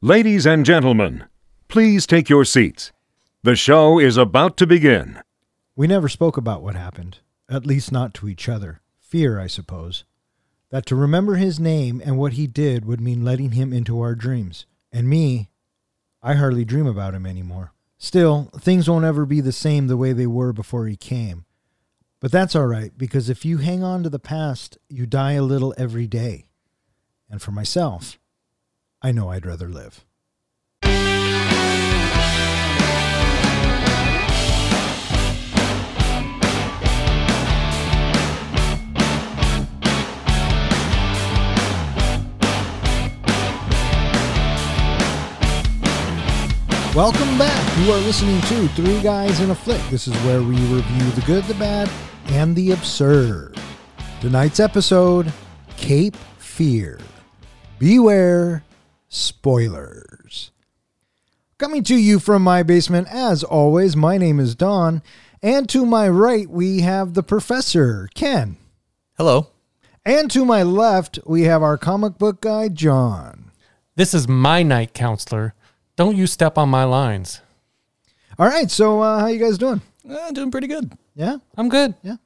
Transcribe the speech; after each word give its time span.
Ladies 0.00 0.46
and 0.46 0.64
gentlemen, 0.64 1.24
please 1.66 2.06
take 2.06 2.28
your 2.28 2.44
seats. 2.44 2.92
The 3.42 3.56
show 3.56 3.98
is 3.98 4.16
about 4.16 4.56
to 4.58 4.66
begin. 4.66 5.20
We 5.74 5.88
never 5.88 6.08
spoke 6.08 6.36
about 6.36 6.62
what 6.62 6.76
happened, 6.76 7.18
at 7.50 7.66
least 7.66 7.90
not 7.90 8.14
to 8.14 8.28
each 8.28 8.48
other. 8.48 8.80
Fear, 9.00 9.40
I 9.40 9.48
suppose. 9.48 10.04
That 10.70 10.86
to 10.86 10.94
remember 10.94 11.34
his 11.34 11.58
name 11.58 12.00
and 12.04 12.16
what 12.16 12.34
he 12.34 12.46
did 12.46 12.84
would 12.84 13.00
mean 13.00 13.24
letting 13.24 13.50
him 13.50 13.72
into 13.72 14.00
our 14.00 14.14
dreams. 14.14 14.66
And 14.92 15.08
me, 15.08 15.50
I 16.22 16.34
hardly 16.34 16.64
dream 16.64 16.86
about 16.86 17.14
him 17.14 17.26
anymore. 17.26 17.72
Still, 17.98 18.52
things 18.56 18.88
won't 18.88 19.04
ever 19.04 19.26
be 19.26 19.40
the 19.40 19.50
same 19.50 19.88
the 19.88 19.96
way 19.96 20.12
they 20.12 20.28
were 20.28 20.52
before 20.52 20.86
he 20.86 20.94
came. 20.94 21.44
But 22.20 22.30
that's 22.30 22.54
all 22.54 22.68
right, 22.68 22.96
because 22.96 23.28
if 23.28 23.44
you 23.44 23.58
hang 23.58 23.82
on 23.82 24.04
to 24.04 24.08
the 24.08 24.20
past, 24.20 24.78
you 24.88 25.06
die 25.06 25.32
a 25.32 25.42
little 25.42 25.74
every 25.76 26.06
day. 26.06 26.46
And 27.28 27.42
for 27.42 27.50
myself, 27.50 28.16
I 29.00 29.12
know 29.12 29.28
I'd 29.28 29.46
rather 29.46 29.68
live. 29.68 30.04
Welcome 46.92 47.38
back. 47.38 47.78
You 47.78 47.92
are 47.92 47.98
listening 47.98 48.40
to 48.40 48.66
Three 48.74 49.00
Guys 49.00 49.38
in 49.38 49.50
a 49.50 49.54
Flick. 49.54 49.80
This 49.90 50.08
is 50.08 50.14
where 50.24 50.42
we 50.42 50.56
review 50.56 51.10
the 51.12 51.22
good, 51.24 51.44
the 51.44 51.54
bad, 51.54 51.88
and 52.30 52.56
the 52.56 52.72
absurd. 52.72 53.56
Tonight's 54.20 54.58
episode 54.58 55.32
Cape 55.76 56.16
Fear. 56.38 56.98
Beware 57.78 58.64
spoilers. 59.08 60.50
Coming 61.58 61.82
to 61.84 61.96
you 61.96 62.18
from 62.18 62.42
my 62.42 62.62
basement, 62.62 63.08
as 63.10 63.42
always, 63.42 63.96
my 63.96 64.16
name 64.16 64.38
is 64.38 64.54
Don, 64.54 65.02
and 65.42 65.68
to 65.70 65.84
my 65.84 66.08
right 66.08 66.48
we 66.48 66.80
have 66.80 67.14
the 67.14 67.22
professor, 67.22 68.08
Ken. 68.14 68.56
Hello. 69.16 69.48
And 70.04 70.30
to 70.30 70.44
my 70.44 70.62
left, 70.62 71.18
we 71.26 71.42
have 71.42 71.62
our 71.62 71.76
comic 71.76 72.16
book 72.16 72.40
guy, 72.40 72.68
John. 72.68 73.50
This 73.96 74.14
is 74.14 74.28
my 74.28 74.62
night 74.62 74.94
counselor. 74.94 75.54
Don't 75.96 76.16
you 76.16 76.26
step 76.28 76.56
on 76.56 76.68
my 76.68 76.84
lines. 76.84 77.40
All 78.38 78.46
right, 78.46 78.70
so 78.70 79.00
uh, 79.00 79.18
how 79.18 79.26
you 79.26 79.40
guys 79.40 79.58
doing? 79.58 79.82
Uh, 80.08 80.30
doing 80.30 80.52
pretty 80.52 80.68
good. 80.68 80.92
Yeah, 81.16 81.38
I'm 81.56 81.68
good. 81.68 81.94
yeah, 82.02 82.12
yeah. 82.12 82.16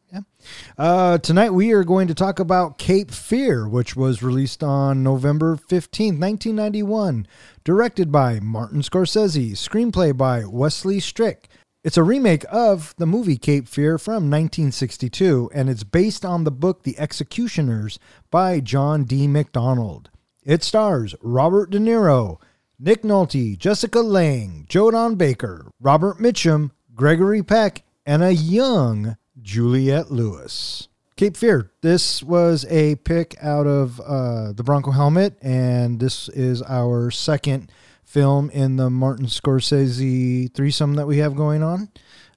Uh, 0.78 1.18
tonight 1.18 1.50
we 1.50 1.72
are 1.72 1.84
going 1.84 2.08
to 2.08 2.14
talk 2.14 2.38
about 2.38 2.78
Cape 2.78 3.10
Fear, 3.10 3.68
which 3.68 3.96
was 3.96 4.22
released 4.22 4.62
on 4.62 5.02
November 5.02 5.56
15th, 5.56 6.18
1991. 6.18 7.26
Directed 7.64 8.10
by 8.10 8.40
Martin 8.40 8.80
Scorsese. 8.80 9.52
Screenplay 9.52 10.16
by 10.16 10.44
Wesley 10.44 11.00
Strick. 11.00 11.48
It's 11.84 11.96
a 11.96 12.04
remake 12.04 12.44
of 12.48 12.94
the 12.98 13.06
movie 13.06 13.36
Cape 13.36 13.66
Fear 13.66 13.98
from 13.98 14.30
1962, 14.30 15.50
and 15.52 15.68
it's 15.68 15.82
based 15.82 16.24
on 16.24 16.44
the 16.44 16.52
book 16.52 16.84
The 16.84 16.96
Executioners 16.96 17.98
by 18.30 18.60
John 18.60 19.02
D. 19.02 19.27
MacDonald. 19.27 20.08
It 20.44 20.62
stars 20.62 21.16
Robert 21.20 21.70
De 21.70 21.78
Niro, 21.78 22.40
Nick 22.78 23.02
Nolte, 23.02 23.58
Jessica 23.58 24.00
Lange, 24.00 24.64
Joe 24.68 24.92
Don 24.92 25.16
Baker, 25.16 25.70
Robert 25.80 26.18
Mitchum, 26.18 26.70
Gregory 26.94 27.42
Peck, 27.42 27.84
and 28.06 28.22
a 28.22 28.32
young 28.32 29.16
Juliette 29.42 30.10
Lewis. 30.10 30.88
Cape 31.16 31.36
Fear. 31.36 31.70
This 31.82 32.22
was 32.22 32.64
a 32.70 32.96
pick 32.96 33.36
out 33.42 33.66
of 33.66 34.00
uh, 34.00 34.52
the 34.52 34.62
Bronco 34.64 34.92
Helmet, 34.92 35.36
and 35.42 36.00
this 36.00 36.28
is 36.30 36.62
our 36.62 37.10
second 37.10 37.70
film 38.04 38.50
in 38.50 38.76
the 38.76 38.90
Martin 38.90 39.26
Scorsese 39.26 40.52
threesome 40.54 40.94
that 40.94 41.06
we 41.06 41.18
have 41.18 41.36
going 41.36 41.62
on. 41.62 41.90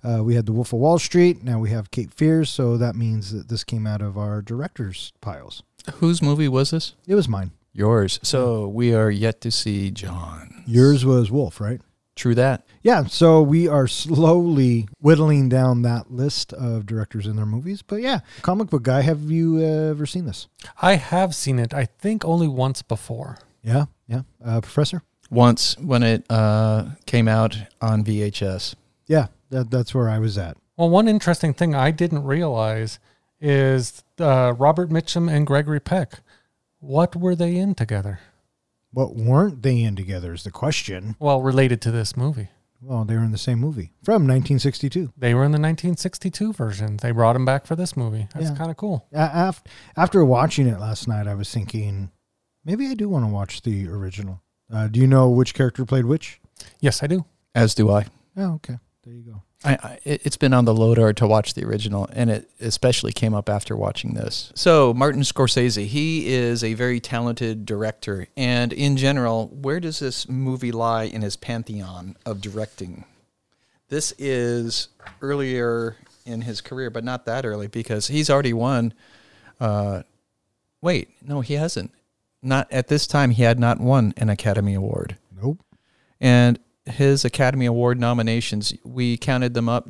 Uh, 0.04 0.24
we 0.24 0.36
had 0.36 0.46
The 0.46 0.54
Wolf 0.54 0.72
of 0.74 0.80
Wall 0.80 1.00
Street. 1.00 1.44
Now 1.44 1.60
we 1.60 1.70
have 1.70 1.90
Cape 1.90 2.14
Fear, 2.14 2.46
so 2.46 2.78
that 2.78 2.96
means 2.96 3.32
that 3.32 3.48
this 3.48 3.64
came 3.64 3.88
out 3.88 4.02
of 4.02 4.18
our 4.18 4.42
director's 4.42 5.14
piles. 5.22 5.64
Whose 5.96 6.22
movie 6.22 6.48
was 6.48 6.72
this? 6.72 6.96
It 7.08 7.16
was 7.16 7.28
mine. 7.28 7.52
Yours. 7.74 8.20
So 8.24 8.68
we 8.68 8.94
are 8.94 9.12
yet 9.12 9.42
to 9.42 9.52
see 9.52 9.92
John. 9.92 10.64
Yours 10.66 11.06
was 11.06 11.32
Wolf, 11.32 11.60
right? 11.60 11.82
True 12.16 12.36
that. 12.36 12.66
Yeah, 12.82 13.06
so 13.06 13.42
we 13.42 13.68
are 13.68 13.88
slowly 13.88 14.88
whittling 15.00 15.50
down 15.50 15.82
that 15.82 16.12
list 16.12 16.54
of 16.54 16.86
directors 16.86 17.28
in 17.28 17.36
their 17.36 17.46
movies. 17.46 17.82
But 17.82 18.02
yeah, 18.02 18.20
comic 18.42 18.70
book 18.70 18.84
guy, 18.84 19.02
have 19.02 19.30
you 19.30 19.58
uh, 19.58 19.92
ever 19.92 20.06
seen 20.06 20.26
this? 20.26 20.48
I 20.82 20.96
have 20.96 21.36
seen 21.36 21.60
it, 21.60 21.74
I 21.74 21.86
think 21.86 22.24
only 22.24 22.48
once 22.48 22.82
before. 22.82 23.38
Yeah, 23.62 23.86
yeah. 24.08 24.22
Uh, 24.44 24.62
professor? 24.62 25.02
Once 25.30 25.78
when 25.80 26.04
it 26.04 26.24
uh, 26.30 26.86
came 27.06 27.28
out 27.28 27.58
on 27.82 28.04
VHS. 28.04 28.76
Yeah, 29.08 29.28
that, 29.50 29.70
that's 29.70 29.94
where 29.94 30.10
I 30.10 30.20
was 30.20 30.38
at. 30.38 30.56
Well, 30.78 30.90
one 30.90 31.08
interesting 31.08 31.54
thing 31.54 31.76
I 31.76 31.92
didn't 31.92 32.24
realize 32.24 33.00
is 33.42 34.04
uh, 34.20 34.54
Robert 34.58 34.90
Mitchum 34.90 35.32
and 35.32 35.46
Gregory 35.46 35.80
Peck. 35.80 36.22
What 36.80 37.16
were 37.16 37.36
they 37.36 37.58
in 37.58 37.76
together? 37.76 38.20
What 38.96 39.16
weren't 39.16 39.62
they 39.62 39.82
in 39.82 39.96
together 39.98 40.34
is 40.34 40.44
the 40.44 40.52
question. 40.52 41.18
Well, 41.20 41.42
related 41.42 41.82
to 41.82 41.92
this 41.92 42.16
movie. 42.16 42.48
Well, 42.82 43.04
they 43.04 43.16
were 43.16 43.24
in 43.24 43.32
the 43.32 43.38
same 43.38 43.60
movie 43.60 43.92
from 44.04 44.24
1962. 44.24 45.12
They 45.18 45.34
were 45.34 45.44
in 45.44 45.52
the 45.52 45.58
1962 45.60 46.54
version. 46.54 46.98
They 46.98 47.12
brought 47.12 47.36
him 47.36 47.44
back 47.44 47.66
for 47.66 47.76
this 47.76 47.98
movie. 47.98 48.28
That's 48.34 48.52
Yeah. 48.52 48.56
kind 48.56 48.72
of 48.72 48.78
cool. 48.78 49.06
After, 49.12 49.70
after 49.98 50.24
watching 50.24 50.68
it 50.68 50.80
last 50.80 51.08
night, 51.10 51.28
I 51.28 51.34
was 51.36 51.52
thinking 51.52 52.10
maybe 52.64 52.88
I 52.88 52.94
do 52.94 53.10
want 53.10 53.26
to 53.26 53.32
watch 53.32 53.64
the 53.64 53.88
original. 53.90 54.42
Uh, 54.72 54.88
do 54.88 55.00
you 55.02 55.08
know 55.08 55.30
which 55.30 55.54
character 55.54 55.84
played 55.86 56.06
which? 56.06 56.40
Yes, 56.80 57.04
I 57.04 57.08
do. 57.08 57.26
As 57.54 57.76
do 57.76 57.92
I. 57.92 58.06
Oh, 58.38 58.54
okay. 58.56 58.78
There 59.04 59.14
you 59.14 59.24
go. 59.24 59.42
I, 59.66 59.72
I 59.84 60.00
it- 60.04 60.22
it's 60.26 60.38
been 60.38 60.54
on 60.54 60.66
the 60.66 60.74
loader 60.74 61.12
to 61.14 61.28
watch 61.28 61.54
the 61.56 61.66
original, 61.66 62.08
and 62.14 62.30
it 62.30 62.50
especially 62.60 63.12
came 63.12 63.34
up 63.34 63.50
after 63.50 63.76
watching 63.76 64.14
this. 64.14 64.52
So 64.56 64.94
Martin 64.94 65.22
Scorsese, 65.22 65.86
he 65.88 66.28
is 66.34 66.64
a 66.64 66.74
very 66.76 67.00
talented 67.00 67.66
director, 67.66 68.28
and 68.38 68.72
in 68.72 68.96
general, 68.98 69.48
where 69.48 69.80
does 69.80 70.00
this 70.00 70.30
movie 70.30 70.72
lie 70.72 71.04
in 71.06 71.22
his 71.22 71.36
pantheon 71.36 72.16
of 72.26 72.42
directing? 72.42 73.06
This 73.90 74.14
is 74.18 74.88
earlier 75.22 75.96
in 76.26 76.42
his 76.42 76.62
career, 76.62 76.90
but 76.90 77.04
not 77.04 77.26
that 77.26 77.46
early 77.46 77.68
because 77.68 78.08
he's 78.08 78.30
already 78.30 78.54
won. 78.54 78.94
Uh, 79.60 80.02
wait, 80.82 81.10
no, 81.22 81.42
he 81.42 81.54
hasn't. 81.54 81.92
Not 82.42 82.72
at 82.72 82.88
this 82.88 83.08
time. 83.08 83.32
He 83.32 83.44
had 83.44 83.60
not 83.60 83.80
won 83.80 84.14
an 84.18 84.30
Academy 84.30 84.74
Award. 84.74 85.18
Nope. 85.42 85.60
And 86.22 86.60
his 86.86 87.26
Academy 87.26 87.66
Award 87.66 88.00
nominations, 88.00 88.74
we 88.84 89.18
counted 89.18 89.54
them 89.54 89.70
up. 89.70 89.90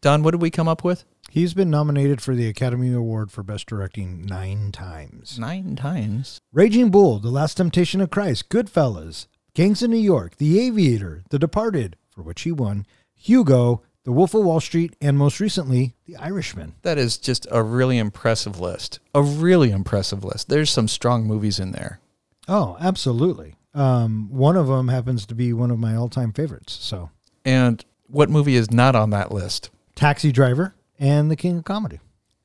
Don, 0.00 0.22
what 0.22 0.30
did 0.32 0.42
we 0.42 0.50
come 0.50 0.68
up 0.68 0.84
with? 0.84 1.04
He's 1.30 1.52
been 1.52 1.70
nominated 1.70 2.22
for 2.22 2.34
the 2.34 2.48
Academy 2.48 2.92
Award 2.92 3.30
for 3.30 3.42
Best 3.42 3.66
Directing 3.66 4.24
nine 4.24 4.72
times. 4.72 5.38
Nine 5.38 5.76
times. 5.76 6.40
Raging 6.52 6.90
Bull, 6.90 7.18
The 7.18 7.30
Last 7.30 7.56
Temptation 7.56 8.00
of 8.00 8.10
Christ, 8.10 8.48
Goodfellas, 8.48 9.26
Gangs 9.54 9.82
of 9.82 9.90
New 9.90 9.98
York, 9.98 10.36
The 10.36 10.58
Aviator, 10.60 11.22
The 11.28 11.38
Departed, 11.38 11.96
for 12.10 12.22
which 12.22 12.42
he 12.42 12.52
won, 12.52 12.86
Hugo, 13.14 13.82
The 14.04 14.12
Wolf 14.12 14.32
of 14.32 14.44
Wall 14.44 14.60
Street, 14.60 14.96
and 15.02 15.18
most 15.18 15.38
recently, 15.38 15.96
The 16.06 16.16
Irishman. 16.16 16.76
That 16.80 16.96
is 16.96 17.18
just 17.18 17.46
a 17.50 17.62
really 17.62 17.98
impressive 17.98 18.58
list. 18.58 19.00
A 19.14 19.22
really 19.22 19.70
impressive 19.70 20.24
list. 20.24 20.48
There's 20.48 20.70
some 20.70 20.88
strong 20.88 21.24
movies 21.24 21.60
in 21.60 21.72
there. 21.72 22.00
Oh, 22.48 22.78
absolutely. 22.80 23.56
Um, 23.74 24.28
one 24.30 24.56
of 24.56 24.66
them 24.66 24.88
happens 24.88 25.26
to 25.26 25.34
be 25.34 25.52
one 25.52 25.70
of 25.70 25.78
my 25.78 25.94
all-time 25.94 26.32
favorites. 26.32 26.72
So, 26.80 27.10
And 27.44 27.84
what 28.06 28.30
movie 28.30 28.56
is 28.56 28.70
not 28.70 28.96
on 28.96 29.10
that 29.10 29.30
list? 29.30 29.70
Taxi 29.94 30.32
Driver 30.32 30.74
and 30.98 31.30
The 31.30 31.36
King 31.36 31.58
of 31.58 31.64
Comedy. 31.64 32.00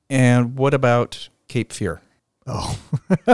And 0.10 0.58
what 0.58 0.74
about 0.74 1.30
Cape 1.48 1.72
Fear? 1.72 2.02
Oh. 2.46 2.78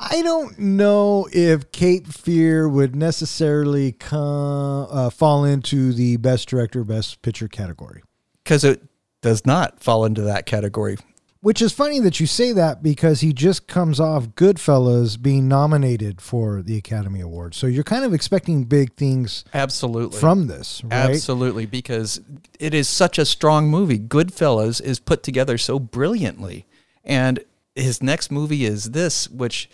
I 0.00 0.22
don't 0.22 0.58
know 0.58 1.28
if 1.32 1.72
Cape 1.72 2.06
Fear 2.06 2.68
would 2.68 2.94
necessarily 2.94 3.92
come, 3.92 4.86
uh, 4.90 5.10
fall 5.10 5.44
into 5.44 5.92
the 5.92 6.16
best 6.18 6.48
director, 6.48 6.84
best 6.84 7.22
picture 7.22 7.48
category. 7.48 8.02
Because 8.42 8.64
it 8.64 8.82
does 9.22 9.46
not 9.46 9.80
fall 9.82 10.04
into 10.04 10.22
that 10.22 10.46
category. 10.46 10.96
Which 11.44 11.60
is 11.60 11.74
funny 11.74 12.00
that 12.00 12.20
you 12.20 12.26
say 12.26 12.52
that 12.52 12.82
because 12.82 13.20
he 13.20 13.34
just 13.34 13.68
comes 13.68 14.00
off 14.00 14.28
Goodfellas 14.28 15.20
being 15.20 15.46
nominated 15.46 16.22
for 16.22 16.62
the 16.62 16.78
Academy 16.78 17.20
Award. 17.20 17.54
So 17.54 17.66
you're 17.66 17.84
kind 17.84 18.02
of 18.02 18.14
expecting 18.14 18.64
big 18.64 18.94
things 18.94 19.44
Absolutely. 19.52 20.18
from 20.18 20.46
this, 20.46 20.82
right? 20.84 21.10
Absolutely, 21.10 21.66
because 21.66 22.22
it 22.58 22.72
is 22.72 22.88
such 22.88 23.18
a 23.18 23.26
strong 23.26 23.68
movie. 23.68 23.98
Goodfellas 23.98 24.80
is 24.80 24.98
put 24.98 25.22
together 25.22 25.58
so 25.58 25.78
brilliantly. 25.78 26.64
And 27.04 27.44
his 27.74 28.02
next 28.02 28.30
movie 28.30 28.64
is 28.64 28.92
this, 28.92 29.28
which 29.28 29.68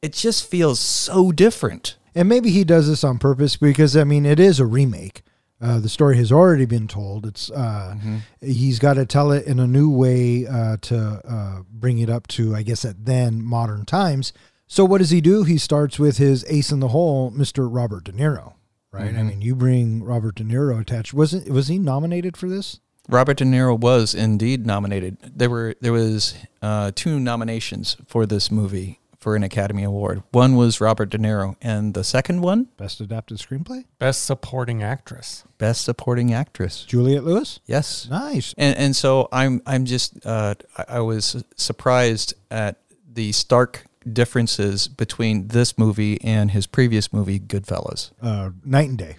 it 0.00 0.14
just 0.14 0.50
feels 0.50 0.80
so 0.80 1.32
different. 1.32 1.96
And 2.14 2.30
maybe 2.30 2.50
he 2.50 2.64
does 2.64 2.88
this 2.88 3.04
on 3.04 3.18
purpose 3.18 3.58
because 3.58 3.94
I 3.94 4.04
mean 4.04 4.24
it 4.24 4.40
is 4.40 4.58
a 4.58 4.64
remake. 4.64 5.22
Uh, 5.60 5.78
the 5.78 5.88
story 5.88 6.16
has 6.16 6.32
already 6.32 6.64
been 6.64 6.88
told. 6.88 7.26
It's 7.26 7.50
uh, 7.50 7.94
he's 8.40 8.78
got 8.78 8.94
to 8.94 9.04
tell 9.04 9.30
it 9.32 9.46
in 9.46 9.58
a 9.58 9.66
new 9.66 9.90
way 9.90 10.46
uh, 10.46 10.78
to 10.82 11.20
uh, 11.28 11.62
bring 11.70 11.98
it 11.98 12.08
up 12.08 12.26
to 12.28 12.54
I 12.54 12.62
guess 12.62 12.84
at 12.84 13.04
then 13.04 13.42
modern 13.42 13.84
times. 13.84 14.32
So 14.66 14.84
what 14.84 14.98
does 14.98 15.10
he 15.10 15.20
do? 15.20 15.42
He 15.44 15.58
starts 15.58 15.98
with 15.98 16.18
his 16.18 16.44
ace 16.48 16.70
in 16.70 16.80
the 16.80 16.88
hole, 16.88 17.32
Mr. 17.32 17.68
Robert 17.70 18.04
De 18.04 18.12
Niro. 18.12 18.54
Right. 18.92 19.14
I 19.14 19.22
mean, 19.22 19.42
you 19.42 19.54
bring 19.54 20.02
Robert 20.02 20.36
De 20.36 20.44
Niro 20.44 20.80
attached. 20.80 21.12
Wasn't 21.12 21.48
was 21.50 21.68
he 21.68 21.78
nominated 21.78 22.36
for 22.36 22.48
this? 22.48 22.80
Robert 23.08 23.36
De 23.36 23.44
Niro 23.44 23.78
was 23.78 24.14
indeed 24.14 24.66
nominated. 24.66 25.18
There 25.22 25.50
were 25.50 25.74
there 25.80 25.92
was 25.92 26.34
uh, 26.62 26.92
two 26.94 27.20
nominations 27.20 27.96
for 28.06 28.26
this 28.26 28.50
movie 28.50 29.00
for 29.20 29.36
an 29.36 29.42
Academy 29.42 29.82
Award. 29.84 30.22
One 30.32 30.56
was 30.56 30.80
Robert 30.80 31.10
De 31.10 31.18
Niro, 31.18 31.56
and 31.60 31.92
the 31.94 32.02
second 32.04 32.40
one, 32.40 32.68
Best 32.76 33.00
adapted 33.00 33.38
screenplay? 33.38 33.84
Best 33.98 34.22
Supporting 34.24 34.82
Actress. 34.82 35.44
Best 35.58 35.82
Supporting 35.84 36.32
Actress. 36.32 36.84
Juliette 36.86 37.24
Lewis. 37.24 37.60
Yes, 37.66 38.08
Nice. 38.10 38.54
and 38.56 38.76
and 38.76 38.96
so 38.96 39.28
I'm 39.30 39.60
I'm 39.66 39.84
just 39.84 40.24
uh, 40.26 40.54
I, 40.78 40.84
I 40.88 41.00
was 41.00 41.44
surprised 41.56 42.34
at 42.50 42.78
the 43.12 43.32
stark 43.32 43.84
differences 44.10 44.88
between 44.88 45.48
this 45.48 45.76
movie 45.76 46.18
and 46.22 46.50
his 46.52 46.66
previous 46.66 47.12
movie, 47.12 47.38
Goodfellas. 47.38 48.12
Uh, 48.22 48.50
night 48.64 48.88
and 48.88 48.96
day. 48.98 49.16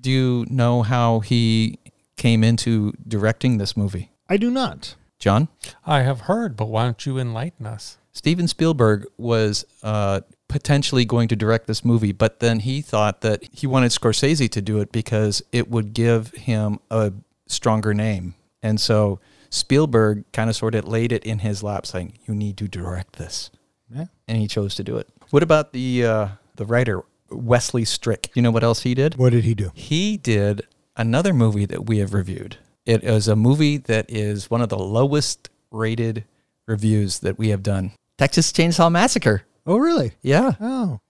Do 0.00 0.10
you 0.10 0.46
know 0.50 0.82
how 0.82 1.20
he 1.20 1.78
came 2.16 2.42
into 2.44 2.92
directing 3.06 3.58
this 3.58 3.76
movie, 3.76 4.10
I 4.28 4.36
do 4.36 4.50
not. 4.50 4.96
John? 5.18 5.48
I 5.86 6.00
have 6.02 6.22
heard, 6.22 6.56
but 6.56 6.66
why 6.68 6.84
don't 6.84 7.06
you 7.06 7.18
enlighten 7.18 7.64
us? 7.66 7.98
Steven 8.14 8.46
Spielberg 8.48 9.06
was 9.18 9.64
uh, 9.82 10.20
potentially 10.48 11.04
going 11.04 11.28
to 11.28 11.36
direct 11.36 11.66
this 11.66 11.84
movie, 11.84 12.12
but 12.12 12.38
then 12.40 12.60
he 12.60 12.80
thought 12.80 13.20
that 13.22 13.42
he 13.52 13.66
wanted 13.66 13.90
Scorsese 13.90 14.48
to 14.50 14.62
do 14.62 14.78
it 14.80 14.92
because 14.92 15.42
it 15.52 15.68
would 15.68 15.92
give 15.92 16.30
him 16.32 16.78
a 16.90 17.12
stronger 17.48 17.92
name. 17.92 18.34
And 18.62 18.80
so 18.80 19.18
Spielberg 19.50 20.24
kind 20.32 20.48
of 20.48 20.56
sort 20.56 20.74
of 20.74 20.86
laid 20.86 21.12
it 21.12 21.24
in 21.24 21.40
his 21.40 21.62
lap, 21.62 21.86
saying, 21.86 22.14
"You 22.26 22.34
need 22.34 22.56
to 22.58 22.68
direct 22.68 23.16
this," 23.16 23.50
Yeah. 23.94 24.06
and 24.28 24.38
he 24.38 24.46
chose 24.48 24.74
to 24.76 24.84
do 24.84 24.96
it. 24.96 25.08
What 25.30 25.42
about 25.42 25.72
the 25.72 26.04
uh, 26.06 26.28
the 26.56 26.64
writer 26.64 27.02
Wesley 27.30 27.84
Strick? 27.84 28.30
You 28.34 28.42
know 28.42 28.50
what 28.50 28.64
else 28.64 28.82
he 28.82 28.94
did? 28.94 29.16
What 29.16 29.30
did 29.32 29.44
he 29.44 29.54
do? 29.54 29.70
He 29.74 30.16
did 30.16 30.62
another 30.96 31.34
movie 31.34 31.66
that 31.66 31.86
we 31.86 31.98
have 31.98 32.14
reviewed. 32.14 32.56
It 32.86 33.02
is 33.04 33.28
a 33.28 33.36
movie 33.36 33.76
that 33.76 34.06
is 34.08 34.50
one 34.50 34.60
of 34.62 34.68
the 34.68 34.78
lowest 34.78 35.50
rated 35.70 36.24
reviews 36.66 37.18
that 37.20 37.38
we 37.38 37.48
have 37.48 37.62
done. 37.62 37.92
Texas 38.18 38.52
Chainsaw 38.52 38.90
Massacre. 38.90 39.42
Oh, 39.66 39.78
really? 39.78 40.12
Yeah. 40.22 40.52
Oh. 40.60 41.00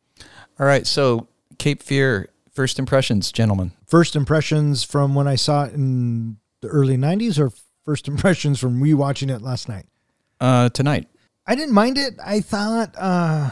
All 0.59 0.67
right. 0.67 0.87
So 0.87 1.29
Cape 1.59 1.83
Fear, 1.83 2.29
first 2.53 2.79
impressions, 2.79 3.33
gentlemen. 3.33 3.73
First 3.87 4.17
impressions 4.17 4.85
from 4.85 5.15
when 5.15 5.29
I 5.29 5.37
saw 5.37 5.65
it 5.65 5.75
in 5.75 6.39
the 6.61 6.69
early 6.69 6.97
90s 6.97 7.39
or 7.39 7.53
first 7.85 8.09
impressions 8.09 8.59
from 8.59 8.81
rewatching 8.83 9.35
it 9.35 9.43
last 9.43 9.69
night? 9.69 9.87
Uh, 10.41 10.69
tonight. 10.71 11.09
I 11.47 11.55
didn't 11.55 11.75
mind 11.75 11.99
it. 11.99 12.15
I 12.25 12.41
thought 12.41 12.95
uh, 12.97 13.51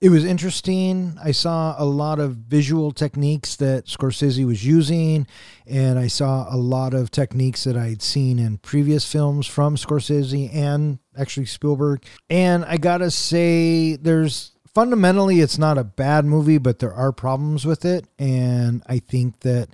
it 0.00 0.10
was 0.10 0.24
interesting. 0.24 1.16
I 1.22 1.32
saw 1.32 1.74
a 1.78 1.84
lot 1.84 2.18
of 2.18 2.34
visual 2.36 2.92
techniques 2.92 3.56
that 3.56 3.86
Scorsese 3.86 4.46
was 4.46 4.66
using, 4.66 5.26
and 5.66 5.98
I 5.98 6.08
saw 6.08 6.52
a 6.52 6.56
lot 6.56 6.92
of 6.92 7.10
techniques 7.10 7.64
that 7.64 7.76
I'd 7.76 8.02
seen 8.02 8.38
in 8.38 8.58
previous 8.58 9.10
films 9.10 9.46
from 9.46 9.76
Scorsese 9.76 10.54
and 10.54 10.98
actually 11.18 11.46
Spielberg. 11.46 12.04
And 12.30 12.64
I 12.64 12.76
gotta 12.76 13.10
say, 13.10 13.96
there's 13.96 14.52
fundamentally 14.74 15.40
it's 15.40 15.58
not 15.58 15.78
a 15.78 15.84
bad 15.84 16.24
movie, 16.24 16.58
but 16.58 16.78
there 16.78 16.94
are 16.94 17.12
problems 17.12 17.66
with 17.66 17.84
it, 17.84 18.06
and 18.18 18.82
I 18.86 18.98
think 18.98 19.40
that 19.40 19.68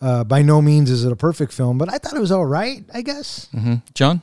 uh, 0.00 0.24
by 0.24 0.42
no 0.42 0.62
means 0.62 0.90
is 0.90 1.04
it 1.04 1.12
a 1.12 1.16
perfect 1.16 1.52
film, 1.52 1.78
but 1.78 1.92
I 1.92 1.98
thought 1.98 2.14
it 2.14 2.20
was 2.20 2.32
all 2.32 2.46
right. 2.46 2.84
I 2.92 3.02
guess. 3.02 3.48
hmm 3.52 3.76
John? 3.94 4.22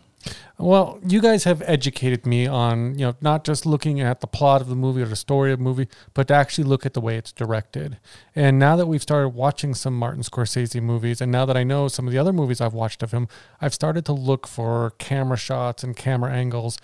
Well, 0.58 1.00
you 1.08 1.22
guys 1.22 1.44
have 1.46 1.64
educated 1.66 2.26
me 2.26 2.46
on, 2.48 2.98
you 2.98 3.06
know, 3.06 3.16
not 3.22 3.44
just 3.44 3.66
looking 3.66 4.00
at 4.00 4.22
the 4.22 4.28
plot 4.28 4.62
of 4.62 4.68
the 4.68 4.76
movie 4.76 5.02
or 5.02 5.06
the 5.06 5.16
story 5.16 5.52
of 5.52 5.60
the 5.60 5.64
movie, 5.64 5.88
but 6.14 6.28
to 6.28 6.34
actually 6.34 6.66
look 6.66 6.86
at 6.86 6.94
the 6.94 7.02
way 7.02 7.18
it's 7.18 7.32
directed. 7.32 7.98
And 8.36 8.60
now 8.60 8.76
that 8.76 8.88
we've 8.88 9.02
started 9.02 9.30
watching 9.30 9.74
some 9.74 9.98
Martin 9.98 10.24
Scorsese 10.24 10.82
movies, 10.82 11.22
and 11.22 11.32
now 11.32 11.46
that 11.46 11.58
I 11.58 11.64
know 11.64 11.88
some 11.88 12.08
of 12.08 12.14
the 12.14 12.20
other 12.20 12.34
movies 12.34 12.62
I've 12.62 12.74
watched 12.74 13.02
of 13.02 13.12
him, 13.12 13.28
I've 13.60 13.74
started 13.74 14.06
to 14.06 14.14
look 14.14 14.48
for 14.48 14.92
camera 15.00 15.38
shots 15.38 15.84
and 15.84 15.96
camera 15.96 16.32
angles. 16.32 16.78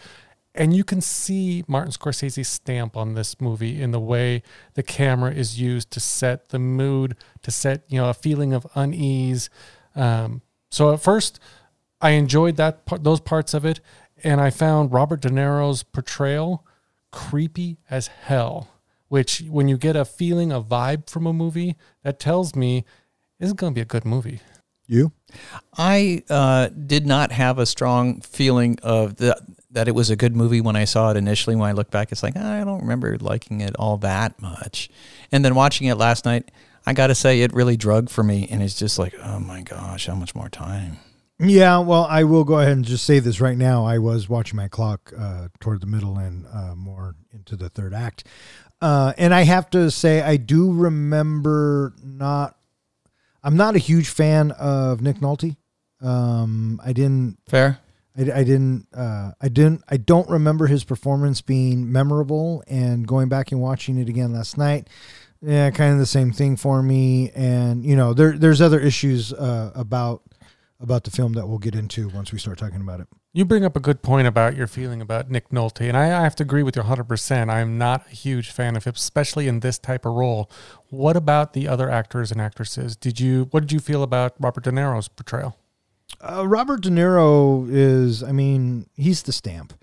And 0.55 0.75
you 0.75 0.83
can 0.83 1.01
see 1.01 1.63
Martin 1.67 1.91
Scorsese's 1.91 2.47
stamp 2.47 2.97
on 2.97 3.13
this 3.13 3.39
movie 3.39 3.79
in 3.79 3.91
the 3.91 3.99
way 3.99 4.41
the 4.73 4.81
camera 4.81 5.31
is 5.31 5.61
used 5.61 5.91
to 5.91 5.99
set 5.99 6.49
the 6.49 6.57
mood, 6.57 7.15
to 7.43 7.51
set, 7.51 7.83
you 7.89 7.99
know, 7.99 8.09
a 8.09 8.13
feeling 8.15 8.53
of 8.53 8.65
unease. 8.73 9.51
Um, 9.95 10.41
so 10.71 10.91
at 10.91 10.99
first, 10.99 11.39
I 12.01 12.11
enjoyed 12.11 12.57
that 12.57 12.85
part, 12.85 13.03
those 13.03 13.19
parts 13.19 13.53
of 13.53 13.65
it, 13.65 13.79
and 14.23 14.39
I 14.41 14.49
found 14.49 14.91
Robert 14.91 15.21
De 15.21 15.29
Niro's 15.29 15.83
portrayal 15.83 16.65
creepy 17.11 17.77
as 17.89 18.07
hell. 18.07 18.69
Which, 19.09 19.41
when 19.47 19.69
you 19.69 19.77
get 19.77 19.95
a 19.95 20.03
feeling, 20.03 20.51
a 20.51 20.61
vibe 20.61 21.09
from 21.09 21.25
a 21.25 21.31
movie, 21.31 21.77
that 22.03 22.19
tells 22.19 22.55
me 22.55 22.83
this 23.39 23.47
is 23.47 23.53
going 23.53 23.73
to 23.73 23.75
be 23.75 23.81
a 23.81 23.85
good 23.85 24.03
movie. 24.03 24.41
You? 24.85 25.13
I 25.77 26.23
uh, 26.29 26.67
did 26.67 27.05
not 27.05 27.31
have 27.31 27.57
a 27.57 27.65
strong 27.65 28.19
feeling 28.19 28.77
of 28.83 29.15
the, 29.15 29.41
that 29.71 29.87
it 29.87 29.95
was 29.95 30.09
a 30.09 30.17
good 30.17 30.35
movie 30.35 30.59
when 30.59 30.75
I 30.75 30.83
saw 30.83 31.11
it 31.11 31.17
initially. 31.17 31.55
When 31.55 31.69
I 31.69 31.73
look 31.73 31.89
back, 31.89 32.11
it's 32.11 32.21
like, 32.21 32.35
I 32.35 32.63
don't 32.65 32.81
remember 32.81 33.17
liking 33.17 33.61
it 33.61 33.75
all 33.77 33.97
that 33.97 34.41
much. 34.41 34.89
And 35.31 35.43
then 35.43 35.55
watching 35.55 35.87
it 35.87 35.95
last 35.95 36.25
night, 36.25 36.51
I 36.85 36.93
got 36.93 37.07
to 37.07 37.15
say, 37.15 37.41
it 37.41 37.53
really 37.53 37.77
drug 37.77 38.09
for 38.09 38.23
me. 38.23 38.47
And 38.51 38.61
it's 38.61 38.75
just 38.75 38.99
like, 38.99 39.13
oh 39.23 39.39
my 39.39 39.61
gosh, 39.61 40.07
how 40.07 40.15
much 40.15 40.35
more 40.35 40.49
time? 40.49 40.97
Yeah, 41.39 41.79
well, 41.79 42.05
I 42.09 42.23
will 42.23 42.43
go 42.43 42.59
ahead 42.59 42.71
and 42.71 42.85
just 42.85 43.05
say 43.05 43.19
this 43.19 43.39
right 43.39 43.57
now. 43.57 43.85
I 43.85 43.99
was 43.99 44.27
watching 44.27 44.57
my 44.57 44.67
clock 44.67 45.13
uh, 45.17 45.49
toward 45.59 45.81
the 45.81 45.87
middle 45.87 46.17
and 46.17 46.47
uh, 46.51 46.73
more 46.75 47.15
into 47.31 47.55
the 47.55 47.69
third 47.69 47.93
act. 47.93 48.23
Uh, 48.81 49.13
and 49.19 49.33
I 49.33 49.43
have 49.43 49.69
to 49.71 49.91
say, 49.91 50.21
I 50.21 50.37
do 50.37 50.73
remember 50.73 51.93
not, 52.03 52.57
I'm 53.43 53.55
not 53.55 53.75
a 53.75 53.79
huge 53.79 54.09
fan 54.09 54.51
of 54.51 55.01
Nick 55.01 55.17
Nolte. 55.17 55.55
Um, 56.01 56.81
I 56.83 56.93
didn't, 56.93 57.37
Fair? 57.47 57.79
I, 58.17 58.21
I 58.21 58.43
didn't, 58.43 58.87
uh, 58.95 59.31
I 59.39 59.49
didn't, 59.49 59.83
I 59.89 59.97
don't 59.97 60.29
remember 60.29 60.65
his 60.65 60.83
performance 60.83 61.41
being 61.41 61.91
memorable. 61.91 62.63
And 62.67 63.07
going 63.07 63.29
back 63.29 63.51
and 63.51 63.61
watching 63.61 63.99
it 63.99 64.09
again 64.09 64.33
last 64.33 64.57
night, 64.57 64.89
yeah, 65.41 65.69
kind 65.69 65.93
of 65.93 65.99
the 65.99 66.07
same 66.07 66.31
thing 66.31 66.55
for 66.55 66.81
me. 66.81 67.29
And 67.35 67.85
you 67.85 67.95
know, 67.95 68.15
there, 68.15 68.35
there's 68.35 68.59
other 68.61 68.79
issues 68.79 69.33
uh, 69.33 69.71
about 69.75 70.23
about 70.79 71.03
the 71.03 71.11
film 71.11 71.33
that 71.33 71.47
we'll 71.47 71.57
get 71.57 71.75
into 71.75 72.07
once 72.09 72.31
we 72.31 72.39
start 72.39 72.57
talking 72.57 72.81
about 72.81 72.99
it. 72.99 73.07
You 73.33 73.45
bring 73.45 73.65
up 73.65 73.75
a 73.75 73.79
good 73.79 74.01
point 74.01 74.27
about 74.27 74.55
your 74.55 74.67
feeling 74.67 75.01
about 75.01 75.29
Nick 75.29 75.49
Nolte, 75.49 75.87
and 75.87 75.97
I, 75.97 76.05
I 76.05 76.23
have 76.23 76.35
to 76.35 76.43
agree 76.43 76.63
with 76.63 76.75
you 76.75 76.83
100%. 76.83 77.49
I'm 77.49 77.77
not 77.77 78.05
a 78.07 78.15
huge 78.15 78.51
fan 78.51 78.75
of 78.75 78.83
him, 78.83 78.93
especially 78.95 79.47
in 79.47 79.59
this 79.61 79.77
type 79.79 80.05
of 80.05 80.13
role. 80.13 80.49
What 80.89 81.15
about 81.17 81.53
the 81.53 81.67
other 81.67 81.89
actors 81.89 82.31
and 82.31 82.39
actresses? 82.39 82.95
Did 82.95 83.19
you 83.19 83.47
what 83.51 83.61
did 83.61 83.71
you 83.71 83.79
feel 83.79 84.03
about 84.03 84.33
Robert 84.39 84.63
De 84.63 84.71
Niro's 84.71 85.07
portrayal? 85.07 85.57
Uh, 86.21 86.47
Robert 86.47 86.81
De 86.81 86.89
Niro 86.89 87.67
is, 87.69 88.23
I 88.23 88.31
mean, 88.31 88.87
he's 88.95 89.23
the 89.23 89.31
stamp, 89.31 89.73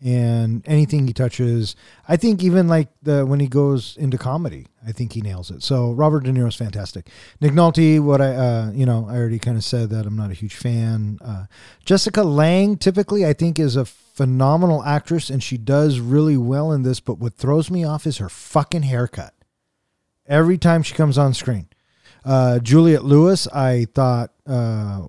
and 0.00 0.62
anything 0.66 1.06
he 1.06 1.12
touches, 1.12 1.74
I 2.08 2.16
think 2.16 2.42
even 2.42 2.68
like 2.68 2.88
the 3.02 3.26
when 3.26 3.40
he 3.40 3.48
goes 3.48 3.96
into 3.96 4.16
comedy, 4.16 4.66
I 4.86 4.92
think 4.92 5.12
he 5.12 5.20
nails 5.20 5.50
it. 5.50 5.62
So 5.62 5.92
Robert 5.92 6.24
De 6.24 6.32
Niro's 6.32 6.54
fantastic. 6.54 7.08
Nick 7.40 7.52
Nolte, 7.52 8.00
what 8.00 8.20
I, 8.20 8.34
uh, 8.34 8.70
you 8.72 8.86
know, 8.86 9.06
I 9.08 9.16
already 9.16 9.40
kind 9.40 9.56
of 9.56 9.64
said 9.64 9.90
that 9.90 10.06
I'm 10.06 10.16
not 10.16 10.30
a 10.30 10.34
huge 10.34 10.54
fan. 10.54 11.18
Uh, 11.20 11.46
Jessica 11.84 12.22
Lange, 12.22 12.76
typically, 12.76 13.26
I 13.26 13.32
think 13.32 13.58
is 13.58 13.74
a 13.74 13.84
phenomenal 13.84 14.84
actress, 14.84 15.30
and 15.30 15.42
she 15.42 15.58
does 15.58 15.98
really 15.98 16.36
well 16.36 16.70
in 16.70 16.82
this. 16.82 17.00
But 17.00 17.18
what 17.18 17.34
throws 17.34 17.70
me 17.70 17.84
off 17.84 18.06
is 18.06 18.18
her 18.18 18.28
fucking 18.28 18.82
haircut. 18.82 19.34
Every 20.26 20.58
time 20.58 20.82
she 20.82 20.94
comes 20.94 21.18
on 21.18 21.34
screen, 21.34 21.68
uh, 22.24 22.60
Juliette 22.60 23.04
Lewis, 23.04 23.48
I 23.48 23.86
thought. 23.94 24.30
Uh, 24.46 25.08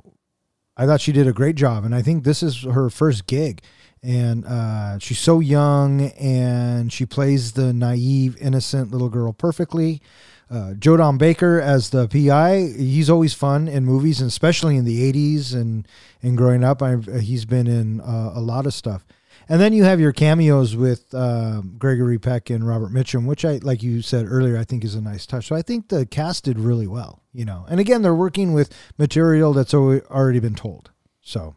I 0.76 0.86
thought 0.86 1.02
she 1.02 1.12
did 1.12 1.28
a 1.28 1.34
great 1.34 1.58
job, 1.58 1.84
and 1.84 1.94
I 1.94 2.02
think 2.02 2.24
this 2.24 2.42
is 2.42 2.64
her 2.64 2.90
first 2.90 3.28
gig. 3.28 3.62
And 4.02 4.46
uh, 4.46 5.00
she's 5.00 5.20
so 5.20 5.40
young, 5.40 6.12
and 6.12 6.92
she 6.92 7.06
plays 7.06 7.52
the 7.52 7.74
naive, 7.74 8.38
innocent 8.40 8.92
little 8.92 9.10
girl 9.10 9.34
perfectly. 9.34 10.02
Uh, 10.50 10.74
Joe 10.74 10.98
Don 10.98 11.18
Baker 11.18 11.60
as 11.60 11.92
the 11.92 12.08
PI, 12.08 12.74
he's 12.78 13.10
always 13.10 13.34
fun 13.34 13.68
in 13.68 13.86
movies, 13.86 14.20
and 14.20 14.28
especially 14.28 14.78
in 14.78 14.86
the 14.86 15.12
'80s 15.12 15.54
and 15.54 15.88
and 16.24 16.38
growing 16.38 16.64
up. 16.64 16.82
I've, 16.82 17.06
he's 17.06 17.46
been 17.46 17.68
in 17.68 18.02
uh, 18.02 18.32
a 18.34 18.42
lot 18.42 18.66
of 18.66 18.74
stuff. 18.74 19.06
And 19.52 19.60
then 19.60 19.74
you 19.74 19.84
have 19.84 20.00
your 20.00 20.12
cameos 20.12 20.76
with 20.76 21.12
uh, 21.12 21.62
Gregory 21.80 22.20
Peck 22.20 22.52
and 22.52 22.68
Robert 22.68 22.92
Mitchum, 22.92 23.26
which 23.26 23.44
I, 23.44 23.58
like 23.64 23.82
you 23.82 24.04
said 24.04 24.28
earlier, 24.30 24.56
I 24.56 24.64
think 24.64 24.84
is 24.84 24.94
a 24.94 25.02
nice 25.02 25.26
touch. 25.26 25.48
So 25.48 25.56
I 25.56 25.64
think 25.64 25.90
the 25.90 26.06
cast 26.06 26.44
did 26.44 26.60
really 26.60 26.86
well, 26.86 27.24
you 27.34 27.46
know. 27.46 27.66
And 27.68 27.80
again, 27.80 28.04
they're 28.04 28.14
working 28.14 28.54
with 28.54 28.72
material 29.00 29.54
that's 29.54 29.74
already 29.74 30.40
been 30.40 30.54
told. 30.54 30.92
So 31.22 31.56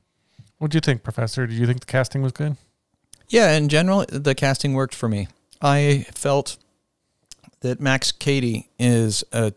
What 0.63 0.71
do 0.71 0.77
you 0.77 0.81
think, 0.81 1.03
Professor? 1.03 1.45
Do 1.45 1.55
you 1.55 1.67
think 1.67 1.81
the 1.81 1.87
casting 1.87 2.23
was 2.23 2.31
good? 2.31 2.57
Yeah, 3.27 3.51
in 3.57 3.69
general, 3.69 4.05
the 4.09 4.33
casting 4.33 4.75
worked 4.75 4.95
for 4.95 5.09
me. 5.09 5.27
I 5.61 6.07
felt 6.15 6.57
that 7.63 7.81
Max 7.81 8.13
Cady 8.13 8.69
is 8.79 9.25
a 9.33 9.55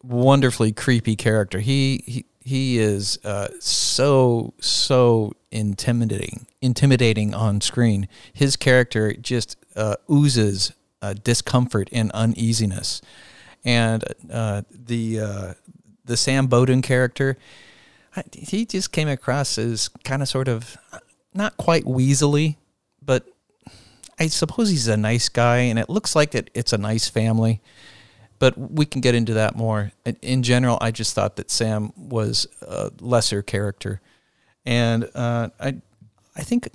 wonderfully 0.00 0.70
creepy 0.70 1.16
character. 1.16 1.58
He 1.58 2.04
he, 2.06 2.24
he 2.44 2.78
is 2.78 3.18
uh, 3.24 3.48
so 3.58 4.54
so 4.60 5.32
intimidating, 5.50 6.46
intimidating 6.62 7.34
on 7.34 7.60
screen. 7.60 8.06
His 8.32 8.54
character 8.54 9.14
just 9.14 9.56
uh, 9.74 9.96
oozes 10.08 10.72
uh, 11.02 11.14
discomfort 11.14 11.88
and 11.90 12.12
uneasiness. 12.12 13.02
And 13.64 14.04
uh, 14.30 14.62
the 14.70 15.18
uh, 15.18 15.54
the 16.04 16.16
Sam 16.16 16.46
Bowden 16.46 16.80
character, 16.80 17.36
he 18.32 18.64
just 18.64 18.92
came 18.92 19.08
across 19.08 19.58
as 19.58 19.88
kind 20.04 20.22
of 20.22 20.28
sort 20.28 20.48
of 20.48 20.76
not 21.34 21.56
quite 21.56 21.84
weaselly, 21.84 22.56
but 23.02 23.26
I 24.18 24.26
suppose 24.26 24.70
he's 24.70 24.88
a 24.88 24.96
nice 24.96 25.28
guy, 25.28 25.58
and 25.58 25.78
it 25.78 25.88
looks 25.88 26.16
like 26.16 26.34
it, 26.34 26.50
it's 26.54 26.72
a 26.72 26.78
nice 26.78 27.08
family. 27.08 27.60
But 28.38 28.56
we 28.56 28.86
can 28.86 29.00
get 29.00 29.14
into 29.14 29.34
that 29.34 29.56
more. 29.56 29.92
In, 30.22 30.42
general, 30.44 30.78
I 30.80 30.92
just 30.92 31.14
thought 31.14 31.36
that 31.36 31.50
Sam 31.50 31.92
was 31.96 32.46
a 32.62 32.92
lesser 33.00 33.42
character, 33.42 34.00
and 34.64 35.08
uh, 35.14 35.48
I, 35.58 35.76
I 36.36 36.42
think, 36.42 36.68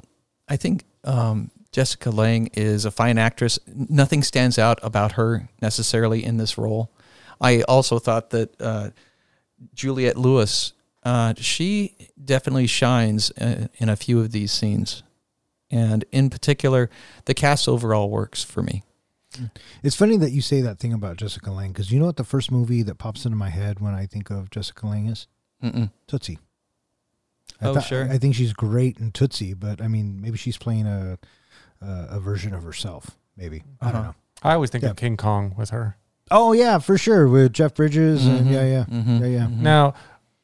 I 0.50 0.58
think 0.58 0.84
um, 1.06 1.52
Jessica 1.72 2.10
Lange 2.10 2.50
is 2.54 2.84
a 2.84 2.92
fine 2.92 3.18
actress. 3.18 3.60
Nothing 3.66 4.24
stands 4.24 4.60
out 4.60 4.80
about 4.84 5.14
her 5.14 5.48
necessarily 5.62 6.24
in 6.24 6.38
this 6.38 6.58
role. 6.58 6.92
I 7.40 7.62
also 7.64 7.98
thought 7.98 8.30
that 8.32 8.62
uh, 8.62 8.90
Juliette 9.74 10.18
Lewis, 10.18 10.73
uh, 11.06 11.34
she 11.38 11.96
definitely 12.24 12.68
shines 12.68 13.32
uh, 13.32 13.68
in 13.78 13.90
a 13.90 13.96
few 13.96 14.20
of 14.20 14.32
these 14.32 14.52
scenes. 14.52 15.04
And 15.72 16.06
in 16.12 16.30
particular, 16.30 16.90
the 17.26 17.34
cast 17.34 17.68
overall 17.68 18.10
works 18.10 18.44
for 18.44 18.62
me. 18.62 18.84
It's 19.82 19.96
funny 19.96 20.16
that 20.18 20.30
you 20.32 20.42
say 20.42 20.62
that 20.62 20.78
thing 20.78 20.94
about 20.94 21.18
Jessica 21.18 21.50
Lange 21.52 21.72
because 21.72 21.92
you 21.92 22.00
know 22.00 22.06
what 22.06 22.18
the 22.18 22.24
first 22.24 22.52
movie 22.52 22.84
that 22.84 23.00
pops 23.00 23.26
into 23.26 23.36
my 23.36 23.50
head 23.50 23.80
when 23.80 23.96
I 23.96 24.06
think 24.06 24.30
of 24.30 24.52
Jessica 24.52 24.86
Lange 24.86 25.08
is 25.08 25.28
Mm-mm. 25.64 25.90
Tootsie. 26.06 26.38
I 27.60 27.68
Oh, 27.68 27.74
thought- 27.74 27.86
sure. 27.86 28.08
I 28.12 28.18
think 28.20 28.36
she's 28.36 28.54
great 28.54 28.98
in 29.00 29.12
Tootsie, 29.12 29.54
but 29.56 29.82
I 29.82 29.88
mean, 29.88 30.22
maybe 30.22 30.38
she's 30.38 30.58
playing 30.58 30.86
a 30.86 31.18
a, 31.82 32.08
a 32.12 32.20
version 32.20 32.54
of 32.54 32.64
herself. 32.64 33.12
Maybe 33.36 33.64
I 33.82 33.88
don't 33.88 33.96
Uh-huh. 34.02 34.04
know. 34.10 34.16
I 34.44 34.54
always 34.54 34.70
think 34.70 34.84
Yeah. 34.84 34.92
of 34.92 34.98
King 34.98 35.18
Kong 35.18 35.54
with 35.58 35.72
her. 35.72 35.98
Oh 36.32 36.54
yeah, 36.54 36.78
for 36.80 36.98
sure 36.98 37.28
with 37.28 37.52
Jeff 37.54 37.74
Bridges 37.74 38.26
and 38.28 38.48
Mhm, 38.48 38.52
yeah, 38.54 38.66
yeah, 38.66 38.86
mhm, 38.86 39.20
yeah, 39.20 39.26
yeah. 39.28 39.46
mhm. 39.48 39.58
Now, 39.60 39.94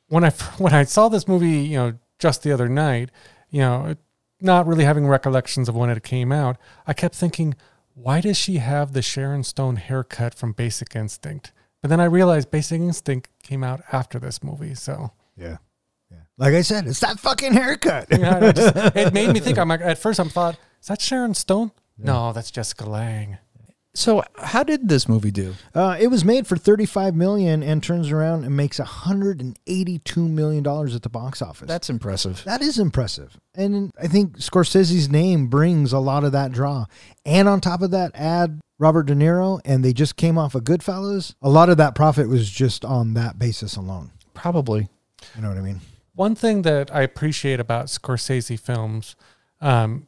when 0.10 0.24
I 0.24 0.30
when 0.58 0.74
I 0.74 0.84
saw 0.84 1.10
this 1.10 1.28
movie, 1.28 1.60
you 1.62 1.78
know, 1.78 1.94
just 2.20 2.44
the 2.44 2.52
other 2.52 2.68
night, 2.68 3.10
you 3.50 3.62
know, 3.62 3.96
not 4.42 4.68
really 4.68 4.84
having 4.84 5.08
recollections 5.08 5.70
of 5.70 5.76
when 5.76 5.90
it 5.90 6.04
came 6.04 6.32
out, 6.32 6.58
I 6.86 6.94
kept 6.94 7.16
thinking, 7.16 7.56
why 7.94 8.22
does 8.22 8.38
she 8.38 8.58
have 8.58 8.94
the 8.94 9.02
Sharon 9.02 9.44
Stone 9.44 9.78
haircut 9.78 10.34
from 10.34 10.54
Basic 10.54 10.96
Instinct? 10.96 11.52
But 11.82 11.90
then 11.90 12.00
I 12.00 12.06
realized 12.06 12.52
Basic 12.52 12.80
Instinct 12.80 13.30
came 13.42 13.64
out 13.64 13.82
after 13.92 14.20
this 14.20 14.44
movie, 14.44 14.76
so 14.76 15.12
yeah, 15.38 15.58
yeah. 16.12 16.18
Like 16.38 16.54
I 16.54 16.62
said, 16.62 16.88
it's 16.88 17.00
that 17.00 17.20
fucking 17.20 17.54
haircut. 17.54 18.08
it, 18.10 18.56
just, 18.56 18.76
it 18.96 19.14
made 19.14 19.34
me 19.34 19.40
think. 19.40 19.58
I'm 19.58 19.70
like, 19.70 19.82
at 19.82 19.98
first, 19.98 20.20
I'm 20.20 20.30
thought, 20.30 20.58
is 20.82 20.88
that 20.88 21.02
Sharon 21.02 21.34
Stone? 21.34 21.72
No, 21.98 22.32
that's 22.32 22.52
Jessica 22.52 22.90
Lange. 22.90 23.38
So, 24.00 24.24
how 24.38 24.64
did 24.64 24.88
this 24.88 25.10
movie 25.10 25.30
do? 25.30 25.56
Uh, 25.76 25.98
it 26.00 26.08
was 26.08 26.24
made 26.24 26.48
for 26.48 26.56
35 26.56 27.16
million 27.16 27.62
and 27.62 27.84
turns 27.84 28.12
around 28.12 28.46
and 28.46 28.56
makes 28.56 28.80
182 28.80 30.26
million 30.26 30.64
dollars 30.64 30.96
at 30.96 31.02
the 31.02 31.10
box 31.10 31.42
office. 31.42 31.68
That's 31.68 31.90
impressive. 31.90 32.42
that 32.46 32.62
is 32.62 32.80
impressive, 32.80 33.38
and 33.54 33.92
I 34.02 34.08
think 34.08 34.38
Scorsese's 34.38 35.10
name 35.10 35.48
brings 35.48 35.92
a 35.92 36.00
lot 36.00 36.24
of 36.24 36.32
that 36.32 36.54
draw. 36.54 36.86
And 37.26 37.50
on 37.50 37.60
top 37.60 37.82
of 37.82 37.92
that, 37.92 38.12
add 38.16 38.62
Robert 38.78 39.04
De 39.04 39.16
Niro, 39.16 39.60
and 39.66 39.84
they 39.84 39.92
just 39.92 40.16
came 40.16 40.38
off 40.38 40.56
of 40.56 40.64
Goodfellas. 40.64 41.36
A 41.42 41.50
lot 41.50 41.68
of 41.68 41.76
that 41.76 41.94
profit 41.94 42.30
was 42.30 42.50
just 42.50 42.86
on 42.86 43.16
that 43.16 43.38
basis 43.38 43.76
alone. 43.76 44.12
Probably. 44.34 44.88
You 45.36 45.42
know 45.42 45.50
what 45.50 45.58
I 45.58 45.62
mean? 45.62 45.82
One 46.16 46.36
thing 46.36 46.62
that 46.62 46.90
I 46.96 47.02
appreciate 47.02 47.60
about 47.60 47.88
Scorsese 47.88 48.58
films 48.58 49.18
um, 49.60 50.08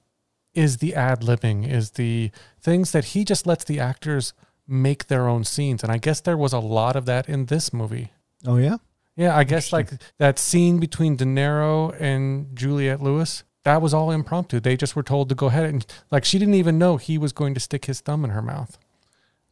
is 0.54 0.78
the 0.78 0.96
ad 0.96 1.24
libbing, 1.24 1.70
is 1.70 1.92
the 1.92 2.32
things 2.62 2.92
that 2.92 3.06
he 3.06 3.26
just 3.26 3.46
lets 3.48 3.64
the 3.64 3.80
actors 3.80 4.34
make 4.68 5.08
their 5.08 5.28
own 5.28 5.44
scenes. 5.44 5.84
And 5.84 5.92
I 5.92 5.98
guess 5.98 6.22
there 6.22 6.38
was 6.38 6.54
a 6.54 6.60
lot 6.60 6.96
of 6.96 7.06
that 7.06 7.28
in 7.28 7.48
this 7.48 7.74
movie. 7.74 8.12
Oh 8.46 8.58
yeah. 8.58 8.78
Yeah, 9.16 9.36
I 9.36 9.44
guess 9.44 9.74
like 9.74 9.90
that 10.20 10.40
scene 10.40 10.80
between 10.80 11.16
De 11.18 11.26
Niro 11.26 11.94
and 12.00 12.56
Juliette 12.56 13.02
Lewis, 13.02 13.44
that 13.66 13.82
was 13.82 13.94
all 13.94 14.10
impromptu. 14.10 14.60
They 14.60 14.78
just 14.78 14.96
were 14.96 15.04
told 15.04 15.30
to 15.30 15.36
go 15.36 15.48
ahead 15.48 15.66
and 15.66 15.86
like 16.10 16.24
she 16.26 16.40
didn't 16.40 16.54
even 16.56 16.80
know 16.80 16.98
he 16.98 17.18
was 17.18 17.34
going 17.34 17.54
to 17.54 17.60
stick 17.60 17.86
his 17.86 18.00
thumb 18.00 18.24
in 18.24 18.32
her 18.32 18.42
mouth. 18.42 18.78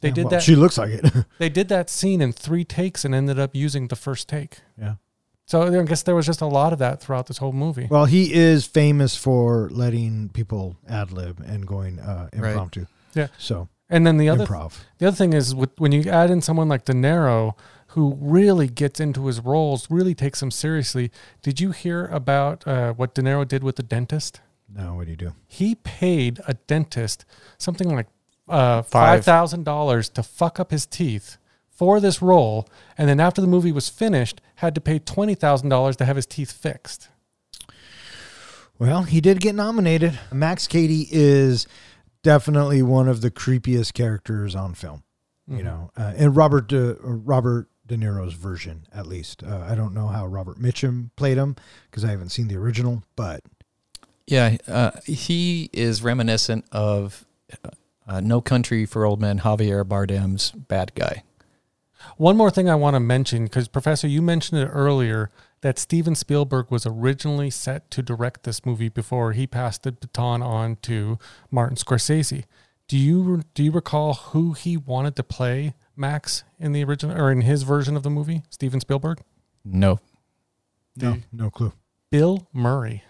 They 0.01 0.07
Yeah, 0.09 0.13
did 0.15 0.23
well, 0.25 0.29
that. 0.31 0.43
She 0.43 0.55
looks 0.55 0.77
like 0.77 0.91
it. 0.91 1.25
they 1.39 1.49
did 1.49 1.67
that 1.69 1.89
scene 1.89 2.21
in 2.21 2.31
three 2.31 2.63
takes 2.63 3.03
and 3.03 3.13
ended 3.13 3.37
up 3.37 3.53
using 3.55 3.89
the 3.89 3.95
first 3.97 4.29
take. 4.29 4.59
yeah. 4.79 4.95
So 5.45 5.63
I 5.63 5.83
guess 5.83 6.03
there 6.03 6.13
was 6.15 6.27
just 6.27 6.41
a 6.41 6.45
lot 6.45 6.73
of 6.73 6.79
that 6.79 7.01
throughout 7.01 7.25
this 7.25 7.39
whole 7.39 7.51
movie. 7.53 7.87
Well, 7.89 8.05
he 8.05 8.31
is 8.31 8.67
famous 8.67 9.15
for 9.15 9.67
letting 9.71 10.29
people 10.29 10.77
ad 10.87 11.11
lib 11.11 11.39
and 11.43 11.65
going 11.65 11.99
uh, 11.99 12.29
Right. 12.35 12.55
Yeah. 13.13 13.27
So 13.37 13.67
And 13.89 14.05
then 14.05 14.17
the 14.17 14.29
other 14.29 14.45
improv. 14.45 14.73
the 14.97 15.07
other 15.07 15.15
thing 15.17 15.33
is 15.33 15.53
with, 15.55 15.71
when 15.77 15.91
you 15.91 16.03
add 16.09 16.29
in 16.31 16.41
someone 16.41 16.67
like 16.69 16.85
De 16.85 16.93
Niro, 16.93 17.53
who 17.93 18.15
really 18.21 18.67
gets 18.67 18.99
into 18.99 19.25
his 19.27 19.39
roles, 19.39 19.89
really 19.89 20.13
takes 20.13 20.39
them 20.39 20.51
seriously. 20.51 21.11
Did 21.41 21.59
you 21.59 21.71
hear 21.71 22.05
about 22.05 22.67
uh, 22.67 22.93
what 22.93 23.15
De 23.15 23.21
Niro 23.21 23.47
did 23.47 23.63
with 23.63 23.77
the 23.77 23.83
dentist? 23.83 24.41
No, 24.71 24.93
what 24.95 25.05
do 25.05 25.11
you 25.11 25.17
do? 25.17 25.33
He 25.47 25.73
paid 25.75 26.39
a 26.47 26.53
dentist 26.53 27.25
something 27.57 27.89
like 27.95 28.07
uh, 28.47 28.81
Five. 28.83 28.87
five 28.87 29.25
thousand 29.25 29.63
dollars 29.63 30.09
to 30.09 30.21
fuck 30.23 30.59
up 30.59 30.69
his 30.71 30.85
teeth 30.85 31.37
for 31.69 31.99
this 31.99 32.21
role, 32.21 32.67
and 32.97 33.07
then 33.09 33.19
after 33.19 33.41
the 33.41 33.47
movie 33.47 33.71
was 33.71 33.89
finished, 33.89 34.41
had 34.55 34.75
to 34.75 34.81
pay 34.81 34.99
twenty 34.99 35.33
thousand 35.33 35.69
dollars 35.69 35.95
to 35.97 36.05
have 36.05 36.15
his 36.15 36.25
teeth 36.27 36.51
fixed. 36.51 37.09
Well, 38.77 39.03
he 39.03 39.19
did 39.21 39.41
get 39.41 39.55
nominated. 39.55 40.17
Max 40.31 40.67
Cady 40.67 41.07
is 41.11 41.67
definitely 42.23 42.81
one 42.81 43.07
of 43.07 43.21
the 43.21 43.31
creepiest 43.31 43.93
characters 43.93 44.55
on 44.55 44.73
film. 44.73 45.03
Mm-hmm. 45.49 45.57
You 45.57 45.63
know, 45.63 45.91
uh, 45.97 46.13
and 46.15 46.35
Robert 46.35 46.67
De, 46.67 46.91
uh, 46.91 46.95
Robert 47.01 47.69
De 47.88 47.97
Niro's 47.97 48.33
version, 48.33 48.85
at 48.93 49.07
least. 49.07 49.43
Uh, 49.43 49.65
I 49.67 49.73
don't 49.73 49.93
know 49.93 50.07
how 50.07 50.27
Robert 50.27 50.59
Mitchum 50.59 51.09
played 51.15 51.38
him 51.38 51.55
because 51.89 52.05
I 52.05 52.11
haven't 52.11 52.29
seen 52.29 52.47
the 52.47 52.57
original, 52.57 53.03
but 53.15 53.41
Yeah, 54.27 54.57
uh, 54.67 54.91
he 55.05 55.71
is 55.73 56.03
reminiscent 56.03 56.65
of 56.71 57.25
uh, 58.07 58.19
No 58.19 58.41
Country 58.41 58.85
for 58.85 59.05
Old 59.05 59.19
Men, 59.19 59.39
Javier 59.39 59.83
Bardem's 59.83 60.51
bad 60.51 60.93
guy. 60.93 61.23
One 62.17 62.38
more 62.38 62.51
thing 62.51 62.69
I 62.69 62.75
want 62.75 62.95
to 62.95 62.99
mention, 62.99 63.45
because 63.45 63.67
Professor, 63.67 64.07
you 64.07 64.21
mentioned 64.21 64.61
it 64.61 64.67
earlier 64.67 65.31
that 65.61 65.77
Steven 65.79 66.15
Spielberg 66.15 66.71
was 66.71 66.85
originally 66.85 67.49
set 67.49 67.91
to 67.91 68.01
direct 68.01 68.43
this 68.43 68.65
movie 68.65 68.89
before 68.89 69.33
he 69.33 69.45
passed 69.47 69.83
the 69.83 69.91
baton 69.91 70.41
on 70.41 70.77
to 70.83 71.17
Martin 71.51 71.75
Scorsese. 71.75 72.45
Do 72.87 72.97
you 72.97 73.43
do 73.53 73.63
you 73.63 73.71
recall 73.71 74.13
who 74.13 74.53
he 74.53 74.75
wanted 74.77 75.15
to 75.17 75.23
play 75.23 75.73
Max 75.95 76.43
in 76.57 76.71
the 76.71 76.83
original 76.83 77.19
or 77.19 77.31
in 77.31 77.41
his 77.41 77.63
version 77.63 77.95
of 77.95 78.03
the 78.03 78.09
movie? 78.09 78.43
Steven 78.49 78.79
Spielberg, 78.79 79.21
No. 79.65 79.99
no, 80.95 81.17
no 81.31 81.49
clue. 81.49 81.73
Bill 82.09 82.47
Murray. 82.53 83.03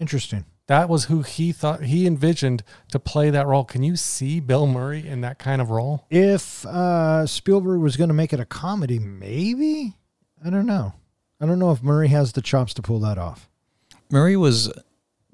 Interesting. 0.00 0.46
That 0.66 0.88
was 0.88 1.04
who 1.04 1.22
he 1.22 1.52
thought 1.52 1.82
he 1.82 2.06
envisioned 2.06 2.62
to 2.90 2.98
play 2.98 3.30
that 3.30 3.46
role. 3.46 3.64
Can 3.64 3.82
you 3.82 3.94
see 3.96 4.40
Bill 4.40 4.66
Murray 4.66 5.06
in 5.06 5.20
that 5.20 5.38
kind 5.38 5.60
of 5.60 5.70
role? 5.70 6.06
If 6.08 6.64
uh, 6.66 7.26
Spielberg 7.26 7.80
was 7.80 7.96
going 7.96 8.08
to 8.08 8.14
make 8.14 8.32
it 8.32 8.40
a 8.40 8.44
comedy, 8.44 8.98
maybe 8.98 9.94
I 10.44 10.50
don't 10.50 10.66
know. 10.66 10.94
I 11.42 11.46
don't 11.46 11.58
know 11.58 11.72
if 11.72 11.82
Murray 11.82 12.06
has 12.08 12.32
the 12.32 12.40
chops 12.40 12.72
to 12.74 12.82
pull 12.82 13.00
that 13.00 13.18
off. 13.18 13.50
Murray 14.10 14.36
was, 14.36 14.72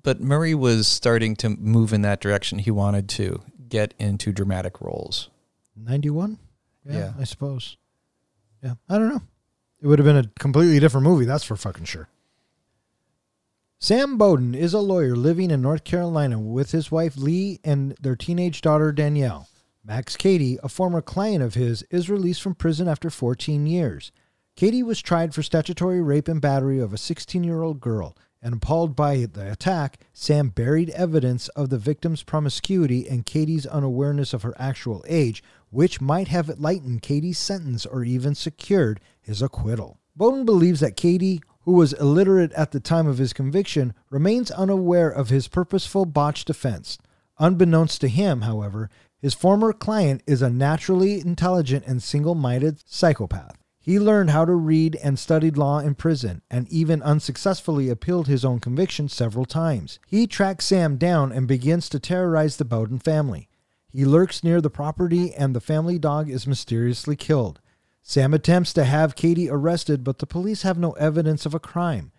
but 0.02 0.22
Murray 0.22 0.54
was 0.54 0.88
starting 0.88 1.36
to 1.36 1.50
move 1.50 1.92
in 1.92 2.00
that 2.00 2.20
direction. 2.20 2.58
He 2.58 2.70
wanted 2.70 3.10
to 3.10 3.42
get 3.68 3.92
into 3.98 4.32
dramatic 4.32 4.80
roles. 4.80 5.28
Ninety-one. 5.76 6.38
Yeah. 6.88 7.12
I 7.20 7.24
suppose. 7.24 7.76
Yeah, 8.64 8.74
I 8.88 8.96
don't 8.96 9.10
know. 9.10 9.20
It 9.82 9.86
would 9.86 9.98
have 9.98 10.06
been 10.06 10.16
a 10.16 10.30
completely 10.40 10.80
different 10.80 11.06
movie. 11.06 11.26
That's 11.26 11.44
for 11.44 11.56
fucking 11.56 11.84
sure. 11.84 12.08
Sam 13.78 14.16
Bowden 14.16 14.54
is 14.54 14.72
a 14.72 14.80
lawyer 14.80 15.14
living 15.14 15.50
in 15.50 15.60
North 15.60 15.84
Carolina 15.84 16.40
with 16.40 16.72
his 16.72 16.90
wife 16.90 17.18
Lee 17.18 17.60
and 17.62 17.92
their 18.00 18.16
teenage 18.16 18.62
daughter 18.62 18.92
Danielle. 18.92 19.46
Max 19.84 20.16
Cady, 20.16 20.58
a 20.62 20.70
former 20.70 21.02
client 21.02 21.42
of 21.42 21.52
his, 21.52 21.82
is 21.90 22.08
released 22.10 22.40
from 22.42 22.54
prison 22.54 22.88
after 22.88 23.10
14 23.10 23.66
years. 23.66 24.10
Cady 24.58 24.82
was 24.82 25.00
tried 25.00 25.34
for 25.34 25.44
statutory 25.44 26.02
rape 26.02 26.26
and 26.26 26.40
battery 26.40 26.80
of 26.80 26.92
a 26.92 26.98
16 26.98 27.44
year 27.44 27.62
old 27.62 27.80
girl, 27.80 28.16
and 28.42 28.54
appalled 28.54 28.96
by 28.96 29.24
the 29.24 29.52
attack, 29.52 30.00
Sam 30.12 30.48
buried 30.48 30.90
evidence 30.90 31.46
of 31.50 31.70
the 31.70 31.78
victim's 31.78 32.24
promiscuity 32.24 33.08
and 33.08 33.24
Cady's 33.24 33.66
unawareness 33.66 34.34
of 34.34 34.42
her 34.42 34.56
actual 34.58 35.04
age, 35.06 35.44
which 35.70 36.00
might 36.00 36.26
have 36.26 36.58
lightened 36.58 37.02
Cady's 37.02 37.38
sentence 37.38 37.86
or 37.86 38.02
even 38.02 38.34
secured 38.34 38.98
his 39.20 39.42
acquittal. 39.42 40.00
Bowden 40.16 40.44
believes 40.44 40.80
that 40.80 40.96
Cady, 40.96 41.40
who 41.60 41.74
was 41.74 41.92
illiterate 41.92 42.50
at 42.54 42.72
the 42.72 42.80
time 42.80 43.06
of 43.06 43.18
his 43.18 43.32
conviction, 43.32 43.94
remains 44.10 44.50
unaware 44.50 45.08
of 45.08 45.28
his 45.28 45.46
purposeful 45.46 46.04
botched 46.04 46.50
offense. 46.50 46.98
Unbeknownst 47.38 48.00
to 48.00 48.08
him, 48.08 48.40
however, 48.40 48.90
his 49.20 49.34
former 49.34 49.72
client 49.72 50.20
is 50.26 50.42
a 50.42 50.50
naturally 50.50 51.20
intelligent 51.20 51.84
and 51.86 52.02
single 52.02 52.34
minded 52.34 52.82
psychopath. 52.88 53.57
He 53.88 53.98
learned 53.98 54.28
how 54.28 54.44
to 54.44 54.52
read 54.52 54.96
and 54.96 55.18
studied 55.18 55.56
law 55.56 55.78
in 55.78 55.94
prison, 55.94 56.42
and 56.50 56.68
even 56.68 57.02
unsuccessfully 57.02 57.88
appealed 57.88 58.26
his 58.26 58.44
own 58.44 58.60
conviction 58.60 59.08
several 59.08 59.46
times. 59.46 59.98
He 60.06 60.26
tracks 60.26 60.66
Sam 60.66 60.98
down 60.98 61.32
and 61.32 61.48
begins 61.48 61.88
to 61.88 61.98
terrorize 61.98 62.58
the 62.58 62.66
Bowden 62.66 62.98
family. 62.98 63.48
He 63.88 64.04
lurks 64.04 64.44
near 64.44 64.60
the 64.60 64.68
property 64.68 65.32
and 65.32 65.56
the 65.56 65.60
family 65.62 65.98
dog 65.98 66.28
is 66.28 66.46
mysteriously 66.46 67.16
killed. 67.16 67.62
Sam 68.02 68.34
attempts 68.34 68.74
to 68.74 68.84
have 68.84 69.16
Cady 69.16 69.48
arrested, 69.48 70.04
but 70.04 70.18
the 70.18 70.26
police 70.26 70.64
have 70.64 70.76
no 70.76 70.92
evidence 70.92 71.46
of 71.46 71.54
a 71.54 71.58
crime. 71.58 72.12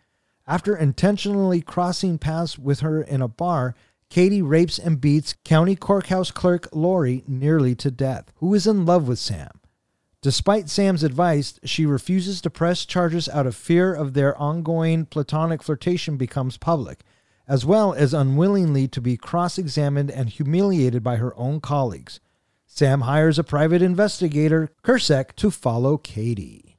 After 0.47 0.75
intentionally 0.75 1.61
crossing 1.61 2.17
paths 2.17 2.57
with 2.57 2.79
her 2.79 2.99
in 2.99 3.21
a 3.21 3.27
bar, 3.27 3.75
Cady 4.09 4.41
rapes 4.41 4.79
and 4.79 4.99
beats 4.99 5.35
county 5.45 5.75
courthouse 5.75 6.31
clerk 6.31 6.67
Lori 6.73 7.23
nearly 7.27 7.75
to 7.75 7.91
death, 7.91 8.33
who 8.37 8.55
is 8.55 8.65
in 8.65 8.87
love 8.87 9.07
with 9.07 9.19
Sam. 9.19 9.58
Despite 10.21 10.69
Sam's 10.69 11.03
advice, 11.03 11.61
she 11.63 11.85
refuses 11.85 12.41
to 12.41 12.49
press 12.49 12.85
charges 12.85 13.29
out 13.29 13.47
of 13.47 13.55
fear 13.55 13.93
of 13.93 14.13
their 14.13 14.37
ongoing 14.37 15.05
platonic 15.05 15.63
flirtation 15.63 16.17
becomes 16.17 16.57
public, 16.57 17.05
as 17.47 17.65
well 17.65 17.93
as 17.93 18.13
unwillingly 18.13 18.89
to 18.89 18.99
be 18.99 19.15
cross 19.15 19.57
examined 19.57 20.11
and 20.11 20.27
humiliated 20.27 21.03
by 21.03 21.15
her 21.15 21.33
own 21.37 21.61
colleagues. 21.61 22.19
Sam 22.67 23.01
hires 23.01 23.39
a 23.39 23.45
private 23.45 23.81
investigator, 23.81 24.71
Kersek, 24.83 25.35
to 25.37 25.49
follow 25.49 25.97
Cady. 25.97 26.77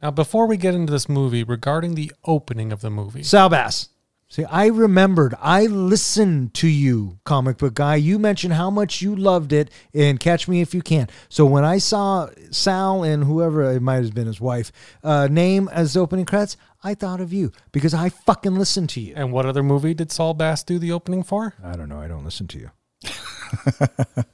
Now, 0.00 0.12
before 0.12 0.46
we 0.46 0.56
get 0.56 0.74
into 0.74 0.92
this 0.92 1.08
movie, 1.08 1.42
regarding 1.42 1.96
the 1.96 2.12
opening 2.24 2.70
of 2.70 2.82
the 2.82 2.90
movie, 2.90 3.24
Saul 3.24 3.48
Bass. 3.48 3.88
See, 4.32 4.44
I 4.44 4.66
remembered. 4.66 5.34
I 5.40 5.66
listened 5.66 6.54
to 6.54 6.68
you, 6.68 7.18
comic 7.24 7.58
book 7.58 7.74
guy. 7.74 7.96
You 7.96 8.16
mentioned 8.16 8.52
how 8.54 8.70
much 8.70 9.02
you 9.02 9.16
loved 9.16 9.52
it 9.52 9.72
in 9.92 10.18
Catch 10.18 10.46
Me 10.46 10.60
If 10.60 10.72
You 10.72 10.82
Can. 10.82 11.08
So 11.28 11.44
when 11.44 11.64
I 11.64 11.78
saw 11.78 12.28
Saul 12.52 13.02
and 13.02 13.24
whoever 13.24 13.72
it 13.72 13.80
might 13.82 14.04
have 14.04 14.14
been 14.14 14.28
his 14.28 14.40
wife 14.40 14.70
uh, 15.02 15.26
name 15.28 15.68
as 15.72 15.94
the 15.94 16.00
opening 16.00 16.26
credits, 16.26 16.56
I 16.84 16.94
thought 16.94 17.20
of 17.20 17.32
you 17.32 17.50
because 17.72 17.92
I 17.92 18.08
fucking 18.08 18.54
listened 18.54 18.88
to 18.90 19.00
you. 19.00 19.14
and 19.16 19.32
what 19.32 19.46
other 19.46 19.64
movie 19.64 19.94
did 19.94 20.12
Saul 20.12 20.34
Bass 20.34 20.62
do 20.62 20.78
the 20.78 20.92
opening 20.92 21.24
for? 21.24 21.54
I 21.64 21.74
don't 21.74 21.88
know. 21.88 21.98
I 21.98 22.06
don't 22.06 22.24
listen 22.24 22.46
to 22.48 22.58
you. 22.60 22.70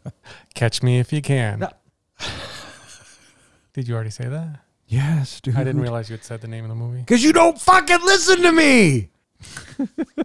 Catch 0.54 0.82
Me 0.82 0.98
If 0.98 1.10
You 1.10 1.22
Can. 1.22 1.60
No. 1.60 1.70
Did 3.72 3.88
you 3.88 3.94
already 3.94 4.10
say 4.10 4.28
that? 4.28 4.60
Yes, 4.88 5.40
dude. 5.40 5.56
I 5.56 5.64
didn't 5.64 5.80
realize 5.80 6.10
you 6.10 6.16
had 6.16 6.24
said 6.24 6.40
the 6.42 6.48
name 6.48 6.64
of 6.64 6.68
the 6.68 6.74
movie. 6.76 7.00
Because 7.00 7.24
you 7.24 7.32
don't 7.32 7.60
fucking 7.60 8.00
listen 8.04 8.42
to 8.42 8.52
me. 8.52 9.10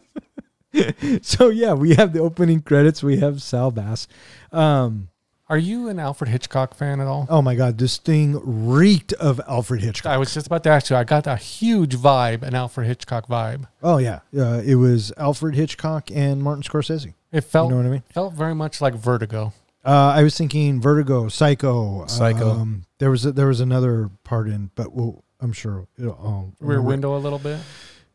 so 1.21 1.49
yeah, 1.49 1.73
we 1.73 1.95
have 1.95 2.13
the 2.13 2.19
opening 2.19 2.61
credits. 2.61 3.03
We 3.03 3.17
have 3.17 3.41
Saul 3.41 3.71
Bass. 3.71 4.07
Um, 4.51 5.09
Are 5.49 5.57
you 5.57 5.89
an 5.89 5.99
Alfred 5.99 6.29
Hitchcock 6.29 6.75
fan 6.75 7.01
at 7.01 7.07
all? 7.07 7.27
oh 7.29 7.41
my 7.41 7.55
god, 7.55 7.77
this 7.77 7.97
thing 7.97 8.39
reeked 8.43 9.13
of 9.13 9.41
Alfred 9.47 9.81
Hitchcock. 9.81 10.11
I 10.11 10.17
was 10.17 10.33
just 10.33 10.47
about 10.47 10.63
to 10.63 10.69
ask 10.69 10.89
you. 10.89 10.95
I 10.95 11.03
got 11.03 11.27
a 11.27 11.35
huge 11.35 11.95
vibe, 11.97 12.43
an 12.43 12.55
Alfred 12.55 12.87
Hitchcock 12.87 13.27
vibe. 13.27 13.67
Oh 13.83 13.97
yeah, 13.97 14.19
uh, 14.37 14.61
it 14.65 14.75
was 14.75 15.11
Alfred 15.17 15.55
Hitchcock 15.55 16.09
and 16.11 16.41
Martin 16.41 16.63
Scorsese. 16.63 17.13
It 17.31 17.41
felt 17.41 17.69
You 17.69 17.75
know 17.75 17.81
what 17.83 17.87
I 17.87 17.91
mean? 17.93 18.03
felt 18.13 18.33
very 18.33 18.55
much 18.55 18.81
like 18.81 18.93
Vertigo. 18.93 19.53
Uh, 19.83 20.13
I 20.15 20.21
was 20.23 20.37
thinking 20.37 20.79
Vertigo, 20.79 21.27
Psycho. 21.27 22.05
Psycho. 22.05 22.51
Um, 22.51 22.85
there 22.99 23.09
was 23.09 23.25
a, 23.25 23.31
there 23.31 23.47
was 23.47 23.61
another 23.61 24.11
part 24.23 24.47
in, 24.47 24.69
but 24.75 24.93
we'll, 24.93 25.23
I'm 25.39 25.53
sure. 25.53 25.87
It'll, 25.97 26.11
I'll 26.13 26.53
Rear. 26.59 26.83
Window 26.83 27.15
a 27.15 27.17
little 27.17 27.39
bit. 27.39 27.59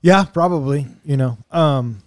Yeah, 0.01 0.25
probably. 0.25 0.87
You 1.05 1.17
know. 1.17 1.39
Um, 1.51 2.03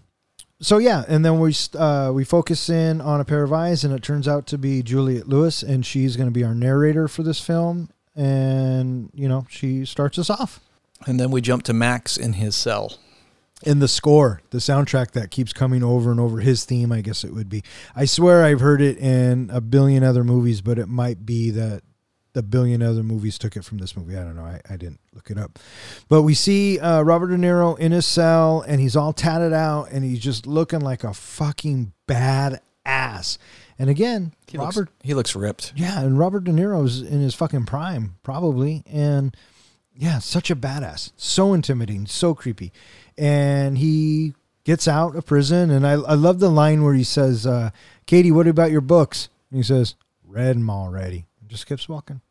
so 0.62 0.78
yeah, 0.78 1.06
and 1.08 1.24
then 1.24 1.40
we 1.40 1.54
uh, 1.78 2.12
we 2.14 2.24
focus 2.26 2.70
in 2.70 3.00
on 3.02 3.22
a 3.22 3.26
pair 3.26 3.44
of 3.44 3.54
eyes, 3.54 3.84
and 3.84 3.94
it 3.94 4.04
turns 4.04 4.28
out 4.28 4.46
to 4.48 4.58
be 4.58 4.84
Juliette 4.84 5.28
Lewis, 5.28 5.64
and 5.64 5.86
she's 5.86 6.18
going 6.18 6.28
to 6.28 6.34
be 6.34 6.44
our 6.44 6.56
narrator 6.56 7.08
for 7.08 7.24
this 7.24 7.40
film. 7.40 7.90
And 8.16 9.10
you 9.14 9.30
know, 9.30 9.46
she 9.50 9.86
starts 9.86 10.20
us 10.20 10.30
off. 10.30 10.60
And 11.08 11.18
then 11.20 11.32
we 11.32 11.40
jump 11.40 11.64
to 11.64 11.74
Max 11.74 12.18
in 12.18 12.34
his 12.34 12.56
cell. 12.56 12.98
in 13.64 13.80
the 13.80 13.88
score, 13.88 14.42
the 14.52 14.60
soundtrack 14.60 15.12
that 15.12 15.32
keeps 15.32 15.52
coming 15.52 15.84
over 15.84 16.12
and 16.12 16.20
over, 16.20 16.40
his 16.40 16.64
theme, 16.64 16.92
I 16.92 17.02
guess 17.02 17.24
it 17.24 17.34
would 17.34 17.50
be. 17.50 17.64
I 17.96 18.06
swear 18.06 18.44
I've 18.44 18.62
heard 18.62 18.82
it 18.82 18.98
in 18.98 19.50
a 19.52 19.60
billion 19.62 20.04
other 20.04 20.24
movies, 20.24 20.62
but 20.62 20.80
it 20.80 20.88
might 20.88 21.26
be 21.26 21.50
that 21.52 21.82
the 22.40 22.50
billion 22.50 22.82
other 22.82 23.04
movies 23.04 23.38
took 23.38 23.56
it 23.58 23.66
from 23.66 23.78
this 23.80 23.96
movie. 23.98 24.16
I 24.18 24.24
don't 24.24 24.36
know. 24.36 24.44
I, 24.46 24.62
I 24.70 24.78
didn't 24.78 25.00
look 25.14 25.30
it 25.30 25.38
up. 25.38 25.60
But 26.08 26.24
we 26.24 26.34
see 26.34 26.80
uh, 26.80 27.02
Robert 27.02 27.28
De 27.28 27.36
Niro 27.38 27.78
in 27.78 27.92
his 27.92 28.06
cell, 28.06 28.64
and 28.68 28.80
he's 28.80 28.96
all 28.96 29.14
tatted 29.14 29.54
out, 29.54 29.90
and 29.92 30.04
he's 30.04 30.20
just 30.20 30.48
looking 30.48 30.80
like 30.82 31.04
a 31.04 31.14
fucking 31.14 31.92
bad 32.08 32.62
ass. 32.86 33.38
And 33.78 33.90
again, 33.90 34.34
He 34.48 34.58
Robert 34.58 34.76
looks, 34.76 34.92
he 35.04 35.14
looks 35.14 35.36
ripped. 35.36 35.74
yeah, 35.76 36.02
and 36.02 36.18
Robert 36.20 36.44
De 36.46 36.52
Niro's 36.52 37.02
in 37.02 37.22
his 37.22 37.34
fucking 37.36 37.66
prime, 37.66 38.16
probably. 38.24 38.84
And 38.86 39.36
yeah, 39.96 40.20
such 40.20 40.50
a 40.52 40.56
badass. 40.56 41.12
So 41.18 41.54
intimidating, 41.54 42.06
so 42.06 42.34
creepy. 42.34 42.72
And 43.18 43.78
he 43.78 44.34
gets 44.66 44.88
out 44.88 45.16
of 45.16 45.26
prison. 45.26 45.70
And 45.72 45.86
I, 45.88 45.92
I 45.94 46.14
love 46.14 46.40
the 46.40 46.50
line 46.50 46.84
where 46.84 46.94
he 46.94 47.04
says, 47.04 47.46
uh, 47.48 47.70
Cady, 48.06 48.32
what 48.32 48.48
about 48.48 48.72
your 48.72 48.82
books? 48.82 49.30
And 49.52 49.58
he 49.58 49.64
says, 49.64 49.96
Read 50.26 50.58
them 50.58 50.70
already. 50.70 51.26
And 51.42 51.50
just 51.50 51.66
keeps 51.66 51.90
walking. 51.90 52.22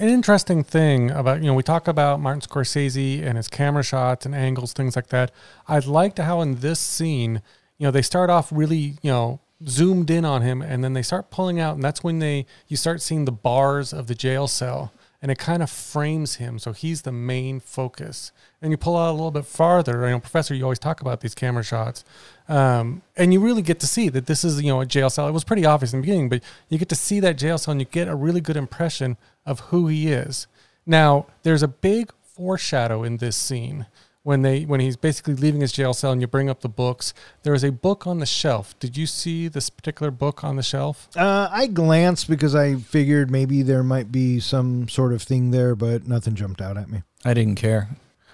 An 0.00 0.08
interesting 0.08 0.64
thing 0.64 1.10
about, 1.10 1.42
you 1.42 1.46
know, 1.46 1.52
we 1.52 1.62
talk 1.62 1.86
about 1.86 2.20
Martin 2.20 2.40
Scorsese 2.40 3.22
and 3.22 3.36
his 3.36 3.48
camera 3.48 3.82
shots 3.82 4.24
and 4.24 4.34
angles, 4.34 4.72
things 4.72 4.96
like 4.96 5.08
that. 5.08 5.30
I 5.68 5.78
liked 5.80 6.16
how 6.16 6.40
in 6.40 6.60
this 6.60 6.80
scene, 6.80 7.42
you 7.76 7.86
know, 7.86 7.90
they 7.90 8.00
start 8.00 8.30
off 8.30 8.50
really, 8.50 8.96
you 9.02 9.10
know, 9.10 9.40
zoomed 9.68 10.08
in 10.08 10.24
on 10.24 10.40
him 10.40 10.62
and 10.62 10.82
then 10.82 10.94
they 10.94 11.02
start 11.02 11.30
pulling 11.30 11.60
out 11.60 11.74
and 11.74 11.84
that's 11.84 12.02
when 12.02 12.18
they 12.18 12.46
you 12.66 12.78
start 12.78 13.02
seeing 13.02 13.26
the 13.26 13.30
bars 13.30 13.92
of 13.92 14.06
the 14.06 14.14
jail 14.14 14.48
cell 14.48 14.90
and 15.20 15.30
it 15.30 15.36
kind 15.36 15.62
of 15.62 15.68
frames 15.68 16.36
him 16.36 16.58
so 16.58 16.72
he's 16.72 17.02
the 17.02 17.12
main 17.12 17.60
focus 17.60 18.32
and 18.62 18.70
you 18.70 18.76
pull 18.76 18.96
out 18.96 19.10
a 19.10 19.12
little 19.12 19.30
bit 19.30 19.46
farther 19.46 20.04
you 20.04 20.10
know 20.10 20.20
professor 20.20 20.54
you 20.54 20.62
always 20.62 20.78
talk 20.78 21.00
about 21.00 21.20
these 21.20 21.34
camera 21.34 21.62
shots 21.62 22.04
um, 22.48 23.02
and 23.16 23.32
you 23.32 23.40
really 23.40 23.62
get 23.62 23.78
to 23.80 23.86
see 23.86 24.08
that 24.08 24.26
this 24.26 24.44
is 24.44 24.60
you 24.60 24.68
know 24.68 24.80
a 24.80 24.86
jail 24.86 25.08
cell. 25.08 25.28
It 25.28 25.32
was 25.32 25.44
pretty 25.44 25.64
obvious 25.64 25.92
in 25.92 26.00
the 26.00 26.02
beginning 26.02 26.28
but 26.28 26.42
you 26.68 26.78
get 26.78 26.88
to 26.88 26.96
see 26.96 27.20
that 27.20 27.38
jail 27.38 27.58
cell 27.58 27.72
and 27.72 27.80
you 27.80 27.86
get 27.86 28.08
a 28.08 28.14
really 28.14 28.40
good 28.40 28.56
impression 28.56 29.16
of 29.46 29.60
who 29.60 29.86
he 29.86 30.08
is. 30.08 30.46
Now 30.84 31.26
there's 31.42 31.62
a 31.62 31.68
big 31.68 32.12
foreshadow 32.22 33.04
in 33.04 33.18
this 33.18 33.36
scene 33.36 33.86
when 34.22 34.42
they 34.42 34.64
when 34.64 34.80
he's 34.80 34.96
basically 34.96 35.34
leaving 35.34 35.60
his 35.60 35.72
jail 35.72 35.94
cell 35.94 36.12
and 36.12 36.20
you 36.20 36.26
bring 36.26 36.50
up 36.50 36.60
the 36.60 36.68
books. 36.68 37.14
There 37.42 37.54
is 37.54 37.64
a 37.64 37.72
book 37.72 38.06
on 38.06 38.18
the 38.18 38.26
shelf. 38.26 38.78
Did 38.78 38.96
you 38.96 39.06
see 39.06 39.48
this 39.48 39.70
particular 39.70 40.10
book 40.10 40.44
on 40.44 40.56
the 40.56 40.62
shelf? 40.62 41.08
Uh, 41.16 41.48
I 41.50 41.66
glanced 41.66 42.28
because 42.28 42.54
I 42.54 42.76
figured 42.76 43.30
maybe 43.30 43.62
there 43.62 43.82
might 43.82 44.12
be 44.12 44.40
some 44.40 44.88
sort 44.88 45.12
of 45.12 45.22
thing 45.22 45.50
there, 45.50 45.74
but 45.74 46.06
nothing 46.06 46.34
jumped 46.34 46.60
out 46.60 46.76
at 46.76 46.90
me. 46.90 47.02
I 47.24 47.34
didn't 47.34 47.56
care. 47.56 47.88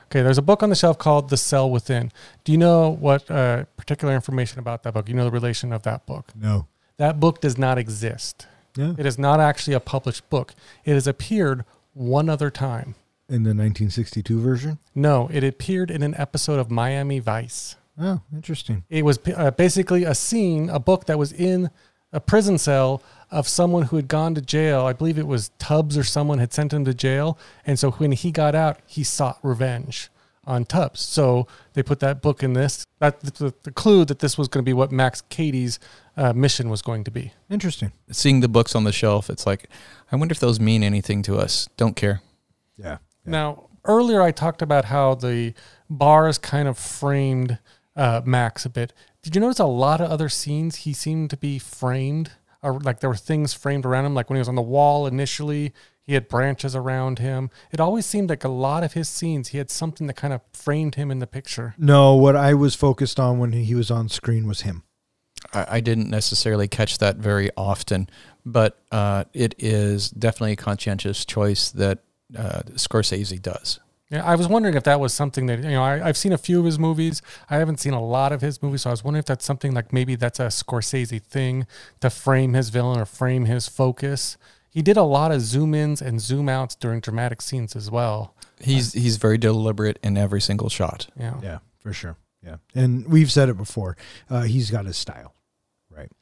Okay, 0.06 0.22
there's 0.22 0.38
a 0.38 0.42
book 0.42 0.62
on 0.62 0.70
the 0.70 0.76
shelf 0.76 0.98
called 0.98 1.30
The 1.30 1.36
Cell 1.36 1.68
Within. 1.68 2.12
Do 2.44 2.52
you 2.52 2.58
know 2.58 2.90
what 2.90 3.28
uh, 3.30 3.64
particular 3.76 4.14
information 4.14 4.60
about 4.60 4.84
that 4.84 4.94
book? 4.94 5.08
You 5.08 5.14
know 5.14 5.24
the 5.24 5.30
relation 5.32 5.72
of 5.72 5.82
that 5.82 6.06
book? 6.06 6.32
No. 6.40 6.66
That 6.96 7.18
book 7.18 7.40
does 7.40 7.58
not 7.58 7.76
exist. 7.76 8.46
Yeah. 8.76 8.94
It 8.96 9.04
is 9.04 9.18
not 9.18 9.40
actually 9.40 9.74
a 9.74 9.80
published 9.80 10.28
book. 10.30 10.54
It 10.84 10.94
has 10.94 11.06
appeared 11.06 11.64
one 11.92 12.28
other 12.28 12.50
time. 12.50 12.94
In 13.28 13.42
the 13.42 13.48
1962 13.48 14.40
version? 14.40 14.78
No, 14.94 15.28
it 15.32 15.42
appeared 15.42 15.90
in 15.90 16.04
an 16.04 16.14
episode 16.16 16.60
of 16.60 16.70
Miami 16.70 17.18
Vice. 17.18 17.74
Oh, 17.98 18.20
interesting. 18.32 18.84
It 18.88 19.04
was 19.04 19.18
uh, 19.34 19.50
basically 19.50 20.04
a 20.04 20.14
scene, 20.14 20.70
a 20.70 20.78
book 20.78 21.06
that 21.06 21.18
was 21.18 21.32
in 21.32 21.70
a 22.12 22.20
prison 22.20 22.58
cell 22.58 23.02
of 23.30 23.48
someone 23.48 23.84
who 23.84 23.96
had 23.96 24.08
gone 24.08 24.34
to 24.34 24.40
jail. 24.40 24.86
I 24.86 24.92
believe 24.92 25.18
it 25.18 25.26
was 25.26 25.50
Tubbs 25.58 25.98
or 25.98 26.04
someone 26.04 26.38
had 26.38 26.52
sent 26.52 26.72
him 26.72 26.84
to 26.84 26.94
jail. 26.94 27.38
And 27.66 27.78
so 27.78 27.90
when 27.92 28.12
he 28.12 28.30
got 28.30 28.54
out, 28.54 28.78
he 28.86 29.02
sought 29.02 29.38
revenge 29.42 30.10
on 30.44 30.64
Tubbs. 30.64 31.00
So 31.00 31.46
they 31.72 31.82
put 31.82 32.00
that 32.00 32.22
book 32.22 32.42
in 32.42 32.52
this. 32.52 32.86
That 33.00 33.20
the, 33.20 33.52
the 33.64 33.72
clue 33.72 34.04
that 34.04 34.20
this 34.20 34.38
was 34.38 34.48
going 34.48 34.64
to 34.64 34.68
be 34.68 34.72
what 34.72 34.92
Max 34.92 35.22
Cady's 35.22 35.80
uh, 36.16 36.32
mission 36.32 36.70
was 36.70 36.82
going 36.82 37.04
to 37.04 37.10
be. 37.10 37.32
Interesting. 37.50 37.92
Seeing 38.10 38.40
the 38.40 38.48
books 38.48 38.74
on 38.74 38.84
the 38.84 38.92
shelf, 38.92 39.28
it's 39.28 39.44
like, 39.46 39.68
I 40.12 40.16
wonder 40.16 40.32
if 40.32 40.40
those 40.40 40.60
mean 40.60 40.82
anything 40.82 41.22
to 41.22 41.36
us. 41.36 41.68
Don't 41.76 41.96
care. 41.96 42.22
Yeah. 42.76 42.98
Now, 43.24 43.68
earlier 43.84 44.22
I 44.22 44.30
talked 44.30 44.62
about 44.62 44.84
how 44.86 45.16
the 45.16 45.52
bars 45.90 46.38
kind 46.38 46.68
of 46.68 46.78
framed 46.78 47.58
uh, 47.96 48.20
Max 48.24 48.64
a 48.64 48.70
bit. 48.70 48.92
Did 49.22 49.34
you 49.34 49.40
notice 49.40 49.58
a 49.58 49.66
lot 49.66 50.00
of 50.00 50.10
other 50.10 50.28
scenes 50.28 50.76
he 50.76 50.92
seemed 50.92 51.30
to 51.30 51.36
be 51.36 51.58
framed? 51.58 52.30
Or 52.62 52.80
like 52.80 53.00
there 53.00 53.10
were 53.10 53.16
things 53.16 53.54
framed 53.54 53.86
around 53.86 54.06
him, 54.06 54.14
like 54.14 54.30
when 54.30 54.36
he 54.36 54.40
was 54.40 54.48
on 54.48 54.54
the 54.54 54.62
wall 54.62 55.06
initially, 55.06 55.72
he 56.02 56.14
had 56.14 56.28
branches 56.28 56.76
around 56.76 57.18
him. 57.18 57.50
It 57.72 57.80
always 57.80 58.06
seemed 58.06 58.30
like 58.30 58.44
a 58.44 58.48
lot 58.48 58.84
of 58.84 58.92
his 58.92 59.08
scenes, 59.08 59.48
he 59.48 59.58
had 59.58 59.70
something 59.70 60.06
that 60.06 60.14
kind 60.14 60.32
of 60.32 60.40
framed 60.52 60.94
him 60.94 61.10
in 61.10 61.18
the 61.18 61.26
picture. 61.26 61.74
No, 61.76 62.14
what 62.14 62.36
I 62.36 62.54
was 62.54 62.74
focused 62.74 63.18
on 63.18 63.38
when 63.38 63.52
he 63.52 63.74
was 63.74 63.90
on 63.90 64.08
screen 64.08 64.46
was 64.46 64.62
him. 64.62 64.84
I, 65.52 65.66
I 65.68 65.80
didn't 65.80 66.08
necessarily 66.08 66.68
catch 66.68 66.98
that 66.98 67.16
very 67.16 67.50
often, 67.56 68.08
but 68.44 68.78
uh, 68.92 69.24
it 69.32 69.54
is 69.58 70.10
definitely 70.10 70.52
a 70.52 70.56
conscientious 70.56 71.24
choice 71.24 71.70
that 71.72 71.98
uh, 72.36 72.62
Scorsese 72.74 73.40
does. 73.40 73.80
Yeah, 74.10 74.24
I 74.24 74.36
was 74.36 74.46
wondering 74.46 74.76
if 74.76 74.84
that 74.84 75.00
was 75.00 75.12
something 75.12 75.46
that 75.46 75.64
you 75.64 75.70
know 75.70 75.82
I, 75.82 76.08
I've 76.08 76.16
seen 76.16 76.32
a 76.32 76.38
few 76.38 76.60
of 76.60 76.64
his 76.64 76.78
movies. 76.78 77.22
I 77.50 77.56
haven't 77.56 77.80
seen 77.80 77.92
a 77.92 78.02
lot 78.02 78.32
of 78.32 78.40
his 78.40 78.62
movies, 78.62 78.82
so 78.82 78.90
I 78.90 78.92
was 78.92 79.02
wondering 79.02 79.20
if 79.20 79.26
that's 79.26 79.44
something 79.44 79.72
like 79.72 79.92
maybe 79.92 80.14
that's 80.14 80.38
a 80.38 80.46
Scorsese 80.46 81.20
thing 81.22 81.66
to 82.00 82.10
frame 82.10 82.52
his 82.52 82.68
villain 82.68 83.00
or 83.00 83.04
frame 83.04 83.46
his 83.46 83.68
focus. 83.68 84.36
He 84.70 84.82
did 84.82 84.96
a 84.96 85.02
lot 85.02 85.32
of 85.32 85.40
zoom 85.40 85.74
ins 85.74 86.00
and 86.00 86.20
zoom 86.20 86.48
outs 86.48 86.74
during 86.76 87.00
dramatic 87.00 87.42
scenes 87.42 87.74
as 87.74 87.90
well. 87.90 88.34
He's 88.60 88.92
he's 88.92 89.16
very 89.16 89.38
deliberate 89.38 89.98
in 90.02 90.16
every 90.16 90.40
single 90.40 90.68
shot. 90.68 91.08
Yeah. 91.18 91.40
Yeah, 91.42 91.58
for 91.78 91.92
sure. 91.92 92.16
Yeah. 92.44 92.56
And 92.74 93.08
we've 93.08 93.32
said 93.32 93.48
it 93.48 93.56
before. 93.56 93.96
Uh, 94.30 94.42
he's 94.42 94.70
got 94.70 94.86
his 94.86 94.96
style. 94.96 95.34
Right. 95.96 96.12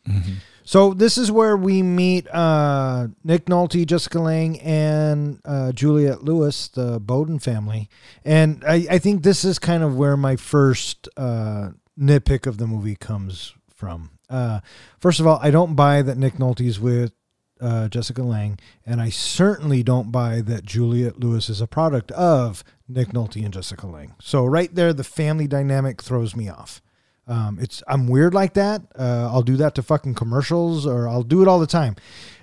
So 0.62 0.94
this 0.94 1.18
is 1.18 1.30
where 1.30 1.56
we 1.56 1.82
meet 1.82 2.26
uh, 2.32 3.08
Nick 3.22 3.46
Nolte, 3.46 3.84
Jessica 3.84 4.18
Lange, 4.18 4.58
and 4.60 5.40
uh, 5.44 5.72
Juliette 5.72 6.22
Lewis, 6.22 6.68
the 6.68 7.00
Bowden 7.00 7.38
family. 7.38 7.90
And 8.24 8.64
I, 8.66 8.86
I 8.90 8.98
think 8.98 9.22
this 9.22 9.44
is 9.44 9.58
kind 9.58 9.82
of 9.82 9.96
where 9.96 10.16
my 10.16 10.36
first 10.36 11.08
uh, 11.16 11.70
nitpick 11.98 12.46
of 12.46 12.58
the 12.58 12.66
movie 12.66 12.96
comes 12.96 13.52
from. 13.74 14.10
Uh, 14.30 14.60
first 14.98 15.20
of 15.20 15.26
all, 15.26 15.38
I 15.42 15.50
don't 15.50 15.74
buy 15.74 16.00
that 16.02 16.16
Nick 16.16 16.34
Nolte's 16.34 16.80
with 16.80 17.12
uh, 17.60 17.88
Jessica 17.88 18.22
Lange, 18.22 18.58
and 18.86 19.00
I 19.00 19.10
certainly 19.10 19.82
don't 19.82 20.10
buy 20.10 20.40
that 20.40 20.64
Juliette 20.64 21.20
Lewis 21.20 21.50
is 21.50 21.60
a 21.60 21.66
product 21.66 22.10
of 22.12 22.64
Nick 22.88 23.08
Nolte 23.08 23.44
and 23.44 23.52
Jessica 23.52 23.86
Lange. 23.86 24.14
So 24.20 24.46
right 24.46 24.74
there, 24.74 24.92
the 24.92 25.04
family 25.04 25.46
dynamic 25.46 26.02
throws 26.02 26.34
me 26.34 26.48
off. 26.48 26.80
Um, 27.26 27.58
it's 27.60 27.82
I'm 27.88 28.06
weird 28.06 28.34
like 28.34 28.54
that. 28.54 28.82
Uh, 28.98 29.28
I'll 29.32 29.42
do 29.42 29.56
that 29.56 29.74
to 29.76 29.82
fucking 29.82 30.14
commercials, 30.14 30.86
or 30.86 31.08
I'll 31.08 31.22
do 31.22 31.42
it 31.42 31.48
all 31.48 31.58
the 31.58 31.66
time. 31.66 31.96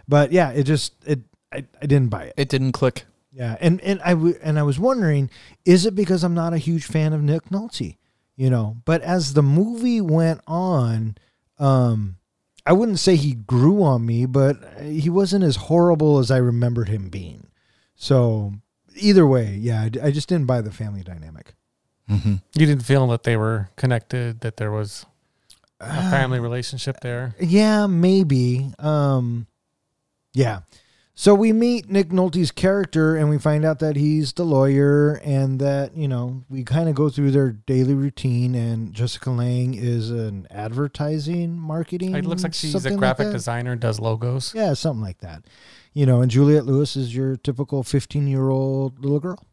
But 0.07 0.31
yeah, 0.31 0.51
it 0.51 0.63
just 0.63 0.93
it 1.05 1.19
I, 1.51 1.65
I 1.81 1.85
didn't 1.85 2.09
buy 2.09 2.25
it. 2.25 2.33
It 2.37 2.49
didn't 2.49 2.71
click. 2.71 3.05
Yeah, 3.31 3.55
and 3.61 3.79
and 3.81 4.01
I 4.03 4.11
w- 4.11 4.37
and 4.41 4.59
I 4.59 4.63
was 4.63 4.79
wondering, 4.79 5.29
is 5.65 5.85
it 5.85 5.95
because 5.95 6.23
I'm 6.23 6.33
not 6.33 6.53
a 6.53 6.57
huge 6.57 6.85
fan 6.85 7.13
of 7.13 7.21
Nick 7.21 7.45
Nolte? 7.49 7.97
You 8.35 8.49
know, 8.49 8.77
but 8.85 9.01
as 9.01 9.33
the 9.33 9.43
movie 9.43 10.01
went 10.01 10.41
on, 10.47 11.15
um, 11.59 12.17
I 12.65 12.73
wouldn't 12.73 12.99
say 12.99 13.15
he 13.15 13.33
grew 13.33 13.83
on 13.83 14.05
me, 14.05 14.25
but 14.25 14.57
he 14.81 15.09
wasn't 15.09 15.43
as 15.43 15.55
horrible 15.55 16.17
as 16.17 16.31
I 16.31 16.37
remembered 16.37 16.89
him 16.89 17.09
being. 17.09 17.47
So 17.95 18.53
either 18.95 19.27
way, 19.27 19.55
yeah, 19.59 19.81
I, 19.81 20.07
I 20.07 20.11
just 20.11 20.27
didn't 20.27 20.47
buy 20.47 20.61
the 20.61 20.71
family 20.71 21.03
dynamic. 21.03 21.53
Mm-hmm. 22.11 22.35
You 22.55 22.65
didn't 22.65 22.83
feel 22.83 23.07
that 23.07 23.23
they 23.23 23.37
were 23.37 23.69
connected, 23.75 24.41
that 24.41 24.57
there 24.57 24.71
was 24.71 25.05
a 25.79 26.11
family 26.11 26.39
relationship 26.39 26.99
there. 27.01 27.35
Yeah, 27.39 27.87
maybe. 27.87 28.73
Um, 28.79 29.47
yeah. 30.33 30.61
So 31.13 31.35
we 31.35 31.53
meet 31.53 31.89
Nick 31.89 32.09
Nolte's 32.09 32.51
character 32.51 33.15
and 33.15 33.29
we 33.29 33.37
find 33.37 33.63
out 33.63 33.79
that 33.79 33.95
he's 33.95 34.33
the 34.33 34.43
lawyer 34.43 35.21
and 35.23 35.59
that, 35.59 35.95
you 35.95 36.07
know, 36.07 36.43
we 36.49 36.63
kind 36.63 36.89
of 36.89 36.95
go 36.95 37.09
through 37.09 37.31
their 37.31 37.51
daily 37.51 37.93
routine 37.93 38.55
and 38.55 38.93
Jessica 38.93 39.29
Lange 39.29 39.75
is 39.75 40.09
an 40.09 40.47
advertising 40.49 41.59
marketing. 41.59 42.15
It 42.15 42.25
looks 42.25 42.43
like 42.43 42.53
she's 42.53 42.73
a 42.73 42.79
something 42.79 42.93
like 42.93 43.17
graphic 43.17 43.33
designer, 43.33 43.75
does 43.75 43.99
logos. 43.99 44.53
Yeah, 44.55 44.73
something 44.73 45.03
like 45.03 45.19
that. 45.19 45.43
You 45.93 46.05
know, 46.05 46.21
and 46.21 46.31
Juliette 46.31 46.65
Lewis 46.65 46.95
is 46.95 47.13
your 47.15 47.35
typical 47.35 47.83
15 47.83 48.25
year 48.25 48.49
old 48.49 48.99
little 49.03 49.19
girl. 49.19 49.45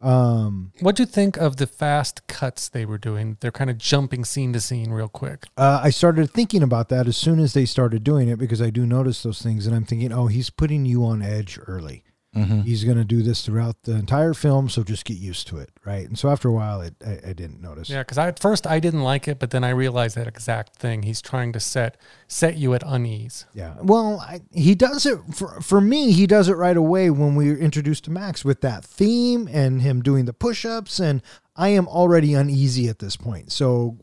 Um, 0.00 0.72
what 0.80 0.96
do 0.96 1.02
you 1.02 1.06
think 1.06 1.36
of 1.36 1.56
the 1.56 1.66
fast 1.66 2.26
cuts 2.26 2.68
they 2.68 2.84
were 2.84 2.98
doing? 2.98 3.36
They're 3.40 3.50
kind 3.50 3.70
of 3.70 3.78
jumping 3.78 4.24
scene 4.24 4.52
to 4.52 4.60
scene 4.60 4.90
real 4.90 5.08
quick. 5.08 5.46
Uh, 5.56 5.80
I 5.82 5.90
started 5.90 6.30
thinking 6.30 6.62
about 6.62 6.88
that 6.90 7.08
as 7.08 7.16
soon 7.16 7.40
as 7.40 7.52
they 7.52 7.64
started 7.64 8.04
doing 8.04 8.28
it 8.28 8.38
because 8.38 8.62
I 8.62 8.70
do 8.70 8.86
notice 8.86 9.22
those 9.22 9.42
things, 9.42 9.66
and 9.66 9.74
I'm 9.74 9.84
thinking, 9.84 10.12
oh, 10.12 10.26
he's 10.26 10.50
putting 10.50 10.84
you 10.84 11.04
on 11.04 11.22
edge 11.22 11.58
early. 11.66 12.04
Mm-hmm. 12.38 12.60
He's 12.62 12.84
going 12.84 12.96
to 12.98 13.04
do 13.04 13.22
this 13.22 13.44
throughout 13.44 13.82
the 13.82 13.92
entire 13.92 14.34
film, 14.34 14.68
so 14.68 14.82
just 14.82 15.04
get 15.04 15.16
used 15.18 15.46
to 15.48 15.58
it, 15.58 15.70
right? 15.84 16.06
And 16.08 16.18
so 16.18 16.28
after 16.30 16.48
a 16.48 16.52
while, 16.52 16.80
it, 16.80 16.94
I, 17.04 17.30
I 17.30 17.32
didn't 17.32 17.60
notice. 17.60 17.88
Yeah, 17.90 18.02
because 18.02 18.18
at 18.18 18.38
first 18.38 18.66
I 18.66 18.80
didn't 18.80 19.02
like 19.02 19.28
it, 19.28 19.38
but 19.38 19.50
then 19.50 19.64
I 19.64 19.70
realized 19.70 20.16
that 20.16 20.26
exact 20.26 20.76
thing. 20.76 21.02
He's 21.02 21.20
trying 21.22 21.52
to 21.52 21.60
set 21.60 21.96
set 22.26 22.56
you 22.56 22.74
at 22.74 22.82
unease. 22.86 23.46
Yeah. 23.54 23.74
Well, 23.82 24.20
I, 24.20 24.40
he 24.52 24.74
does 24.74 25.06
it 25.06 25.18
for 25.34 25.60
for 25.60 25.80
me. 25.80 26.12
He 26.12 26.26
does 26.26 26.48
it 26.48 26.54
right 26.54 26.76
away 26.76 27.10
when 27.10 27.34
we 27.34 27.50
are 27.50 27.56
introduced 27.56 28.04
to 28.04 28.10
Max 28.10 28.44
with 28.44 28.60
that 28.60 28.84
theme 28.84 29.48
and 29.52 29.82
him 29.82 30.02
doing 30.02 30.24
the 30.26 30.32
push-ups, 30.32 31.00
and 31.00 31.22
I 31.56 31.68
am 31.70 31.88
already 31.88 32.34
uneasy 32.34 32.88
at 32.88 32.98
this 33.00 33.16
point. 33.16 33.52
So 33.52 33.96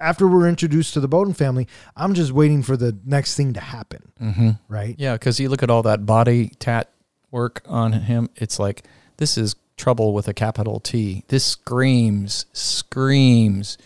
after 0.00 0.28
we're 0.28 0.48
introduced 0.48 0.94
to 0.94 1.00
the 1.00 1.08
Bowden 1.08 1.34
family, 1.34 1.66
I'm 1.96 2.14
just 2.14 2.30
waiting 2.30 2.62
for 2.62 2.76
the 2.76 2.96
next 3.04 3.34
thing 3.34 3.52
to 3.54 3.60
happen, 3.60 4.12
Mm-hmm. 4.22 4.50
right? 4.68 4.94
Yeah, 4.96 5.14
because 5.14 5.40
you 5.40 5.48
look 5.48 5.62
at 5.64 5.70
all 5.70 5.82
that 5.82 6.06
body 6.06 6.52
tat 6.60 6.90
work 7.30 7.62
on 7.66 7.92
him, 7.92 8.28
it's 8.36 8.58
like 8.58 8.84
this 9.18 9.36
is 9.38 9.56
trouble 9.76 10.12
with 10.12 10.28
a 10.28 10.34
capital 10.34 10.80
T. 10.80 11.24
This 11.28 11.44
screams, 11.44 12.46
screams, 12.52 13.78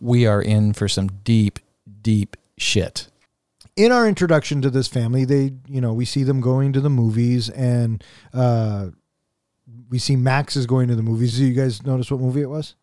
we 0.00 0.26
are 0.26 0.42
in 0.42 0.72
for 0.72 0.88
some 0.88 1.08
deep, 1.24 1.58
deep 2.02 2.36
shit. 2.56 3.08
in 3.76 3.92
our 3.92 4.08
introduction 4.08 4.60
to 4.62 4.70
this 4.70 4.88
family, 4.88 5.24
they, 5.24 5.52
you 5.68 5.80
know, 5.80 5.92
we 5.92 6.04
see 6.04 6.24
them 6.24 6.40
going 6.40 6.72
to 6.72 6.80
the 6.80 6.90
movies 6.90 7.48
and 7.50 8.02
uh, 8.34 8.88
we 9.88 9.98
see 9.98 10.16
Max 10.16 10.56
is 10.56 10.66
going 10.66 10.88
to 10.88 10.96
the 10.96 11.02
movies. 11.02 11.38
Do 11.38 11.46
you 11.46 11.54
guys 11.54 11.84
notice 11.86 12.10
what 12.10 12.20
movie 12.20 12.42
it 12.42 12.50
was? 12.50 12.74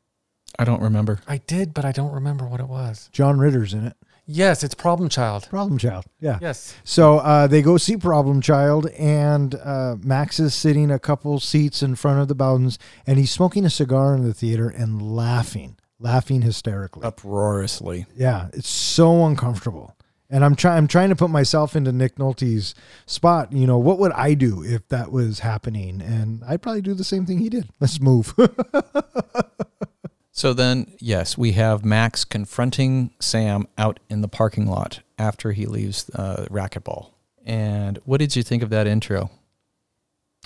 I 0.58 0.64
don't 0.64 0.82
remember. 0.82 1.20
I 1.28 1.40
did, 1.40 1.74
but 1.74 1.84
I 1.84 1.92
don't 1.92 2.14
remember 2.14 2.46
what 2.48 2.62
it 2.62 2.68
was. 2.70 3.10
John 3.12 3.38
Ritter's 3.38 3.74
in 3.74 3.86
it. 3.86 3.98
Yes, 4.28 4.64
it's 4.64 4.74
Problem 4.74 5.10
Child. 5.10 5.48
Problem 5.50 5.78
Child. 5.78 6.06
Yeah. 6.20 6.40
Yes. 6.42 6.76
So 6.84 7.20
uh, 7.20 7.48
they 7.48 7.62
go 7.62 7.78
see 7.78 7.96
Problem 7.96 8.42
Child, 8.42 8.88
and 8.98 9.56
uh, 9.56 9.96
Max 10.02 10.40
is 10.40 10.54
sitting 10.56 10.90
a 10.90 11.00
couple 11.00 11.40
seats 11.40 11.84
in 11.84 11.96
front 11.96 12.20
of 12.22 12.28
the 12.28 12.36
Bowdens, 12.36 12.78
and 13.06 13.20
he's 13.20 13.32
smoking 13.32 13.66
a 13.66 13.70
cigar 13.70 14.16
in 14.16 14.24
the 14.24 14.34
theater 14.34 14.68
and 14.68 15.02
laughing, 15.02 15.78
laughing 16.00 16.42
hysterically. 16.42 17.06
Uproariously. 17.06 18.08
Yeah, 18.16 18.48
it's 18.54 18.70
so 18.70 19.26
uncomfortable. 19.26 19.96
And 20.28 20.44
I'm 20.44 20.56
trying 20.56 20.78
I'm 20.78 20.88
trying 20.88 21.10
to 21.10 21.16
put 21.16 21.30
myself 21.30 21.76
into 21.76 21.92
Nick 21.92 22.16
Nolte's 22.18 22.74
spot. 23.06 23.54
You 23.54 23.68
know, 23.68 23.78
what 23.78 24.00
would 24.00 24.12
I 24.14 24.34
do 24.34 24.64
if 24.64 24.88
that 24.88 25.12
was 25.12 25.40
happening? 25.40 26.02
And 26.02 26.44
I'd 26.48 26.64
probably 26.64 26.82
do 26.82 26.96
the 26.96 27.04
same 27.04 27.28
thing 27.28 27.38
he 27.38 27.50
did. 27.50 27.70
Let's 27.80 28.02
move. 28.02 28.34
So 30.36 30.54
then, 30.54 30.92
yes, 31.00 31.38
we 31.38 31.54
have 31.54 31.86
Max 31.86 32.26
confronting 32.26 33.12
Sam 33.22 33.70
out 33.78 34.02
in 34.10 34.20
the 34.20 34.28
parking 34.28 34.68
lot 34.68 35.00
after 35.18 35.54
he 35.54 35.66
leaves 35.66 36.12
uh, 36.14 36.46
racquetball. 36.52 37.12
And 37.46 38.00
what 38.04 38.20
did 38.20 38.36
you 38.36 38.44
think 38.44 38.62
of 38.62 38.70
that 38.70 38.86
intro 38.86 39.32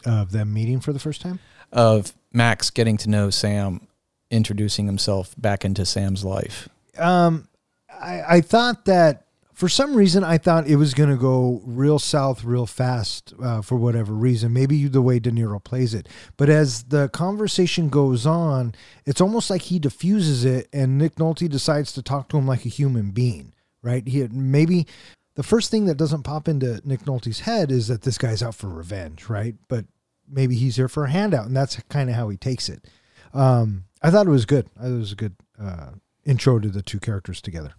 of 0.05 0.31
them 0.31 0.53
meeting 0.53 0.79
for 0.79 0.93
the 0.93 0.99
first 0.99 1.21
time. 1.21 1.39
of 1.71 2.13
Max 2.31 2.69
getting 2.69 2.97
to 2.97 3.09
know 3.09 3.31
Sam, 3.31 3.87
introducing 4.29 4.85
himself 4.85 5.33
back 5.39 5.65
into 5.65 5.85
Sam's 5.87 6.23
life? 6.23 6.69
Um, 6.99 7.47
I, 7.91 8.21
I 8.35 8.41
thought 8.41 8.85
that 8.85 9.25
for 9.59 9.67
some 9.67 9.93
reason 9.93 10.23
I 10.23 10.37
thought 10.37 10.67
it 10.67 10.77
was 10.77 10.93
going 10.93 11.09
to 11.09 11.17
go 11.17 11.61
real 11.65 11.99
south 11.99 12.45
real 12.45 12.65
fast 12.65 13.33
uh, 13.43 13.61
for 13.61 13.75
whatever 13.75 14.13
reason. 14.13 14.53
Maybe 14.53 14.87
the 14.87 15.01
way 15.01 15.19
De 15.19 15.31
Niro 15.31 15.61
plays 15.61 15.93
it, 15.93 16.07
but 16.37 16.47
as 16.47 16.83
the 16.83 17.09
conversation 17.09 17.89
goes 17.89 18.25
on, 18.25 18.73
it's 19.05 19.19
almost 19.19 19.49
like 19.49 19.63
he 19.63 19.77
diffuses 19.77 20.45
it, 20.45 20.69
and 20.71 20.97
Nick 20.97 21.15
Nolte 21.15 21.49
decides 21.49 21.91
to 21.91 22.01
talk 22.01 22.29
to 22.29 22.37
him 22.37 22.47
like 22.47 22.65
a 22.65 22.69
human 22.69 23.11
being. 23.11 23.53
Right? 23.81 24.07
He 24.07 24.25
maybe 24.29 24.87
the 25.35 25.43
first 25.43 25.69
thing 25.69 25.87
that 25.87 25.97
doesn't 25.97 26.23
pop 26.23 26.47
into 26.47 26.81
Nick 26.85 27.01
Nolte's 27.01 27.41
head 27.41 27.69
is 27.69 27.89
that 27.89 28.03
this 28.03 28.17
guy's 28.17 28.41
out 28.41 28.55
for 28.55 28.69
revenge, 28.69 29.27
right? 29.27 29.55
But 29.67 29.83
maybe 30.25 30.55
he's 30.55 30.77
here 30.77 30.87
for 30.87 31.03
a 31.03 31.11
handout, 31.11 31.47
and 31.47 31.55
that's 31.55 31.75
kind 31.89 32.09
of 32.09 32.15
how 32.15 32.29
he 32.29 32.37
takes 32.37 32.69
it. 32.69 32.87
Um, 33.33 33.83
I 34.01 34.09
thought 34.09 34.25
it 34.25 34.31
was 34.31 34.45
good. 34.45 34.69
I 34.77 34.83
thought 34.83 34.91
it 34.95 34.99
was 34.99 35.11
a 35.11 35.15
good 35.15 35.35
uh, 35.61 35.89
intro 36.25 36.59
to 36.59 36.69
the 36.69 36.81
two 36.81 37.01
characters 37.01 37.41
together. 37.41 37.73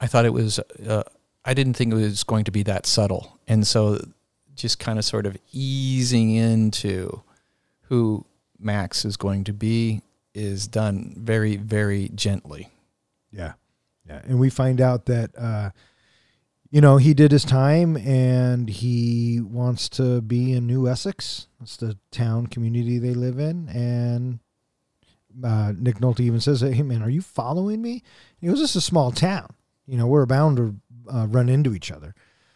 I 0.00 0.06
thought 0.06 0.24
it 0.24 0.32
was, 0.32 0.58
uh, 0.58 1.02
I 1.44 1.54
didn't 1.54 1.74
think 1.74 1.92
it 1.92 1.96
was 1.96 2.24
going 2.24 2.44
to 2.44 2.50
be 2.50 2.62
that 2.64 2.86
subtle. 2.86 3.38
And 3.46 3.66
so 3.66 3.98
just 4.54 4.78
kind 4.78 4.98
of 4.98 5.04
sort 5.04 5.26
of 5.26 5.36
easing 5.52 6.30
into 6.30 7.22
who 7.82 8.26
Max 8.58 9.04
is 9.04 9.16
going 9.16 9.44
to 9.44 9.52
be 9.52 10.02
is 10.34 10.66
done 10.66 11.14
very, 11.16 11.56
very 11.56 12.10
gently. 12.14 12.68
Yeah, 13.30 13.54
yeah, 14.06 14.20
and 14.24 14.38
we 14.38 14.50
find 14.50 14.80
out 14.80 15.06
that 15.06 15.30
uh, 15.36 15.70
you 16.70 16.80
know 16.80 16.96
he 16.96 17.14
did 17.14 17.30
his 17.30 17.44
time 17.44 17.96
and 17.96 18.68
he 18.68 19.40
wants 19.40 19.88
to 19.90 20.20
be 20.20 20.52
in 20.52 20.66
New 20.66 20.88
Essex. 20.88 21.46
That's 21.60 21.76
the 21.76 21.96
town 22.10 22.46
community 22.46 22.98
they 22.98 23.14
live 23.14 23.38
in, 23.38 23.68
and 23.68 24.40
uh, 25.44 25.72
Nick 25.76 25.96
Nolte 25.96 26.20
even 26.20 26.40
says, 26.40 26.60
"Hey 26.60 26.82
man, 26.82 27.02
are 27.02 27.10
you 27.10 27.22
following 27.22 27.82
me?" 27.82 28.02
He 28.40 28.46
goes, 28.46 28.60
"This 28.60 28.70
is 28.70 28.76
a 28.76 28.80
small 28.80 29.12
town. 29.12 29.54
You 29.88 29.96
know, 29.96 30.06
we're 30.06 30.26
bound 30.26 30.56
to 30.58 30.76
uh, 31.12 31.26
run 31.26 31.48
into 31.48 31.74
each 31.74 31.90
other." 31.90 32.14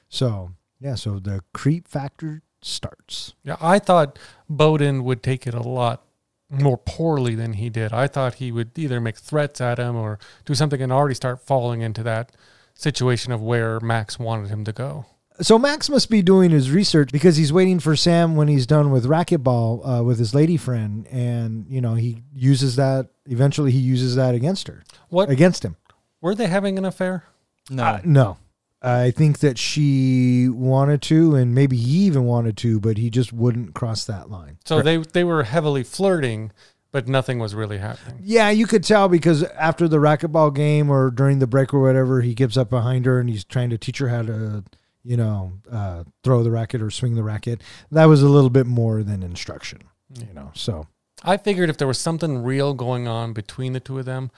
So 0.08 0.52
yeah, 0.80 0.94
so 0.94 1.18
the 1.18 1.42
creep 1.52 1.88
factor 1.88 2.42
starts. 2.60 3.34
Yeah, 3.42 3.56
I 3.60 3.78
thought 3.78 4.18
Bowden 4.48 5.04
would 5.04 5.22
take 5.22 5.46
it 5.46 5.54
a 5.54 5.62
lot 5.62 6.04
more 6.50 6.76
poorly 6.76 7.34
than 7.34 7.54
he 7.54 7.70
did. 7.70 7.92
I 7.92 8.06
thought 8.06 8.34
he 8.34 8.52
would 8.52 8.78
either 8.78 9.00
make 9.00 9.16
threats 9.16 9.60
at 9.60 9.78
him 9.78 9.96
or 9.96 10.18
do 10.44 10.54
something 10.54 10.80
and 10.82 10.92
already 10.92 11.14
start 11.14 11.40
falling 11.40 11.80
into 11.80 12.02
that 12.02 12.32
situation 12.74 13.32
of 13.32 13.40
where 13.40 13.80
Max 13.80 14.18
wanted 14.18 14.48
him 14.48 14.64
to 14.64 14.72
go. 14.72 15.06
So 15.40 15.58
Max 15.58 15.88
must 15.88 16.10
be 16.10 16.20
doing 16.20 16.50
his 16.50 16.70
research 16.70 17.10
because 17.10 17.36
he's 17.36 17.52
waiting 17.52 17.80
for 17.80 17.96
Sam 17.96 18.36
when 18.36 18.48
he's 18.48 18.66
done 18.66 18.90
with 18.90 19.06
racquetball 19.06 20.00
uh, 20.00 20.04
with 20.04 20.18
his 20.18 20.34
lady 20.34 20.58
friend, 20.58 21.06
and 21.08 21.66
you 21.68 21.80
know 21.80 21.94
he 21.94 22.22
uses 22.34 22.76
that. 22.76 23.08
Eventually, 23.26 23.70
he 23.70 23.78
uses 23.78 24.16
that 24.16 24.34
against 24.34 24.66
her, 24.68 24.82
What 25.08 25.30
against 25.30 25.64
him. 25.64 25.76
Were 26.22 26.34
they 26.34 26.46
having 26.46 26.78
an 26.78 26.86
affair? 26.86 27.24
No. 27.68 27.84
Uh, 27.84 28.00
no, 28.04 28.36
I 28.80 29.10
think 29.10 29.40
that 29.40 29.58
she 29.58 30.48
wanted 30.48 31.02
to, 31.02 31.34
and 31.34 31.54
maybe 31.54 31.76
he 31.76 31.98
even 32.06 32.24
wanted 32.24 32.56
to, 32.58 32.80
but 32.80 32.96
he 32.96 33.10
just 33.10 33.32
wouldn't 33.32 33.74
cross 33.74 34.04
that 34.06 34.30
line. 34.30 34.58
So 34.64 34.80
they 34.80 34.96
they 34.96 35.24
were 35.24 35.42
heavily 35.44 35.82
flirting, 35.82 36.50
but 36.90 37.06
nothing 37.06 37.38
was 37.38 37.54
really 37.54 37.78
happening. 37.78 38.20
Yeah, 38.22 38.50
you 38.50 38.66
could 38.66 38.82
tell 38.82 39.08
because 39.08 39.42
after 39.44 39.86
the 39.86 39.98
racquetball 39.98 40.54
game 40.54 40.90
or 40.90 41.10
during 41.10 41.38
the 41.38 41.46
break 41.46 41.72
or 41.72 41.80
whatever, 41.80 42.22
he 42.22 42.34
gives 42.34 42.56
up 42.56 42.70
behind 42.70 43.06
her 43.06 43.20
and 43.20 43.28
he's 43.28 43.44
trying 43.44 43.70
to 43.70 43.78
teach 43.78 43.98
her 43.98 44.08
how 44.08 44.22
to, 44.22 44.64
you 45.04 45.16
know, 45.16 45.52
uh, 45.70 46.04
throw 46.24 46.42
the 46.42 46.50
racket 46.50 46.82
or 46.82 46.90
swing 46.90 47.14
the 47.14 47.22
racket. 47.22 47.62
That 47.90 48.06
was 48.06 48.22
a 48.22 48.28
little 48.28 48.50
bit 48.50 48.66
more 48.66 49.02
than 49.02 49.22
instruction, 49.22 49.82
you 50.18 50.34
know. 50.34 50.50
So 50.54 50.86
I 51.22 51.36
figured 51.36 51.70
if 51.70 51.78
there 51.78 51.88
was 51.88 51.98
something 51.98 52.42
real 52.42 52.74
going 52.74 53.06
on 53.06 53.32
between 53.32 53.74
the 53.74 53.80
two 53.80 53.98
of 54.00 54.06
them, 54.06 54.32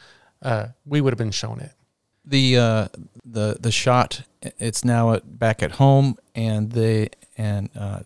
uh, 0.44 0.68
we 0.84 1.00
would 1.00 1.12
have 1.12 1.18
been 1.18 1.30
shown 1.30 1.58
it. 1.60 1.72
the 2.24 2.56
uh, 2.58 2.88
the 3.24 3.56
the 3.60 3.72
shot 3.72 4.22
it's 4.58 4.84
now 4.84 5.14
at, 5.14 5.38
back 5.38 5.62
at 5.62 5.72
home 5.72 6.16
and 6.34 6.70
they 6.72 7.08
and 7.36 7.70
uh, 7.74 8.00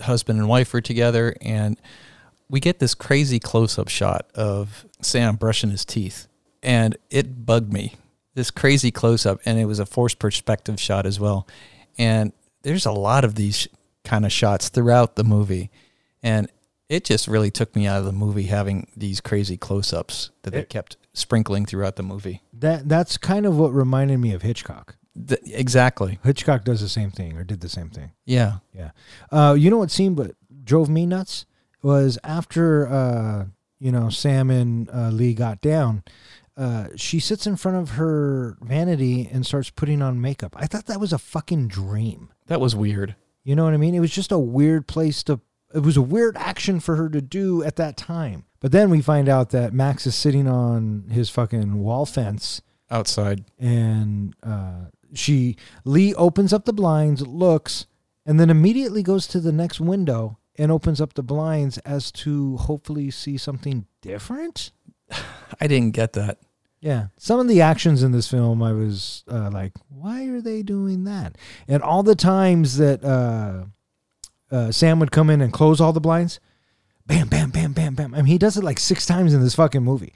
husband 0.00 0.38
and 0.38 0.48
wife 0.48 0.72
are 0.74 0.80
together 0.80 1.34
and 1.40 1.78
we 2.48 2.60
get 2.60 2.78
this 2.78 2.94
crazy 2.94 3.38
close-up 3.38 3.88
shot 3.88 4.30
of 4.34 4.84
sam 5.00 5.36
brushing 5.36 5.70
his 5.70 5.84
teeth 5.84 6.28
and 6.62 6.96
it 7.10 7.46
bugged 7.46 7.72
me 7.72 7.94
this 8.34 8.50
crazy 8.50 8.90
close-up 8.90 9.40
and 9.46 9.58
it 9.58 9.64
was 9.64 9.78
a 9.78 9.86
forced 9.86 10.18
perspective 10.18 10.78
shot 10.80 11.06
as 11.06 11.18
well 11.18 11.46
and 11.98 12.32
there's 12.62 12.86
a 12.86 12.92
lot 12.92 13.24
of 13.24 13.34
these 13.34 13.66
kind 14.04 14.24
of 14.26 14.32
shots 14.32 14.68
throughout 14.68 15.16
the 15.16 15.24
movie 15.24 15.70
and 16.22 16.50
it 16.88 17.04
just 17.04 17.26
really 17.26 17.50
took 17.50 17.74
me 17.74 17.86
out 17.86 17.98
of 18.00 18.04
the 18.04 18.12
movie 18.12 18.44
having 18.44 18.86
these 18.96 19.20
crazy 19.20 19.56
close-ups 19.56 20.30
that 20.42 20.52
they 20.52 20.64
kept 20.64 20.96
sprinkling 21.14 21.66
throughout 21.66 21.96
the 21.96 22.02
movie 22.02 22.42
that 22.54 22.88
that's 22.88 23.16
kind 23.18 23.44
of 23.44 23.58
what 23.58 23.68
reminded 23.72 24.18
me 24.18 24.32
of 24.32 24.42
Hitchcock. 24.42 24.96
Th- 25.28 25.40
exactly. 25.44 26.18
Hitchcock 26.24 26.64
does 26.64 26.80
the 26.80 26.88
same 26.88 27.10
thing 27.10 27.36
or 27.36 27.44
did 27.44 27.60
the 27.60 27.68
same 27.68 27.90
thing. 27.90 28.12
Yeah. 28.24 28.58
Yeah. 28.72 28.92
Uh, 29.30 29.54
you 29.58 29.70
know 29.70 29.78
what 29.78 29.90
scene 29.90 30.14
but 30.14 30.32
drove 30.64 30.88
me 30.88 31.04
nuts 31.04 31.44
was 31.82 32.18
after 32.24 32.86
uh, 32.88 33.44
you 33.78 33.92
know 33.92 34.08
Sam 34.08 34.50
and 34.50 34.88
uh, 34.90 35.10
Lee 35.10 35.34
got 35.34 35.60
down. 35.60 36.02
Uh, 36.56 36.88
she 36.96 37.18
sits 37.18 37.46
in 37.46 37.56
front 37.56 37.78
of 37.78 37.90
her 37.96 38.56
vanity 38.60 39.28
and 39.32 39.44
starts 39.46 39.70
putting 39.70 40.02
on 40.02 40.20
makeup. 40.20 40.54
I 40.58 40.66
thought 40.66 40.86
that 40.86 41.00
was 41.00 41.12
a 41.12 41.18
fucking 41.18 41.68
dream. 41.68 42.30
That 42.46 42.60
was 42.60 42.76
weird. 42.76 43.16
You 43.42 43.56
know 43.56 43.64
what 43.64 43.72
I 43.74 43.78
mean? 43.78 43.94
It 43.94 44.00
was 44.00 44.12
just 44.12 44.32
a 44.32 44.38
weird 44.38 44.86
place 44.86 45.22
to. 45.24 45.40
It 45.74 45.80
was 45.80 45.96
a 45.96 46.02
weird 46.02 46.36
action 46.36 46.80
for 46.80 46.96
her 46.96 47.08
to 47.08 47.22
do 47.22 47.62
at 47.64 47.76
that 47.76 47.96
time. 47.96 48.44
But 48.62 48.70
then 48.72 48.90
we 48.90 49.02
find 49.02 49.28
out 49.28 49.50
that 49.50 49.74
Max 49.74 50.06
is 50.06 50.14
sitting 50.14 50.48
on 50.48 51.08
his 51.10 51.28
fucking 51.28 51.82
wall 51.82 52.06
fence 52.06 52.62
Outside. 52.90 53.44
and 53.58 54.34
uh, 54.42 54.84
she 55.12 55.56
Lee 55.84 56.14
opens 56.14 56.52
up 56.52 56.64
the 56.64 56.72
blinds, 56.72 57.26
looks, 57.26 57.86
and 58.24 58.38
then 58.38 58.50
immediately 58.50 59.02
goes 59.02 59.26
to 59.26 59.40
the 59.40 59.52
next 59.52 59.80
window 59.80 60.38
and 60.56 60.70
opens 60.70 61.00
up 61.00 61.14
the 61.14 61.24
blinds 61.24 61.78
as 61.78 62.12
to 62.12 62.56
hopefully 62.58 63.10
see 63.10 63.36
something 63.36 63.86
different. 64.00 64.70
I 65.60 65.66
didn't 65.66 65.90
get 65.90 66.12
that. 66.12 66.38
Yeah, 66.80 67.06
some 67.16 67.40
of 67.40 67.48
the 67.48 67.62
actions 67.62 68.02
in 68.02 68.12
this 68.12 68.28
film, 68.28 68.62
I 68.62 68.72
was 68.72 69.24
uh, 69.30 69.50
like, 69.52 69.72
why 69.88 70.26
are 70.26 70.40
they 70.40 70.62
doing 70.62 71.04
that? 71.04 71.36
And 71.68 71.82
all 71.82 72.02
the 72.02 72.16
times 72.16 72.76
that 72.78 73.04
uh, 73.04 73.66
uh, 74.50 74.70
Sam 74.72 74.98
would 74.98 75.12
come 75.12 75.30
in 75.30 75.40
and 75.40 75.52
close 75.52 75.80
all 75.80 75.92
the 75.92 76.00
blinds, 76.00 76.40
bam, 77.06 77.28
bam, 77.28 77.50
bam, 77.50 77.72
bam, 77.72 77.94
bam. 77.94 78.14
I 78.14 78.18
mean, 78.18 78.26
he 78.26 78.38
does 78.38 78.56
it 78.56 78.64
like 78.64 78.78
six 78.78 79.06
times 79.06 79.34
in 79.34 79.42
this 79.42 79.54
fucking 79.54 79.82
movie. 79.82 80.12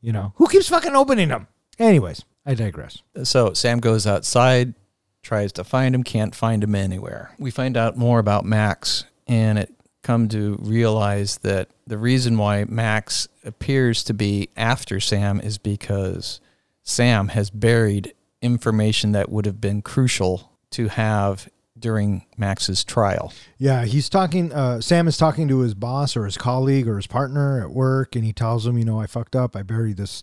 You 0.00 0.12
know, 0.12 0.32
who 0.36 0.46
keeps 0.46 0.68
fucking 0.68 0.94
opening 0.94 1.28
them? 1.28 1.48
Anyways, 1.78 2.24
I 2.44 2.54
digress. 2.54 3.02
So 3.24 3.52
Sam 3.54 3.80
goes 3.80 4.06
outside, 4.06 4.74
tries 5.22 5.52
to 5.52 5.64
find 5.64 5.94
him, 5.94 6.04
can't 6.04 6.34
find 6.34 6.62
him 6.62 6.74
anywhere. 6.74 7.32
We 7.38 7.50
find 7.50 7.76
out 7.76 7.96
more 7.96 8.18
about 8.18 8.44
Max, 8.44 9.04
and 9.26 9.58
it 9.58 9.72
come 10.02 10.28
to 10.28 10.56
realize 10.60 11.38
that 11.38 11.68
the 11.86 11.98
reason 11.98 12.38
why 12.38 12.64
Max 12.68 13.26
appears 13.44 14.04
to 14.04 14.14
be 14.14 14.48
after 14.56 15.00
Sam 15.00 15.40
is 15.40 15.58
because 15.58 16.40
Sam 16.84 17.28
has 17.28 17.50
buried 17.50 18.14
information 18.40 19.10
that 19.12 19.28
would 19.28 19.46
have 19.46 19.60
been 19.60 19.82
crucial 19.82 20.52
to 20.70 20.88
have 20.88 21.48
during 21.78 22.24
Max's 22.36 22.84
trial. 22.84 23.32
Yeah, 23.58 23.84
he's 23.84 24.08
talking. 24.08 24.52
Uh, 24.52 24.80
Sam 24.80 25.08
is 25.08 25.16
talking 25.16 25.48
to 25.48 25.60
his 25.60 25.74
boss 25.74 26.16
or 26.16 26.24
his 26.24 26.36
colleague 26.38 26.88
or 26.88 26.96
his 26.96 27.06
partner 27.06 27.60
at 27.62 27.70
work, 27.70 28.16
and 28.16 28.24
he 28.24 28.32
tells 28.32 28.66
him, 28.66 28.78
"You 28.78 28.84
know, 28.84 29.00
I 29.00 29.06
fucked 29.06 29.36
up. 29.36 29.54
I 29.56 29.62
buried 29.62 29.96
this. 29.96 30.22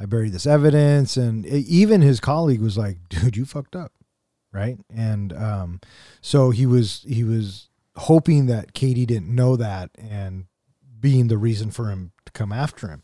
I 0.00 0.06
buried 0.06 0.32
this 0.32 0.46
evidence." 0.46 1.16
And 1.16 1.44
e- 1.46 1.64
even 1.68 2.00
his 2.02 2.20
colleague 2.20 2.60
was 2.60 2.78
like, 2.78 2.98
"Dude, 3.08 3.36
you 3.36 3.44
fucked 3.44 3.76
up." 3.76 3.92
Right, 4.52 4.78
and 4.94 5.32
um, 5.34 5.80
so 6.22 6.50
he 6.50 6.64
was 6.64 7.04
he 7.06 7.24
was 7.24 7.68
hoping 7.96 8.46
that 8.46 8.72
Cady 8.72 9.04
didn't 9.04 9.34
know 9.34 9.56
that 9.56 9.90
and 9.98 10.46
being 10.98 11.28
the 11.28 11.36
reason 11.38 11.70
for 11.70 11.90
him 11.90 12.12
to 12.24 12.32
come 12.32 12.52
after 12.52 12.88
him. 12.88 13.02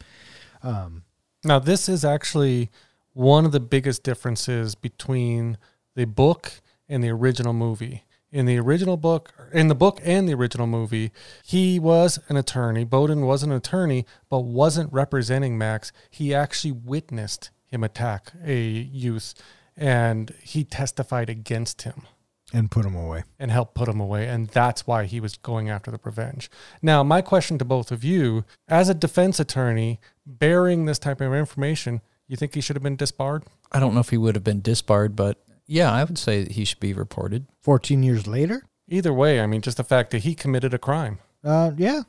Um, 0.62 1.02
Now, 1.44 1.58
this 1.58 1.88
is 1.88 2.04
actually 2.04 2.70
one 3.12 3.44
of 3.44 3.52
the 3.52 3.60
biggest 3.60 4.02
differences 4.02 4.74
between 4.74 5.58
the 5.94 6.06
book 6.06 6.60
and 6.88 7.02
the 7.02 7.10
original 7.10 7.52
movie. 7.52 8.04
In 8.30 8.46
the 8.46 8.58
original 8.58 8.96
book, 8.96 9.34
in 9.52 9.68
the 9.68 9.74
book 9.74 10.00
and 10.02 10.26
the 10.26 10.32
original 10.32 10.66
movie, 10.66 11.12
he 11.44 11.78
was 11.78 12.18
an 12.28 12.38
attorney. 12.38 12.84
Bowden 12.84 13.26
was 13.26 13.42
an 13.42 13.52
attorney, 13.52 14.06
but 14.30 14.40
wasn't 14.40 14.90
representing 14.90 15.58
Max. 15.58 15.92
He 16.10 16.34
actually 16.34 16.72
witnessed 16.72 17.50
him 17.66 17.84
attack 17.84 18.32
a 18.42 18.58
youth, 18.58 19.34
and 19.76 20.34
he 20.42 20.64
testified 20.64 21.28
against 21.28 21.82
him 21.82 22.06
and 22.54 22.70
put 22.70 22.84
him 22.84 22.94
away. 22.94 23.24
and 23.38 23.50
help 23.50 23.74
put 23.74 23.88
him 23.88 24.00
away. 24.00 24.28
And 24.28 24.48
that's 24.48 24.86
why 24.86 25.04
he 25.04 25.20
was 25.20 25.36
going 25.36 25.68
after 25.68 25.90
the 25.90 26.00
revenge. 26.02 26.50
Now, 26.80 27.02
my 27.02 27.22
question 27.22 27.58
to 27.58 27.64
both 27.64 27.90
of 27.90 28.04
you 28.04 28.44
as 28.68 28.88
a 28.88 28.94
defense 28.94 29.40
attorney 29.40 30.00
bearing 30.26 30.84
this 30.84 30.98
type 30.98 31.20
of 31.20 31.32
information, 31.34 32.00
you 32.28 32.36
think 32.36 32.54
he 32.54 32.60
should 32.60 32.76
have 32.76 32.82
been 32.82 32.96
disbarred? 32.96 33.44
I 33.70 33.80
don't 33.80 33.94
know 33.94 34.00
if 34.00 34.10
he 34.10 34.18
would 34.18 34.34
have 34.36 34.44
been 34.44 34.60
disbarred, 34.60 35.16
but 35.16 35.42
yeah, 35.66 35.90
I 35.92 36.04
would 36.04 36.18
say 36.18 36.42
that 36.42 36.52
he 36.52 36.64
should 36.64 36.80
be 36.80 36.92
reported. 36.92 37.46
Fourteen 37.60 38.02
years 38.02 38.26
later, 38.26 38.64
Either 38.88 39.12
way, 39.12 39.40
I 39.40 39.46
mean, 39.46 39.62
just 39.62 39.76
the 39.78 39.84
fact 39.84 40.10
that 40.10 40.18
he 40.24 40.34
committed 40.34 40.74
a 40.74 40.78
crime. 40.78 41.18
uh, 41.44 41.70
yeah, 41.78 42.02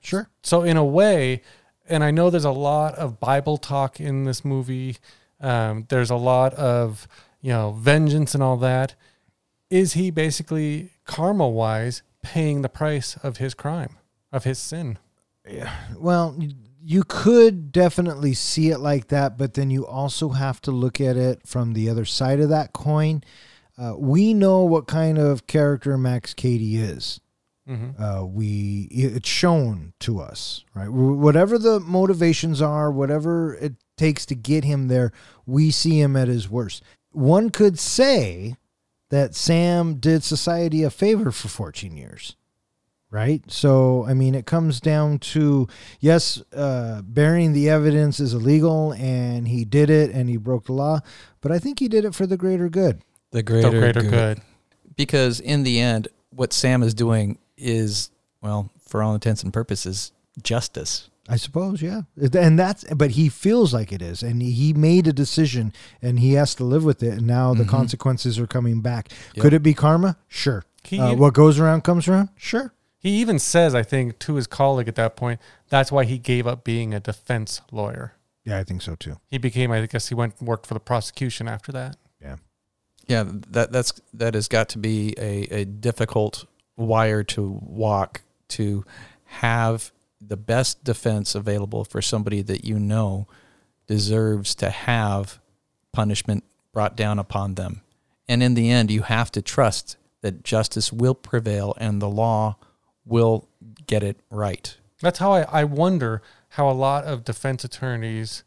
sure. 0.00 0.30
So, 0.42 0.62
in 0.62 0.76
a 0.78 0.84
way, 0.84 1.42
and 1.88 2.02
I 2.02 2.10
know 2.12 2.30
there's 2.30 2.44
a 2.44 2.50
lot 2.50 2.94
of 2.94 3.20
Bible 3.20 3.58
talk 3.58 4.00
in 4.00 4.24
this 4.24 4.42
movie, 4.44 4.96
um, 5.40 5.86
there's 5.90 6.08
a 6.10 6.16
lot 6.16 6.54
of, 6.54 7.06
you 7.42 7.50
know, 7.52 7.72
vengeance 7.72 8.32
and 8.34 8.42
all 8.42 8.56
that. 8.58 8.94
Is 9.68 9.92
he 9.94 10.10
basically 10.10 10.90
karma 11.04 11.48
wise 11.48 12.02
paying 12.22 12.62
the 12.62 12.68
price 12.68 13.16
of 13.22 13.36
his 13.38 13.52
crime, 13.52 13.96
of 14.32 14.44
his 14.44 14.58
sin? 14.58 14.98
Yeah. 15.46 15.72
Well, 15.98 16.34
y- 16.38 16.54
you 16.90 17.04
could 17.06 17.70
definitely 17.70 18.34
see 18.34 18.70
it 18.70 18.78
like 18.78 19.06
that, 19.08 19.38
but 19.38 19.54
then 19.54 19.70
you 19.70 19.86
also 19.86 20.30
have 20.30 20.60
to 20.60 20.72
look 20.72 21.00
at 21.00 21.16
it 21.16 21.46
from 21.46 21.72
the 21.72 21.88
other 21.88 22.04
side 22.04 22.40
of 22.40 22.48
that 22.48 22.72
coin. 22.72 23.22
Uh, 23.78 23.94
we 23.96 24.34
know 24.34 24.64
what 24.64 24.88
kind 24.88 25.16
of 25.16 25.46
character 25.46 25.96
Max 25.96 26.34
Cady 26.34 26.78
is. 26.78 27.20
hmm 27.64 27.90
Uh, 27.96 28.24
we 28.24 28.88
it's 28.90 29.28
shown 29.28 29.92
to 30.00 30.18
us, 30.18 30.64
right? 30.74 30.88
Whatever 30.88 31.58
the 31.58 31.78
motivations 31.78 32.60
are, 32.60 32.90
whatever 32.90 33.54
it 33.54 33.74
takes 33.96 34.26
to 34.26 34.34
get 34.34 34.64
him 34.64 34.88
there, 34.88 35.12
we 35.46 35.70
see 35.70 36.00
him 36.00 36.16
at 36.16 36.26
his 36.26 36.50
worst. 36.50 36.82
One 37.12 37.50
could 37.50 37.78
say 37.78 38.56
that 39.10 39.36
Sam 39.36 40.00
did 40.00 40.24
society 40.24 40.82
a 40.82 40.90
favor 40.90 41.30
for 41.30 41.46
14 41.46 41.96
years, 41.96 42.34
right? 43.10 43.42
So, 43.50 44.04
I 44.06 44.14
mean, 44.14 44.34
it 44.34 44.46
comes 44.46 44.80
down 44.80 45.18
to 45.18 45.66
yes, 46.00 46.40
uh, 46.54 47.02
burying 47.02 47.52
the 47.52 47.68
evidence 47.68 48.20
is 48.20 48.34
illegal, 48.34 48.92
and 48.94 49.48
he 49.48 49.64
did 49.64 49.90
it, 49.90 50.10
and 50.10 50.28
he 50.28 50.36
broke 50.36 50.66
the 50.66 50.72
law, 50.72 51.00
but 51.40 51.50
I 51.52 51.58
think 51.58 51.78
he 51.78 51.88
did 51.88 52.04
it 52.04 52.14
for 52.14 52.26
the 52.26 52.36
greater 52.36 52.68
good. 52.68 53.02
The 53.32 53.42
greater, 53.42 53.70
The 53.70 53.78
greater 53.78 54.02
good. 54.02 54.40
Because 54.96 55.40
in 55.40 55.62
the 55.62 55.80
end, 55.80 56.08
what 56.30 56.52
Sam 56.52 56.82
is 56.82 56.94
doing 56.94 57.38
is, 57.56 58.10
well, 58.42 58.70
for 58.86 59.02
all 59.02 59.14
intents 59.14 59.42
and 59.42 59.52
purposes, 59.52 60.12
justice. 60.42 61.08
I 61.28 61.36
suppose, 61.36 61.80
yeah. 61.80 62.02
And 62.34 62.58
that's, 62.58 62.82
but 62.94 63.12
he 63.12 63.28
feels 63.28 63.72
like 63.72 63.92
it 63.92 64.02
is. 64.02 64.22
And 64.22 64.42
he 64.42 64.72
made 64.72 65.06
a 65.06 65.12
decision 65.12 65.72
and 66.02 66.18
he 66.18 66.32
has 66.32 66.56
to 66.56 66.64
live 66.64 66.82
with 66.82 67.02
it. 67.04 67.18
And 67.18 67.26
now 67.26 67.54
the 67.54 67.62
Mhm. 67.64 67.68
consequences 67.68 68.36
are 68.38 68.48
coming 68.48 68.80
back. 68.80 69.10
Yep. 69.34 69.42
Could 69.42 69.52
it 69.54 69.62
be 69.62 69.72
karma? 69.72 70.16
Sure. 70.26 70.64
He, 70.82 70.98
Uh, 70.98 71.14
what 71.14 71.34
goes 71.34 71.60
around 71.60 71.84
comes 71.84 72.08
around? 72.08 72.30
Sure. 72.36 72.72
He 73.00 73.18
even 73.20 73.38
says, 73.38 73.74
I 73.74 73.82
think, 73.82 74.18
to 74.20 74.34
his 74.34 74.46
colleague 74.46 74.86
at 74.86 74.94
that 74.96 75.16
point, 75.16 75.40
that's 75.70 75.90
why 75.90 76.04
he 76.04 76.18
gave 76.18 76.46
up 76.46 76.64
being 76.64 76.92
a 76.92 77.00
defense 77.00 77.62
lawyer. 77.72 78.12
Yeah, 78.44 78.58
I 78.58 78.64
think 78.64 78.82
so 78.82 78.94
too. 78.94 79.18
He 79.26 79.38
became, 79.38 79.72
I 79.72 79.84
guess, 79.86 80.08
he 80.08 80.14
went 80.14 80.34
and 80.38 80.46
worked 80.46 80.66
for 80.66 80.74
the 80.74 80.80
prosecution 80.80 81.48
after 81.48 81.72
that. 81.72 81.96
Yeah, 82.20 82.36
yeah. 83.06 83.24
that 83.26 83.72
that's 83.72 83.94
that 84.12 84.34
has 84.34 84.48
got 84.48 84.68
to 84.70 84.78
be 84.78 85.14
a, 85.16 85.60
a 85.60 85.64
difficult 85.64 86.44
wire 86.76 87.22
to 87.24 87.58
walk 87.62 88.20
to 88.48 88.84
have 89.24 89.92
the 90.20 90.36
best 90.36 90.84
defense 90.84 91.34
available 91.34 91.84
for 91.84 92.02
somebody 92.02 92.42
that 92.42 92.64
you 92.64 92.78
know 92.78 93.26
deserves 93.86 94.54
to 94.56 94.68
have 94.68 95.40
punishment 95.92 96.44
brought 96.72 96.96
down 96.96 97.18
upon 97.18 97.54
them. 97.54 97.80
And 98.28 98.42
in 98.42 98.54
the 98.54 98.70
end, 98.70 98.90
you 98.90 99.02
have 99.02 99.32
to 99.32 99.42
trust 99.42 99.96
that 100.20 100.44
justice 100.44 100.92
will 100.92 101.14
prevail 101.14 101.74
and 101.78 102.00
the 102.00 102.08
law 102.08 102.56
will 103.04 103.48
get 103.86 104.02
it 104.02 104.20
right. 104.30 104.76
That's 105.00 105.18
how 105.18 105.32
I, 105.32 105.42
I 105.42 105.64
wonder 105.64 106.22
how 106.50 106.68
a 106.68 106.72
lot 106.72 107.04
of 107.04 107.24
defense 107.24 107.64
attorneys, 107.64 108.44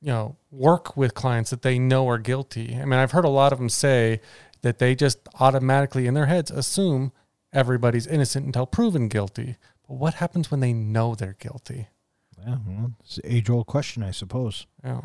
you 0.00 0.08
know, 0.08 0.36
work 0.50 0.96
with 0.96 1.14
clients 1.14 1.50
that 1.50 1.62
they 1.62 1.78
know 1.78 2.08
are 2.08 2.18
guilty. 2.18 2.76
I 2.76 2.84
mean, 2.84 3.00
I've 3.00 3.12
heard 3.12 3.24
a 3.24 3.30
lot 3.30 3.52
of 3.52 3.58
them 3.58 3.68
say 3.68 4.20
that 4.62 4.78
they 4.78 4.94
just 4.94 5.28
automatically 5.40 6.06
in 6.06 6.14
their 6.14 6.26
heads 6.26 6.50
assume 6.50 7.12
everybody's 7.52 8.06
innocent 8.06 8.46
until 8.46 8.66
proven 8.66 9.08
guilty. 9.08 9.56
But 9.86 9.94
what 9.94 10.14
happens 10.14 10.50
when 10.50 10.60
they 10.60 10.72
know 10.72 11.14
they're 11.14 11.36
guilty? 11.38 11.88
Yeah, 12.38 12.56
well, 12.66 12.92
it's 13.00 13.18
an 13.18 13.24
age 13.24 13.50
old 13.50 13.66
question, 13.66 14.02
I 14.02 14.10
suppose. 14.12 14.66
Yeah. 14.84 15.00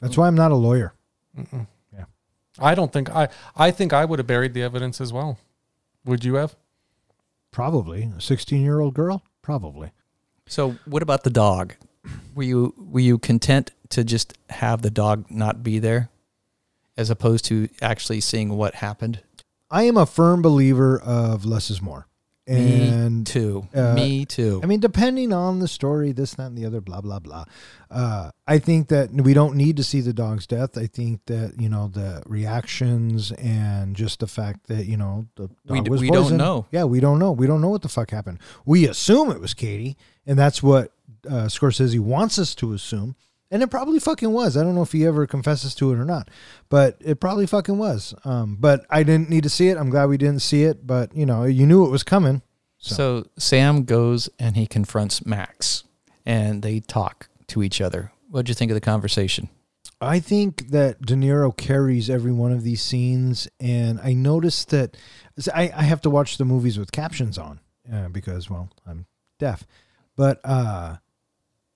That's 0.00 0.16
why 0.16 0.26
I'm 0.26 0.34
not 0.34 0.50
a 0.50 0.56
lawyer. 0.56 0.94
Mm-mm. 1.38 1.68
Yeah. 1.94 2.06
I 2.58 2.74
don't 2.74 2.92
think 2.92 3.08
I 3.10 3.28
I 3.54 3.70
think 3.70 3.92
I 3.92 4.04
would 4.04 4.18
have 4.18 4.26
buried 4.26 4.52
the 4.52 4.62
evidence 4.62 5.00
as 5.00 5.12
well. 5.12 5.38
Would 6.04 6.24
you 6.24 6.34
have? 6.34 6.56
Probably 7.52 8.10
a 8.16 8.20
16 8.20 8.60
year 8.60 8.80
old 8.80 8.94
girl. 8.94 9.22
Probably. 9.42 9.92
So, 10.46 10.76
what 10.86 11.02
about 11.02 11.22
the 11.22 11.30
dog? 11.30 11.74
Were 12.34 12.42
you 12.42 12.74
were 12.76 13.00
you 13.00 13.18
content 13.18 13.70
to 13.90 14.02
just 14.02 14.36
have 14.50 14.82
the 14.82 14.90
dog 14.90 15.30
not 15.30 15.62
be 15.62 15.78
there, 15.78 16.08
as 16.96 17.10
opposed 17.10 17.44
to 17.46 17.68
actually 17.80 18.20
seeing 18.20 18.56
what 18.56 18.76
happened? 18.76 19.22
I 19.70 19.84
am 19.84 19.96
a 19.96 20.06
firm 20.06 20.42
believer 20.42 20.98
of 20.98 21.44
less 21.44 21.70
is 21.70 21.80
more. 21.80 22.08
Me 22.48 22.88
And 22.88 23.24
too. 23.26 23.68
uh, 23.74 23.94
Me 23.94 24.24
too. 24.24 24.60
I 24.62 24.66
mean, 24.66 24.80
depending 24.80 25.32
on 25.32 25.60
the 25.60 25.68
story, 25.68 26.10
this, 26.12 26.34
that, 26.34 26.46
and 26.48 26.58
the 26.58 26.66
other, 26.66 26.80
blah, 26.80 27.00
blah, 27.00 27.20
blah. 27.20 27.44
Uh, 27.90 28.30
I 28.48 28.58
think 28.58 28.88
that 28.88 29.10
we 29.12 29.32
don't 29.32 29.54
need 29.54 29.76
to 29.76 29.84
see 29.84 30.00
the 30.00 30.12
dog's 30.12 30.46
death. 30.46 30.76
I 30.76 30.86
think 30.86 31.20
that, 31.26 31.54
you 31.60 31.68
know, 31.68 31.88
the 31.88 32.22
reactions 32.26 33.30
and 33.32 33.94
just 33.94 34.20
the 34.20 34.26
fact 34.26 34.66
that, 34.66 34.86
you 34.86 34.96
know, 34.96 35.26
the 35.36 35.48
dog 35.48 35.54
We 35.68 35.80
d- 35.82 35.90
was 35.90 36.00
we 36.00 36.10
don't 36.10 36.36
know. 36.36 36.66
Yeah, 36.72 36.84
we 36.84 37.00
don't 37.00 37.18
know. 37.18 37.30
We 37.32 37.46
don't 37.46 37.60
know 37.60 37.68
what 37.68 37.82
the 37.82 37.88
fuck 37.88 38.10
happened. 38.10 38.38
We 38.66 38.88
assume 38.88 39.30
it 39.30 39.40
was 39.40 39.54
Cady, 39.54 39.96
and 40.26 40.38
that's 40.38 40.62
what 40.62 40.92
uh, 41.26 41.46
Scorsese 41.46 42.00
wants 42.00 42.38
us 42.38 42.54
to 42.56 42.72
assume. 42.72 43.14
And 43.52 43.62
it 43.62 43.68
probably 43.70 43.98
fucking 44.00 44.32
was. 44.32 44.56
I 44.56 44.64
don't 44.64 44.74
know 44.74 44.82
if 44.82 44.92
he 44.92 45.04
ever 45.06 45.26
confesses 45.26 45.74
to 45.76 45.92
it 45.92 45.98
or 45.98 46.04
not, 46.06 46.30
but 46.70 46.96
it 47.00 47.20
probably 47.20 47.46
fucking 47.46 47.76
was. 47.76 48.14
Um, 48.24 48.56
but 48.58 48.86
I 48.88 49.02
didn't 49.02 49.28
need 49.28 49.42
to 49.42 49.50
see 49.50 49.68
it. 49.68 49.76
I'm 49.76 49.90
glad 49.90 50.06
we 50.06 50.16
didn't 50.16 50.40
see 50.40 50.62
it, 50.64 50.86
but, 50.86 51.14
you 51.14 51.26
know, 51.26 51.44
you 51.44 51.66
knew 51.66 51.84
it 51.84 51.90
was 51.90 52.02
coming. 52.02 52.40
So- 52.78 52.94
So 52.94 53.26
Sam 53.38 53.84
goes 53.84 54.30
and 54.38 54.56
he 54.56 54.66
confronts 54.66 55.24
Max, 55.26 55.84
and 56.26 56.62
they 56.62 56.80
talk 56.80 57.28
to 57.48 57.62
each 57.62 57.80
other. 57.82 58.10
What'd 58.30 58.48
you 58.48 58.54
think 58.54 58.70
of 58.70 58.74
the 58.74 58.80
conversation? 58.80 59.50
I 60.00 60.18
think 60.18 60.70
that 60.70 61.02
De 61.02 61.14
Niro 61.14 61.54
carries 61.56 62.08
every 62.10 62.32
one 62.32 62.50
of 62.52 62.64
these 62.64 62.82
scenes, 62.82 63.46
and 63.60 64.00
I 64.00 64.14
noticed 64.14 64.70
that 64.70 64.96
I, 65.54 65.64
I 65.76 65.82
have 65.82 66.00
to 66.00 66.10
watch 66.10 66.38
the 66.38 66.44
movies 66.46 66.78
with 66.78 66.90
captions 66.90 67.36
on 67.38 67.60
uh, 67.92 68.08
because, 68.08 68.48
well, 68.50 68.70
I'm 68.86 69.04
deaf. 69.38 69.64
But 70.16 70.40
uh, 70.42 70.96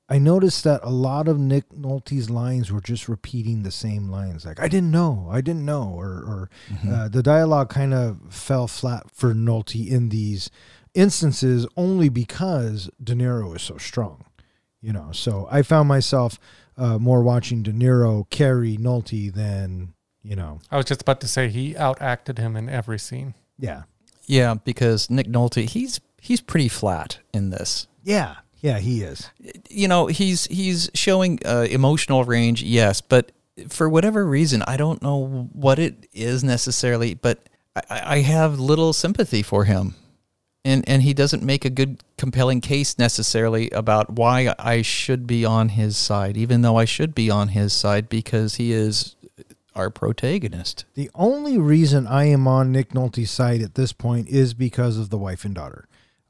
I 0.09 0.19
noticed 0.19 0.63
that 0.65 0.81
a 0.85 0.91
lot 0.91 1.27
of 1.27 1.39
Nick 1.39 1.69
Nolte's 1.71 2.31
lines 2.31 2.71
were 2.71 2.81
just 2.81 3.09
repeating 3.09 3.63
the 3.65 3.73
same 3.73 4.09
lines, 4.09 4.45
like 4.45 4.61
"I 4.61 4.69
didn't 4.69 4.93
know, 4.93 5.29
I 5.31 5.41
didn't 5.41 5.65
know," 5.65 5.93
or, 5.97 6.07
or 6.07 6.51
uh, 6.89 7.09
the 7.09 7.23
dialogue 7.23 7.71
kind 7.71 7.93
of 7.93 8.19
fell 8.31 8.69
flat 8.69 9.11
for 9.11 9.35
Nolte 9.35 9.89
in 9.89 10.11
these 10.11 10.49
instances 10.95 11.67
only 11.77 12.09
because 12.09 12.89
De 13.03 13.15
Niro 13.15 13.55
is 13.57 13.63
so 13.63 13.79
strong, 13.79 14.25
you 14.81 14.93
know. 14.93 15.11
So 15.13 15.49
I 15.51 15.63
found 15.63 15.89
myself 15.89 16.39
uh, 16.77 16.99
more 16.99 17.23
watching 17.23 17.63
De 17.63 17.73
Niro 17.73 18.29
carry 18.31 18.77
Nolte 18.77 19.33
than 19.33 19.93
you 20.23 20.37
know. 20.37 20.61
I 20.71 20.77
was 20.77 20.87
just 20.87 21.03
about 21.03 21.21
to 21.23 21.29
say 21.29 21.49
he 21.49 21.75
outacted 21.75 22.39
him 22.39 22.57
in 22.57 22.69
every 22.69 22.99
scene. 22.99 23.35
Yeah, 23.59 23.83
Yeah, 24.27 24.55
because 24.55 25.11
Nick 25.11 25.27
Nolte, 25.27 25.69
he's 25.69 26.01
he's 26.21 26.41
pretty 26.41 26.69
flat 26.69 27.19
in 27.35 27.51
this. 27.51 27.89
yeah, 28.05 28.37
yeah. 28.61 28.79
He 28.79 29.03
is. 29.03 29.31
You 29.71 29.89
know, 29.89 30.07
he's 30.07 30.47
he's 30.47 30.91
showing 30.95 31.39
uh, 31.45 31.67
emotional 31.71 32.25
range, 32.25 32.63
yes, 32.63 33.01
but 33.01 33.33
for 33.69 33.89
whatever 33.89 34.27
reason, 34.27 34.63
I 34.67 34.77
don't 34.77 35.03
know 35.03 35.49
what 35.53 35.79
it 35.79 36.09
is 36.13 36.45
necessarily, 36.45 37.15
but 37.15 37.49
I, 37.75 38.17
I 38.17 38.19
have 38.21 38.59
little 38.59 38.93
sympathy 38.93 39.43
for 39.43 39.65
him. 39.65 39.95
And, 40.65 40.87
and 40.89 41.03
he 41.03 41.15
doesn't 41.15 41.45
make 41.45 41.65
a 41.65 41.71
good 41.71 42.03
compelling 42.19 42.61
case 42.61 42.99
necessarily 42.99 43.71
about 43.71 44.11
why 44.11 44.53
I 44.59 44.83
should 44.83 45.25
be 45.25 45.45
on 45.45 45.69
his 45.71 45.97
side, 45.97 46.37
even 46.37 46.63
though 46.63 46.77
I 46.77 46.85
should 46.85 47.15
be 47.15 47.31
on 47.31 47.49
his 47.49 47.73
side 47.73 48.09
because 48.09 48.57
he 48.57 48.73
is 48.73 49.15
our 49.77 49.91
protagonist. 49.91 50.85
The 50.95 51.09
only 51.15 51.57
reason 51.57 52.09
I 52.09 52.25
am 52.25 52.49
on 52.49 52.73
Nick 52.73 52.95
Nolte's 52.95 53.31
side 53.31 53.63
at 53.63 53.77
this 53.77 53.93
point 53.93 54.29
is 54.29 54.55
because 54.55 54.99
of 54.99 55.11
the 55.11 55.19
wife 55.19 55.45
and 55.45 55.55
daughter. 55.55 55.87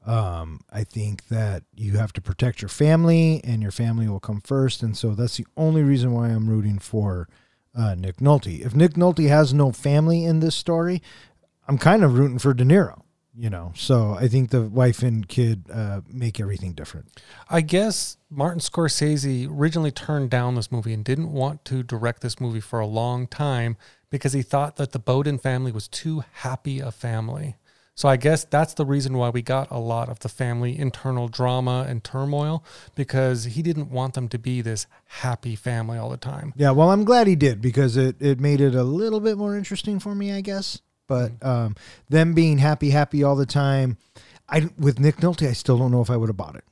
Um, 0.07 0.61
I 0.71 0.85
think 0.85 1.27
that 1.27 1.63
you 1.75 1.97
have 1.97 2.13
to 2.13 2.21
protect 2.21 2.61
your 2.61 2.69
family, 2.69 3.41
and 3.43 3.61
your 3.61 3.71
family 3.71 4.07
will 4.07 4.21
come 4.21 4.39
first, 4.39 4.81
and 4.81 4.95
so 4.95 5.13
that's 5.13 5.35
the 5.35 5.45
only 5.57 5.83
reason 5.83 6.13
why 6.13 6.29
I'm 6.29 6.49
rooting 6.49 6.79
for 6.79 7.27
uh, 7.77 7.93
Nick 7.95 8.17
Nolte. 8.17 8.65
If 8.65 8.73
Nick 8.73 8.93
Nolte 8.93 9.27
has 9.27 9.53
no 9.53 9.73
family 9.73 10.23
in 10.23 10.39
this 10.39 10.55
story, 10.55 11.01
I'm 11.67 11.77
kind 11.77 12.05
of 12.05 12.17
rooting 12.17 12.39
for 12.39 12.53
De 12.53 12.63
Niro. 12.63 13.01
You 13.39 13.51
know, 13.51 13.71
so 13.75 14.13
I 14.13 14.27
think 14.27 14.49
the 14.49 14.63
wife 14.63 15.03
and 15.03 15.27
kid 15.27 15.65
uh, 15.71 16.01
make 16.11 16.39
everything 16.39 16.73
different. 16.73 17.21
I 17.51 17.61
guess 17.61 18.17
Martin 18.31 18.61
Scorsese 18.61 19.47
originally 19.47 19.91
turned 19.91 20.31
down 20.31 20.55
this 20.55 20.71
movie 20.71 20.91
and 20.91 21.05
didn't 21.05 21.31
want 21.31 21.63
to 21.65 21.83
direct 21.83 22.21
this 22.21 22.39
movie 22.39 22.61
for 22.61 22.79
a 22.79 22.87
long 22.87 23.27
time 23.27 23.77
because 24.09 24.33
he 24.33 24.41
thought 24.41 24.77
that 24.77 24.91
the 24.91 24.97
Bowden 24.97 25.37
family 25.37 25.71
was 25.71 25.87
too 25.87 26.23
happy 26.31 26.79
a 26.79 26.91
family. 26.91 27.57
So 27.97 28.07
I 28.07 28.15
guess 28.15 28.43
that's 28.43 28.75
the 28.75 28.85
reason 28.85 29.17
why 29.17 29.29
we 29.29 29.41
got 29.41 29.71
a 29.71 29.79
lot 29.79 30.07
of 30.07 30.19
the 30.19 30.29
family 30.29 30.77
internal 30.77 31.27
drama 31.27 31.83
and 31.89 32.03
turmoil 32.03 32.63
because 32.93 33.45
he 33.45 33.63
didn't 33.63 33.89
want 33.89 34.13
them 34.13 34.29
to 34.29 34.37
be 34.37 34.61
this 34.61 34.85
happy 35.05 35.55
family 35.55 35.97
all 35.97 36.09
the 36.09 36.15
time. 36.15 36.53
Yeah, 36.55 36.71
well, 36.71 36.91
I'm 36.91 37.05
glad 37.05 37.25
he 37.25 37.35
did 37.35 37.59
because 37.59 37.97
it, 37.97 38.21
it 38.21 38.39
made 38.39 38.61
it 38.61 38.75
a 38.75 38.83
little 38.83 39.19
bit 39.19 39.35
more 39.35 39.57
interesting 39.57 39.99
for 39.99 40.13
me, 40.13 40.31
I 40.31 40.41
guess. 40.41 40.79
But 41.07 41.31
um, 41.41 41.75
them 42.07 42.35
being 42.35 42.59
happy, 42.59 42.91
happy 42.91 43.23
all 43.23 43.35
the 43.35 43.47
time, 43.47 43.97
I 44.47 44.69
with 44.77 44.99
Nick 44.99 45.17
Nolte, 45.17 45.49
I 45.49 45.53
still 45.53 45.79
don't 45.79 45.91
know 45.91 46.01
if 46.01 46.11
I 46.11 46.17
would 46.17 46.29
have 46.29 46.37
bought 46.37 46.55
it. 46.55 46.65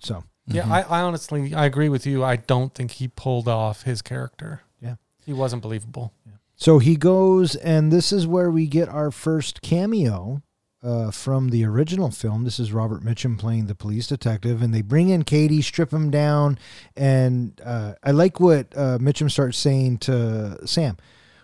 So 0.00 0.24
Yeah, 0.48 0.66
I, 0.68 0.82
I 0.82 1.02
honestly 1.02 1.54
I 1.54 1.64
agree 1.64 1.88
with 1.88 2.06
you. 2.06 2.24
I 2.24 2.34
don't 2.34 2.74
think 2.74 2.90
he 2.90 3.06
pulled 3.06 3.46
off 3.46 3.84
his 3.84 4.02
character. 4.02 4.62
Yeah. 4.82 4.96
He 5.24 5.32
wasn't 5.32 5.62
believable. 5.62 6.12
So 6.60 6.78
he 6.78 6.94
goes, 6.94 7.56
and 7.56 7.90
this 7.90 8.12
is 8.12 8.26
where 8.26 8.50
we 8.50 8.66
get 8.66 8.90
our 8.90 9.10
first 9.10 9.62
cameo 9.62 10.42
uh, 10.82 11.10
from 11.10 11.48
the 11.48 11.64
original 11.64 12.10
film. 12.10 12.44
This 12.44 12.60
is 12.60 12.70
Robert 12.70 13.02
Mitchum 13.02 13.38
playing 13.38 13.64
the 13.64 13.74
police 13.74 14.06
detective, 14.06 14.60
and 14.60 14.74
they 14.74 14.82
bring 14.82 15.08
in 15.08 15.22
Cady, 15.22 15.62
strip 15.62 15.90
him 15.90 16.10
down, 16.10 16.58
and 16.94 17.58
uh, 17.64 17.94
I 18.04 18.10
like 18.10 18.40
what 18.40 18.76
uh, 18.76 18.98
Mitchum 18.98 19.30
starts 19.30 19.56
saying 19.56 19.98
to 19.98 20.58
Sam. 20.66 20.98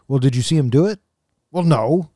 Well, 0.06 0.18
did 0.18 0.36
you 0.36 0.42
see 0.42 0.58
him 0.58 0.68
do 0.68 0.84
it? 0.84 0.98
Well, 1.50 1.64
no. 1.64 2.10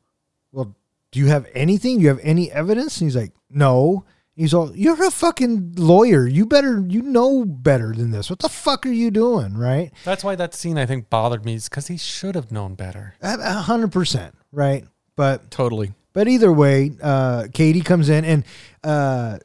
Well, 0.51 0.75
do 1.11 1.19
you 1.19 1.25
have 1.25 1.47
anything? 1.55 1.97
Do 1.97 2.03
you 2.03 2.09
have 2.09 2.19
any 2.21 2.51
evidence? 2.51 3.01
And 3.01 3.07
he's 3.07 3.15
like, 3.15 3.33
no. 3.49 4.05
He's 4.35 4.53
all, 4.53 4.75
you're 4.75 5.03
a 5.05 5.11
fucking 5.11 5.73
lawyer. 5.75 6.25
You 6.25 6.45
better, 6.45 6.83
you 6.87 7.01
know 7.01 7.43
better 7.45 7.93
than 7.93 8.11
this. 8.11 8.29
What 8.29 8.39
the 8.39 8.49
fuck 8.49 8.85
are 8.85 8.91
you 8.91 9.11
doing? 9.11 9.57
Right? 9.57 9.91
That's 10.05 10.23
why 10.23 10.35
that 10.35 10.53
scene 10.53 10.77
I 10.77 10.85
think 10.85 11.09
bothered 11.09 11.45
me 11.45 11.55
is 11.55 11.67
because 11.67 11.87
he 11.87 11.97
should 11.97 12.35
have 12.35 12.51
known 12.51 12.75
better. 12.75 13.15
A 13.21 13.37
a 13.39 13.53
hundred 13.53 13.91
percent. 13.91 14.35
Right. 14.51 14.85
But 15.15 15.51
Totally. 15.51 15.93
But 16.13 16.27
either 16.27 16.51
way, 16.51 16.91
uh, 17.01 17.47
Cady 17.53 17.81
comes 17.81 18.09
in, 18.09 18.25
and 18.25 18.43
uh, 18.83 19.39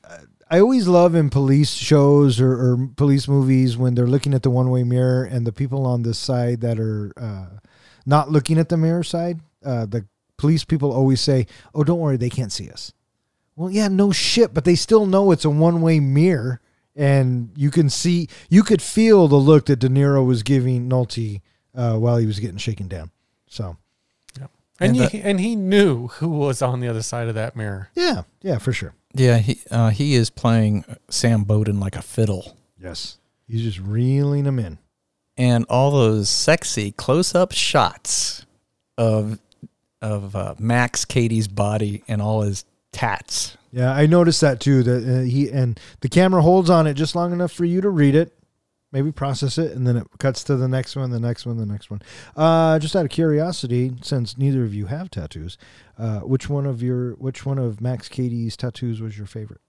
I 0.51 0.61
always 0.61 0.89
love 0.89 1.15
in 1.15 1.31
police 1.31 1.73
shows 1.73 2.41
or, 2.41 2.53
or 2.53 2.89
police 2.97 3.29
movies 3.29 3.77
when 3.77 3.95
they're 3.95 4.07
looking 4.07 4.35
at 4.35 4.43
the 4.43 4.51
one 4.51 4.71
way 4.71 4.85
mirror 4.85 5.25
and 5.25 5.47
the 5.47 5.53
people 5.53 5.87
on 5.87 6.03
this 6.03 6.19
side 6.19 6.61
that 6.63 6.79
are 6.79 7.13
uh, 7.17 7.59
not 8.05 8.31
looking 8.31 8.59
at 8.59 8.69
the 8.69 8.77
mirror 8.77 9.05
side, 9.05 9.41
uh, 9.65 9.87
the 9.87 10.07
police 10.39 10.65
people 10.65 10.93
always 10.93 11.21
say, 11.21 11.47
Oh, 11.75 11.85
don't 11.85 11.99
worry, 11.99 12.17
they 12.17 12.31
can't 12.31 12.53
see 12.53 12.71
us. 12.71 12.93
Well, 13.57 13.71
yeah, 13.71 13.89
no 13.89 14.13
shit, 14.13 14.53
but 14.55 14.65
they 14.65 14.75
still 14.75 15.07
know 15.07 15.31
it's 15.33 15.45
a 15.45 15.51
one 15.51 15.81
way 15.81 15.99
mirror. 16.01 16.61
And 16.95 17.51
you 17.57 17.71
can 17.71 17.91
see, 17.91 18.29
you 18.49 18.63
could 18.63 18.81
feel 18.81 19.29
the 19.29 19.37
look 19.37 19.67
that 19.67 19.81
De 19.81 19.89
Niro 19.89 20.25
was 20.25 20.43
giving 20.43 20.89
Nolte 20.89 21.41
uh, 21.75 21.97
while 21.97 22.17
he 22.17 22.27
was 22.27 22.39
getting 22.41 22.57
shaken 22.59 22.89
down. 22.89 23.11
So, 23.49 23.77
And, 24.39 24.97
And 24.97 25.11
he, 25.11 25.21
and 25.21 25.41
he 25.41 25.57
knew 25.57 26.09
who 26.09 26.29
was 26.29 26.63
on 26.63 26.81
the 26.81 26.89
other 26.89 27.03
side 27.03 27.29
of 27.29 27.35
that 27.35 27.55
mirror. 27.57 27.91
yeah, 27.95 28.23
yeah, 28.43 28.59
for 28.59 28.73
sure. 28.73 28.95
Yeah, 29.15 29.39
he 29.39 29.61
uh, 29.71 29.89
he 29.91 30.15
is 30.15 30.29
playing 30.29 30.85
Sam 31.09 31.45
Bowden 31.45 31.81
like 31.81 31.97
a 31.97 32.03
fiddle. 32.03 32.57
Yes. 32.79 33.17
He's 33.49 33.63
just 33.63 33.79
reeling 33.79 34.45
them 34.45 34.59
in. 34.59 34.79
and 35.39 35.65
all 35.71 35.91
those 35.91 36.29
sexy 36.29 36.93
close-up 36.93 37.53
shots 37.53 38.45
of 38.99 39.39
of 40.03 40.37
uh, 40.37 40.55
Max 40.59 41.05
Cady's 41.07 41.49
body 41.49 42.03
and 42.09 42.21
all 42.21 42.43
his 42.43 42.65
tats. 42.97 43.59
Yeah, 43.73 43.93
I 43.93 44.07
noticed 44.07 44.41
that 44.41 44.59
too. 44.59 44.83
That 44.83 45.05
uh, 45.05 45.23
he 45.23 45.51
and 45.51 45.79
the 46.01 46.09
camera 46.09 46.41
holds 46.41 46.71
on 46.71 46.87
it 46.87 46.95
just 46.95 47.15
long 47.15 47.33
enough 47.33 47.53
for 47.53 47.67
you 47.67 47.83
to 47.83 47.91
read 47.91 48.15
it, 48.15 48.33
maybe 48.91 49.13
process 49.13 49.59
it, 49.59 49.73
and 49.73 49.87
then 49.87 49.99
it 49.99 50.07
cuts 50.19 50.43
to 50.45 50.57
the 50.57 50.67
next 50.67 50.97
one, 50.97 51.11
the 51.11 51.21
next 51.21 51.45
one, 51.45 51.59
the 51.59 51.67
next 51.67 51.91
one. 51.91 52.01
Uh, 52.35 52.79
just 52.79 52.97
out 52.97 53.05
of 53.05 53.11
curiosity, 53.11 53.93
since 54.01 54.39
neither 54.39 54.65
of 54.65 54.73
you 54.73 54.87
have 54.87 55.11
tattoos, 55.11 55.59
uh, 55.99 56.21
which 56.21 56.49
one 56.49 56.65
of 56.65 56.83
your 56.83 57.13
which 57.17 57.45
one 57.45 57.59
of 57.59 57.83
Max 57.83 58.09
Cady's 58.09 58.57
tattoos 58.57 59.03
was 59.03 59.19
your 59.19 59.27
favorite? 59.27 59.61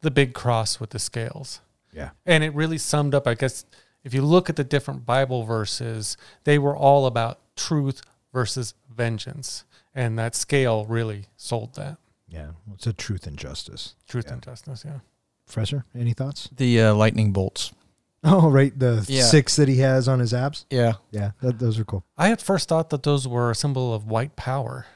The 0.00 0.10
big 0.10 0.34
cross 0.34 0.80
with 0.80 0.90
the 0.90 0.98
scales. 0.98 1.60
Yeah. 1.92 2.10
And 2.26 2.42
it 2.42 2.52
really 2.52 2.78
summed 2.78 3.14
up, 3.14 3.28
I 3.28 3.34
guess, 3.34 3.64
if 4.02 4.12
you 4.12 4.22
look 4.22 4.50
at 4.50 4.56
the 4.56 4.64
different 4.64 5.06
Bible 5.06 5.44
verses, 5.44 6.16
they 6.42 6.58
were 6.58 6.76
all 6.76 7.06
about 7.06 7.38
truth 7.54 8.02
versus 8.32 8.74
vengeance. 8.92 9.64
And 9.94 10.18
that 10.18 10.34
scale 10.34 10.84
really 10.86 11.26
sold 11.36 11.76
that. 11.76 11.98
Yeah. 12.34 12.50
It's 12.74 12.86
a 12.86 12.92
truth 12.92 13.26
and 13.26 13.38
justice. 13.38 13.94
Truth 14.08 14.24
Yeah. 14.26 14.32
and 14.34 14.42
justice, 14.42 14.82
yeah. 14.84 14.98
Professor, 15.46 15.84
any 15.94 16.12
thoughts? 16.12 16.48
The 16.56 16.80
uh, 16.80 16.94
lightning 16.94 17.32
bolts. 17.32 17.72
Oh, 18.26 18.48
right. 18.50 18.72
The 18.78 19.04
Yeah. 19.06 19.22
six 19.24 19.54
that 19.56 19.68
he 19.68 19.78
has 19.80 20.08
on 20.08 20.18
his 20.18 20.32
abs. 20.32 20.64
Yeah. 20.70 20.94
Yeah. 21.10 21.32
That, 21.42 21.58
those 21.58 21.78
are 21.78 21.84
cool. 21.84 22.06
I 22.16 22.30
at 22.32 22.40
first 22.40 22.70
thought 22.70 22.88
that 22.88 23.02
those 23.02 23.28
were 23.28 23.50
a 23.50 23.54
symbol 23.54 23.92
of 23.92 24.06
white 24.06 24.34
power. 24.34 24.86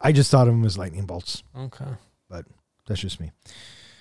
I 0.00 0.10
just 0.10 0.28
thought 0.28 0.48
of 0.48 0.54
them 0.54 0.64
as 0.64 0.76
lightning 0.76 1.06
bolts. 1.06 1.44
Okay. 1.56 1.84
But 2.28 2.46
that's 2.88 3.00
just 3.00 3.20
me. 3.20 3.30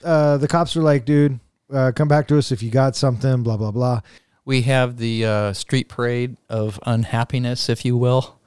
Uh, 0.04 0.38
the 0.38 0.48
cops 0.48 0.76
are 0.76 0.82
like, 0.82 1.06
dude, 1.06 1.40
uh, 1.72 1.92
come 1.96 2.08
back 2.08 2.28
to 2.30 2.40
us 2.40 2.52
if 2.52 2.64
you 2.64 2.72
got 2.72 2.96
something, 2.96 3.44
blah, 3.44 3.56
blah, 3.58 3.70
blah. 3.70 4.02
We 4.46 4.64
have 4.64 4.98
the 4.98 5.24
uh, 5.26 5.54
street 5.54 5.88
parade 5.88 6.38
of 6.50 6.80
unhappiness, 6.88 7.70
if 7.70 7.86
you 7.86 7.96
will. 7.98 8.40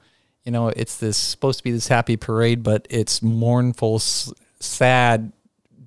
You 0.45 0.51
know, 0.51 0.67
it's 0.69 0.97
this 0.97 1.17
supposed 1.17 1.57
to 1.59 1.63
be 1.63 1.71
this 1.71 1.87
happy 1.87 2.17
parade, 2.17 2.61
but 2.63 2.85
it's 2.89 3.21
mournful, 3.21 3.95
s- 3.95 4.31
sad 4.59 5.33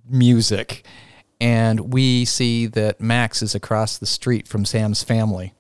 music. 0.08 0.84
And 1.40 1.92
we 1.92 2.24
see 2.24 2.66
that 2.66 3.00
Max 3.00 3.42
is 3.42 3.54
across 3.54 3.98
the 3.98 4.06
street 4.06 4.48
from 4.48 4.64
Sam's 4.64 5.04
family. 5.04 5.54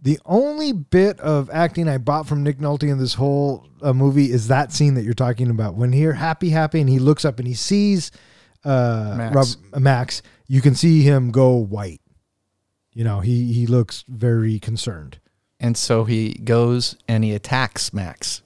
The 0.00 0.18
only 0.26 0.72
bit 0.72 1.18
of 1.20 1.48
acting 1.50 1.88
I 1.88 1.98
bought 1.98 2.28
from 2.28 2.42
Nick 2.44 2.58
Nolte 2.58 2.88
in 2.88 2.98
this 2.98 3.14
whole 3.14 3.66
uh, 3.82 3.92
movie 3.92 4.30
is 4.30 4.48
that 4.48 4.72
scene 4.72 4.94
that 4.94 5.04
you're 5.04 5.14
talking 5.14 5.50
about. 5.50 5.74
When 5.74 5.92
you're 5.92 6.12
happy, 6.12 6.50
happy, 6.50 6.80
and 6.80 6.88
he 6.88 6.98
looks 6.98 7.24
up 7.24 7.38
and 7.38 7.48
he 7.48 7.54
sees 7.54 8.12
uh, 8.64 9.14
Max. 9.16 9.34
Rob, 9.34 9.46
uh, 9.72 9.80
Max, 9.80 10.22
you 10.46 10.60
can 10.60 10.74
see 10.74 11.02
him 11.02 11.30
go 11.30 11.54
white. 11.56 12.00
You 12.92 13.04
know, 13.04 13.20
he 13.20 13.52
he 13.52 13.66
looks 13.66 14.04
very 14.08 14.58
concerned. 14.60 15.18
And 15.60 15.76
so 15.76 16.04
he 16.04 16.34
goes 16.34 16.96
and 17.08 17.24
he 17.24 17.34
attacks 17.34 17.92
Max. 17.92 18.42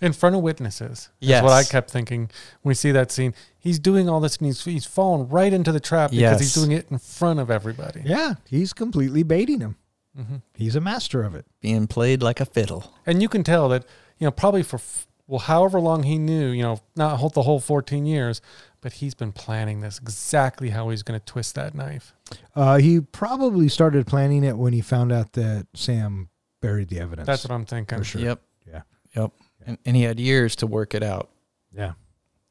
In 0.00 0.12
front 0.12 0.36
of 0.36 0.42
witnesses. 0.42 1.08
That's 1.20 1.28
Yes. 1.30 1.42
what 1.42 1.52
I 1.52 1.64
kept 1.64 1.90
thinking 1.90 2.22
when 2.62 2.70
we 2.70 2.74
see 2.74 2.92
that 2.92 3.10
scene. 3.10 3.32
He's 3.58 3.78
doing 3.78 4.08
all 4.08 4.20
this 4.20 4.36
and 4.36 4.46
he's, 4.46 4.64
he's 4.64 4.84
fallen 4.86 5.28
right 5.28 5.52
into 5.52 5.72
the 5.72 5.80
trap 5.80 6.10
because 6.10 6.40
he's 6.40 6.54
doing 6.54 6.72
it 6.72 6.86
in 6.90 6.98
front 6.98 7.40
of 7.40 7.50
everybody. 7.50 8.02
Yeah, 8.04 8.34
he's 8.48 8.72
completely 8.72 9.22
baiting 9.22 9.60
him. 9.60 9.76
Mhm. 10.18 10.42
He's 10.54 10.76
a 10.76 10.80
master 10.80 11.22
of 11.22 11.34
it. 11.34 11.46
being 11.60 11.86
played 11.86 12.22
like 12.22 12.40
a 12.40 12.44
fiddle. 12.44 12.92
And 13.06 13.22
you 13.22 13.28
can 13.28 13.42
tell 13.42 13.68
that, 13.70 13.84
you 14.18 14.26
know, 14.26 14.30
probably 14.30 14.62
for, 14.62 14.78
well, 15.26 15.40
however 15.40 15.80
long 15.80 16.02
he 16.02 16.18
knew, 16.18 16.48
you 16.50 16.62
know, 16.62 16.80
not 16.94 17.16
whole- 17.18 17.30
the 17.30 17.42
whole 17.42 17.58
14 17.58 18.04
years, 18.04 18.40
but 18.82 18.92
he's 18.94 19.14
been 19.14 19.32
planning 19.32 19.80
this 19.80 19.98
exactly 19.98 20.70
how 20.70 20.90
he's 20.90 21.02
going 21.02 21.18
to 21.18 21.24
twist 21.24 21.54
that 21.54 21.74
knife. 21.74 22.12
Uh, 22.54 22.76
he 22.76 23.00
probably 23.00 23.68
started 23.68 24.06
planning 24.06 24.44
it 24.44 24.58
when 24.58 24.72
he 24.74 24.80
found 24.82 25.10
out 25.10 25.32
that 25.32 25.66
Sam 25.74 26.28
buried 26.64 26.88
the 26.88 27.00
evidence. 27.00 27.26
That's 27.26 27.44
what 27.44 27.52
I'm 27.52 27.64
thinking. 27.64 27.98
For 27.98 28.04
sure. 28.04 28.20
Yep. 28.20 28.40
Yeah. 28.66 28.82
Yep. 29.16 29.32
And, 29.66 29.78
and 29.84 29.96
he 29.96 30.02
had 30.02 30.18
years 30.18 30.56
to 30.56 30.66
work 30.66 30.94
it 30.94 31.02
out. 31.02 31.30
Yeah. 31.76 31.92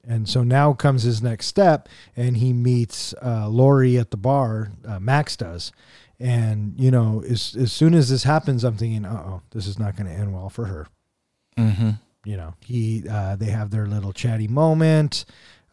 And 0.06 0.28
so 0.28 0.44
now 0.44 0.74
comes 0.74 1.04
his 1.04 1.22
next 1.22 1.48
step, 1.48 1.88
and 2.16 2.38
he 2.38 2.52
meets 2.52 3.14
uh, 3.24 3.48
Lori 3.48 3.98
at 3.98 4.12
the 4.12 4.18
bar. 4.18 4.72
Uh, 4.86 5.00
Max 5.00 5.38
does, 5.38 5.72
and 6.20 6.78
you 6.78 6.92
know, 6.92 7.24
as 7.24 7.56
as 7.58 7.72
soon 7.72 7.94
as 7.94 8.10
this 8.10 8.24
happens, 8.24 8.66
I'm 8.66 8.76
thinking, 8.76 9.06
uh 9.06 9.24
oh, 9.26 9.42
this 9.52 9.66
is 9.66 9.80
not 9.80 9.96
going 9.96 10.08
to 10.08 10.14
end 10.14 10.34
well 10.34 10.50
for 10.50 10.66
her. 10.66 10.88
Mm-hmm. 11.58 11.92
You 12.26 12.38
know, 12.38 12.54
he 12.60 13.08
uh, 13.10 13.38
they 13.38 13.46
have 13.46 13.72
their 13.72 13.86
little 13.86 14.12
chatty 14.12 14.50
moment. 14.50 15.24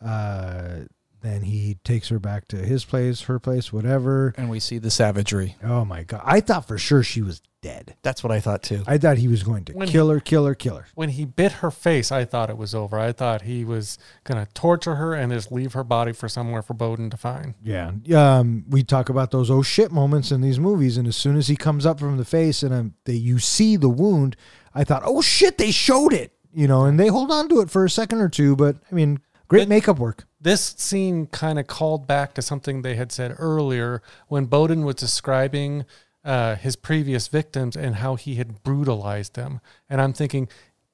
Uh, 0.01 0.83
then 1.23 1.43
he 1.43 1.79
takes 1.85 2.09
her 2.09 2.19
back 2.19 2.49
to 2.49 2.57
his 2.57 2.85
place, 2.85 3.23
her 3.23 3.39
place, 3.39 3.73
whatever. 3.73 4.35
And 4.37 4.49
we 4.51 4.61
see 4.61 4.79
the 4.79 4.91
savagery. 4.91 5.57
Oh 5.63 5.85
my 5.85 6.03
god! 6.03 6.23
I 6.25 6.41
thought 6.41 6.67
for 6.69 6.79
sure 6.79 7.03
she 7.03 7.23
was 7.23 7.41
dead. 7.63 7.95
That's 8.03 8.25
what 8.25 8.33
I 8.33 8.41
thought 8.41 8.63
too. 8.63 8.83
I 8.87 8.97
thought 8.97 9.19
he 9.19 9.29
was 9.29 9.43
going 9.43 9.67
to 9.67 9.75
When 9.75 9.87
he- 9.89 9.93
kill 9.93 10.09
her, 10.09 10.19
kill 10.19 10.47
her, 10.47 10.55
kill 10.55 10.77
her. 10.77 10.87
When 10.95 11.11
he 11.11 11.27
bit 11.27 11.53
her 11.53 11.71
face, 11.71 12.11
I 12.11 12.25
thought 12.25 12.49
it 12.49 12.57
was 12.57 12.75
over. 12.75 12.99
I 12.99 13.13
thought 13.13 13.43
he 13.43 13.67
was 13.67 13.99
going 14.25 14.43
to 14.43 14.51
torture 14.55 14.95
her 14.95 15.13
and 15.15 15.31
just 15.31 15.53
leave 15.53 15.75
her 15.75 15.85
body 15.85 16.13
for 16.13 16.27
somewhere 16.27 16.63
for 16.63 16.73
Bowden 16.73 17.11
to 17.11 17.19
find. 17.19 17.55
Yeah. 17.63 17.93
Um, 18.15 18.65
we 18.69 18.83
talk 18.83 19.11
about 19.11 19.31
those 19.31 19.51
oh 19.51 19.61
shit 19.63 19.93
moments 19.93 20.33
in 20.33 20.41
these 20.41 20.59
movies, 20.59 20.97
and 20.97 21.07
as 21.07 21.17
soon 21.19 21.37
as 21.37 21.49
he 21.49 21.57
comes 21.57 21.85
up 21.85 22.01
from 22.01 22.17
the 22.17 22.25
face 22.25 22.63
and 22.63 22.73
um, 22.73 22.95
they, 23.05 23.13
you 23.15 23.39
see 23.39 23.77
the 23.77 23.91
wound, 23.91 24.37
I 24.75 24.85
thought, 24.85 25.03
oh 25.05 25.21
shit, 25.21 25.59
they 25.59 25.71
showed 25.71 26.15
it, 26.15 26.33
you 26.55 26.67
know, 26.67 26.85
and 26.87 26.99
they 26.99 27.09
hold 27.09 27.31
on 27.31 27.49
to 27.51 27.61
it 27.61 27.69
for 27.69 27.85
a 27.85 27.91
second 27.91 28.21
or 28.23 28.31
two, 28.31 28.57
but 28.57 28.77
I 28.91 28.95
mean, 28.95 29.19
great 29.51 29.69
makeup 29.69 29.99
work. 29.99 30.27
This 30.41 30.63
scene 30.79 31.27
kind 31.27 31.59
of 31.59 31.67
called 31.67 32.07
back 32.07 32.35
to 32.35 32.43
something 32.43 32.81
they 32.81 32.95
had 32.95 33.11
said 33.11 33.35
earlier 33.37 34.01
when 34.29 34.47
Bowden 34.47 34.85
was 34.85 34.95
describing 34.95 35.85
uh, 36.25 36.55
his 36.55 36.77
previous 36.77 37.27
victims 37.27 37.77
and 37.77 37.97
how 37.97 38.15
he 38.15 38.37
had 38.37 38.63
brutalized 38.63 39.35
them. 39.35 39.61
And 39.89 40.01
I'm 40.01 40.13
thinking, 40.13 40.49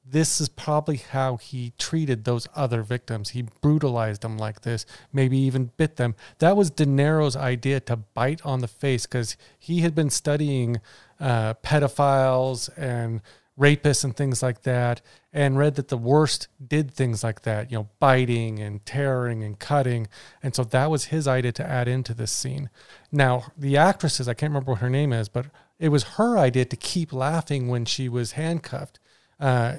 this 0.09 0.41
is 0.41 0.49
probably 0.49 0.97
how 0.97 1.37
he 1.37 1.75
treated 1.79 2.25
those 2.25 2.49
other 2.55 2.83
victims. 2.83 3.31
He 3.31 3.43
brutalized 3.61 4.23
them 4.23 4.39
like 4.39 4.63
this, 4.63 4.87
maybe 5.13 5.37
even 5.37 5.73
bit 5.77 5.97
them. 5.97 6.15
That 6.39 6.57
was 6.57 6.71
De 6.71 6.87
Niro's 6.87 7.37
idea 7.37 7.81
to 7.81 7.97
bite 7.97 8.41
on 8.43 8.61
the 8.61 8.69
face 8.69 9.05
because 9.05 9.37
he 9.59 9.81
had 9.81 9.95
been 9.95 10.11
studying 10.11 10.81
uh, 11.21 11.55
pedophiles 11.63 12.71
and 12.79 13.21
rapists 13.59 14.05
and 14.05 14.15
things 14.17 14.43
like 14.43 14.63
that 14.63 15.01
and 15.33 15.57
read 15.57 15.77
that 15.77 15.89
the 15.89 15.97
worst 15.97 16.49
did 16.67 16.91
things 16.91 17.25
like 17.25 17.43
that 17.43 17.71
you 17.71 17.79
know 17.79 17.89
biting 17.99 18.59
and 18.59 18.85
tearing 18.85 19.43
and 19.43 19.59
cutting. 19.59 20.09
And 20.43 20.55
so 20.55 20.65
that 20.65 20.91
was 20.91 21.07
his 21.07 21.27
idea 21.27 21.53
to 21.53 21.67
add 21.67 21.89
into 21.89 22.15
this 22.15 22.33
scene. 22.33 22.71
Now 23.11 23.45
the 23.57 23.77
actresses 23.77 24.29
i 24.29 24.35
can't 24.35 24.51
remember 24.51 24.73
what 24.73 24.81
her 24.81 24.91
name 24.91 25.13
is 25.13 25.29
but 25.29 25.47
it 25.79 25.89
was 25.89 26.03
her 26.05 26.39
idea 26.39 26.65
to 26.65 26.77
keep 26.77 27.13
laughing 27.13 27.69
when 27.69 27.85
she 27.85 28.09
was 28.09 28.33
handcuffed. 28.33 28.99
Uh, 29.39 29.77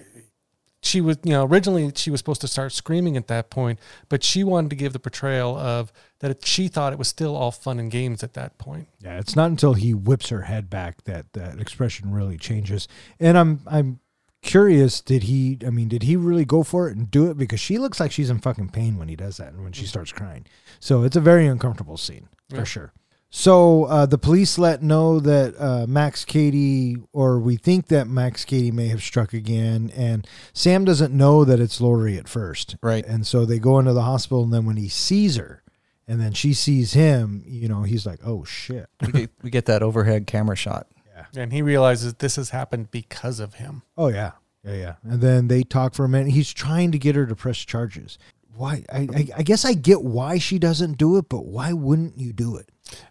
she 0.82 1.02
was 1.02 1.18
you 1.24 1.32
know 1.32 1.46
originally 1.46 1.92
she 1.96 2.12
was 2.12 2.20
supposed 2.20 2.42
to 2.42 2.48
start 2.48 2.72
screaming 2.72 3.18
at 3.18 3.28
that 3.28 3.50
point 3.50 3.80
but 4.10 4.24
she 4.24 4.44
wanted 4.44 4.70
to 4.70 4.76
give 4.76 4.94
the 4.94 5.00
portrayal 5.00 5.58
of 5.58 5.92
that 6.20 6.32
it, 6.32 6.46
she 6.46 6.68
thought 6.68 6.94
it 6.94 7.00
was 7.00 7.08
still 7.08 7.36
all 7.36 7.52
fun 7.52 7.80
and 7.80 7.92
games 7.92 8.24
at 8.24 8.34
that 8.34 8.58
point 8.58 8.88
Yeah, 9.02 9.18
it's 9.20 9.36
not 9.36 9.50
until 9.50 9.74
he 9.74 9.94
whips 9.94 10.30
her 10.30 10.44
head 10.44 10.70
back 10.70 11.04
that 11.06 11.34
that 11.34 11.60
expression 11.60 12.12
really 12.12 12.38
changes. 12.38 12.88
And 13.20 13.38
I'm 13.38 13.62
I'm 13.68 14.00
curious, 14.42 15.02
did 15.02 15.24
he? 15.24 15.58
I 15.66 15.70
mean, 15.70 15.88
did 15.88 16.04
he 16.04 16.16
really 16.16 16.46
go 16.46 16.64
for 16.64 16.90
it 16.90 16.96
and 16.96 17.10
do 17.12 17.30
it? 17.30 17.38
Because 17.38 17.60
she 17.60 17.78
looks 17.78 18.00
like 18.00 18.12
she's 18.12 18.30
in 18.30 18.40
fucking 18.40 18.70
pain 18.70 18.98
when 18.98 19.10
he 19.10 19.16
does 19.16 19.38
that 19.38 19.54
and 19.54 19.64
when 19.64 19.74
she 19.74 19.82
mm-hmm. 19.82 19.90
starts 19.90 20.12
crying. 20.12 20.46
So 20.80 21.04
it's 21.04 21.16
a 21.16 21.22
very 21.22 21.48
uncomfortable 21.48 21.98
scene 21.98 22.30
for 22.50 22.58
Yeah. 22.58 22.64
sure. 22.64 22.94
So 23.30 23.84
uh, 23.86 24.06
the 24.06 24.18
police 24.18 24.58
let 24.58 24.82
know 24.82 25.20
that 25.20 25.56
uh, 25.60 25.86
Max 25.88 26.24
Cady, 26.24 26.98
or 27.12 27.40
we 27.40 27.58
think 27.58 27.88
that 27.88 28.08
Max 28.08 28.46
Cady 28.46 28.72
may 28.72 28.88
have 28.88 29.04
struck 29.04 29.34
again, 29.34 29.92
and 29.96 30.26
Sam 30.54 30.86
doesn't 30.86 31.14
know 31.14 31.44
that 31.44 31.60
it's 31.60 31.82
Lori 31.82 32.18
at 32.18 32.30
first. 32.30 32.78
Right. 32.82 33.06
And 33.06 33.28
so 33.28 33.46
they 33.46 33.60
go 33.60 33.80
into 33.80 33.94
the 33.94 34.04
hospital, 34.04 34.44
and 34.44 34.54
then 34.54 34.66
when 34.66 34.78
he 34.78 34.88
sees 34.88 35.36
her, 35.36 35.62
and 36.08 36.22
then 36.22 36.32
she 36.32 36.54
sees 36.54 36.94
him, 36.94 37.44
you 37.46 37.68
know, 37.68 37.84
he's 37.84 38.06
like, 38.06 38.22
"Oh 38.26 38.46
shit." 38.46 38.88
we, 39.02 39.12
get, 39.12 39.32
we 39.42 39.50
get 39.50 39.66
that 39.66 39.84
overhead 39.84 40.26
camera 40.26 40.56
shot. 40.56 40.88
Yeah, 41.34 41.42
and 41.44 41.52
he 41.52 41.62
realizes 41.62 42.14
this 42.16 42.38
has 42.38 42.52
happened 42.52 42.92
because 42.92 43.40
of 43.40 43.56
him 43.56 43.82
Oh 43.98 44.08
yeah, 44.08 44.34
yeah, 44.64 44.74
yeah. 44.74 44.94
And 45.04 45.22
then 45.22 45.48
they 45.48 45.64
talk 45.64 45.94
for 45.94 46.06
a 46.06 46.10
minute. 46.10 46.32
He's 46.32 46.54
trying 46.54 46.92
to 46.92 47.00
get 47.00 47.16
her 47.16 47.26
to 47.26 47.36
press 47.36 47.58
charges. 47.58 48.18
Why? 48.58 48.84
I, 48.92 49.08
I, 49.14 49.28
I 49.38 49.44
guess 49.44 49.66
I 49.66 49.74
get 49.74 50.04
why 50.04 50.38
she 50.40 50.58
doesn't 50.60 50.98
do 50.98 51.18
it, 51.18 51.30
but 51.30 51.46
why 51.46 51.74
wouldn't 51.74 52.18
you 52.18 52.34
do 52.34 52.56
it? 52.58 52.70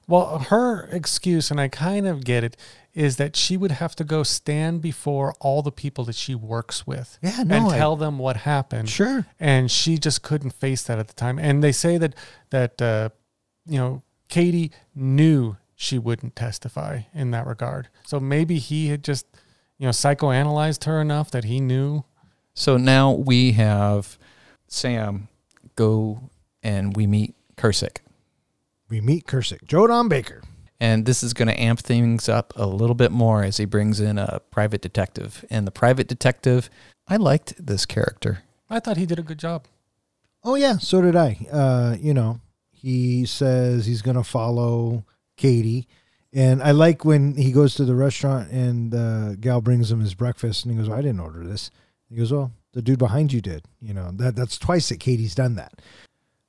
Well, 0.08 0.38
her 0.38 0.86
excuse, 0.90 1.50
and 1.50 1.60
I 1.60 1.68
kind 1.68 2.06
of 2.06 2.24
get 2.24 2.42
it, 2.44 2.56
is 2.94 3.16
that 3.16 3.36
she 3.36 3.56
would 3.58 3.72
have 3.72 3.94
to 3.96 4.04
go 4.04 4.22
stand 4.22 4.80
before 4.80 5.34
all 5.38 5.60
the 5.62 5.70
people 5.70 6.04
that 6.04 6.14
she 6.14 6.34
works 6.34 6.86
with 6.86 7.18
Yeah, 7.22 7.42
no, 7.42 7.56
and 7.56 7.66
I- 7.66 7.76
tell 7.78 7.94
them 7.96 8.18
what 8.18 8.38
happened. 8.38 8.88
Sure. 8.88 9.26
And 9.38 9.70
she 9.70 9.98
just 9.98 10.22
couldn't 10.22 10.52
face 10.52 10.82
that 10.84 10.98
at 10.98 11.08
the 11.08 11.14
time. 11.14 11.38
And 11.38 11.62
they 11.62 11.72
say 11.72 11.98
that 11.98 12.14
that 12.50 12.80
uh, 12.80 13.10
you 13.66 13.78
know 13.78 14.02
Cady 14.28 14.70
knew 14.94 15.56
she 15.74 15.98
wouldn't 15.98 16.34
testify 16.36 17.02
in 17.12 17.30
that 17.32 17.46
regard. 17.46 17.88
So 18.06 18.18
maybe 18.18 18.58
he 18.58 18.88
had 18.88 19.04
just 19.04 19.26
you 19.78 19.84
know 19.86 19.90
psychoanalyzed 19.92 20.84
her 20.84 20.98
enough 21.02 21.30
that 21.32 21.44
he 21.44 21.60
knew. 21.60 22.04
So 22.54 22.78
now 22.78 23.12
we 23.12 23.52
have 23.52 24.16
Sam 24.68 25.28
go 25.76 26.30
and 26.62 26.96
we 26.96 27.06
meet 27.06 27.34
Kersek. 27.56 27.98
We 28.88 29.00
meet 29.00 29.26
Kersek, 29.26 29.64
Joe 29.64 29.86
Don 29.86 30.08
Baker. 30.08 30.42
And 30.78 31.06
this 31.06 31.22
is 31.22 31.32
going 31.32 31.48
to 31.48 31.58
amp 31.58 31.80
things 31.80 32.28
up 32.28 32.52
a 32.56 32.66
little 32.66 32.94
bit 32.94 33.10
more 33.10 33.42
as 33.42 33.56
he 33.56 33.64
brings 33.64 33.98
in 33.98 34.18
a 34.18 34.40
private 34.50 34.82
detective. 34.82 35.44
And 35.48 35.66
the 35.66 35.70
private 35.70 36.06
detective, 36.06 36.68
I 37.08 37.16
liked 37.16 37.54
this 37.64 37.86
character. 37.86 38.42
I 38.68 38.80
thought 38.80 38.96
he 38.96 39.06
did 39.06 39.18
a 39.18 39.22
good 39.22 39.38
job. 39.38 39.66
Oh 40.44 40.54
yeah, 40.54 40.78
so 40.78 41.00
did 41.00 41.16
I. 41.16 41.38
Uh, 41.50 41.96
you 41.98 42.14
know, 42.14 42.40
he 42.70 43.26
says 43.26 43.86
he's 43.86 44.02
gonna 44.02 44.22
follow 44.22 45.04
Cady, 45.36 45.88
and 46.32 46.62
I 46.62 46.70
like 46.70 47.04
when 47.04 47.34
he 47.34 47.50
goes 47.50 47.74
to 47.74 47.84
the 47.84 47.96
restaurant 47.96 48.52
and 48.52 48.92
the 48.92 49.36
gal 49.40 49.60
brings 49.60 49.90
him 49.90 50.00
his 50.00 50.14
breakfast, 50.14 50.64
and 50.64 50.72
he 50.72 50.78
goes, 50.78 50.88
well, 50.88 50.98
"I 50.98 51.02
didn't 51.02 51.20
order 51.20 51.42
this." 51.44 51.72
He 52.08 52.14
goes, 52.14 52.32
"Well, 52.32 52.52
the 52.76 52.82
dude 52.82 52.98
behind 52.98 53.32
you 53.32 53.40
did." 53.40 53.64
You 53.80 53.94
know 53.94 54.12
that 54.12 54.36
that's 54.36 54.58
twice 54.58 54.90
that 54.90 55.00
Cady's 55.00 55.34
done 55.34 55.56
that. 55.56 55.80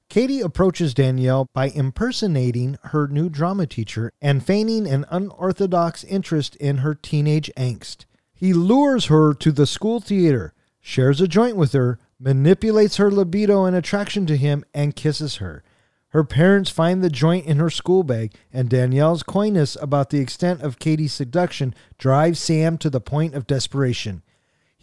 Cady 0.10 0.42
approaches 0.42 0.94
Danielle 0.94 1.50
by 1.54 1.70
impersonating 1.70 2.78
her 2.84 3.08
new 3.08 3.30
drama 3.30 3.66
teacher 3.66 4.12
and 4.22 4.46
feigning 4.46 4.88
an 4.88 5.06
unorthodox 5.10 6.04
interest 6.04 6.56
in 6.58 6.78
her 6.78 6.94
teenage 6.96 7.52
angst. 7.58 8.06
He 8.34 8.54
lures 8.54 9.06
her 9.06 9.34
to 9.34 9.52
the 9.52 9.66
school 9.66 10.00
theater, 10.00 10.54
shares 10.80 11.20
a 11.20 11.28
joint 11.28 11.56
with 11.56 11.74
her, 11.74 12.00
manipulates 12.20 12.98
her 12.98 13.12
libido 13.12 13.66
and 13.66 13.76
attraction 13.76 14.26
to 14.28 14.38
him, 14.38 14.64
and 14.74 14.96
kisses 14.96 15.38
her. 15.38 15.64
Her 16.10 16.24
parents 16.24 16.70
find 16.70 17.04
the 17.04 17.10
joint 17.10 17.46
in 17.46 17.58
her 17.58 17.70
school 17.70 18.04
bag, 18.04 18.34
and 18.54 18.70
Danielle's 18.70 19.24
coyness 19.24 19.76
about 19.82 20.10
the 20.10 20.20
extent 20.20 20.62
of 20.62 20.80
Cady's 20.80 21.14
seduction 21.14 21.76
drives 21.98 22.40
Sam 22.40 22.78
to 22.78 22.90
the 22.90 23.02
point 23.02 23.36
of 23.36 23.46
desperation. 23.46 24.24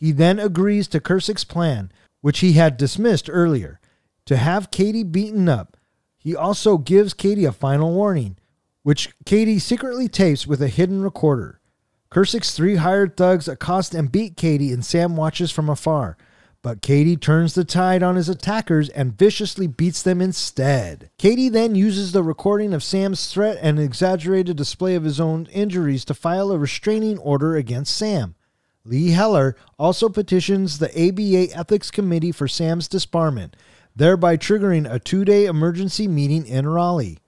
He 0.05 0.13
then 0.13 0.39
agrees 0.39 0.87
to 0.89 1.01
Kersek's 1.01 1.45
plan, 1.45 1.91
which 2.21 2.41
he 2.41 2.53
had 2.53 2.77
dismissed 2.77 3.31
earlier, 3.33 3.81
to 4.27 4.37
have 4.37 4.71
Cady 4.71 5.03
beaten 5.03 5.49
up. 5.49 5.79
He 6.19 6.37
also 6.37 6.77
gives 6.77 7.15
Cady 7.15 7.47
a 7.47 7.53
final 7.53 7.91
warning, 7.95 8.37
which 8.83 9.15
Cady 9.25 9.59
secretly 9.59 10.09
tapes 10.09 10.47
with 10.47 10.61
a 10.61 10.69
hidden 10.69 11.01
recorder. 11.01 11.59
Kersek's 12.11 12.55
three 12.55 12.77
hired 12.77 13.17
thugs 13.17 13.49
accost 13.49 13.95
and 13.95 14.13
beat 14.13 14.37
Cady, 14.37 14.73
and 14.73 14.85
Sam 14.85 15.17
watches 15.17 15.51
from 15.51 15.71
afar. 15.71 16.19
But 16.61 16.83
Cady 16.83 17.17
turns 17.17 17.55
the 17.55 17.65
tide 17.65 18.03
on 18.03 18.17
his 18.17 18.29
attackers 18.29 18.91
and 18.91 19.17
viciously 19.17 19.67
beats 19.67 20.03
them 20.03 20.21
instead. 20.21 21.09
Cady 21.17 21.49
then 21.49 21.75
uses 21.75 22.13
the 22.13 22.23
recording 22.23 22.75
of 22.75 22.85
Sam's 22.85 23.33
threat 23.33 23.57
and 23.63 23.81
exaggerated 23.81 24.59
display 24.59 24.97
of 24.97 25.05
his 25.05 25.19
own 25.19 25.47
injuries 25.47 26.05
to 26.05 26.13
file 26.13 26.53
a 26.53 26.59
restraining 26.59 27.17
order 27.21 27.57
against 27.57 27.97
Sam. 27.97 28.35
Lee 28.87 29.11
Heller 29.11 29.57
also 29.79 30.11
petitions 30.11 30.79
the 30.79 30.91
ABA 30.91 31.57
Ethics 31.59 31.91
Committee 31.91 32.33
for 32.33 32.47
Sam's 32.47 32.89
disbarment, 32.89 33.55
thereby 33.97 34.37
triggering 34.37 34.91
a 34.91 34.99
two 34.99 35.25
day 35.25 35.47
emergency 35.47 36.07
meeting 36.07 36.47
in 36.47 36.67
Raleigh. 36.67 37.19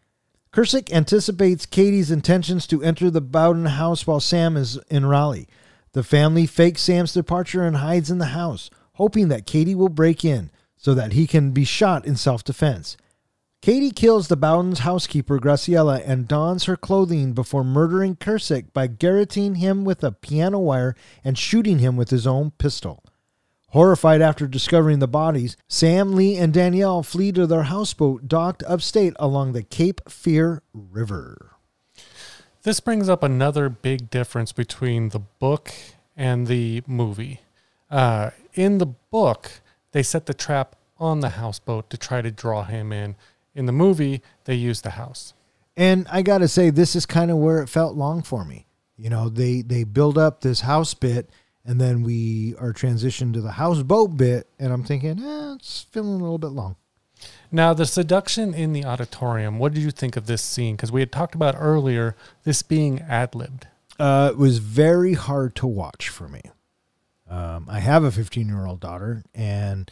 Kersek 0.52 0.92
anticipates 0.92 1.66
Cady's 1.66 2.10
intentions 2.10 2.66
to 2.66 2.82
enter 2.82 3.10
the 3.10 3.20
Bowden 3.20 3.66
house 3.66 4.06
while 4.06 4.20
Sam 4.20 4.56
is 4.56 4.78
in 4.90 5.06
Raleigh. 5.06 5.48
The 5.92 6.02
family 6.02 6.46
fakes 6.46 6.82
Sam's 6.82 7.14
departure 7.14 7.66
and 7.66 7.76
hides 7.76 8.10
in 8.10 8.18
the 8.18 8.26
house, 8.26 8.68
hoping 8.94 9.28
that 9.28 9.46
Cady 9.46 9.74
will 9.74 9.88
break 9.88 10.24
in 10.24 10.50
so 10.76 10.92
that 10.92 11.14
he 11.14 11.26
can 11.26 11.52
be 11.52 11.64
shot 11.64 12.04
in 12.04 12.16
self 12.16 12.44
defense. 12.44 12.98
Cady 13.66 13.90
kills 13.90 14.28
the 14.28 14.36
Bowden's 14.36 14.78
housekeeper, 14.78 15.40
Graciela, 15.40 16.00
and 16.06 16.28
dons 16.28 16.66
her 16.66 16.76
clothing 16.76 17.32
before 17.32 17.64
murdering 17.64 18.14
Kersek 18.14 18.72
by 18.72 18.86
garroting 18.86 19.56
him 19.56 19.84
with 19.84 20.04
a 20.04 20.12
piano 20.12 20.60
wire 20.60 20.94
and 21.24 21.36
shooting 21.36 21.80
him 21.80 21.96
with 21.96 22.10
his 22.10 22.28
own 22.28 22.52
pistol. 22.58 23.02
Horrified 23.70 24.22
after 24.22 24.46
discovering 24.46 25.00
the 25.00 25.08
bodies, 25.08 25.56
Sam, 25.66 26.14
Lee, 26.14 26.36
and 26.36 26.54
Danielle 26.54 27.02
flee 27.02 27.32
to 27.32 27.44
their 27.44 27.64
houseboat 27.64 28.28
docked 28.28 28.62
upstate 28.68 29.14
along 29.16 29.50
the 29.50 29.64
Cape 29.64 30.00
Fear 30.08 30.62
River. 30.72 31.56
This 32.62 32.78
brings 32.78 33.08
up 33.08 33.24
another 33.24 33.68
big 33.68 34.10
difference 34.10 34.52
between 34.52 35.08
the 35.08 35.18
book 35.18 35.72
and 36.16 36.46
the 36.46 36.84
movie. 36.86 37.40
Uh, 37.90 38.30
in 38.54 38.78
the 38.78 38.86
book, 38.86 39.50
they 39.90 40.04
set 40.04 40.26
the 40.26 40.34
trap 40.34 40.76
on 40.98 41.18
the 41.18 41.30
houseboat 41.30 41.90
to 41.90 41.96
try 41.96 42.22
to 42.22 42.30
draw 42.30 42.62
him 42.62 42.92
in. 42.92 43.16
In 43.56 43.66
the 43.66 43.72
movie, 43.72 44.22
they 44.44 44.54
use 44.54 44.82
the 44.82 44.90
house. 44.90 45.34
And 45.76 46.06
I 46.10 46.22
got 46.22 46.38
to 46.38 46.48
say, 46.48 46.70
this 46.70 46.94
is 46.94 47.06
kind 47.06 47.30
of 47.30 47.38
where 47.38 47.62
it 47.62 47.68
felt 47.68 47.96
long 47.96 48.22
for 48.22 48.44
me. 48.44 48.66
You 48.96 49.10
know, 49.10 49.28
they 49.28 49.62
they 49.62 49.84
build 49.84 50.16
up 50.16 50.40
this 50.40 50.60
house 50.60 50.94
bit, 50.94 51.28
and 51.64 51.80
then 51.80 52.02
we 52.02 52.54
are 52.58 52.72
transitioned 52.72 53.34
to 53.34 53.40
the 53.40 53.52
houseboat 53.52 54.16
bit, 54.16 54.48
and 54.58 54.72
I'm 54.72 54.84
thinking, 54.84 55.22
eh, 55.22 55.54
it's 55.54 55.82
feeling 55.90 56.14
a 56.14 56.22
little 56.22 56.38
bit 56.38 56.48
long. 56.48 56.76
Now, 57.52 57.74
the 57.74 57.86
seduction 57.86 58.54
in 58.54 58.72
the 58.72 58.84
auditorium, 58.84 59.58
what 59.58 59.74
did 59.74 59.82
you 59.82 59.90
think 59.90 60.16
of 60.16 60.26
this 60.26 60.42
scene? 60.42 60.76
Because 60.76 60.92
we 60.92 61.00
had 61.00 61.12
talked 61.12 61.34
about 61.34 61.54
earlier 61.58 62.16
this 62.44 62.62
being 62.62 63.00
ad 63.00 63.34
libbed. 63.34 63.66
Uh, 63.98 64.30
it 64.32 64.38
was 64.38 64.58
very 64.58 65.14
hard 65.14 65.54
to 65.56 65.66
watch 65.66 66.08
for 66.08 66.28
me. 66.28 66.42
Um, 67.28 67.66
I 67.68 67.80
have 67.80 68.04
a 68.04 68.12
15 68.12 68.46
year 68.46 68.66
old 68.66 68.80
daughter, 68.80 69.24
and 69.34 69.90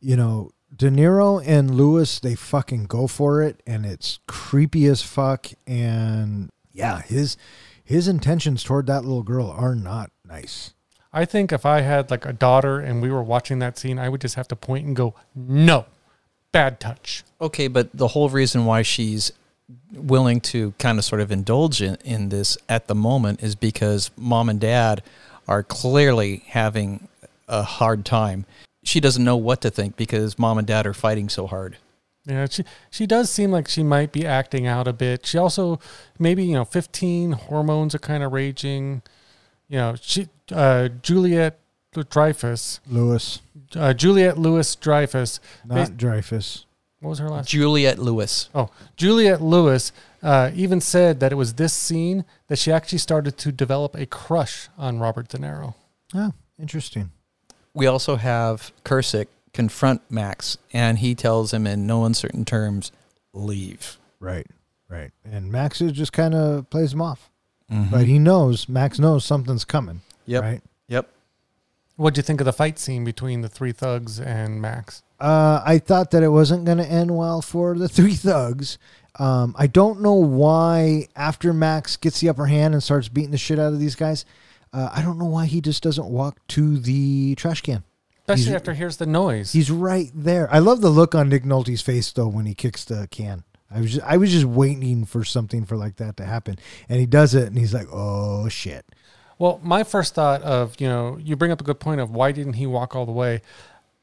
you 0.00 0.16
know, 0.16 0.52
De 0.76 0.90
Niro 0.90 1.42
and 1.46 1.74
Lewis, 1.74 2.18
they 2.18 2.34
fucking 2.34 2.84
go 2.84 3.06
for 3.06 3.42
it, 3.42 3.62
and 3.66 3.86
it's 3.86 4.18
creepy 4.26 4.86
as 4.86 5.02
fuck. 5.02 5.48
And 5.66 6.50
yeah, 6.72 7.00
his 7.02 7.36
his 7.82 8.08
intentions 8.08 8.62
toward 8.62 8.86
that 8.86 9.04
little 9.04 9.22
girl 9.22 9.48
are 9.48 9.74
not 9.74 10.10
nice. 10.24 10.74
I 11.12 11.24
think 11.24 11.50
if 11.52 11.64
I 11.64 11.80
had 11.80 12.10
like 12.10 12.26
a 12.26 12.32
daughter 12.32 12.78
and 12.78 13.00
we 13.00 13.10
were 13.10 13.22
watching 13.22 13.58
that 13.60 13.78
scene, 13.78 13.98
I 13.98 14.08
would 14.08 14.20
just 14.20 14.34
have 14.34 14.48
to 14.48 14.56
point 14.56 14.86
and 14.86 14.94
go, 14.94 15.14
no, 15.34 15.86
bad 16.52 16.78
touch. 16.78 17.24
Okay, 17.40 17.68
but 17.68 17.88
the 17.94 18.08
whole 18.08 18.28
reason 18.28 18.66
why 18.66 18.82
she's 18.82 19.32
willing 19.94 20.40
to 20.40 20.72
kind 20.72 20.98
of 20.98 21.04
sort 21.04 21.20
of 21.20 21.32
indulge 21.32 21.80
in, 21.80 21.96
in 22.04 22.28
this 22.28 22.58
at 22.68 22.86
the 22.86 22.94
moment 22.94 23.42
is 23.42 23.54
because 23.54 24.10
mom 24.16 24.48
and 24.48 24.60
dad 24.60 25.02
are 25.48 25.62
clearly 25.62 26.44
having 26.48 27.08
a 27.48 27.62
hard 27.62 28.04
time. 28.04 28.44
She 28.86 29.00
doesn't 29.00 29.24
know 29.24 29.36
what 29.36 29.60
to 29.62 29.70
think 29.70 29.96
because 29.96 30.38
mom 30.38 30.58
and 30.58 30.66
dad 30.66 30.86
are 30.86 30.94
fighting 30.94 31.28
so 31.28 31.48
hard. 31.48 31.76
Yeah, 32.24 32.46
she 32.48 32.64
she 32.90 33.06
does 33.06 33.30
seem 33.30 33.50
like 33.50 33.68
she 33.68 33.82
might 33.82 34.12
be 34.12 34.24
acting 34.24 34.66
out 34.66 34.86
a 34.86 34.92
bit. 34.92 35.26
She 35.26 35.38
also 35.38 35.80
maybe 36.18 36.44
you 36.44 36.54
know, 36.54 36.64
fifteen 36.64 37.32
hormones 37.32 37.94
are 37.94 38.00
kind 38.00 38.22
of 38.22 38.32
raging. 38.32 39.02
You 39.68 39.78
know, 39.78 39.94
she 40.00 40.28
uh, 40.52 40.88
Juliet 41.02 41.58
Dreyfus, 41.92 42.80
Lewis, 42.86 43.40
uh, 43.74 43.92
Juliette 43.92 44.38
Lewis 44.38 44.76
Dreyfus. 44.76 45.40
not 45.64 45.96
Dreyfus. 45.96 46.66
What 47.00 47.10
was 47.10 47.18
her 47.18 47.28
last? 47.28 47.48
Juliette 47.48 47.98
Lewis. 47.98 48.48
Oh, 48.54 48.70
Juliette 48.96 49.42
Lewis 49.42 49.92
uh, 50.22 50.50
even 50.54 50.80
said 50.80 51.20
that 51.20 51.32
it 51.32 51.36
was 51.36 51.54
this 51.54 51.72
scene 51.72 52.24
that 52.46 52.58
she 52.58 52.70
actually 52.70 52.98
started 52.98 53.36
to 53.38 53.50
develop 53.52 53.94
a 53.94 54.06
crush 54.06 54.68
on 54.78 54.98
Robert 55.00 55.28
De 55.28 55.38
Niro. 55.38 55.74
Oh, 56.14 56.32
interesting. 56.58 57.10
We 57.76 57.86
also 57.86 58.16
have 58.16 58.72
Kersek 58.84 59.26
confront 59.52 60.00
Max, 60.10 60.56
and 60.72 60.98
he 60.98 61.14
tells 61.14 61.52
him 61.52 61.66
in 61.66 61.86
no 61.86 62.04
uncertain 62.06 62.44
terms, 62.46 62.90
leave. 63.34 63.98
Right, 64.18 64.46
right. 64.88 65.10
And 65.30 65.52
Max 65.52 65.80
is 65.82 65.92
just 65.92 66.12
kind 66.12 66.34
of 66.34 66.68
plays 66.70 66.94
him 66.94 67.02
off, 67.02 67.30
Mhm. 67.70 67.90
but 67.90 68.06
he 68.06 68.18
knows 68.18 68.66
Max 68.68 68.98
knows 68.98 69.24
something's 69.26 69.64
coming. 69.66 70.00
Yep. 70.24 70.42
Right. 70.42 70.62
Yep. 70.88 71.08
What 71.96 72.14
do 72.14 72.18
you 72.18 72.22
think 72.22 72.40
of 72.40 72.46
the 72.46 72.52
fight 72.52 72.78
scene 72.78 73.04
between 73.04 73.42
the 73.42 73.48
three 73.48 73.72
thugs 73.72 74.18
and 74.20 74.60
Max? 74.60 75.02
Uh, 75.20 75.62
I 75.64 75.78
thought 75.78 76.10
that 76.12 76.22
it 76.22 76.28
wasn't 76.28 76.64
going 76.64 76.78
to 76.78 76.86
end 76.86 77.16
well 77.16 77.40
for 77.42 77.76
the 77.76 77.88
three 77.96 78.14
thugs. 78.14 78.78
Um, 79.18 79.54
I 79.58 79.66
don't 79.66 80.00
know 80.00 80.14
why 80.14 81.08
after 81.14 81.52
Max 81.54 81.96
gets 81.96 82.20
the 82.20 82.28
upper 82.30 82.46
hand 82.46 82.74
and 82.74 82.82
starts 82.82 83.08
beating 83.08 83.30
the 83.32 83.38
shit 83.38 83.58
out 83.58 83.72
of 83.72 83.78
these 83.80 83.94
guys. 83.94 84.24
Uh, 84.76 84.90
I 84.94 85.00
don't 85.00 85.18
know 85.18 85.24
why 85.24 85.46
he 85.46 85.62
just 85.62 85.82
doesn't 85.82 86.06
walk 86.06 86.38
to 86.48 86.78
the 86.78 87.34
trash 87.36 87.62
can. 87.62 87.82
Especially 88.20 88.44
He's- 88.44 88.56
after 88.56 88.72
he 88.74 88.78
hears 88.78 88.98
the 88.98 89.06
noise. 89.06 89.52
He's 89.52 89.70
right 89.70 90.10
there. 90.14 90.52
I 90.52 90.58
love 90.58 90.82
the 90.82 90.90
look 90.90 91.14
on 91.14 91.30
Nick 91.30 91.44
Nolte's 91.44 91.80
face 91.80 92.12
though 92.12 92.28
when 92.28 92.44
he 92.44 92.54
kicks 92.54 92.84
the 92.84 93.08
can. 93.10 93.44
I 93.70 93.80
was 93.80 93.94
just, 93.94 94.06
I 94.06 94.16
was 94.18 94.30
just 94.32 94.44
waiting 94.44 95.04
for 95.06 95.24
something 95.24 95.64
for 95.64 95.76
like 95.76 95.96
that 95.96 96.16
to 96.18 96.24
happen, 96.24 96.56
and 96.88 97.00
he 97.00 97.06
does 97.06 97.34
it, 97.34 97.48
and 97.48 97.58
he's 97.58 97.74
like, 97.74 97.88
"Oh 97.90 98.48
shit!" 98.48 98.84
Well, 99.38 99.60
my 99.62 99.82
first 99.82 100.14
thought 100.14 100.40
of, 100.42 100.80
you 100.80 100.88
know, 100.88 101.18
you 101.20 101.36
bring 101.36 101.50
up 101.50 101.60
a 101.60 101.64
good 101.64 101.80
point 101.80 102.00
of 102.00 102.10
why 102.10 102.30
didn't 102.32 102.54
he 102.54 102.66
walk 102.66 102.94
all 102.94 103.06
the 103.06 103.12
way? 103.12 103.42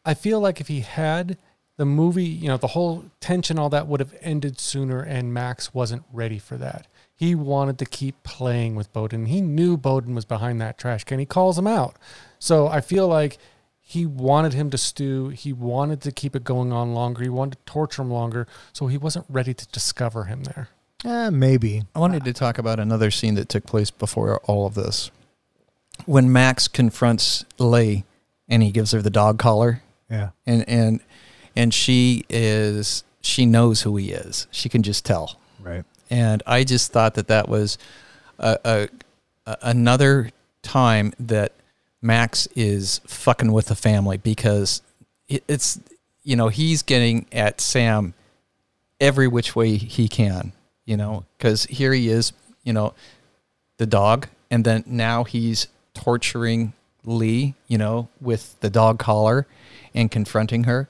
I 0.06 0.16
feel 0.16 0.40
like 0.42 0.60
if 0.60 0.68
he 0.68 0.82
had 0.82 1.38
the 1.78 1.86
movie, 1.86 2.26
you 2.26 2.48
know, 2.50 2.58
the 2.58 2.68
whole 2.68 3.06
tension, 3.22 3.58
all 3.58 3.70
that 3.70 3.88
would 3.88 4.00
have 4.02 4.14
ended 4.22 4.60
sooner, 4.60 5.02
and 5.02 5.34
Max 5.34 5.74
wasn't 5.74 6.04
ready 6.12 6.40
for 6.40 6.58
that. 6.58 6.88
He 7.24 7.36
wanted 7.36 7.80
to 7.80 7.86
keep 7.86 8.22
playing 8.24 8.76
with 8.76 8.92
Bowden. 8.92 9.28
He 9.28 9.40
knew 9.40 9.78
Bowden 9.78 10.14
was 10.14 10.26
behind 10.26 10.60
that 10.60 10.78
trash 10.78 11.06
can. 11.06 11.20
He 11.20 11.26
calls 11.26 11.58
him 11.58 11.68
out. 11.68 11.96
So 12.38 12.68
I 12.68 12.82
feel 12.82 13.08
like 13.08 13.38
he 13.80 14.06
wanted 14.06 14.52
him 14.52 14.70
to 14.72 14.78
stew. 14.78 15.30
He 15.30 15.54
wanted 15.54 16.02
to 16.02 16.12
keep 16.12 16.36
it 16.36 16.44
going 16.44 16.74
on 16.74 16.94
longer. 16.94 17.24
He 17.24 17.30
wanted 17.30 17.60
to 17.60 17.64
torture 17.72 18.02
him 18.02 18.12
longer. 18.12 18.46
So 18.74 18.88
he 18.88 18.98
wasn't 18.98 19.26
ready 19.30 19.54
to 19.54 19.66
discover 19.70 20.26
him 20.26 20.44
there. 20.44 20.68
Eh, 21.06 21.30
maybe. 21.30 21.84
I 21.96 22.00
wanted 22.00 22.26
to 22.26 22.34
talk 22.34 22.58
about 22.58 22.78
another 22.78 23.10
scene 23.10 23.36
that 23.36 23.48
took 23.48 23.66
place 23.66 23.90
before 23.90 24.40
all 24.40 24.66
of 24.66 24.74
this. 24.74 25.10
When 26.06 26.30
Max 26.30 26.68
confronts 26.68 27.46
Lay 27.58 28.04
and 28.50 28.62
he 28.64 28.72
gives 28.72 28.92
her 28.92 29.02
the 29.02 29.10
dog 29.10 29.40
collar 29.40 29.82
Yeah. 30.10 30.32
and 30.46 30.68
and 30.68 31.00
and 31.56 31.74
she 31.74 32.26
is 32.30 33.06
she 33.22 33.46
knows 33.46 33.84
who 33.84 33.96
he 33.96 34.12
is. 34.12 34.48
She 34.52 34.68
can 34.68 34.84
just 34.84 35.06
tell. 35.06 35.40
Right. 35.62 35.86
And 36.14 36.44
I 36.46 36.64
just 36.64 36.92
thought 36.92 37.16
that 37.16 37.28
that 37.30 37.50
was 37.50 37.80
a, 38.38 38.88
a, 39.48 39.58
another 39.64 40.30
time 40.62 41.12
that 41.20 41.54
Max 42.04 42.48
is 42.56 43.02
fucking 43.08 43.52
with 43.52 43.66
the 43.66 43.76
family 43.76 44.18
because 44.18 44.84
it, 45.28 45.44
it's 45.48 45.80
you 46.22 46.36
know 46.36 46.50
he's 46.50 46.84
getting 46.84 47.26
at 47.32 47.60
Sam 47.60 48.14
every 49.00 49.28
which 49.28 49.56
way 49.56 49.78
he 49.78 50.08
can. 50.08 50.52
You 50.86 50.98
know 50.98 51.26
because 51.36 51.64
here 51.64 51.94
he 51.94 52.10
is. 52.10 52.32
You 52.64 52.74
know 52.74 52.94
the 53.78 53.88
dog, 53.88 54.28
and 54.52 54.64
then 54.64 54.84
now 54.86 55.24
he's 55.24 55.68
torturing 55.96 56.74
Lee. 57.06 57.56
You 57.68 57.80
know 57.80 58.08
with 58.22 58.56
the 58.60 58.70
dog 58.70 59.00
collar 59.00 59.48
and 59.96 60.12
confronting 60.12 60.66
her. 60.66 60.88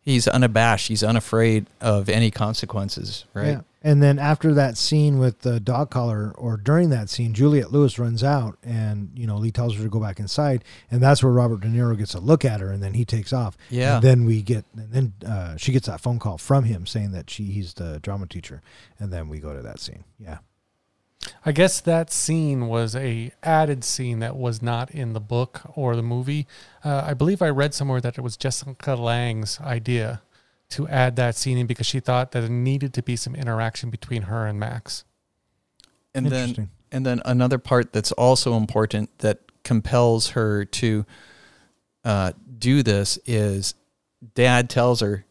He's 0.00 0.26
unabashed. 0.26 0.88
He's 0.88 1.04
unafraid 1.04 1.66
of 1.80 2.08
any 2.08 2.32
consequences, 2.32 3.24
right? 3.34 3.50
Yeah. 3.50 3.60
And 3.84 4.02
then 4.02 4.18
after 4.18 4.54
that 4.54 4.78
scene 4.78 5.18
with 5.18 5.40
the 5.40 5.60
dog 5.60 5.90
collar, 5.90 6.32
or 6.38 6.56
during 6.56 6.88
that 6.88 7.10
scene, 7.10 7.34
Juliette 7.34 7.70
Lewis 7.70 7.98
runs 7.98 8.24
out, 8.24 8.56
and 8.62 9.10
you 9.14 9.26
know 9.26 9.36
Lee 9.36 9.50
tells 9.50 9.76
her 9.76 9.82
to 9.82 9.90
go 9.90 10.00
back 10.00 10.18
inside, 10.18 10.64
and 10.90 11.02
that's 11.02 11.22
where 11.22 11.30
Robert 11.30 11.60
De 11.60 11.68
Niro 11.68 11.96
gets 11.96 12.14
a 12.14 12.18
look 12.18 12.46
at 12.46 12.60
her, 12.60 12.72
and 12.72 12.82
then 12.82 12.94
he 12.94 13.04
takes 13.04 13.30
off. 13.30 13.58
Yeah. 13.68 13.96
And 13.96 14.02
then 14.02 14.24
we 14.24 14.40
get, 14.40 14.64
and 14.74 14.90
then 14.90 15.12
uh, 15.24 15.58
she 15.58 15.70
gets 15.70 15.86
that 15.86 16.00
phone 16.00 16.18
call 16.18 16.38
from 16.38 16.64
him 16.64 16.86
saying 16.86 17.12
that 17.12 17.28
she 17.28 17.44
he's 17.44 17.74
the 17.74 18.00
drama 18.00 18.26
teacher, 18.26 18.62
and 18.98 19.12
then 19.12 19.28
we 19.28 19.38
go 19.38 19.54
to 19.54 19.60
that 19.60 19.80
scene. 19.80 20.04
Yeah. 20.18 20.38
I 21.44 21.52
guess 21.52 21.80
that 21.82 22.10
scene 22.10 22.68
was 22.68 22.96
a 22.96 23.32
added 23.42 23.84
scene 23.84 24.18
that 24.20 24.36
was 24.36 24.62
not 24.62 24.90
in 24.90 25.12
the 25.12 25.20
book 25.20 25.60
or 25.74 25.94
the 25.94 26.02
movie. 26.02 26.46
Uh, 26.82 27.02
I 27.06 27.12
believe 27.12 27.42
I 27.42 27.48
read 27.50 27.74
somewhere 27.74 28.00
that 28.00 28.16
it 28.16 28.22
was 28.22 28.36
Jessica 28.36 28.94
Lange's 28.94 29.60
idea 29.60 30.22
to 30.74 30.88
add 30.88 31.14
that 31.16 31.36
scene 31.36 31.56
in 31.56 31.66
because 31.66 31.86
she 31.86 32.00
thought 32.00 32.32
that 32.32 32.42
it 32.42 32.50
needed 32.50 32.92
to 32.94 33.02
be 33.02 33.14
some 33.14 33.34
interaction 33.36 33.90
between 33.90 34.22
her 34.22 34.44
and 34.46 34.58
Max. 34.58 35.04
And 36.14 36.26
then 36.26 36.70
and 36.90 37.06
then 37.06 37.22
another 37.24 37.58
part 37.58 37.92
that's 37.92 38.12
also 38.12 38.56
important 38.56 39.18
that 39.18 39.40
compels 39.64 40.30
her 40.30 40.64
to 40.64 41.06
uh, 42.04 42.32
do 42.58 42.82
this 42.82 43.18
is 43.24 43.74
dad 44.34 44.68
tells 44.68 45.00
her 45.00 45.24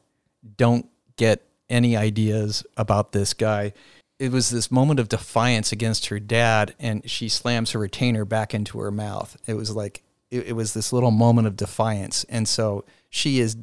don't 0.58 0.88
get 1.16 1.42
any 1.70 1.96
ideas 1.96 2.66
about 2.78 3.12
this 3.12 3.34
guy. 3.34 3.74
It 4.20 4.32
was 4.32 4.50
this 4.50 4.72
moment 4.72 5.00
of 5.00 5.10
defiance 5.10 5.72
against 5.72 6.08
her 6.08 6.20
dad 6.20 6.74
and 6.80 7.10
she 7.10 7.28
slams 7.30 7.72
her 7.72 7.80
retainer 7.80 8.26
back 8.26 8.54
into 8.54 8.80
her 8.80 8.92
mouth. 8.92 9.38
It 9.46 9.56
was 9.56 9.76
like 9.76 10.04
it, 10.32 10.48
it 10.48 10.54
was 10.54 10.74
this 10.74 10.94
little 10.94 11.12
moment 11.12 11.48
of 11.48 11.56
defiance. 11.56 12.24
And 12.26 12.48
so 12.48 12.86
she 13.10 13.40
is 13.40 13.56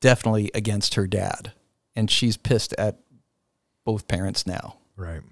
definitely 0.00 0.50
against 0.54 0.94
her 0.94 1.06
dad 1.06 1.52
and 1.96 2.10
she's 2.10 2.36
pissed 2.36 2.72
at 2.74 2.98
both 3.84 4.06
parents 4.08 4.46
now 4.46 4.78
Right. 4.98 5.22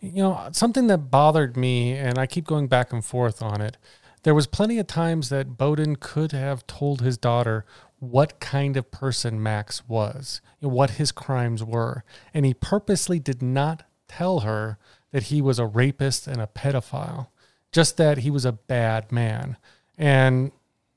You 0.00 0.22
know, 0.22 0.48
something 0.52 0.86
that 0.86 1.10
bothered 1.10 1.56
me, 1.56 1.92
and 1.92 2.16
I 2.16 2.26
keep 2.26 2.46
going 2.46 2.68
back 2.68 2.92
and 2.92 3.04
forth 3.04 3.42
on 3.42 3.60
it. 3.60 3.76
There 4.22 4.36
was 4.36 4.46
plenty 4.46 4.78
of 4.78 4.86
times 4.86 5.28
that 5.30 5.58
Bowden 5.58 5.96
could 5.96 6.30
have 6.30 6.66
told 6.68 7.00
his 7.00 7.18
daughter 7.18 7.66
what 7.98 8.38
kind 8.38 8.76
of 8.76 8.92
person 8.92 9.42
Max 9.42 9.88
was, 9.88 10.40
what 10.60 10.90
his 10.90 11.10
crimes 11.10 11.64
were, 11.64 12.04
and 12.32 12.46
he 12.46 12.54
purposely 12.54 13.18
did 13.18 13.42
not 13.42 13.82
tell 14.06 14.40
her 14.40 14.78
that 15.10 15.24
he 15.24 15.42
was 15.42 15.58
a 15.58 15.66
rapist 15.66 16.28
and 16.28 16.40
a 16.40 16.46
pedophile, 16.46 17.28
just 17.72 17.96
that 17.96 18.18
he 18.18 18.30
was 18.30 18.44
a 18.44 18.52
bad 18.52 19.10
man. 19.10 19.56
And 19.98 20.52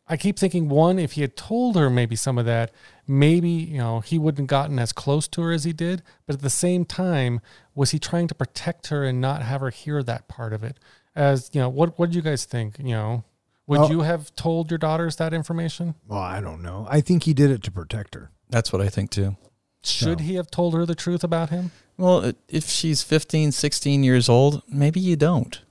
I 0.07 0.17
keep 0.17 0.37
thinking, 0.37 0.69
one, 0.69 0.99
if 0.99 1.13
he 1.13 1.21
had 1.21 1.35
told 1.35 1.75
her 1.75 1.89
maybe 1.89 2.15
some 2.15 2.37
of 2.37 2.45
that, 2.45 2.71
maybe, 3.09 3.49
you 3.49 3.79
know, 3.79 3.99
he 4.01 4.17
wouldn't 4.17 4.47
gotten 4.47 4.79
as 4.79 4.93
close 4.93 5.27
to 5.29 5.41
her 5.41 5.51
as 5.51 5.63
he 5.65 5.73
did. 5.73 6.03
But 6.25 6.35
at 6.35 6.41
the 6.41 6.49
same 6.49 6.85
time, 6.85 7.41
was 7.75 7.91
he 7.91 7.99
trying 7.99 8.27
to 8.27 8.35
protect 8.35 8.87
her 8.87 9.03
and 9.03 9.19
not 9.19 9.41
have 9.41 9.61
her 9.61 9.69
hear 9.71 10.01
that 10.03 10.27
part 10.27 10.53
of 10.53 10.63
it? 10.63 10.77
As, 11.15 11.49
you 11.53 11.59
know, 11.59 11.67
what 11.69 11.97
what 11.99 12.11
do 12.11 12.15
you 12.15 12.21
guys 12.21 12.45
think? 12.45 12.77
You 12.79 12.85
know, 12.95 13.23
would 13.67 13.79
Well- 13.81 13.89
you 13.91 14.01
have 14.01 14.33
told 14.35 14.71
your 14.71 14.77
daughters 14.77 15.15
that 15.17 15.33
information? 15.33 15.95
Well, 16.07 16.19
I 16.19 16.39
don't 16.39 16.61
know. 16.61 16.87
I 16.89 17.01
think 17.01 17.23
he 17.23 17.33
did 17.33 17.51
it 17.51 17.63
to 17.63 17.71
protect 17.71 18.13
her. 18.15 18.29
that's 18.51 18.71
what 18.73 18.81
i 18.81 18.89
think 18.89 19.11
too 19.11 19.35
Should 19.83 20.19
No. 20.19 20.25
he 20.25 20.35
have 20.35 20.49
told 20.49 20.73
her 20.73 20.85
the 20.85 20.95
truth 20.95 21.23
about 21.23 21.49
him? 21.51 21.71
Well, 21.97 22.33
if 22.47 22.67
she's 22.67 23.01
15, 23.03 23.51
16 23.51 24.03
years 24.03 24.27
old, 24.27 24.61
maybe 24.67 24.99
you 24.99 25.15
don't. 25.15 25.61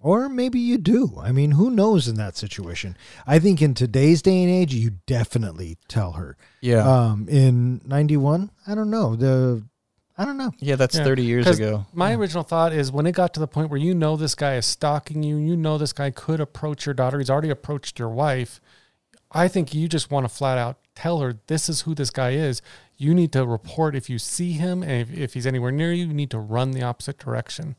Or 0.00 0.28
maybe 0.28 0.60
you 0.60 0.78
do. 0.78 1.18
I 1.20 1.32
mean, 1.32 1.52
who 1.52 1.70
knows 1.70 2.06
in 2.06 2.14
that 2.16 2.36
situation? 2.36 2.96
I 3.26 3.38
think 3.40 3.60
in 3.60 3.74
today's 3.74 4.22
day 4.22 4.42
and 4.42 4.50
age, 4.50 4.72
you 4.72 4.92
definitely 5.06 5.76
tell 5.88 6.12
her. 6.12 6.36
Yeah. 6.60 6.88
Um, 6.88 7.28
in 7.28 7.80
'91, 7.84 8.50
I 8.66 8.74
don't 8.76 8.90
know. 8.90 9.16
The 9.16 9.64
I 10.16 10.24
don't 10.24 10.36
know. 10.36 10.52
yeah, 10.58 10.76
that's 10.76 10.96
Yeah, 10.96 11.04
30 11.04 11.22
years 11.22 11.46
ago. 11.46 11.86
My 11.92 12.14
original 12.14 12.42
thought 12.42 12.72
is 12.72 12.90
when 12.90 13.06
it 13.06 13.12
got 13.12 13.34
to 13.34 13.40
the 13.40 13.46
point 13.46 13.70
where 13.70 13.78
you 13.78 13.94
know 13.94 14.16
this 14.16 14.34
guy 14.34 14.56
is 14.56 14.66
stalking 14.66 15.22
you, 15.22 15.36
you 15.36 15.56
know 15.56 15.78
this 15.78 15.92
guy 15.92 16.10
could 16.10 16.40
approach 16.40 16.86
your 16.86 16.94
daughter, 16.94 17.18
he's 17.18 17.30
already 17.30 17.50
approached 17.50 18.00
your 18.00 18.08
wife. 18.08 18.60
I 19.30 19.46
think 19.46 19.74
you 19.74 19.88
just 19.88 20.10
want 20.10 20.24
to 20.24 20.28
flat 20.28 20.58
out 20.58 20.78
tell 20.98 21.20
her 21.20 21.38
this 21.46 21.68
is 21.68 21.82
who 21.82 21.94
this 21.94 22.10
guy 22.10 22.30
is. 22.30 22.60
You 22.96 23.14
need 23.14 23.30
to 23.32 23.46
report 23.46 23.94
if 23.94 24.10
you 24.10 24.18
see 24.18 24.52
him, 24.52 24.82
and 24.82 25.08
if, 25.08 25.16
if 25.16 25.34
he's 25.34 25.46
anywhere 25.46 25.70
near 25.70 25.92
you, 25.92 26.06
you 26.06 26.14
need 26.14 26.32
to 26.32 26.40
run 26.40 26.72
the 26.72 26.82
opposite 26.82 27.18
direction. 27.18 27.76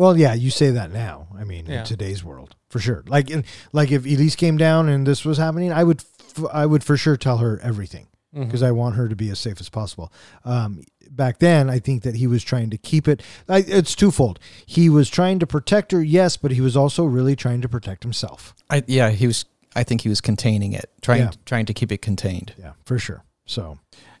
Well, 0.00 0.16
yeah, 0.16 0.32
you 0.32 0.48
say 0.50 0.70
that 0.70 0.90
now. 0.92 1.26
I 1.38 1.44
mean, 1.44 1.66
Yeah. 1.66 1.80
in 1.80 1.84
today's 1.84 2.24
world, 2.24 2.56
for 2.70 2.78
sure. 2.78 3.04
Like, 3.06 3.28
like 3.72 3.90
if 3.92 4.04
Elise 4.06 4.34
came 4.34 4.56
down 4.56 4.88
and 4.88 5.06
this 5.06 5.26
was 5.26 5.36
happening, 5.36 5.72
I 5.72 5.84
would, 5.84 6.02
f- 6.38 6.44
I 6.52 6.64
would 6.64 6.82
for 6.82 6.96
sure 6.96 7.16
tell 7.18 7.38
her 7.38 7.60
everything 7.62 8.06
Mm-hmm. 8.34 8.44
because 8.44 8.62
I 8.62 8.70
want 8.70 8.94
her 8.94 9.08
to 9.08 9.16
be 9.16 9.28
as 9.30 9.40
safe 9.40 9.60
as 9.60 9.68
possible. 9.68 10.12
Um, 10.44 10.84
back 11.10 11.38
then, 11.40 11.68
I 11.68 11.80
think 11.80 12.04
that 12.04 12.14
he 12.14 12.28
was 12.28 12.44
trying 12.44 12.70
to 12.70 12.78
keep 12.78 13.08
it. 13.08 13.22
I, 13.48 13.58
it's 13.66 13.94
twofold. 13.96 14.38
He 14.66 14.88
was 14.88 15.10
trying 15.10 15.40
to 15.40 15.48
protect 15.48 15.90
her, 15.90 16.00
yes, 16.00 16.36
but 16.36 16.52
he 16.52 16.60
was 16.60 16.76
also 16.76 17.04
really 17.04 17.34
trying 17.34 17.60
to 17.62 17.68
protect 17.68 18.04
himself. 18.04 18.54
I, 18.70 18.84
yeah, 18.86 19.10
he 19.10 19.26
was. 19.26 19.44
I 19.74 19.82
think 19.82 20.02
he 20.02 20.08
was 20.08 20.20
containing 20.20 20.72
it, 20.74 20.88
trying 21.02 21.22
Yeah. 21.22 21.30
trying 21.44 21.66
to 21.66 21.74
keep 21.74 21.90
it 21.92 22.00
contained. 22.02 22.54
Yeah, 22.56 22.72
for 22.86 22.98
sure. 23.00 23.24
So, 23.46 23.78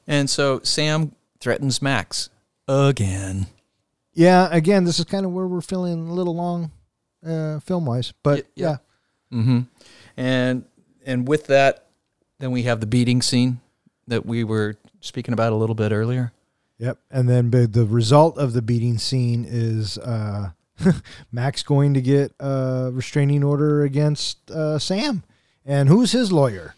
And 0.08 0.28
so 0.28 0.60
Sam 0.64 1.12
threatens 1.40 1.80
Max 1.80 2.28
again. 2.68 3.46
Yeah, 4.12 4.48
again, 4.50 4.84
this 4.84 4.98
is 4.98 5.04
kind 5.04 5.24
of 5.24 5.32
where 5.32 5.46
we're 5.46 5.60
feeling 5.60 6.08
a 6.08 6.12
little 6.12 6.34
long, 6.34 6.70
uh, 7.26 7.60
film 7.60 7.86
wise, 7.86 8.12
but 8.22 8.38
Y- 8.40 8.44
yeah. 8.56 8.76
yeah. 9.32 9.38
Mm-hmm. 9.38 9.60
And 10.16 10.64
and 11.06 11.28
with 11.28 11.46
that, 11.46 11.86
then 12.38 12.50
we 12.50 12.62
have 12.64 12.80
the 12.80 12.86
beating 12.86 13.22
scene 13.22 13.60
that 14.08 14.26
we 14.26 14.42
were 14.44 14.76
speaking 15.00 15.32
about 15.32 15.52
a 15.52 15.56
little 15.56 15.74
bit 15.76 15.92
earlier. 15.92 16.32
Yep. 16.78 16.98
And 17.10 17.28
then 17.28 17.50
the, 17.50 17.66
the 17.66 17.84
result 17.84 18.38
of 18.38 18.52
the 18.54 18.62
beating 18.62 18.98
scene 18.98 19.46
is 19.48 19.98
uh, 19.98 20.50
Max 21.32 21.62
going 21.62 21.94
to 21.94 22.00
get 22.00 22.32
a 22.40 22.90
restraining 22.92 23.44
order 23.44 23.82
against 23.84 24.50
uh, 24.50 24.78
Sam. 24.78 25.22
And 25.64 25.88
who's 25.88 26.12
his 26.12 26.32
lawyer? 26.32 26.74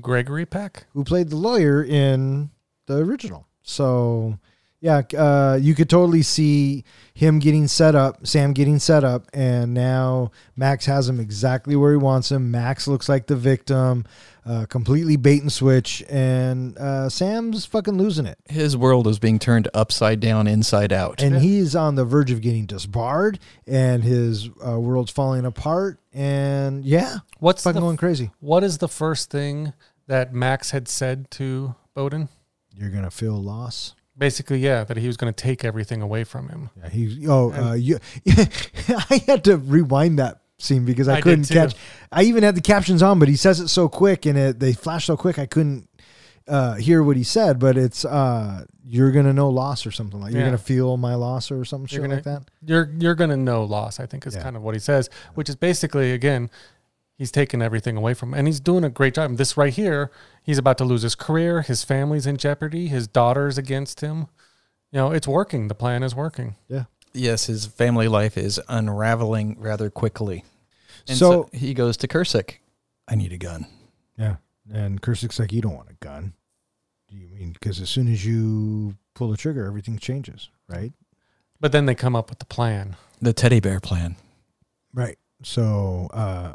Gregory 0.00 0.46
Peck. 0.46 0.86
Who 0.94 1.04
played 1.04 1.28
the 1.28 1.36
lawyer 1.36 1.84
in 1.84 2.50
the 2.86 2.96
original. 2.96 3.46
So, 3.62 4.38
yeah, 4.82 5.02
uh, 5.16 5.56
you 5.62 5.76
could 5.76 5.88
totally 5.88 6.22
see 6.22 6.82
him 7.14 7.38
getting 7.38 7.68
set 7.68 7.94
up, 7.94 8.26
Sam 8.26 8.52
getting 8.52 8.80
set 8.80 9.04
up, 9.04 9.28
and 9.32 9.72
now 9.72 10.32
Max 10.56 10.86
has 10.86 11.08
him 11.08 11.20
exactly 11.20 11.76
where 11.76 11.92
he 11.92 11.96
wants 11.98 12.32
him. 12.32 12.50
Max 12.50 12.88
looks 12.88 13.08
like 13.08 13.28
the 13.28 13.36
victim, 13.36 14.04
uh, 14.44 14.66
completely 14.66 15.16
bait 15.16 15.40
and 15.40 15.52
switch, 15.52 16.02
and 16.10 16.76
uh, 16.78 17.08
Sam's 17.08 17.64
fucking 17.64 17.94
losing 17.94 18.26
it. 18.26 18.38
His 18.48 18.76
world 18.76 19.06
is 19.06 19.20
being 19.20 19.38
turned 19.38 19.68
upside 19.72 20.18
down, 20.18 20.48
inside 20.48 20.92
out. 20.92 21.22
and 21.22 21.36
he's 21.36 21.76
on 21.76 21.94
the 21.94 22.04
verge 22.04 22.32
of 22.32 22.40
getting 22.40 22.66
disbarred, 22.66 23.38
and 23.68 24.02
his 24.02 24.50
uh, 24.66 24.80
world's 24.80 25.12
falling 25.12 25.44
apart. 25.44 26.00
And 26.12 26.84
yeah, 26.84 27.18
What's 27.38 27.62
fucking 27.62 27.80
the, 27.80 27.86
going 27.86 27.96
crazy. 27.98 28.32
what 28.40 28.64
is 28.64 28.78
the 28.78 28.88
first 28.88 29.30
thing 29.30 29.74
that 30.08 30.34
Max 30.34 30.72
had 30.72 30.88
said 30.88 31.30
to 31.32 31.76
Bowden? 31.94 32.28
You're 32.76 32.90
gonna 32.90 33.12
feel 33.12 33.40
loss. 33.40 33.94
Basically, 34.22 34.60
yeah, 34.60 34.84
that 34.84 34.96
he 34.96 35.08
was 35.08 35.16
going 35.16 35.32
to 35.32 35.36
take 35.36 35.64
everything 35.64 36.00
away 36.00 36.22
from 36.22 36.48
him. 36.48 36.70
Yeah, 36.80 36.88
he. 36.90 37.26
Oh, 37.28 37.50
uh, 37.52 37.72
you. 37.72 37.98
I 38.28 39.20
had 39.26 39.42
to 39.44 39.56
rewind 39.56 40.20
that 40.20 40.42
scene 40.58 40.84
because 40.84 41.08
I, 41.08 41.16
I 41.16 41.20
couldn't 41.20 41.48
catch. 41.48 41.74
I 42.12 42.22
even 42.22 42.44
had 42.44 42.54
the 42.54 42.60
captions 42.60 43.02
on, 43.02 43.18
but 43.18 43.26
he 43.26 43.34
says 43.34 43.58
it 43.58 43.66
so 43.66 43.88
quick 43.88 44.24
and 44.24 44.38
it 44.38 44.60
they 44.60 44.74
flash 44.74 45.06
so 45.06 45.16
quick 45.16 45.40
I 45.40 45.46
couldn't 45.46 45.88
uh, 46.46 46.74
hear 46.76 47.02
what 47.02 47.16
he 47.16 47.24
said. 47.24 47.58
But 47.58 47.76
it's 47.76 48.04
uh, 48.04 48.64
you're 48.84 49.10
gonna 49.10 49.32
know 49.32 49.48
loss 49.50 49.86
or 49.86 49.90
something 49.90 50.20
like 50.20 50.32
you're 50.32 50.44
gonna 50.44 50.56
feel 50.56 50.96
my 50.96 51.16
loss 51.16 51.50
or 51.50 51.64
something 51.64 51.88
You're 51.92 52.06
like 52.08 52.22
gonna- 52.22 52.38
that. 52.38 52.50
You're 52.64 52.92
you're 53.00 53.16
going 53.16 53.30
to 53.30 53.36
know 53.36 53.64
loss. 53.64 53.98
I 53.98 54.06
think 54.06 54.24
is 54.24 54.36
Yeah. 54.36 54.42
kind 54.44 54.54
of 54.56 54.62
what 54.62 54.76
he 54.76 54.78
says, 54.78 55.10
which 55.34 55.48
is 55.48 55.56
basically 55.56 56.12
again, 56.12 56.48
he's 57.22 57.30
taking 57.30 57.62
everything 57.62 57.96
away 57.96 58.14
from 58.14 58.30
him, 58.30 58.34
and 58.40 58.48
he's 58.48 58.58
doing 58.58 58.82
a 58.82 58.90
great 58.90 59.14
job. 59.14 59.36
This 59.36 59.56
right 59.56 59.72
here, 59.72 60.10
he's 60.42 60.58
about 60.58 60.76
to 60.78 60.84
lose 60.84 61.02
his 61.02 61.14
career. 61.14 61.62
His 61.62 61.84
family's 61.84 62.26
in 62.26 62.36
jeopardy. 62.36 62.88
His 62.88 63.06
daughter's 63.06 63.56
against 63.58 64.00
him. 64.00 64.26
You 64.90 64.98
know, 64.98 65.12
it's 65.12 65.28
working. 65.28 65.68
The 65.68 65.74
plan 65.76 66.02
is 66.02 66.16
working. 66.16 66.56
Yeah. 66.68 66.84
yes, 67.14 67.46
his 67.46 67.66
family 67.66 68.08
life 68.08 68.36
is 68.36 68.60
unraveling 68.68 69.56
rather 69.60 69.88
quickly. 69.88 70.44
And 71.06 71.16
so, 71.16 71.30
So- 71.30 71.50
he 71.56 71.74
goes 71.74 71.96
to 71.98 72.08
Kersek. 72.08 72.56
I 73.06 73.14
need 73.14 73.32
a 73.32 73.38
gun. 73.38 73.66
Yeah. 74.18 74.36
And 74.72 75.00
Kersek's 75.00 75.38
like, 75.38 75.52
you 75.52 75.60
don't 75.62 75.76
want 75.76 75.90
a 75.90 75.94
gun. 76.04 76.32
Do 77.08 77.16
you 77.16 77.28
mean 77.28 77.52
because 77.52 77.80
as 77.80 77.88
soon 77.88 78.08
as 78.08 78.26
you 78.26 78.96
pull 79.14 79.30
the 79.30 79.36
trigger, 79.36 79.64
everything 79.66 79.96
changes, 79.98 80.48
right? 80.68 80.92
But 81.60 81.70
then 81.70 81.86
they 81.86 81.94
come 81.94 82.16
up 82.16 82.30
with 82.30 82.40
the 82.40 82.46
plan. 82.46 82.96
The 83.20 83.32
teddy 83.32 83.60
bear 83.60 83.78
plan. 83.78 84.16
Right. 84.92 85.18
So 85.44 86.08
uh, 86.12 86.54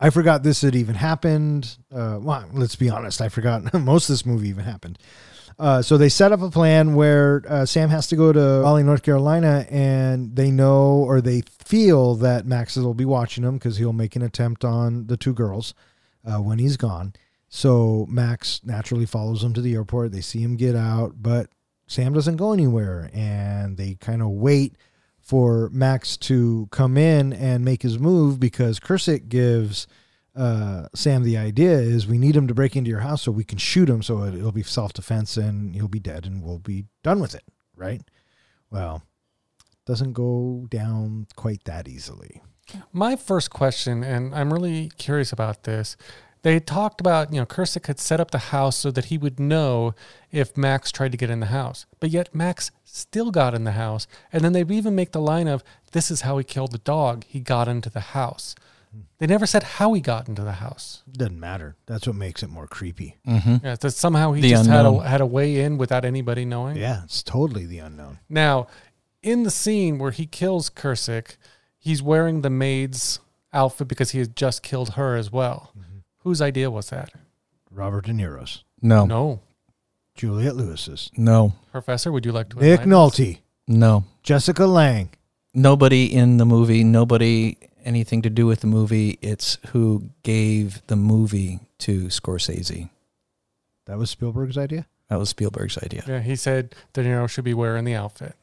I 0.00 0.10
forgot 0.10 0.42
this 0.42 0.62
had 0.62 0.74
even 0.74 0.96
happened. 0.96 1.76
Uh, 1.92 2.18
well, 2.20 2.48
let's 2.52 2.76
be 2.76 2.90
honest. 2.90 3.20
I 3.20 3.28
forgot 3.28 3.72
most 3.80 4.08
of 4.08 4.14
this 4.14 4.26
movie 4.26 4.48
even 4.48 4.64
happened. 4.64 4.98
Uh, 5.58 5.80
so 5.82 5.96
they 5.96 6.08
set 6.08 6.32
up 6.32 6.42
a 6.42 6.50
plan 6.50 6.94
where 6.94 7.42
uh, 7.48 7.64
Sam 7.64 7.88
has 7.90 8.08
to 8.08 8.16
go 8.16 8.32
to 8.32 8.60
Raleigh, 8.62 8.82
North 8.82 9.04
Carolina, 9.04 9.66
and 9.70 10.34
they 10.34 10.50
know 10.50 11.04
or 11.06 11.20
they 11.20 11.42
feel 11.64 12.16
that 12.16 12.44
Max 12.44 12.76
will 12.76 12.94
be 12.94 13.04
watching 13.04 13.44
him 13.44 13.54
because 13.54 13.76
he'll 13.76 13.92
make 13.92 14.16
an 14.16 14.22
attempt 14.22 14.64
on 14.64 15.06
the 15.06 15.16
two 15.16 15.32
girls 15.32 15.74
uh, 16.24 16.38
when 16.38 16.58
he's 16.58 16.76
gone. 16.76 17.12
So 17.48 18.04
Max 18.08 18.62
naturally 18.64 19.06
follows 19.06 19.44
him 19.44 19.52
to 19.54 19.60
the 19.60 19.74
airport. 19.74 20.10
They 20.10 20.20
see 20.20 20.40
him 20.40 20.56
get 20.56 20.74
out, 20.74 21.22
but 21.22 21.50
Sam 21.86 22.12
doesn't 22.12 22.36
go 22.36 22.52
anywhere. 22.52 23.10
And 23.14 23.76
they 23.76 23.94
kind 23.94 24.22
of 24.22 24.30
wait 24.30 24.74
for 25.24 25.70
Max 25.72 26.18
to 26.18 26.68
come 26.70 26.98
in 26.98 27.32
and 27.32 27.64
make 27.64 27.82
his 27.82 27.98
move 27.98 28.38
because 28.38 28.78
Kersek 28.78 29.28
gives 29.28 29.86
uh, 30.36 30.88
Sam 30.94 31.22
the 31.22 31.38
idea 31.38 31.72
is 31.72 32.06
we 32.06 32.18
need 32.18 32.36
him 32.36 32.46
to 32.48 32.54
break 32.54 32.76
into 32.76 32.90
your 32.90 33.00
house 33.00 33.22
so 33.22 33.32
we 33.32 33.44
can 33.44 33.58
shoot 33.58 33.88
him 33.88 34.02
so 34.02 34.22
it, 34.24 34.34
it'll 34.34 34.52
be 34.52 34.62
self 34.62 34.92
defense 34.92 35.36
and 35.36 35.74
he'll 35.74 35.88
be 35.88 36.00
dead 36.00 36.26
and 36.26 36.42
we'll 36.42 36.58
be 36.58 36.84
done 37.02 37.20
with 37.20 37.34
it, 37.34 37.44
right? 37.74 38.02
Well, 38.70 39.02
doesn't 39.86 40.12
go 40.12 40.66
down 40.70 41.26
quite 41.36 41.64
that 41.64 41.88
easily. 41.88 42.42
My 42.92 43.16
first 43.16 43.50
question, 43.50 44.02
and 44.02 44.34
I'm 44.34 44.52
really 44.52 44.90
curious 44.98 45.32
about 45.32 45.64
this. 45.64 45.96
They 46.42 46.60
talked 46.60 47.00
about, 47.00 47.32
you 47.32 47.40
know, 47.40 47.46
Kersek 47.46 47.86
had 47.86 47.98
set 47.98 48.20
up 48.20 48.30
the 48.30 48.38
house 48.38 48.76
so 48.76 48.90
that 48.90 49.06
he 49.06 49.16
would 49.16 49.40
know 49.40 49.94
if 50.30 50.56
Max 50.56 50.92
tried 50.92 51.12
to 51.12 51.18
get 51.18 51.30
in 51.30 51.40
the 51.40 51.46
house. 51.46 51.86
But 52.00 52.10
yet 52.10 52.34
Max 52.34 52.70
still 52.94 53.30
got 53.30 53.54
in 53.54 53.64
the 53.64 53.72
house. 53.72 54.06
And 54.32 54.44
then 54.44 54.52
they 54.52 54.62
even 54.62 54.94
make 54.94 55.12
the 55.12 55.20
line 55.20 55.48
of, 55.48 55.64
this 55.92 56.10
is 56.10 56.22
how 56.22 56.38
he 56.38 56.44
killed 56.44 56.72
the 56.72 56.78
dog. 56.78 57.24
He 57.26 57.40
got 57.40 57.68
into 57.68 57.90
the 57.90 58.00
house. 58.00 58.54
Hmm. 58.92 59.00
They 59.18 59.26
never 59.26 59.46
said 59.46 59.62
how 59.64 59.92
he 59.94 60.00
got 60.00 60.28
into 60.28 60.42
the 60.42 60.52
house. 60.52 61.02
Doesn't 61.10 61.38
matter. 61.38 61.76
That's 61.86 62.06
what 62.06 62.16
makes 62.16 62.42
it 62.42 62.50
more 62.50 62.66
creepy. 62.66 63.16
Mm-hmm. 63.26 63.66
Yeah, 63.66 63.76
that 63.76 63.90
somehow 63.90 64.32
he 64.32 64.42
The 64.42 64.50
just 64.50 64.68
had 64.70 64.86
a, 64.86 65.00
had 65.00 65.20
a 65.20 65.26
way 65.26 65.60
in 65.60 65.76
without 65.78 66.04
anybody 66.04 66.44
knowing. 66.44 66.76
Yeah, 66.76 67.02
it's 67.04 67.22
totally 67.22 67.66
the 67.66 67.78
unknown. 67.78 68.18
Now, 68.28 68.68
in 69.22 69.42
the 69.42 69.50
scene 69.50 69.98
where 69.98 70.12
he 70.12 70.26
kills 70.26 70.70
Kersek, 70.70 71.36
he's 71.78 72.02
wearing 72.02 72.42
the 72.42 72.50
maid's 72.50 73.18
outfit 73.52 73.88
because 73.88 74.10
he 74.12 74.18
had 74.20 74.36
just 74.36 74.62
killed 74.62 74.90
her 74.90 75.16
as 75.16 75.32
well. 75.32 75.72
Mm-hmm. 75.78 75.98
Whose 76.18 76.40
idea 76.40 76.70
was 76.70 76.90
that? 76.90 77.10
Robert 77.70 78.06
De 78.06 78.12
Niro's, 78.12 78.62
No, 78.80 79.04
No. 79.04 79.40
Juliette 80.14 80.56
Lewis's, 80.56 81.10
no, 81.16 81.54
Professor, 81.72 82.12
would 82.12 82.24
you 82.24 82.32
like 82.32 82.48
to 82.50 82.56
Nick 82.56 82.80
enlighten 82.80 82.92
us? 82.92 83.18
Nolte, 83.18 83.38
no. 83.66 84.04
Jessica 84.22 84.66
Lange. 84.66 85.10
Nobody 85.52 86.12
in 86.12 86.36
the 86.38 86.44
movie, 86.44 86.82
nobody 86.84 87.56
anything 87.84 88.22
to 88.22 88.30
do 88.30 88.46
with 88.46 88.60
the 88.60 88.66
movie. 88.66 89.18
It's 89.20 89.58
who 89.68 90.10
gave 90.22 90.84
the 90.86 90.96
movie 90.96 91.60
to 91.78 92.06
Scorsese. 92.06 92.88
That 93.86 93.98
was 93.98 94.10
Spielberg's 94.10 94.56
idea. 94.58 94.86
That 95.08 95.18
was 95.18 95.28
Spielberg's 95.28 95.78
idea. 95.78 96.02
Yeah, 96.06 96.20
he 96.20 96.36
said 96.36 96.74
De 96.92 97.04
Niro 97.04 97.28
should 97.28 97.44
be 97.44 97.54
wearing 97.54 97.84
the 97.84 97.94
outfit. 97.94 98.34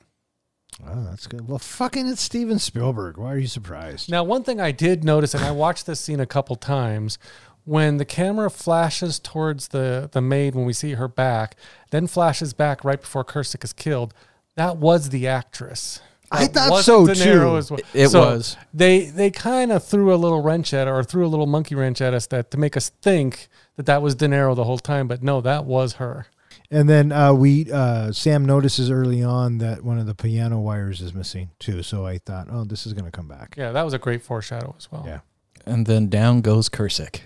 Oh, 0.88 1.03
that's 1.03 1.28
good. 1.28 1.47
Well, 1.47 1.59
fucking 1.59 2.07
it's 2.07 2.22
Steven 2.22 2.57
Spielberg. 2.59 3.17
Why 3.17 3.34
are 3.34 3.38
you 3.38 3.47
surprised? 3.47 4.09
Now, 4.09 4.24
one 4.24 4.43
thing 4.43 4.61
I 4.61 4.72
did 4.72 5.03
notice, 5.03 5.34
and 5.34 5.43
I 5.43 5.51
watched 5.51 5.86
this 5.86 5.99
scene 5.99 6.19
a 6.19 6.26
couple 6.26 6.55
times, 6.55 7.17
when 7.66 7.97
the 7.97 8.05
camera 8.05 8.49
flashes 8.49 9.20
towards 9.20 9.70
the, 9.70 10.09
the 10.12 10.22
maid 10.22 10.55
when 10.55 10.66
we 10.66 10.74
see 10.74 10.93
her 10.93 11.07
back, 11.07 11.55
then 11.91 12.07
flashes 12.07 12.53
back 12.53 12.84
right 12.84 12.99
before 12.99 13.24
Kersek 13.24 13.64
is 13.64 13.74
killed, 13.74 14.14
that 14.55 14.78
was 14.78 15.09
the 15.09 15.28
actress. 15.28 15.99
I 16.34 16.47
thought 16.47 16.84
so, 16.86 17.05
Niro 17.05 17.51
too. 17.51 17.57
as 17.57 17.72
well. 17.72 17.80
It 17.93 18.07
So 18.07 18.22
was. 18.22 18.55
They 18.74 19.05
they 19.05 19.32
kind 19.32 19.70
of 19.72 19.84
threw 19.84 20.14
a 20.14 20.16
little 20.16 20.41
wrench 20.41 20.74
at 20.74 20.88
or 20.88 21.03
threw 21.03 21.26
a 21.26 21.28
little 21.28 21.45
monkey 21.45 21.76
wrench 21.76 21.99
at 21.99 22.14
us 22.14 22.26
that 22.28 22.51
to 22.51 22.57
make 22.57 22.78
us 22.78 22.88
think 23.01 23.49
that 23.76 23.86
that 23.86 24.01
was 24.01 24.16
De 24.16 24.28
Niro 24.28 24.55
the 24.55 24.64
whole 24.64 24.78
time, 24.78 25.09
but 25.09 25.22
no, 25.22 25.41
that 25.41 25.66
was 25.66 25.93
her. 25.93 26.28
And 26.70 26.88
then 26.88 27.12
uh, 27.12 27.34
we 27.34 27.70
uh, 27.70 28.14
Sam 28.14 28.45
notices 28.45 28.89
early 28.89 29.22
on 29.22 29.57
that 29.57 29.84
one 29.84 29.99
of 29.99 30.05
the 30.05 30.16
piano 30.16 30.57
wires 30.62 31.01
is 31.01 31.14
missing 31.14 31.49
too. 31.59 31.84
So 31.84 32.05
I 32.05 32.18
thought, 32.18 32.47
oh, 32.49 32.64
this 32.64 32.86
is 32.86 32.93
going 32.93 33.03
to 33.03 33.12
come 33.12 33.28
back. 33.28 33.55
Yeah, 33.57 33.74
that 33.74 33.84
was 33.84 33.93
a 33.93 33.99
great 33.99 34.22
foreshadow 34.22 34.74
as 34.78 34.89
well. 34.89 35.03
Yeah. 35.05 35.20
And 35.66 35.86
then 35.86 36.07
down 36.07 36.39
goes 36.39 36.70
Kersek. 36.70 37.22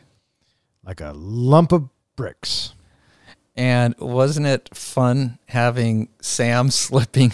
Like 0.86 1.02
a 1.02 1.14
lump 1.16 1.72
of 1.72 1.90
bricks. 2.16 2.74
And 3.58 3.96
wasn't 4.00 4.48
it 4.48 4.70
fun 4.76 5.40
having 5.48 6.10
Sam 6.22 6.70
slipping 6.72 7.32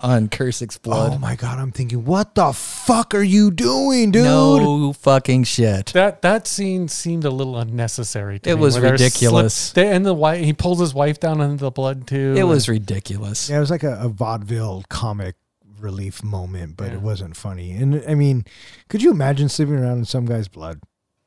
on 0.00 0.28
Kersek's 0.28 0.78
blood? 0.78 1.12
Oh 1.14 1.18
my 1.18 1.36
god! 1.36 1.60
I'm 1.60 1.70
thinking, 1.70 2.04
what 2.04 2.34
the 2.34 2.52
fuck 2.52 3.14
are 3.14 3.22
you 3.22 3.52
doing, 3.52 4.10
dude? 4.10 4.24
No 4.24 4.92
fucking 4.94 5.44
shit. 5.44 5.92
That 5.92 6.22
that 6.22 6.48
scene 6.48 6.88
seemed 6.88 7.24
a 7.24 7.30
little 7.30 7.56
unnecessary. 7.56 8.40
To 8.40 8.48
me. 8.48 8.52
It 8.52 8.56
me, 8.56 8.62
was 8.62 8.74
where 8.74 8.82
they're 8.82 8.92
ridiculous. 8.92 9.54
slip- 9.54 9.74
they- 9.76 9.94
and 9.94 10.04
the 10.04 10.12
wife, 10.12 10.44
he 10.44 10.52
pulls 10.52 10.80
his 10.80 10.92
wife 10.92 11.20
down 11.20 11.40
into 11.40 11.62
the 11.62 11.70
blood 11.70 12.08
too. 12.08 12.34
It 12.36 12.44
was 12.44 12.68
ridiculous. 12.68 13.48
Yeah, 13.48 13.58
it 13.58 13.60
was 13.60 13.70
like 13.70 13.84
a, 13.84 13.96
a 14.00 14.08
vaudeville 14.08 14.82
comic 14.88 15.36
relief 15.78 16.24
moment, 16.24 16.76
but 16.76 16.88
Yeah. 16.88 16.94
it 16.94 17.00
wasn't 17.00 17.36
funny. 17.36 17.70
And 17.72 18.02
I 18.08 18.16
mean, 18.16 18.44
could 18.88 19.02
you 19.02 19.12
imagine 19.12 19.48
sleeping 19.48 19.76
around 19.76 19.98
in 19.98 20.04
some 20.04 20.26
guy's 20.26 20.48
blood? 20.48 20.80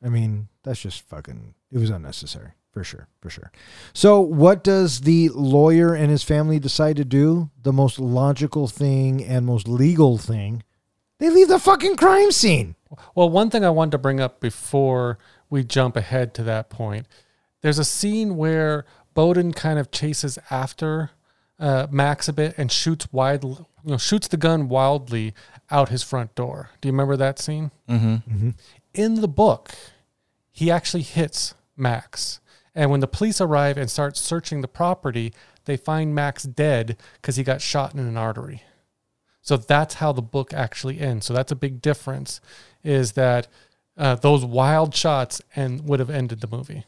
I 0.04 0.08
mean, 0.08 0.48
that's 0.62 0.80
just 0.80 1.02
fucking. 1.08 1.54
It 1.70 1.78
was 1.78 1.90
unnecessary 1.90 2.52
for 2.72 2.84
sure, 2.84 3.08
for 3.20 3.30
sure. 3.30 3.50
So, 3.92 4.20
what 4.20 4.62
does 4.62 5.00
the 5.00 5.30
lawyer 5.30 5.94
and 5.94 6.10
his 6.10 6.22
family 6.22 6.58
decide 6.58 6.96
to 6.96 7.04
do? 7.04 7.50
The 7.62 7.72
most 7.72 7.98
logical 7.98 8.68
thing 8.68 9.24
and 9.24 9.44
most 9.44 9.66
legal 9.66 10.18
thing. 10.18 10.62
They 11.18 11.30
leave 11.30 11.48
the 11.48 11.58
fucking 11.58 11.96
crime 11.96 12.30
scene. 12.30 12.76
Well, 13.14 13.28
one 13.28 13.50
thing 13.50 13.64
I 13.64 13.70
wanted 13.70 13.92
to 13.92 13.98
bring 13.98 14.20
up 14.20 14.40
before 14.40 15.18
we 15.50 15.64
jump 15.64 15.96
ahead 15.96 16.34
to 16.34 16.44
that 16.44 16.70
point, 16.70 17.06
there's 17.60 17.78
a 17.78 17.84
scene 17.84 18.36
where 18.36 18.84
Bowden 19.14 19.52
kind 19.52 19.80
of 19.80 19.90
chases 19.90 20.38
after 20.48 21.10
uh, 21.58 21.88
Max 21.90 22.28
a 22.28 22.32
bit 22.32 22.54
and 22.56 22.70
shoots 22.70 23.12
wide, 23.12 23.42
you 23.42 23.66
know, 23.82 23.96
shoots 23.96 24.28
the 24.28 24.36
gun 24.36 24.68
wildly 24.68 25.34
out 25.70 25.88
his 25.88 26.04
front 26.04 26.34
door. 26.36 26.70
Do 26.80 26.88
you 26.88 26.92
remember 26.92 27.16
that 27.16 27.40
scene? 27.40 27.72
Mm-hmm. 27.88 28.50
In 28.94 29.20
the 29.20 29.28
book, 29.28 29.70
he 30.50 30.70
actually 30.70 31.02
hits 31.02 31.54
Max. 31.76 32.40
And 32.74 32.90
when 32.90 33.00
the 33.00 33.06
police 33.06 33.40
arrive 33.40 33.76
and 33.76 33.90
start 33.90 34.16
searching 34.16 34.60
the 34.60 34.68
property, 34.68 35.32
they 35.64 35.76
find 35.76 36.14
Max 36.14 36.44
dead 36.44 36.96
because 37.14 37.36
he 37.36 37.44
got 37.44 37.60
shot 37.60 37.94
in 37.94 38.00
an 38.00 38.16
artery. 38.16 38.62
So 39.42 39.56
that's 39.56 39.94
how 39.94 40.12
the 40.12 40.22
book 40.22 40.52
actually 40.52 41.00
ends. 41.00 41.26
So 41.26 41.34
that's 41.34 41.52
a 41.52 41.56
big 41.56 41.80
difference, 41.80 42.40
is 42.84 43.12
that 43.12 43.48
uh, 43.96 44.14
those 44.16 44.44
wild 44.44 44.94
shots 44.94 45.40
and 45.56 45.88
would 45.88 46.00
have 46.00 46.10
ended 46.10 46.40
the 46.40 46.48
movie. 46.48 46.84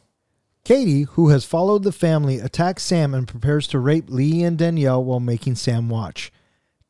Cady, 0.65 1.03
who 1.03 1.31
has 1.31 1.45
followed 1.45 1.85
the 1.85 1.93
family, 1.93 2.39
attacks 2.39 2.83
Sam 2.83 3.15
and 3.15 3.27
prepares 3.27 3.67
to 3.69 3.79
rape 3.79 4.11
Lee 4.11 4.43
and 4.43 4.59
Danielle 4.59 5.03
while 5.03 5.21
making 5.21 5.55
Sam 5.55 5.89
watch. 5.89 6.31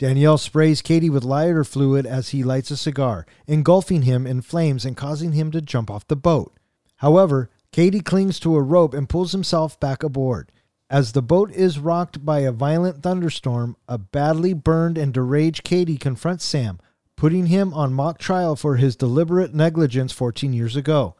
Danielle 0.00 0.38
sprays 0.38 0.80
Cady 0.80 1.10
with 1.10 1.24
lighter 1.24 1.62
fluid 1.62 2.06
as 2.06 2.30
he 2.30 2.42
lights 2.42 2.70
a 2.70 2.76
cigar, 2.78 3.26
engulfing 3.46 4.00
him 4.02 4.26
in 4.26 4.40
flames 4.40 4.86
and 4.86 4.96
causing 4.96 5.32
him 5.32 5.50
to 5.50 5.60
jump 5.60 5.90
off 5.90 6.08
the 6.08 6.16
boat. 6.16 6.56
However, 6.96 7.50
Cady 7.70 8.00
clings 8.00 8.40
to 8.40 8.56
a 8.56 8.62
rope 8.62 8.94
and 8.94 9.10
pulls 9.10 9.32
himself 9.32 9.78
back 9.78 10.02
aboard. 10.02 10.52
As 10.88 11.12
the 11.12 11.20
boat 11.20 11.52
is 11.52 11.78
rocked 11.78 12.24
by 12.24 12.38
a 12.38 12.50
violent 12.50 13.02
thunderstorm, 13.02 13.76
a 13.86 13.98
badly 13.98 14.54
burned 14.54 14.96
and 14.96 15.12
deranged 15.12 15.64
Cady 15.64 15.98
confronts 15.98 16.46
Sam, 16.46 16.80
putting 17.14 17.46
him 17.46 17.74
on 17.74 17.92
mock 17.92 18.16
trial 18.16 18.56
for 18.56 18.76
his 18.76 18.96
deliberate 18.96 19.52
negligence 19.52 20.12
14 20.12 20.54
years 20.54 20.76
ago. 20.76 21.14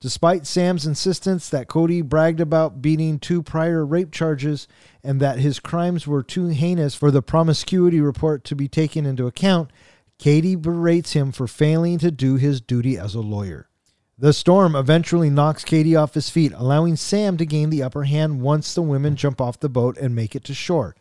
Despite 0.00 0.46
Sam's 0.46 0.86
insistence 0.86 1.50
that 1.50 1.68
Cady 1.68 2.00
bragged 2.00 2.40
about 2.40 2.80
beating 2.80 3.18
two 3.18 3.42
prior 3.42 3.84
rape 3.84 4.10
charges 4.10 4.66
and 5.04 5.20
that 5.20 5.40
his 5.40 5.60
crimes 5.60 6.06
were 6.06 6.22
too 6.22 6.46
heinous 6.46 6.94
for 6.94 7.10
the 7.10 7.20
promiscuity 7.20 8.00
report 8.00 8.42
to 8.44 8.56
be 8.56 8.66
taken 8.66 9.04
into 9.04 9.26
account, 9.26 9.70
Cady 10.18 10.56
berates 10.56 11.12
him 11.12 11.32
for 11.32 11.46
failing 11.46 11.98
to 11.98 12.10
do 12.10 12.36
his 12.36 12.62
duty 12.62 12.96
as 12.96 13.14
a 13.14 13.20
lawyer. 13.20 13.68
The 14.16 14.32
storm 14.32 14.74
eventually 14.74 15.28
knocks 15.28 15.64
Cady 15.64 15.94
off 15.94 16.14
his 16.14 16.30
feet, 16.30 16.52
allowing 16.56 16.96
Sam 16.96 17.36
to 17.36 17.44
gain 17.44 17.68
the 17.68 17.82
upper 17.82 18.04
hand 18.04 18.40
once 18.40 18.74
the 18.74 18.82
women 18.82 19.16
jump 19.16 19.38
off 19.38 19.60
the 19.60 19.68
boat 19.68 19.98
and 19.98 20.14
make 20.14 20.34
it 20.34 20.44
to 20.44 20.54
shore. 20.54 20.96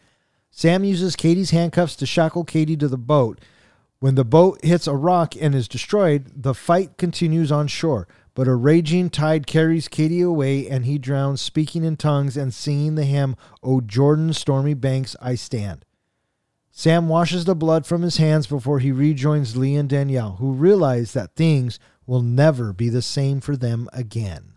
Sam 0.52 0.84
uses 0.84 1.16
Cady's 1.16 1.52
handcuffs 1.52 1.96
to 1.98 2.06
shackle 2.06 2.44
Cady 2.44 2.76
to 2.76 2.90
the 2.90 2.98
boat. 2.98 3.40
When 4.00 4.16
the 4.16 4.26
boat 4.26 4.64
hits 4.64 4.88
a 4.88 4.96
rock 4.96 5.36
and 5.40 5.56
is 5.56 5.68
destroyed, 5.70 6.32
the 6.36 6.54
fight 6.54 6.98
continues 6.98 7.52
on 7.52 7.68
shore, 7.68 8.08
but 8.34 8.48
a 8.48 8.56
raging 8.56 9.10
tide 9.10 9.48
carries 9.48 9.88
Cady 9.88 10.22
away 10.22 10.68
and 10.68 10.86
he 10.86 10.98
drowns, 10.98 11.42
speaking 11.42 11.84
in 11.84 11.98
tongues 11.98 12.38
and 12.38 12.54
singing 12.54 12.96
the 12.96 13.06
hymn, 13.06 13.36
O 13.64 13.82
Jordan, 13.82 14.34
stormy 14.34 14.74
banks, 14.74 15.16
I 15.22 15.36
stand. 15.36 15.86
Sam 16.72 17.10
washes 17.10 17.46
the 17.46 17.56
blood 17.56 17.86
from 17.86 18.04
his 18.04 18.18
hands 18.18 18.48
before 18.48 18.80
he 18.80 18.92
rejoins 18.92 19.58
Lee 19.58 19.76
and 19.76 19.90
Danielle, 19.90 20.38
who 20.40 20.54
realize 20.54 21.12
that 21.14 21.36
things 21.36 21.80
will 22.06 22.22
never 22.22 22.72
be 22.72 22.88
the 22.88 23.02
same 23.02 23.42
for 23.42 23.58
them 23.58 23.90
again. 23.92 24.54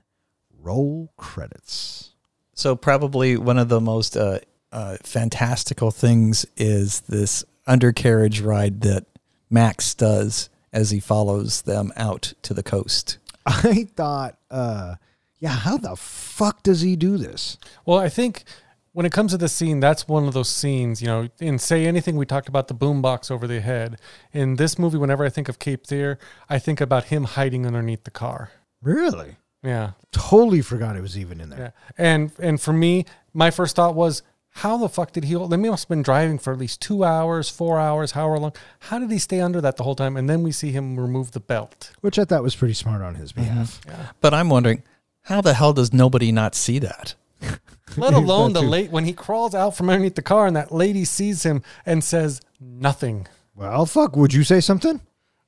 Roll 0.57 1.13
credits. 1.17 2.11
So 2.55 2.77
probably 2.77 3.37
one 3.37 3.59
of 3.59 3.69
the 3.69 3.81
most 3.81 4.17
uh, 4.17 4.39
uh, 4.71 4.99
fantastical 5.03 5.91
things 5.91 6.47
is 6.57 7.01
this 7.01 7.45
undercarriage 7.67 8.41
ride 8.41 8.83
that 8.83 9.07
Max 9.51 9.95
does 9.95 10.49
as 10.73 10.91
he 10.91 11.01
follows 11.01 11.63
them 11.63 11.93
out 11.97 12.35
to 12.43 12.55
the 12.55 12.63
coast. 12.63 13.19
I 13.47 13.89
thought, 13.97 14.39
uh, 14.51 14.97
yeah, 15.41 15.51
how 15.51 15.77
the 15.77 15.97
fuck 15.97 16.63
does 16.63 16.81
he 16.81 16.97
do 16.97 17.17
this? 17.17 17.59
Well, 17.85 17.99
I 17.99 18.09
think 18.09 18.45
when 18.93 19.07
it 19.07 19.13
comes 19.13 19.33
to 19.33 19.39
the 19.39 19.49
scene, 19.49 19.81
that's 19.81 20.07
one 20.07 20.29
of 20.29 20.35
those 20.35 20.49
scenes, 20.49 21.01
you 21.01 21.09
know, 21.09 21.29
in 21.41 21.59
Say 21.59 21.87
Anything, 21.87 22.17
we 22.17 22.27
talked 22.27 22.49
about 22.49 22.69
the 22.69 22.75
boombox 22.75 23.31
over 23.31 23.47
the 23.47 23.61
head. 23.61 23.99
In 24.33 24.57
this 24.57 24.79
movie, 24.79 24.99
whenever 24.99 25.25
I 25.25 25.31
think 25.31 25.49
of 25.49 25.59
Cape 25.59 25.87
Fear, 25.87 26.19
I 26.49 26.59
think 26.59 26.81
about 26.81 27.05
him 27.05 27.25
hiding 27.25 27.67
underneath 27.67 28.05
the 28.05 28.11
car. 28.11 28.51
Really? 28.83 29.37
Yeah. 29.63 29.93
Totally 30.11 30.61
forgot 30.61 30.97
it 30.97 31.01
was 31.01 31.17
even 31.17 31.41
in 31.41 31.51
there. 31.51 31.73
Yeah. 31.99 32.05
And 32.05 32.33
and 32.39 32.61
for 32.61 32.73
me, 32.73 33.07
my 33.33 33.51
first 33.51 33.77
thought 33.77 33.95
was, 33.95 34.23
how 34.57 34.77
the 34.77 34.89
fuck 34.89 35.13
did 35.13 35.25
he 35.25 35.35
hold? 35.35 35.51
They 35.51 35.57
must 35.57 35.85
have 35.85 35.89
been 35.89 36.03
driving 36.03 36.39
for 36.39 36.53
at 36.53 36.59
least 36.59 36.81
two 36.81 37.05
hours, 37.05 37.49
four 37.49 37.81
hours, 37.81 38.13
however 38.13 38.39
long. 38.39 38.53
How 38.81 38.99
did 38.99 39.11
he 39.11 39.19
stay 39.19 39.41
under 39.41 39.61
that 39.63 39.77
the 39.77 39.83
whole 39.83 39.95
time? 39.95 40.17
And 40.17 40.29
then 40.29 40.43
we 40.43 40.53
see 40.53 40.71
him 40.73 41.01
remove 41.01 41.33
the 41.33 41.41
belt. 41.41 41.93
Which 42.01 42.19
I 42.19 42.25
thought 42.25 42.43
was 42.43 42.55
pretty 42.55 42.75
smart 42.75 43.03
on 43.03 43.15
his 43.15 43.33
mm-hmm. 43.33 43.43
behalf. 43.43 43.81
But 44.21 44.35
I'm 44.35 44.51
wondering, 44.51 44.83
how 45.23 45.41
the 45.41 45.55
hell 45.55 45.73
does 45.73 45.93
nobody 45.93 46.33
not 46.33 46.55
see 46.55 46.79
that? 46.81 47.15
Let 47.97 48.15
alone 48.15 48.53
the 48.53 48.63
late 48.63 48.91
when 48.91 49.05
he 49.05 49.13
crawls 49.13 49.55
out 49.55 49.77
from 49.77 49.91
underneath 49.91 50.15
the 50.15 50.23
car 50.23 50.47
and 50.47 50.57
that 50.57 50.71
lady 50.71 51.05
sees 51.05 51.45
him 51.45 51.63
and 51.85 52.05
says 52.05 52.41
nothing. 52.61 53.27
Well, 53.55 53.87
fuck. 53.87 54.17
Would 54.17 54.35
you 54.35 54.45
say 54.45 54.61
something? 54.61 55.01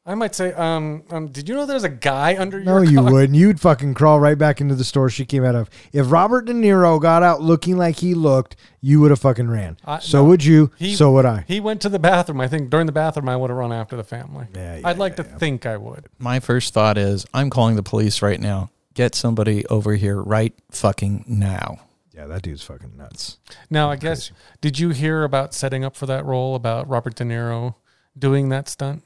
I 0.07 0.15
might 0.15 0.35
say, 0.35 0.53
um, 0.53 1.03
um 1.11 1.29
did 1.29 1.49
you 1.49 1.55
know 1.55 1.65
there's 1.65 1.85
a 1.85 1.89
guy 1.89 2.37
under 2.39 2.61
No, 2.61 2.73
your 2.77 2.85
No, 2.85 2.91
you 2.91 2.99
car? 3.03 3.13
wouldn't. 3.13 3.39
You'd 3.39 3.59
fucking 3.61 3.95
crawl 3.95 4.21
right 4.21 4.37
back 4.37 4.61
into 4.61 4.75
the 4.75 4.85
store 4.85 5.09
she 5.09 5.25
came 5.25 5.45
out 5.45 5.55
of. 5.55 5.71
If 5.95 6.11
Robert 6.13 6.45
De 6.45 6.53
Niro 6.53 7.01
got 7.01 7.23
out 7.23 7.41
looking 7.41 7.79
like 7.79 7.97
he 7.97 8.13
looked, 8.13 8.55
you 8.83 9.01
would 9.01 9.11
have 9.11 9.21
fucking 9.21 9.49
ran. 9.49 9.79
I- 9.85 10.01
so 10.01 10.23
no. 10.23 10.29
would 10.29 10.45
you. 10.45 10.71
He- 10.77 10.95
so 10.95 11.11
would 11.13 11.25
I. 11.25 11.45
He 11.49 11.59
went 11.59 11.81
to 11.83 11.89
the 11.89 11.99
bathroom. 11.99 12.41
I 12.43 12.49
think 12.49 12.69
during 12.69 12.85
the 12.85 12.93
bathroom, 12.93 13.31
I 13.31 13.37
would 13.37 13.49
have 13.49 13.57
run 13.59 13.73
after 13.73 13.97
the 13.97 14.05
family. 14.05 14.47
Yeah, 14.55 14.77
yeah, 14.77 14.89
I'd 14.89 14.99
like 14.99 15.17
yeah, 15.17 15.25
to 15.25 15.31
yeah. 15.31 15.39
think 15.39 15.65
I 15.65 15.79
would. 15.79 16.07
My 16.19 16.39
first 16.39 16.75
thought 16.75 16.99
is, 16.99 17.25
I'm 17.33 17.49
calling 17.49 17.77
the 17.77 17.83
police 17.83 18.21
right 18.21 18.41
now. 18.41 18.71
Get 18.93 19.15
somebody 19.15 19.65
over 19.67 19.95
here 19.95 20.21
right 20.21 20.53
fucking 20.71 21.25
now. 21.27 21.79
Yeah, 22.15 22.27
that 22.27 22.43
dude's 22.43 22.63
fucking 22.63 22.97
nuts. 22.97 23.39
Now, 23.71 23.91
I 23.91 23.97
guess, 23.97 24.31
did 24.61 24.79
you 24.79 24.91
hear 24.91 25.25
about 25.25 25.53
setting 25.55 25.83
up 25.83 25.97
for 25.97 26.07
that 26.07 26.25
role 26.25 26.55
about 26.55 26.89
Robert 26.89 27.17
De 27.17 27.25
Niro 27.25 27.75
doing 28.17 28.51
that 28.51 28.69
stunt? 28.69 29.03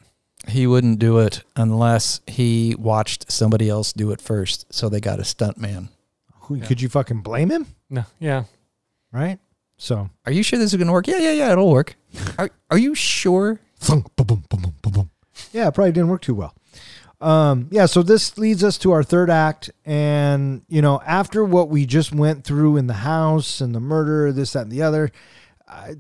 He 0.49 0.67
wouldn't 0.67 0.99
do 0.99 1.19
it 1.19 1.43
unless 1.57 2.21
he 2.27 2.75
watched 2.79 3.31
somebody 3.31 3.69
else 3.69 3.93
do 3.93 4.11
it 4.11 4.21
first. 4.21 4.73
So 4.73 4.89
they 4.89 5.01
got 5.01 5.21
a 5.21 5.25
stunt 5.25 5.59
man. 5.59 5.91
Who, 6.43 6.61
Could 6.61 6.81
you 6.81 6.89
fucking 6.89 7.21
blame 7.21 7.51
him? 7.51 7.67
No, 7.91 8.05
yeah. 8.19 8.45
Right? 9.13 9.39
So, 9.77 10.11
Are 10.27 10.33
you 10.33 10.43
sure 10.43 10.59
this 10.59 10.73
is 10.73 10.77
going 10.77 10.87
to 10.89 10.93
work? 10.93 11.07
Yeah, 11.07 11.19
yeah, 11.19 11.33
yeah, 11.33 11.53
it'll 11.53 11.71
work. 11.71 11.97
Are, 12.39 12.51
are 12.71 12.79
you 12.79 12.95
sure? 12.95 13.61
thunk, 13.79 14.15
boom, 14.17 14.27
boom, 14.27 14.45
boom, 14.49 14.61
boom, 14.61 14.75
boom, 14.83 14.93
boom. 14.93 15.11
yeah, 15.53 15.69
it 15.69 15.75
probably 15.75 15.93
didn't 15.93 16.09
work 16.09 16.23
too 16.23 16.35
well. 16.35 16.55
Um, 17.21 17.69
yeah, 17.71 17.87
so 17.87 18.03
this 18.03 18.39
leads 18.39 18.65
us 18.65 18.79
to 18.79 18.93
our 18.93 19.03
third 19.03 19.31
act. 19.31 19.71
And, 19.85 20.63
you 20.69 20.83
know, 20.83 21.01
after 21.07 21.45
what 21.45 21.69
we 21.69 21.87
just 21.87 22.13
went 22.13 22.45
through 22.45 22.77
in 22.77 22.87
the 22.87 22.95
house 22.95 23.61
and 23.61 23.75
the 23.75 23.81
murder, 23.81 24.33
this, 24.33 24.53
that, 24.55 24.63
and 24.63 24.73
the 24.73 24.83
other, 24.83 25.11
I, 25.69 25.97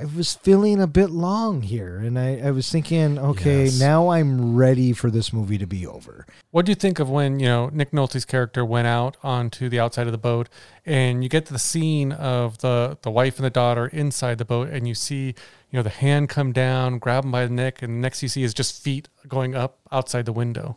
I 0.00 0.04
was 0.16 0.34
feeling 0.34 0.80
a 0.80 0.86
bit 0.86 1.10
long 1.10 1.60
here. 1.62 1.98
And 1.98 2.18
I, 2.18 2.38
I 2.38 2.50
was 2.52 2.70
thinking, 2.70 3.18
okay, 3.18 3.64
Yes. 3.64 3.78
now 3.78 4.08
I'm 4.08 4.56
ready 4.56 4.92
for 4.92 5.10
this 5.10 5.32
movie 5.32 5.58
to 5.58 5.66
be 5.66 5.86
over. 5.86 6.26
What 6.50 6.64
do 6.66 6.72
you 6.72 6.76
think 6.76 6.98
of 6.98 7.10
when, 7.10 7.38
you 7.38 7.46
know, 7.46 7.68
Nick 7.72 7.90
Nolte's 7.92 8.24
character 8.24 8.64
went 8.64 8.86
out 8.86 9.16
onto 9.22 9.68
the 9.68 9.78
outside 9.78 10.06
of 10.06 10.12
the 10.12 10.18
boat 10.18 10.48
and 10.86 11.22
you 11.22 11.28
get 11.28 11.44
to 11.46 11.52
the 11.52 11.58
scene 11.58 12.12
of 12.12 12.58
the, 12.58 12.96
the 13.02 13.10
wife 13.10 13.36
and 13.36 13.44
the 13.44 13.50
daughter 13.50 13.86
inside 13.88 14.38
the 14.38 14.44
boat 14.44 14.68
and 14.70 14.88
you 14.88 14.94
see, 14.94 15.26
you 15.70 15.76
know, 15.76 15.82
the 15.82 15.90
hand 15.90 16.28
come 16.28 16.52
down, 16.52 16.98
grab 16.98 17.24
him 17.24 17.30
by 17.30 17.46
the 17.46 17.52
neck, 17.52 17.82
and 17.82 17.92
the 17.98 18.00
next 18.00 18.22
you 18.22 18.28
see 18.28 18.42
is 18.42 18.52
just 18.54 18.82
feet 18.82 19.08
going 19.28 19.54
up 19.54 19.78
outside 19.92 20.24
the 20.24 20.32
window. 20.32 20.76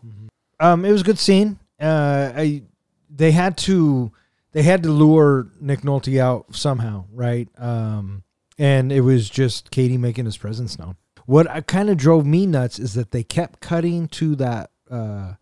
Um, 0.59 0.85
it 0.85 0.91
was 0.91 1.01
a 1.01 1.05
good 1.05 1.17
scene. 1.17 1.57
Uh, 1.79 2.31
I 2.35 2.61
they 3.09 3.31
had 3.31 3.57
to 3.59 4.11
they 4.51 4.61
had 4.61 4.83
to 4.83 4.89
lure 4.91 5.47
Nick 5.59 5.81
Nolte 5.81 6.19
out 6.19 6.55
somehow, 6.55 7.05
right? 7.11 7.47
Um, 7.57 8.23
and 8.57 8.91
it 8.91 9.01
was 9.01 9.29
just 9.29 9.71
Cady 9.71 9.97
making 9.97 10.25
his 10.25 10.37
presence 10.37 10.77
known. 10.77 10.95
What 11.25 11.67
kind 11.67 11.89
of 11.89 11.97
drove 11.97 12.25
me 12.25 12.45
nuts 12.45 12.79
is 12.79 12.93
that 12.95 13.11
they 13.11 13.23
kept 13.23 13.61
cutting 13.61 14.07
to 14.09 14.35
that 14.35 14.71
uh, 14.91 15.33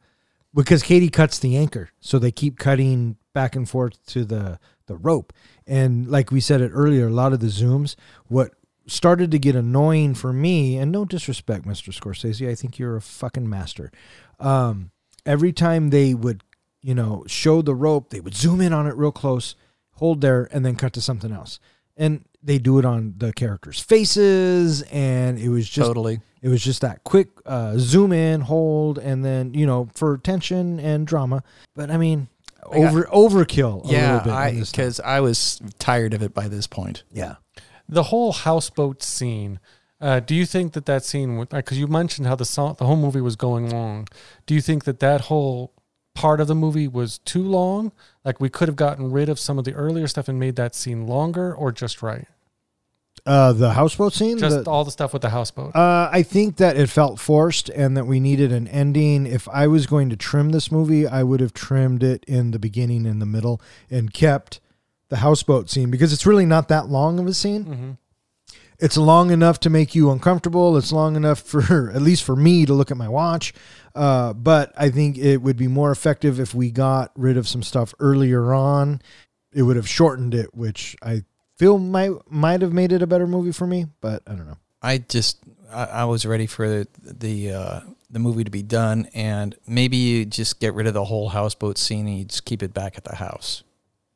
because 0.54 0.84
Cady 0.84 1.10
cuts 1.10 1.40
the 1.40 1.58
anchor, 1.58 1.90
so 2.00 2.20
they 2.20 2.32
keep 2.32 2.58
cutting 2.58 3.18
back 3.34 3.56
and 3.56 3.68
forth 3.68 4.06
to 4.08 4.26
the 4.26 4.60
the 4.88 4.98
rope. 4.98 5.34
And 5.66 6.10
like 6.10 6.32
we 6.32 6.40
said 6.40 6.62
it 6.62 6.72
earlier, 6.74 7.08
a 7.08 7.12
lot 7.12 7.34
of 7.34 7.40
the 7.40 7.48
zooms, 7.48 7.96
what 8.28 8.54
started 8.88 9.32
to 9.32 9.40
get 9.40 9.56
annoying 9.56 10.16
for 10.16 10.34
me, 10.34 10.78
and 10.78 10.92
no 10.92 11.06
disrespect, 11.06 11.66
Mr. 11.66 11.94
Scorsese, 11.94 12.50
I 12.50 12.56
think 12.56 12.78
you're 12.78 12.98
a 12.98 13.02
fucking 13.02 13.50
master. 13.50 13.92
Um, 14.40 14.92
every 15.26 15.54
time 15.54 15.90
they 15.90 16.14
would, 16.14 16.44
you 16.82 16.94
know, 16.94 17.24
show 17.28 17.62
the 17.62 17.76
rope, 17.76 18.10
they 18.10 18.20
would 18.20 18.36
zoom 18.36 18.60
in 18.60 18.74
on 18.74 18.88
it 18.88 18.96
real 18.96 19.12
close, 19.12 19.56
hold 19.94 20.22
there, 20.22 20.50
and 20.52 20.66
then 20.66 20.76
cut 20.76 20.94
to 20.94 21.02
something 21.02 21.32
else. 21.32 21.60
And 21.96 22.26
they 22.44 22.58
do 22.58 22.80
it 22.80 22.86
on 22.86 23.14
the 23.18 23.32
characters' 23.34 23.80
faces, 23.80 24.82
and 24.92 25.38
it 25.40 25.50
was 25.50 25.68
just 25.70 25.88
totally. 25.88 26.22
it 26.42 26.50
was 26.50 26.64
just 26.64 26.82
that 26.82 27.04
quick 27.04 27.30
uh, 27.46 27.74
zoom 27.78 28.12
in, 28.12 28.42
hold, 28.42 28.98
and 28.98 29.24
then 29.24 29.54
you 29.54 29.66
know 29.66 29.90
for 29.96 30.18
tension 30.18 30.80
and 30.80 31.06
drama. 31.08 31.44
But 31.76 31.92
I 31.92 31.98
mean, 31.98 32.28
I 32.72 32.80
got- 32.80 32.90
over 32.94 33.04
overkill. 33.06 33.86
A 33.86 33.92
Yeah, 33.92 34.08
little 34.14 34.24
bit 34.26 34.34
on 34.34 34.38
I 34.38 34.60
because 34.60 35.00
I 35.00 35.20
was 35.20 35.62
tired 35.80 36.14
of 36.14 36.22
it 36.24 36.34
by 36.34 36.48
this 36.48 36.68
point. 36.68 37.04
yeah. 37.12 37.36
The 37.90 38.04
whole 38.04 38.32
houseboat 38.32 39.04
scene. 39.04 39.60
Uh, 40.00 40.20
do 40.20 40.34
you 40.34 40.46
think 40.48 40.74
that 40.74 40.86
that 40.88 41.04
scene, 41.04 41.46
because 41.52 41.78
you 41.78 41.86
mentioned 41.88 42.26
how 42.26 42.36
the 42.36 42.46
song, 42.46 42.76
the 42.80 42.86
whole 42.88 42.96
movie 42.96 43.22
was 43.22 43.36
going 43.36 43.70
long, 43.70 44.08
do 44.48 44.56
you 44.56 44.62
think 44.62 44.86
that 44.86 45.00
that 45.00 45.22
whole 45.22 45.74
part 46.14 46.40
of 46.42 46.48
the 46.48 46.56
movie 46.56 46.88
was 46.88 47.18
too 47.20 47.44
long? 47.44 47.92
Like 48.26 48.40
we 48.40 48.50
could 48.50 48.68
have 48.68 48.76
gotten 48.76 49.12
rid 49.12 49.30
of 49.30 49.40
some 49.40 49.58
of 49.58 49.66
the 49.66 49.74
earlier 49.74 50.08
stuff 50.08 50.28
and 50.28 50.40
made 50.40 50.56
that 50.58 50.76
scene 50.76 51.08
longer, 51.08 51.54
or 51.54 51.72
just 51.72 52.02
right? 52.02 52.28
Uh, 53.26 53.54
the 53.54 53.74
houseboat 53.74 54.14
scene. 54.14 54.38
Just 54.40 54.64
the- 54.64 54.70
all 54.72 54.84
the 54.84 54.90
stuff 54.92 55.14
with 55.14 55.22
the 55.22 55.30
houseboat. 55.30 55.76
Uh, 55.76 56.10
I 56.12 56.24
think 56.24 56.56
that 56.58 56.76
it 56.76 56.88
felt 56.90 57.20
forced 57.20 57.70
and 57.70 57.96
that 57.96 58.08
we 58.08 58.20
needed 58.20 58.52
an 58.52 58.68
ending. 58.70 59.28
If 59.28 59.48
I 59.50 59.68
was 59.68 59.86
going 59.86 60.10
to 60.10 60.16
trim 60.16 60.50
this 60.50 60.72
movie, 60.72 61.06
I 61.06 61.22
would 61.22 61.40
have 61.40 61.54
trimmed 61.54 62.02
it 62.04 62.24
in 62.28 62.52
the 62.52 62.58
beginning 62.60 63.06
and 63.06 63.22
the 63.22 63.26
middle 63.28 63.62
and 63.92 64.12
kept 64.12 64.60
the 65.10 65.18
houseboat 65.18 65.70
scene 65.70 65.92
because 65.92 66.14
it's 66.14 66.26
really 66.26 66.46
not 66.46 66.68
that 66.70 66.88
long 66.88 67.20
of 67.20 67.28
a 67.28 67.34
scene. 67.34 67.64
hmm 67.64 67.92
It's 68.82 68.98
long 68.98 69.30
enough 69.30 69.60
to 69.62 69.70
make 69.70 69.94
you 69.94 70.10
uncomfortable. 70.10 70.76
It's 70.76 70.92
long 70.92 71.16
enough 71.16 71.40
for, 71.40 71.92
at 71.96 72.02
least 72.02 72.24
for 72.24 72.36
me, 72.36 72.66
to 72.66 72.74
look 72.74 72.90
at 72.92 72.98
my 72.98 73.08
watch. 73.08 73.54
Uh, 73.94 74.34
but 74.34 74.74
I 74.76 74.90
think 74.90 75.18
it 75.18 75.38
would 75.38 75.56
be 75.58 75.68
more 75.68 75.92
effective 75.92 76.40
if 76.40 76.56
we 76.56 76.72
got 76.72 77.12
rid 77.16 77.38
of 77.38 77.48
some 77.48 77.62
stuff 77.62 77.94
earlier 78.00 78.54
on. 78.54 79.02
It 79.54 79.64
would 79.64 79.76
have 79.76 79.88
shortened 79.88 80.34
it, 80.34 80.56
which 80.56 80.96
I 81.02 81.24
feel 81.58 81.78
might 81.78 82.12
might 82.30 82.62
have 82.62 82.74
made 82.74 82.92
it 82.92 83.02
a 83.02 83.08
better 83.08 83.28
movie 83.28 83.52
for 83.52 83.68
me. 83.68 83.86
But 84.02 84.24
I 84.26 84.32
don't 84.32 84.48
know. 84.48 84.58
I 84.82 84.98
just 84.98 85.38
I, 85.72 85.84
I 85.86 86.06
was 86.06 86.26
ready 86.26 86.48
for 86.48 86.68
the 86.68 86.88
the, 87.04 87.52
uh, 87.52 87.80
the 88.10 88.20
movie 88.20 88.44
to 88.44 88.52
be 88.52 88.64
done, 88.64 89.08
and 89.14 89.56
maybe 89.68 89.98
you 89.98 90.26
just 90.26 90.60
get 90.60 90.74
rid 90.74 90.88
of 90.88 90.94
the 90.94 91.06
whole 91.06 91.30
houseboat 91.30 91.78
scene 91.78 92.08
and 92.08 92.18
you 92.18 92.26
just 92.26 92.46
keep 92.46 92.64
it 92.64 92.74
back 92.74 92.98
at 92.98 93.04
the 93.04 93.16
house. 93.16 93.64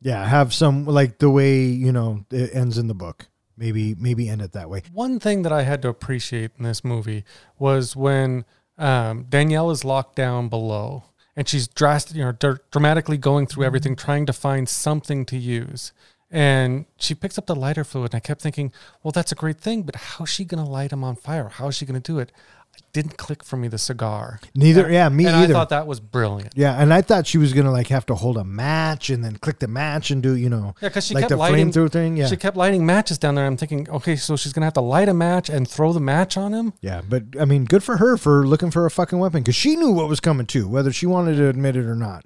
Yeah, 0.01 0.25
have 0.25 0.53
some 0.53 0.85
like 0.85 1.19
the 1.19 1.29
way 1.29 1.65
you 1.65 1.91
know 1.91 2.25
it 2.31 2.55
ends 2.55 2.77
in 2.77 2.87
the 2.87 2.95
book. 2.95 3.27
Maybe 3.57 3.95
maybe 3.95 4.27
end 4.27 4.41
it 4.41 4.51
that 4.51 4.69
way. 4.69 4.83
One 4.91 5.19
thing 5.19 5.43
that 5.43 5.51
I 5.51 5.63
had 5.63 5.81
to 5.83 5.87
appreciate 5.87 6.51
in 6.57 6.63
this 6.63 6.83
movie 6.83 7.23
was 7.57 7.95
when 7.95 8.45
um, 8.77 9.25
Danielle 9.29 9.71
is 9.71 9.85
locked 9.85 10.15
down 10.15 10.49
below 10.49 11.05
and 11.35 11.47
she's 11.47 11.67
drastic, 11.67 12.15
you 12.15 12.23
know, 12.23 12.31
dr- 12.31 12.59
dramatically 12.71 13.17
going 13.17 13.47
through 13.47 13.65
everything, 13.65 13.95
trying 13.95 14.25
to 14.25 14.33
find 14.33 14.69
something 14.69 15.25
to 15.25 15.37
use. 15.37 15.91
And 16.31 16.85
she 16.97 17.13
picks 17.13 17.37
up 17.37 17.45
the 17.45 17.55
lighter 17.55 17.83
fluid, 17.83 18.13
and 18.13 18.17
I 18.17 18.19
kept 18.19 18.41
thinking, 18.41 18.73
well, 19.03 19.11
that's 19.11 19.31
a 19.31 19.35
great 19.35 19.59
thing, 19.59 19.83
but 19.83 19.95
how's 19.95 20.29
she 20.29 20.43
going 20.43 20.63
to 20.63 20.69
light 20.69 20.91
him 20.91 21.03
on 21.03 21.15
fire? 21.15 21.49
How 21.49 21.67
is 21.67 21.75
she 21.75 21.85
going 21.85 22.01
to 22.01 22.11
do 22.11 22.19
it? 22.19 22.31
It 22.77 22.83
didn't 22.93 23.17
click 23.17 23.43
for 23.43 23.57
me, 23.57 23.67
the 23.67 23.77
cigar. 23.77 24.39
Neither, 24.55 24.85
And- 24.85 24.93
yeah, 24.93 25.09
me 25.09 25.25
and 25.25 25.35
either. 25.35 25.53
I 25.53 25.57
thought 25.57 25.69
that 25.69 25.85
was 25.87 25.99
brilliant. 25.99 26.53
yeah, 26.55 26.79
and 26.81 26.93
I 26.93 27.01
thought 27.01 27.27
she 27.27 27.37
was 27.37 27.51
gonna 27.53 27.71
like 27.71 27.87
have 27.87 28.05
to 28.07 28.15
hold 28.15 28.37
a 28.37 28.43
match 28.43 29.09
and 29.09 29.23
then 29.23 29.35
click 29.37 29.59
the 29.59 29.67
match 29.67 30.11
and 30.11 30.21
do 30.23 30.35
you 30.35 30.49
know 30.49 30.75
Yeah, 30.81 30.89
because 30.89 31.05
she 31.07 31.13
like 31.13 31.23
kept 31.23 31.29
the 31.31 31.37
lighting. 31.37 31.71
flamethrower 31.71 31.91
thing. 31.91 32.17
Yeah, 32.17 32.27
She 32.27 32.37
kept 32.37 32.55
lighting 32.57 32.85
matches 32.85 33.17
down 33.17 33.35
there. 33.35 33.45
I'm 33.45 33.57
thinking, 33.57 33.89
okay, 33.89 34.15
so 34.15 34.35
she's 34.37 34.53
gonna 34.53 34.65
have 34.65 34.73
to 34.73 34.81
light 34.81 35.09
a 35.09 35.13
match 35.13 35.49
and 35.49 35.67
throw 35.67 35.91
the 35.93 35.99
match 35.99 36.37
on 36.37 36.53
him. 36.53 36.73
yeah, 36.81 37.01
but 37.07 37.23
I 37.39 37.45
mean, 37.45 37.65
good 37.65 37.83
for 37.83 37.97
her 37.97 38.17
for 38.17 38.45
looking 38.47 38.71
for 38.71 38.85
a 38.85 38.91
fucking 38.91 39.19
weapon 39.19 39.41
because 39.41 39.55
she 39.55 39.75
knew 39.75 39.91
what 39.91 40.07
was 40.07 40.19
coming 40.19 40.45
too, 40.45 40.67
whether 40.67 40.91
she 40.91 41.05
wanted 41.05 41.35
to 41.37 41.47
admit 41.49 41.75
it 41.75 41.85
or 41.85 41.95
not. 41.95 42.25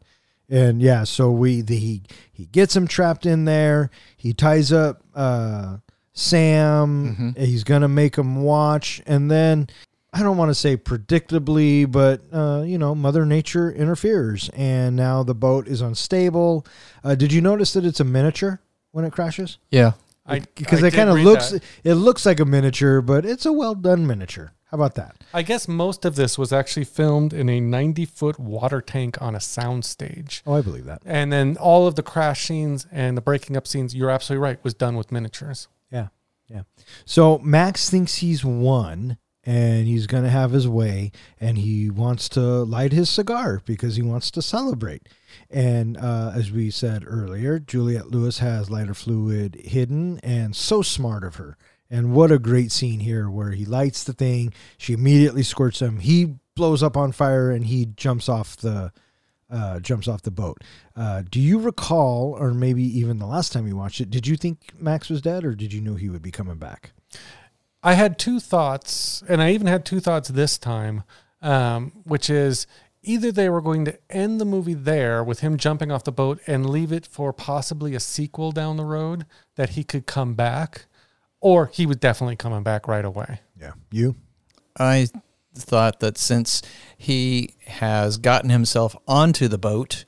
And 0.52 0.82
yeah, 0.82 1.04
so 1.04 1.30
we 1.32 1.62
the, 1.62 1.76
he 1.78 2.02
he 2.32 2.46
gets 2.48 2.76
him 2.76 2.88
trapped 2.88 3.26
in 3.28 3.46
there. 3.46 3.92
He 4.18 4.34
ties 4.34 4.72
up 4.72 5.04
uh, 5.14 5.78
Sam. 6.14 7.34
He's 7.38 7.64
gonna 7.64 7.88
make 7.88 8.16
him 8.18 8.42
watch, 8.42 9.02
and 9.06 9.30
then 9.30 9.68
I 10.12 10.24
don't 10.24 10.38
want 10.38 10.50
to 10.50 10.56
say 10.56 10.76
predictably, 10.76 11.90
but 11.90 12.22
uh, 12.34 12.64
you 12.66 12.78
know, 12.78 12.96
Mother 12.96 13.26
Nature 13.26 13.72
interferes, 13.72 14.50
and 14.54 14.96
now 14.96 15.24
the 15.24 15.36
boat 15.36 15.68
is 15.68 15.82
unstable. 15.82 16.66
Uh, 17.04 17.16
did 17.16 17.32
you 17.32 17.42
notice 17.42 17.74
that 17.74 17.86
it's 17.86 18.00
a 18.00 18.04
miniature 18.04 18.60
when 18.92 19.06
it 19.06 19.12
crashes? 19.14 19.60
Yeah, 19.70 19.92
Because 20.56 20.84
I 20.84 20.88
it 20.88 20.94
kind 20.94 21.10
of 21.10 21.20
looks 21.20 21.52
that. 21.52 21.64
it 21.84 21.94
looks 21.96 22.26
like 22.26 22.40
a 22.40 22.46
miniature, 22.46 23.02
but 23.02 23.24
it's 23.26 23.46
a 23.46 23.54
well 23.54 23.76
done 23.76 24.08
miniature. 24.08 24.52
How 24.72 24.76
about 24.76 24.96
that? 24.96 25.16
I 25.34 25.42
guess 25.42 25.68
most 25.68 26.06
of 26.06 26.16
this 26.16 26.38
was 26.38 26.54
actually 26.54 26.86
filmed 26.86 27.34
in 27.34 27.50
a 27.50 27.60
90 27.60 28.06
foot 28.06 28.40
water 28.40 28.82
tank 28.82 29.20
on 29.22 29.34
a 29.36 29.40
soundstage. 29.40 30.42
Oh, 30.46 30.54
I 30.54 30.62
believe 30.62 30.86
that. 30.86 31.02
And 31.06 31.32
then 31.34 31.58
all 31.58 31.88
of 31.88 31.96
the 31.96 32.04
crash 32.04 32.46
scenes 32.46 32.86
and 32.92 33.18
the 33.18 33.22
breaking 33.22 33.58
up 33.58 33.66
scenes, 33.68 33.96
you're 33.96 34.12
absolutely 34.12 34.44
right, 34.44 34.64
was 34.64 34.74
done 34.76 34.96
with 34.96 35.12
miniatures. 35.12 35.68
Yeah, 35.92 36.08
yeah. 36.48 36.62
So 37.06 37.40
Max 37.40 37.90
thinks 37.90 38.18
he's 38.18 38.46
won, 38.46 39.18
and 39.50 39.88
he's 39.88 40.06
going 40.06 40.24
to 40.24 40.30
have 40.30 40.52
his 40.52 40.68
way 40.68 41.12
and 41.40 41.58
he 41.58 41.90
wants 41.90 42.30
to 42.30 42.40
light 42.40 42.92
his 42.92 43.10
cigar 43.10 43.64
because 43.66 43.96
he 43.96 44.04
wants 44.04 44.30
to 44.30 44.44
celebrate. 44.44 45.10
And 45.50 45.98
uh, 45.98 46.32
as 46.36 46.52
we 46.52 46.70
said 46.70 47.04
earlier, 47.08 47.58
Juliette 47.58 48.12
Lewis 48.12 48.38
has 48.38 48.70
lighter 48.70 48.94
fluid 48.94 49.56
hidden 49.56 50.20
and 50.20 50.56
so 50.56 50.84
smart 50.84 51.24
of 51.24 51.38
her. 51.38 51.58
And 51.90 52.14
what 52.14 52.32
a 52.32 52.38
great 52.38 52.72
scene 52.72 53.00
here 53.00 53.28
where 53.28 53.50
he 53.50 53.66
lights 53.66 54.04
the 54.04 54.14
thing, 54.14 54.54
she 54.78 54.94
immediately 54.94 55.42
squirts 55.42 55.82
him, 55.82 55.98
he 55.98 56.36
blows 56.56 56.84
up 56.84 56.96
on 56.96 57.12
fire 57.12 57.50
and 57.50 57.66
he 57.66 57.88
jumps 57.88 58.30
off 58.30 58.56
the 58.56 58.92
uh, 59.50 59.80
jumps 59.80 60.08
off 60.08 60.22
the 60.22 60.30
boat. 60.30 60.64
Uh, 60.96 61.24
do 61.28 61.40
you 61.40 61.58
recall, 61.58 62.38
or 62.40 62.54
maybe 62.54 62.84
even 62.84 63.18
the 63.18 63.26
last 63.26 63.52
time 63.52 63.66
you 63.66 63.76
watched 63.76 64.00
it, 64.00 64.12
did 64.12 64.28
you 64.28 64.38
think 64.38 64.72
Max 64.78 65.10
was 65.10 65.24
dead, 65.24 65.44
or 65.44 65.56
did 65.56 65.74
you 65.74 65.82
know 65.82 65.96
he 65.96 66.08
would 66.08 66.22
be 66.22 66.30
coming 66.30 66.58
back? 66.58 66.92
I 67.82 67.94
had 67.94 68.20
two 68.20 68.40
thoughts, 68.40 69.24
and 69.28 69.42
I 69.42 69.52
even 69.52 69.68
had 69.68 69.86
two 69.86 70.00
thoughts 70.00 70.30
this 70.30 70.58
time, 70.58 71.04
um, 71.42 71.92
which 72.04 72.30
is 72.30 72.68
either 73.02 73.32
they 73.32 73.50
were 73.50 73.62
going 73.62 73.86
to 73.86 73.98
end 74.10 74.42
the 74.42 74.46
movie 74.46 74.74
there 74.74 75.24
with 75.24 75.40
him 75.40 75.58
jumping 75.58 75.92
off 75.92 76.04
the 76.04 76.12
boat 76.12 76.42
and 76.46 76.70
leave 76.70 76.92
it 76.92 77.08
for 77.08 77.32
possibly 77.32 77.96
a 77.96 78.00
sequel 78.00 78.52
down 78.52 78.76
the 78.76 78.86
road 78.86 79.26
that 79.56 79.72
he 79.72 79.84
could 79.84 80.06
come 80.06 80.34
back, 80.34 80.86
or 81.40 81.68
he 81.68 81.86
was 81.86 81.98
definitely 81.98 82.36
coming 82.36 82.64
back 82.64 82.88
right 82.88 83.06
away. 83.06 83.40
Yeah, 83.60 83.74
you. 83.92 84.16
I 84.78 85.08
thought 85.56 86.00
that 86.02 86.18
since 86.18 86.62
he 86.98 87.54
has 87.66 88.18
gotten 88.18 88.50
himself 88.50 88.96
onto 89.08 89.48
the 89.48 89.58
boat, 89.58 90.04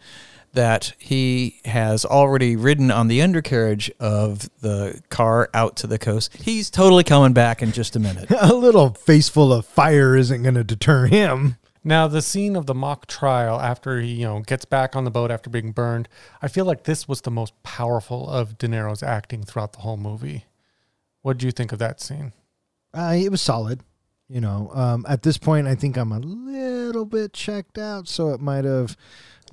that 0.53 0.93
he 0.97 1.59
has 1.65 2.05
already 2.05 2.55
ridden 2.55 2.91
on 2.91 3.07
the 3.07 3.21
undercarriage 3.21 3.91
of 3.99 4.49
the 4.61 5.01
car 5.09 5.49
out 5.53 5.75
to 5.77 5.87
the 5.87 5.97
coast. 5.97 6.35
He's 6.35 6.69
totally 6.69 7.03
coming 7.03 7.33
back 7.33 7.61
in 7.61 7.71
just 7.71 7.95
a 7.95 7.99
minute. 7.99 8.29
a 8.41 8.53
little 8.53 8.93
face 8.93 9.29
full 9.29 9.53
of 9.53 9.65
fire 9.65 10.15
isn't 10.15 10.43
going 10.43 10.55
to 10.55 10.63
deter 10.63 11.07
him. 11.07 11.57
Now, 11.83 12.07
the 12.07 12.21
scene 12.21 12.55
of 12.55 12.67
the 12.67 12.75
mock 12.75 13.07
trial 13.07 13.59
after 13.59 13.99
he, 13.99 14.13
you 14.13 14.25
know, 14.25 14.41
gets 14.41 14.65
back 14.65 14.95
on 14.95 15.03
the 15.03 15.11
boat 15.11 15.31
after 15.31 15.49
being 15.49 15.71
burned, 15.71 16.07
I 16.41 16.47
feel 16.47 16.65
like 16.65 16.83
this 16.83 17.07
was 17.07 17.21
the 17.21 17.31
most 17.31 17.53
powerful 17.63 18.29
of 18.29 18.57
De 18.57 18.67
Niro's 18.67 19.01
acting 19.01 19.43
throughout 19.43 19.73
the 19.73 19.79
whole 19.79 19.97
movie. 19.97 20.45
What 21.23 21.39
do 21.39 21.47
you 21.47 21.51
think 21.51 21.71
of 21.71 21.79
that 21.79 21.99
scene? 21.99 22.33
Uh, 22.93 23.15
it 23.17 23.31
was 23.31 23.41
solid. 23.41 23.81
You 24.29 24.39
know, 24.39 24.71
um, 24.73 25.05
at 25.09 25.23
this 25.23 25.37
point, 25.37 25.67
I 25.67 25.75
think 25.75 25.97
I'm 25.97 26.11
a 26.13 26.19
little 26.19 27.03
bit 27.03 27.33
checked 27.33 27.77
out, 27.77 28.07
so 28.07 28.29
it 28.29 28.39
might 28.39 28.63
have, 28.63 28.95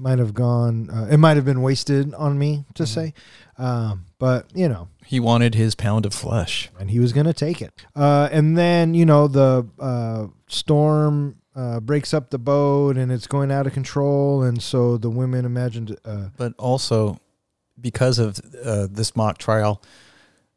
might 0.00 0.18
have 0.18 0.34
gone. 0.34 0.90
Uh, 0.90 1.06
it 1.10 1.16
might 1.18 1.36
have 1.36 1.44
been 1.44 1.62
wasted 1.62 2.14
on 2.14 2.38
me 2.38 2.64
to 2.74 2.86
say, 2.86 3.14
um, 3.58 4.04
but 4.18 4.46
you 4.54 4.68
know, 4.68 4.88
He 5.06 5.20
wanted 5.20 5.54
his 5.54 5.74
pound 5.74 6.06
of 6.06 6.14
flesh. 6.14 6.70
and 6.78 6.90
he 6.90 6.98
was 7.00 7.12
going 7.12 7.26
to 7.26 7.32
take 7.32 7.60
it. 7.62 7.72
Uh, 7.96 8.28
and 8.32 8.56
then 8.56 8.94
you 8.94 9.04
know 9.06 9.28
the 9.28 9.66
uh, 9.78 10.26
storm 10.48 11.36
uh, 11.56 11.80
breaks 11.80 12.14
up 12.14 12.30
the 12.30 12.38
boat, 12.38 12.96
and 12.96 13.10
it's 13.10 13.26
going 13.26 13.50
out 13.50 13.66
of 13.66 13.72
control, 13.72 14.42
and 14.42 14.62
so 14.62 14.96
the 14.96 15.10
women 15.10 15.44
imagined. 15.44 15.96
Uh, 16.04 16.28
But 16.36 16.52
also, 16.58 17.18
because 17.80 18.18
of 18.18 18.38
uh, 18.64 18.86
this 18.90 19.14
mock 19.16 19.38
trial, 19.38 19.82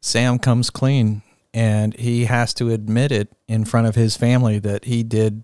Sam 0.01 0.39
comes 0.39 0.69
clean 0.69 1.21
and 1.53 1.93
he 1.99 2.25
has 2.25 2.53
to 2.55 2.69
admit 2.69 3.11
it 3.11 3.27
in 3.47 3.65
front 3.65 3.85
of 3.85 3.93
his 3.95 4.15
family 4.17 4.57
that 4.59 4.85
he 4.85 5.03
did 5.03 5.43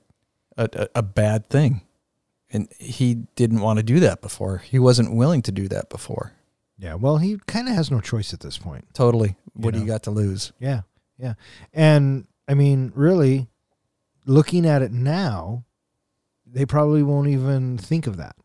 a, 0.57 0.69
a, 0.73 0.87
a 0.95 1.03
bad 1.03 1.49
thing. 1.49 1.81
And 2.51 2.71
he 2.79 3.15
didn't 3.35 3.59
want 3.59 3.77
to 3.77 3.83
do 3.83 3.99
that 3.99 4.21
before. 4.21 4.59
He 4.59 4.79
wasn't 4.79 5.15
willing 5.15 5.41
to 5.43 5.51
do 5.51 5.67
that 5.67 5.89
before. 5.89 6.31
yeah, 6.77 6.93
well, 6.93 7.17
he 7.17 7.37
kind 7.47 7.67
of 7.67 7.75
has 7.75 7.91
no 7.91 7.99
choice 7.99 8.33
at 8.33 8.39
this 8.39 8.57
point. 8.57 8.85
Totally. 8.93 9.35
What 9.53 9.73
do 9.73 9.79
know. 9.79 9.85
you 9.85 9.91
got 9.91 10.03
to 10.03 10.11
lose? 10.11 10.53
Yeah, 10.59 10.81
yeah, 11.17 11.33
and 11.73 12.25
I 12.47 12.53
mean, 12.53 12.91
really, 12.95 13.47
looking 14.25 14.65
at 14.65 14.81
it 14.81 14.91
now, 14.91 15.65
they 16.45 16.65
probably 16.65 17.03
won't 17.03 17.27
even 17.27 17.77
think 17.77 18.07
of 18.07 18.17
that. 18.17 18.35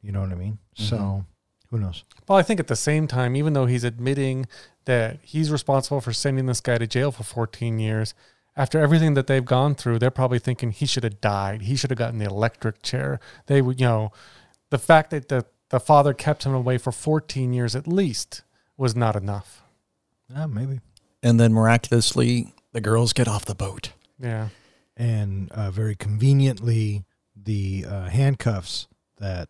You 0.00 0.12
know 0.12 0.20
what 0.20 0.32
I 0.32 0.36
mean? 0.36 0.58
Mm-hmm. 0.76 0.84
So, 0.84 1.26
who 1.70 1.78
knows? 1.78 2.04
Well, 2.28 2.38
I 2.38 2.42
think 2.42 2.60
at 2.60 2.68
the 2.68 2.76
same 2.76 3.06
time, 3.06 3.36
even 3.36 3.52
though 3.52 3.66
he's 3.66 3.84
admitting 3.84 4.46
that 4.86 5.18
he's 5.22 5.50
responsible 5.50 6.00
for 6.00 6.12
sending 6.12 6.46
this 6.46 6.60
guy 6.60 6.78
to 6.78 6.86
jail 6.86 7.12
for 7.12 7.24
14 7.24 7.78
years, 7.78 8.14
after 8.56 8.78
everything 8.78 9.14
that 9.14 9.26
they've 9.26 9.44
gone 9.44 9.74
through, 9.74 9.98
they're 9.98 10.10
probably 10.10 10.38
thinking 10.38 10.70
he 10.70 10.86
should 10.86 11.04
have 11.04 11.20
died. 11.20 11.62
He 11.62 11.76
should 11.76 11.90
have 11.90 11.98
gotten 11.98 12.18
the 12.18 12.26
electric 12.26 12.82
chair. 12.82 13.20
They 13.46 13.62
would, 13.62 13.80
you 13.80 13.86
know, 13.86 14.12
the 14.70 14.78
fact 14.78 15.10
that 15.10 15.28
the, 15.28 15.46
the 15.70 15.80
father 15.80 16.12
kept 16.12 16.44
him 16.44 16.54
away 16.54 16.78
for 16.78 16.92
14 16.92 17.52
years 17.52 17.76
at 17.76 17.86
least 17.86 18.42
was 18.76 18.96
not 18.96 19.16
enough. 19.16 19.62
Ah, 20.34 20.46
maybe. 20.46 20.80
And 21.22 21.38
then 21.38 21.52
miraculously, 21.52 22.54
the 22.72 22.80
girls 22.80 23.12
get 23.12 23.28
off 23.28 23.44
the 23.44 23.54
boat. 23.54 23.92
Yeah. 24.18 24.48
And 24.96 25.50
uh, 25.52 25.70
very 25.70 25.94
conveniently, 25.94 27.04
the 27.36 27.86
uh, 27.88 28.08
handcuffs 28.08 28.88
that 29.18 29.48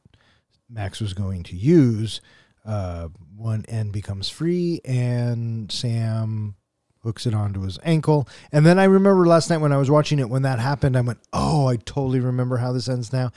Max 0.68 1.00
was 1.00 1.14
going 1.14 1.42
to 1.44 1.56
use, 1.56 2.20
uh, 2.64 3.08
one 3.36 3.64
end 3.68 3.92
becomes 3.92 4.28
free, 4.28 4.80
and 4.84 5.70
Sam 5.72 6.54
hooks 7.02 7.26
it 7.26 7.34
onto 7.34 7.62
his 7.62 7.78
ankle. 7.82 8.28
And 8.52 8.64
then 8.64 8.78
I 8.78 8.84
remember 8.84 9.26
last 9.26 9.50
night 9.50 9.58
when 9.58 9.72
I 9.72 9.78
was 9.78 9.90
watching 9.90 10.18
it, 10.18 10.28
when 10.28 10.42
that 10.42 10.58
happened, 10.58 10.96
I 10.96 11.00
went, 11.00 11.20
"Oh, 11.32 11.66
I 11.66 11.76
totally 11.76 12.20
remember 12.20 12.58
how 12.58 12.72
this 12.72 12.88
ends 12.88 13.12
now." 13.12 13.30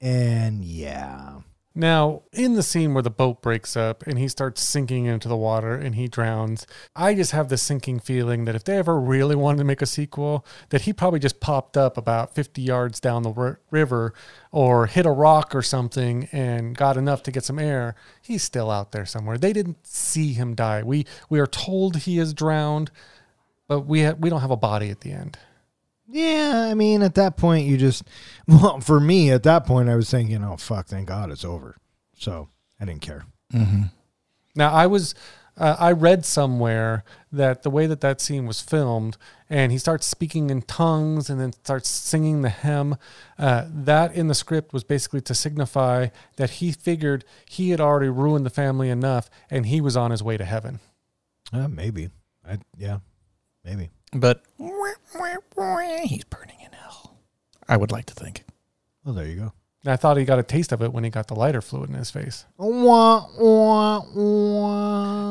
And 0.00 0.64
yeah, 0.64 1.40
Now, 1.78 2.22
in 2.32 2.54
the 2.54 2.62
scene 2.62 2.94
where 2.94 3.02
the 3.02 3.10
boat 3.10 3.42
breaks 3.42 3.76
up 3.76 4.02
and 4.06 4.18
he 4.18 4.28
starts 4.28 4.62
sinking 4.62 5.04
into 5.04 5.28
the 5.28 5.36
water 5.36 5.74
and 5.74 5.94
he 5.94 6.08
drowns, 6.08 6.66
I 6.96 7.12
just 7.12 7.32
have 7.32 7.50
the 7.50 7.58
sinking 7.58 8.00
feeling 8.00 8.46
that 8.46 8.54
if 8.54 8.64
they 8.64 8.78
ever 8.78 8.98
really 8.98 9.36
wanted 9.36 9.58
to 9.58 9.64
make 9.64 9.82
a 9.82 9.86
sequel, 9.86 10.46
that 10.70 10.82
he 10.82 10.94
probably 10.94 11.18
just 11.18 11.38
popped 11.38 11.76
up 11.76 11.98
about 11.98 12.34
50 12.34 12.62
yards 12.62 12.98
down 12.98 13.24
the 13.24 13.32
r- 13.32 13.60
river 13.70 14.14
or 14.50 14.86
hit 14.86 15.04
a 15.04 15.10
rock 15.10 15.54
or 15.54 15.60
something 15.60 16.30
and 16.32 16.74
got 16.74 16.96
enough 16.96 17.22
to 17.24 17.30
get 17.30 17.44
some 17.44 17.58
air. 17.58 17.94
He's 18.22 18.42
still 18.42 18.70
out 18.70 18.92
there 18.92 19.04
somewhere. 19.04 19.36
They 19.36 19.52
didn't 19.52 19.86
see 19.86 20.32
him 20.32 20.54
die. 20.54 20.82
We 20.82 21.04
we 21.28 21.40
are 21.40 21.46
told 21.46 21.96
he 21.96 22.18
is 22.18 22.32
drowned, 22.32 22.90
but 23.68 23.80
we 23.80 24.02
ha- 24.02 24.16
we 24.18 24.30
don't 24.30 24.40
have 24.40 24.50
a 24.50 24.56
body 24.56 24.88
at 24.88 25.02
the 25.02 25.12
end. 25.12 25.38
Yeah. 26.08 26.68
I 26.70 26.74
mean, 26.74 27.02
at 27.02 27.14
that 27.16 27.36
point, 27.36 27.66
you 27.66 27.76
just 27.76 28.04
well, 28.48 28.80
for 28.80 29.00
me, 29.00 29.30
at 29.30 29.42
that 29.44 29.66
point, 29.66 29.88
I 29.88 29.96
was 29.96 30.10
thinking, 30.10 30.42
"Oh 30.44 30.56
fuck, 30.56 30.86
thank 30.86 31.08
God 31.08 31.30
it's 31.30 31.44
over." 31.44 31.76
So 32.16 32.48
I 32.80 32.84
didn't 32.84 33.02
care. 33.02 33.24
Mm-hmm. 33.52 33.82
Now, 34.54 34.72
I 34.72 34.86
was, 34.86 35.14
uh, 35.56 35.76
I 35.78 35.92
read 35.92 36.24
somewhere 36.24 37.04
that 37.30 37.62
the 37.62 37.70
way 37.70 37.86
that 37.86 38.00
that 38.00 38.20
scene 38.20 38.46
was 38.46 38.60
filmed, 38.60 39.16
and 39.48 39.70
he 39.70 39.78
starts 39.78 40.06
speaking 40.06 40.50
in 40.50 40.62
tongues 40.62 41.28
and 41.28 41.38
then 41.40 41.52
starts 41.52 41.88
singing 41.88 42.42
the 42.42 42.48
hymn. 42.48 42.96
Uh, 43.38 43.66
that 43.68 44.14
in 44.14 44.28
the 44.28 44.34
script 44.34 44.72
was 44.72 44.84
basically 44.84 45.20
to 45.22 45.34
signify 45.34 46.08
that 46.36 46.50
he 46.50 46.72
figured 46.72 47.24
he 47.48 47.70
had 47.70 47.80
already 47.80 48.08
ruined 48.08 48.46
the 48.46 48.50
family 48.50 48.88
enough, 48.88 49.30
and 49.50 49.66
he 49.66 49.80
was 49.80 49.96
on 49.96 50.10
his 50.10 50.22
way 50.22 50.36
to 50.36 50.44
heaven. 50.44 50.80
Uh, 51.52 51.68
maybe. 51.68 52.10
I 52.44 52.58
yeah, 52.76 52.98
maybe. 53.64 53.90
But 54.20 54.42
he's 56.04 56.24
burning 56.24 56.60
in 56.60 56.72
hell. 56.72 57.16
I 57.68 57.76
would 57.76 57.92
like 57.92 58.06
to 58.06 58.14
think. 58.14 58.44
Well, 59.04 59.14
there 59.14 59.26
you 59.26 59.36
go. 59.36 59.52
And 59.84 59.92
I 59.92 59.96
thought 59.96 60.16
he 60.16 60.24
got 60.24 60.40
a 60.40 60.42
taste 60.42 60.72
of 60.72 60.82
it 60.82 60.92
when 60.92 61.04
he 61.04 61.10
got 61.10 61.28
the 61.28 61.34
lighter 61.34 61.60
fluid 61.60 61.90
in 61.90 61.94
his 61.94 62.10
face. 62.10 62.44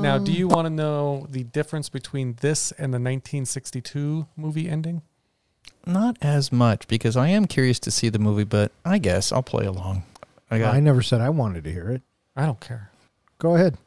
Now, 0.02 0.18
do 0.18 0.32
you 0.32 0.48
want 0.48 0.66
to 0.66 0.70
know 0.70 1.28
the 1.30 1.44
difference 1.44 1.90
between 1.90 2.38
this 2.40 2.72
and 2.72 2.94
the 2.94 2.98
1962 2.98 4.28
movie 4.38 4.70
ending? 4.70 5.02
Not 5.86 6.18
as 6.22 6.54
much 6.54 6.88
because 6.88 7.18
I 7.18 7.28
am 7.28 7.48
curious 7.48 7.80
to 7.80 7.92
see 7.92 8.08
the 8.08 8.18
movie, 8.18 8.46
but 8.46 8.72
I 8.86 8.98
guess 8.98 9.34
I'll 9.34 9.44
play 9.44 9.66
along. 9.66 10.04
I 10.50 10.60
got 10.60 10.74
I 10.74 10.80
never 10.80 11.02
said 11.02 11.20
I 11.20 11.30
wanted 11.30 11.66
to 11.66 11.72
hear 11.72 11.90
it. 11.90 12.02
I 12.36 12.46
don't 12.46 12.60
care. 12.62 12.92
Go 13.40 13.56
ahead. 13.56 13.78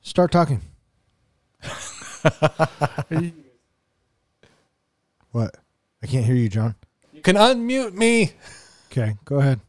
Start 0.00 0.32
talking. 0.32 0.62
What? 5.36 5.54
I 6.02 6.06
can't 6.06 6.24
hear 6.24 6.34
you, 6.34 6.48
John. 6.48 6.76
You 7.12 7.20
can 7.20 7.36
unmute 7.36 7.92
me. 7.92 8.32
Okay, 8.90 9.16
go 9.26 9.38
ahead. 9.38 9.60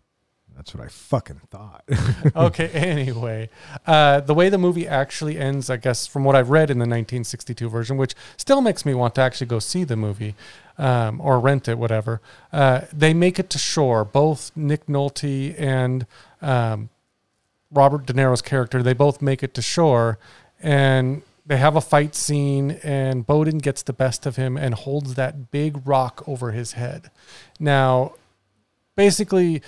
That's 0.55 0.73
what 0.73 0.81
I 0.81 0.87
fucking 0.87 1.41
thought. 1.51 1.83
okay, 2.37 2.69
anyway, 2.69 3.49
uh, 3.85 4.21
the 4.21 4.33
way 4.33 4.47
the 4.47 4.57
movie 4.57 4.87
actually 4.87 5.37
ends, 5.37 5.69
I 5.69 5.75
guess, 5.75 6.07
from 6.07 6.23
what 6.23 6.37
I've 6.37 6.49
read 6.49 6.69
in 6.69 6.77
the 6.77 6.83
1962 6.83 7.67
version, 7.67 7.97
which 7.97 8.15
still 8.37 8.61
makes 8.61 8.85
me 8.85 8.93
want 8.93 9.13
to 9.15 9.21
actually 9.21 9.47
go 9.47 9.59
see 9.59 9.83
the 9.83 9.97
movie 9.97 10.35
um, 10.77 11.19
or 11.19 11.37
rent 11.37 11.67
it, 11.67 11.77
whatever. 11.77 12.21
Uh, 12.53 12.83
they 12.93 13.13
make 13.13 13.37
it 13.37 13.49
to 13.49 13.57
shore. 13.57 14.05
Both 14.05 14.53
Nick 14.55 14.85
Nolte 14.85 15.53
and 15.59 16.05
um, 16.41 16.87
Robert 17.71 18.05
De 18.05 18.13
Niro's 18.13 18.41
character, 18.41 18.81
they 18.81 18.93
both 18.93 19.21
make 19.21 19.43
it 19.43 19.53
to 19.55 19.61
shore, 19.61 20.17
and 20.63 21.23
they 21.47 21.57
have 21.57 21.75
a 21.77 21.81
fight 21.81 22.13
scene, 22.13 22.71
and 22.83 23.25
Bowden 23.25 23.57
gets 23.57 23.81
the 23.81 23.93
best 23.93 24.25
of 24.25 24.35
him 24.35 24.57
and 24.57 24.75
holds 24.75 25.15
that 25.15 25.49
big 25.49 25.87
rock 25.87 26.23
over 26.27 26.51
his 26.51 26.73
head. 26.73 27.09
Now, 27.59 28.13
basically 28.95 29.61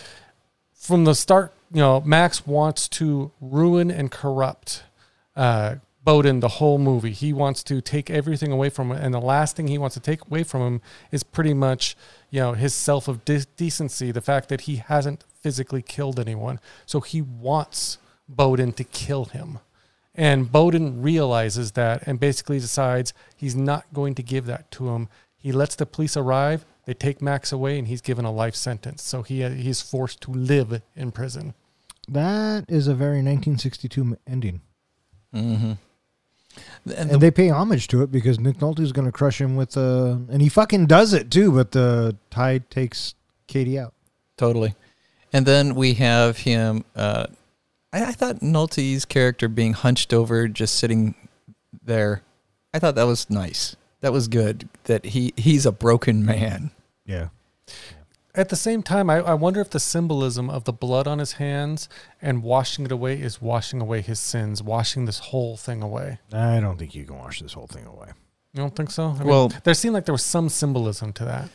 from 0.73 1.05
the 1.05 1.15
start, 1.15 1.53
you 1.71 1.79
know, 1.79 2.01
Max 2.01 2.45
wants 2.45 2.89
to 2.89 3.31
ruin 3.39 3.89
and 3.89 4.11
corrupt 4.11 4.83
uh, 5.35 5.75
Bowden 6.03 6.39
the 6.39 6.47
whole 6.47 6.79
movie. 6.79 7.11
He 7.11 7.31
wants 7.31 7.63
to 7.63 7.81
take 7.81 8.09
everything 8.09 8.51
away 8.51 8.69
from 8.69 8.91
him, 8.91 8.97
and 8.97 9.13
the 9.13 9.21
last 9.21 9.55
thing 9.55 9.67
he 9.67 9.77
wants 9.77 9.93
to 9.93 9.99
take 9.99 10.25
away 10.25 10.43
from 10.43 10.61
him 10.61 10.81
is 11.11 11.23
pretty 11.23 11.53
much, 11.53 11.95
you 12.29 12.39
know, 12.39 12.53
his 12.53 12.73
self 12.73 13.07
of 13.07 13.23
de- 13.23 13.45
decency, 13.55 14.11
the 14.11 14.21
fact 14.21 14.49
that 14.49 14.61
he 14.61 14.77
hasn't 14.77 15.23
physically 15.41 15.81
killed 15.81 16.19
anyone. 16.19 16.59
So 16.85 16.99
he 16.99 17.21
wants 17.21 17.99
Bowden 18.27 18.73
to 18.73 18.83
kill 18.83 19.25
him. 19.25 19.59
And 20.19 20.51
Bowden 20.51 21.01
realizes 21.01 21.71
that 21.71 22.03
and 22.05 22.19
basically 22.19 22.59
decides 22.59 23.13
he's 23.37 23.55
not 23.55 23.85
going 23.93 24.15
to 24.15 24.21
give 24.21 24.47
that 24.47 24.69
to 24.71 24.89
him. 24.89 25.07
He 25.37 25.53
lets 25.53 25.75
the 25.75 25.85
police 25.85 26.17
arrive, 26.17 26.65
they 26.83 26.93
take 26.93 27.21
Max 27.21 27.53
away, 27.53 27.79
and 27.79 27.87
he's 27.87 28.01
given 28.01 28.25
a 28.25 28.31
life 28.31 28.53
sentence. 28.53 29.01
So 29.01 29.21
he 29.21 29.47
he's 29.47 29.81
forced 29.81 30.19
to 30.23 30.31
live 30.31 30.81
in 30.93 31.11
prison. 31.13 31.53
That 32.09 32.65
is 32.67 32.89
a 32.89 32.93
very 32.93 33.19
1962 33.19 34.17
ending. 34.27 34.59
Mm-hmm. 35.33 35.71
And, 36.97 37.11
And 37.11 37.21
they 37.21 37.31
pay 37.31 37.47
homage 37.47 37.87
to 37.87 38.01
it 38.01 38.11
because 38.11 38.39
Nick 38.39 38.57
Nolte's 38.57 38.91
going 38.91 39.05
to 39.05 39.13
crush 39.13 39.39
him 39.39 39.55
with 39.55 39.77
a, 39.77 40.21
and 40.29 40.41
he 40.41 40.49
fucking 40.49 40.87
does 40.87 41.13
it 41.13 41.31
too, 41.31 41.53
but 41.53 41.71
the 41.71 42.17
tide 42.29 42.69
takes 42.69 43.15
Cady 43.47 43.79
out. 43.79 43.93
totally. 44.35 44.75
And 45.31 45.45
then 45.45 45.75
we 45.75 45.93
have 45.93 46.39
him. 46.39 46.83
Uh, 46.93 47.27
I, 47.93 48.05
I 48.05 48.11
thought 48.11 48.41
Nolte's 48.41 49.05
character 49.05 49.47
being 49.47 49.73
hunched 49.73 50.13
over, 50.13 50.47
just 50.47 50.75
sitting 50.75 51.15
there. 51.83 52.21
I 52.73 52.79
thought 52.79 52.95
that 52.95 53.03
was 53.03 53.29
nice. 53.29 53.75
That 54.01 54.13
was 54.13 54.27
good. 54.27 54.69
That 54.85 55.05
he 55.05 55.33
he's 55.35 55.65
a 55.65 55.71
broken 55.71 56.25
man. 56.25 56.71
Yeah. 57.05 57.29
At 58.35 58.49
the 58.49 58.55
same 58.55 58.83
time, 58.83 59.09
I, 59.09 59.17
I 59.17 59.33
wonder 59.33 59.59
if 59.59 59.71
the 59.71 59.79
symbolism 59.79 60.49
of 60.49 60.63
the 60.63 60.71
blood 60.71 61.07
on 61.07 61.17
his 61.19 61.33
hands 61.33 61.89
and 62.21 62.43
washing 62.43 62.85
it 62.85 62.91
away 62.91 63.19
is 63.19 63.41
washing 63.41 63.81
away 63.81 64.01
his 64.01 64.19
sins, 64.19 64.61
washing 64.61 65.05
this 65.05 65.17
whole 65.19 65.57
thing 65.57 65.81
away. 65.81 66.19
I 66.31 66.59
don't 66.59 66.77
think 66.77 66.93
you 66.93 67.05
can 67.05 67.17
wash 67.17 67.41
this 67.41 67.53
whole 67.53 67.67
thing 67.67 67.85
away. 67.85 68.09
You 68.53 68.61
don't 68.61 68.75
think 68.75 68.91
so? 68.91 69.09
I 69.09 69.13
mean, 69.19 69.27
Well- 69.27 69.51
there 69.63 69.73
seemed 69.73 69.93
like 69.95 70.05
there 70.05 70.13
was 70.13 70.23
some 70.23 70.47
symbolism 70.47 71.11
to 71.13 71.25
that. 71.25 71.49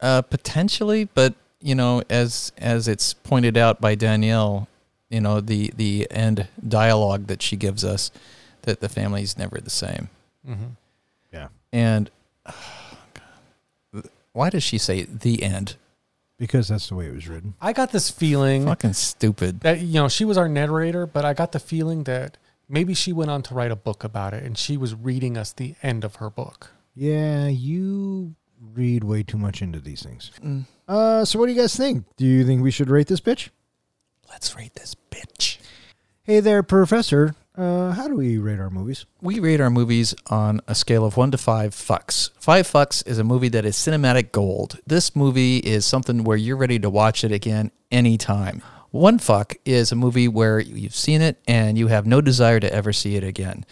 Uh, 0.00 0.22
potentially, 0.22 1.04
but 1.04 1.34
you 1.60 1.74
know, 1.74 2.02
as 2.10 2.50
as 2.58 2.88
it's 2.88 3.14
pointed 3.14 3.56
out 3.56 3.80
by 3.80 3.94
Danielle, 3.94 4.68
you 5.10 5.20
know, 5.20 5.40
the 5.40 5.72
the 5.76 6.06
end 6.10 6.48
dialogue 6.66 7.26
that 7.26 7.42
she 7.42 7.56
gives 7.56 7.84
us, 7.84 8.10
that 8.62 8.80
the 8.80 8.88
family 8.88 9.22
is 9.22 9.36
never 9.38 9.60
the 9.60 9.70
same. 9.70 10.08
hmm 10.44 10.72
And 11.72 12.10
why 14.32 14.50
does 14.50 14.62
she 14.62 14.78
say 14.78 15.02
the 15.04 15.42
end? 15.42 15.76
Because 16.38 16.68
that's 16.68 16.88
the 16.88 16.94
way 16.96 17.06
it 17.06 17.14
was 17.14 17.28
written. 17.28 17.54
I 17.60 17.72
got 17.72 17.92
this 17.92 18.10
feeling 18.10 18.64
Fucking 18.66 18.92
stupid. 18.94 19.60
that 19.60 19.80
you 19.80 19.94
know 19.94 20.08
she 20.08 20.24
was 20.24 20.36
our 20.36 20.48
narrator, 20.48 21.06
but 21.06 21.24
I 21.24 21.32
got 21.32 21.52
the 21.52 21.60
feeling 21.60 22.04
that 22.04 22.36
maybe 22.68 22.94
she 22.94 23.12
went 23.12 23.30
on 23.30 23.42
to 23.42 23.54
write 23.54 23.70
a 23.70 23.76
book 23.76 24.02
about 24.02 24.34
it, 24.34 24.42
and 24.42 24.58
she 24.58 24.76
was 24.76 24.94
reading 24.94 25.36
us 25.38 25.52
the 25.52 25.74
end 25.82 26.02
of 26.04 26.16
her 26.16 26.30
book. 26.30 26.70
Yeah, 26.94 27.46
you 27.46 28.34
read 28.72 29.04
way 29.04 29.22
too 29.22 29.38
much 29.38 29.62
into 29.62 29.78
these 29.78 30.02
things. 30.02 30.32
Mm. 30.42 30.64
Uh, 30.88 31.24
so 31.24 31.38
what 31.38 31.46
do 31.46 31.52
you 31.52 31.60
guys 31.60 31.76
think? 31.76 32.04
Do 32.16 32.26
you 32.26 32.44
think 32.44 32.62
we 32.62 32.70
should 32.70 32.90
rate 32.90 33.06
this 33.06 33.20
bitch? 33.20 33.50
Let's 34.34 34.56
rate 34.56 34.74
this 34.74 34.96
bitch. 35.12 35.58
Hey 36.24 36.40
there, 36.40 36.64
Professor. 36.64 37.36
Uh, 37.56 37.92
how 37.92 38.08
do 38.08 38.16
we 38.16 38.36
rate 38.36 38.58
our 38.58 38.68
movies? 38.68 39.06
We 39.22 39.38
rate 39.38 39.60
our 39.60 39.70
movies 39.70 40.12
on 40.26 40.60
a 40.66 40.74
scale 40.74 41.04
of 41.04 41.16
one 41.16 41.30
to 41.30 41.38
five 41.38 41.70
fucks. 41.70 42.30
Five 42.40 42.66
fucks 42.66 43.06
is 43.06 43.20
a 43.20 43.24
movie 43.24 43.48
that 43.50 43.64
is 43.64 43.76
cinematic 43.76 44.32
gold. 44.32 44.80
This 44.88 45.14
movie 45.14 45.58
is 45.58 45.86
something 45.86 46.24
where 46.24 46.36
you're 46.36 46.56
ready 46.56 46.80
to 46.80 46.90
watch 46.90 47.22
it 47.22 47.30
again 47.30 47.70
anytime. 47.92 48.60
One 48.90 49.20
fuck 49.20 49.54
is 49.64 49.92
a 49.92 49.96
movie 49.96 50.26
where 50.26 50.58
you've 50.58 50.96
seen 50.96 51.22
it 51.22 51.40
and 51.46 51.78
you 51.78 51.86
have 51.86 52.04
no 52.04 52.20
desire 52.20 52.58
to 52.58 52.74
ever 52.74 52.92
see 52.92 53.14
it 53.14 53.22
again. 53.22 53.64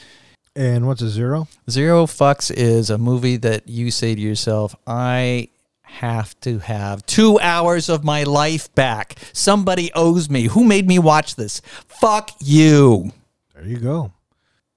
And 0.55 0.87
what's 0.87 1.03
a 1.03 1.09
zero? 1.09 1.49
Zero 1.69 2.07
fucks 2.07 2.53
is 2.53 2.89
a 2.89 2.99
movie 2.99 3.39
that 3.39 3.69
you 3.69 3.91
say 3.91 4.15
to 4.15 4.21
yourself, 4.21 4.77
I 4.87 5.49
have 5.93 6.39
to 6.41 6.59
have 6.59 7.05
two 7.07 7.39
hours 7.41 7.89
of 7.89 8.03
my 8.03 8.23
life 8.25 8.75
back. 8.75 9.17
Somebody 9.33 9.91
owes 9.95 10.31
me. 10.31 10.45
Who 10.45 10.65
made 10.65 10.87
me 10.87 10.99
watch 10.99 11.37
this? 11.37 11.61
Fuck 11.87 12.31
you. 12.41 13.13
There 13.55 13.67
you 13.67 13.79
go. 13.79 14.13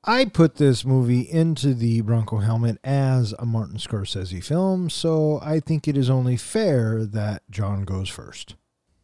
I 0.04 0.26
put 0.26 0.58
this 0.58 0.86
movie 0.86 1.22
into 1.22 1.74
the 1.74 2.02
Bronco 2.02 2.38
helmet 2.38 2.78
as 2.84 3.34
a 3.40 3.46
Martin 3.46 3.78
Scorsese 3.78 4.44
film, 4.44 4.90
so 4.90 5.40
I 5.42 5.60
think 5.60 5.88
it 5.88 5.98
is 5.98 6.12
only 6.12 6.38
fair 6.38 7.04
that 7.06 7.42
John 7.50 7.86
goes 7.86 8.08
first. 8.08 8.54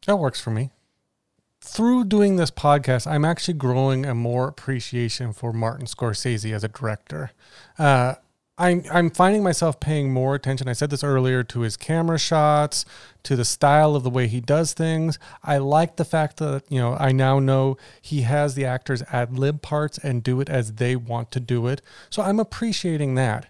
That 0.05 0.17
works 0.17 0.39
for 0.39 0.51
me. 0.51 0.69
Through 1.59 2.05
doing 2.05 2.35
this 2.35 2.51
podcast, 2.51 3.09
I'm 3.09 3.25
actually 3.25 3.55
growing 3.55 4.05
a 4.05 4.13
more 4.13 4.47
appreciation 4.47 5.33
for 5.33 5.53
Martin 5.53 5.87
Scorsese 5.87 6.53
as 6.53 6.63
a 6.63 6.67
director. 6.67 7.31
Uh, 7.79 8.15
I'm 8.61 8.83
I'm 8.91 9.09
finding 9.09 9.41
myself 9.41 9.79
paying 9.79 10.13
more 10.13 10.35
attention. 10.35 10.67
I 10.67 10.73
said 10.73 10.91
this 10.91 11.03
earlier 11.03 11.43
to 11.45 11.61
his 11.61 11.75
camera 11.75 12.19
shots, 12.19 12.85
to 13.23 13.35
the 13.35 13.43
style 13.43 13.95
of 13.95 14.03
the 14.03 14.09
way 14.11 14.27
he 14.27 14.39
does 14.39 14.73
things. 14.73 15.17
I 15.43 15.57
like 15.57 15.95
the 15.95 16.05
fact 16.05 16.37
that 16.37 16.63
you 16.69 16.79
know 16.79 16.93
I 16.93 17.11
now 17.11 17.39
know 17.39 17.77
he 17.99 18.21
has 18.21 18.53
the 18.53 18.65
actors 18.65 19.01
ad 19.11 19.37
lib 19.37 19.63
parts 19.63 19.97
and 19.97 20.21
do 20.21 20.39
it 20.41 20.49
as 20.49 20.73
they 20.73 20.95
want 20.95 21.31
to 21.31 21.39
do 21.39 21.65
it. 21.65 21.81
So 22.11 22.21
I'm 22.21 22.39
appreciating 22.39 23.15
that 23.15 23.47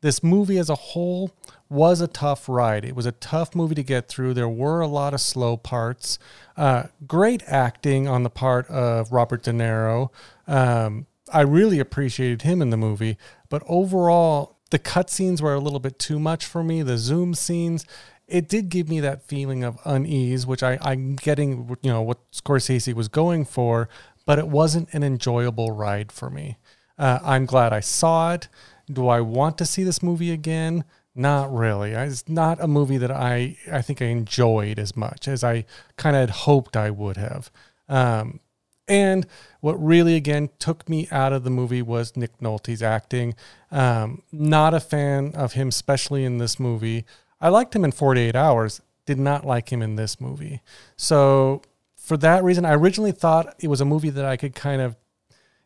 this 0.00 0.22
movie 0.22 0.58
as 0.58 0.70
a 0.70 0.76
whole 0.76 1.32
was 1.68 2.00
a 2.00 2.06
tough 2.06 2.48
ride. 2.48 2.84
It 2.84 2.94
was 2.94 3.06
a 3.06 3.12
tough 3.12 3.56
movie 3.56 3.74
to 3.74 3.82
get 3.82 4.06
through. 4.06 4.34
There 4.34 4.48
were 4.48 4.80
a 4.80 4.86
lot 4.86 5.12
of 5.12 5.20
slow 5.20 5.56
parts. 5.56 6.20
Uh, 6.56 6.84
great 7.08 7.42
acting 7.48 8.06
on 8.06 8.22
the 8.22 8.30
part 8.30 8.68
of 8.68 9.10
Robert 9.10 9.42
De 9.42 9.50
Niro. 9.50 10.10
Um, 10.46 11.06
I 11.32 11.40
really 11.40 11.78
appreciated 11.78 12.42
him 12.42 12.60
in 12.60 12.70
the 12.70 12.76
movie, 12.76 13.16
but 13.48 13.62
overall, 13.66 14.51
the 14.72 14.78
cutscenes 14.78 15.42
were 15.42 15.52
a 15.52 15.60
little 15.60 15.78
bit 15.78 15.98
too 15.98 16.18
much 16.18 16.46
for 16.46 16.64
me. 16.64 16.82
The 16.82 16.96
zoom 16.96 17.34
scenes, 17.34 17.84
it 18.26 18.48
did 18.48 18.70
give 18.70 18.88
me 18.88 19.00
that 19.00 19.22
feeling 19.22 19.62
of 19.62 19.78
unease, 19.84 20.46
which 20.46 20.62
I, 20.62 20.78
I'm 20.80 21.14
getting, 21.16 21.76
you 21.82 21.90
know, 21.90 22.00
what 22.00 22.18
Scorsese 22.32 22.94
was 22.94 23.08
going 23.08 23.44
for, 23.44 23.90
but 24.24 24.38
it 24.38 24.48
wasn't 24.48 24.88
an 24.94 25.02
enjoyable 25.02 25.72
ride 25.72 26.10
for 26.10 26.30
me. 26.30 26.56
Uh, 26.98 27.18
I'm 27.22 27.44
glad 27.44 27.74
I 27.74 27.80
saw 27.80 28.32
it. 28.32 28.48
Do 28.90 29.08
I 29.08 29.20
want 29.20 29.58
to 29.58 29.66
see 29.66 29.84
this 29.84 30.02
movie 30.02 30.32
again? 30.32 30.84
Not 31.14 31.52
really. 31.54 31.92
It's 31.92 32.26
not 32.26 32.58
a 32.58 32.66
movie 32.66 32.96
that 32.96 33.10
I 33.10 33.58
I 33.70 33.82
think 33.82 34.00
I 34.00 34.06
enjoyed 34.06 34.78
as 34.78 34.96
much 34.96 35.28
as 35.28 35.44
I 35.44 35.66
kind 35.96 36.16
of 36.16 36.30
hoped 36.30 36.76
I 36.76 36.90
would 36.90 37.18
have. 37.18 37.50
Um, 37.88 38.40
and 38.88 39.26
what 39.60 39.74
really 39.74 40.16
again 40.16 40.50
took 40.58 40.88
me 40.88 41.08
out 41.10 41.32
of 41.32 41.44
the 41.44 41.50
movie 41.50 41.82
was 41.82 42.16
Nick 42.16 42.38
Nolte's 42.40 42.82
acting. 42.82 43.34
Um, 43.70 44.22
not 44.32 44.74
a 44.74 44.80
fan 44.80 45.32
of 45.34 45.52
him, 45.52 45.68
especially 45.68 46.24
in 46.24 46.38
this 46.38 46.58
movie. 46.58 47.04
I 47.40 47.48
liked 47.48 47.74
him 47.74 47.84
in 47.84 47.92
48 47.92 48.34
Hours. 48.34 48.80
Did 49.06 49.18
not 49.18 49.44
like 49.44 49.72
him 49.72 49.82
in 49.82 49.96
this 49.96 50.20
movie. 50.20 50.62
So 50.96 51.62
for 51.96 52.16
that 52.18 52.44
reason, 52.44 52.64
I 52.64 52.74
originally 52.74 53.12
thought 53.12 53.54
it 53.60 53.68
was 53.68 53.80
a 53.80 53.84
movie 53.84 54.10
that 54.10 54.24
I 54.24 54.36
could 54.36 54.54
kind 54.54 54.80
of, 54.80 54.96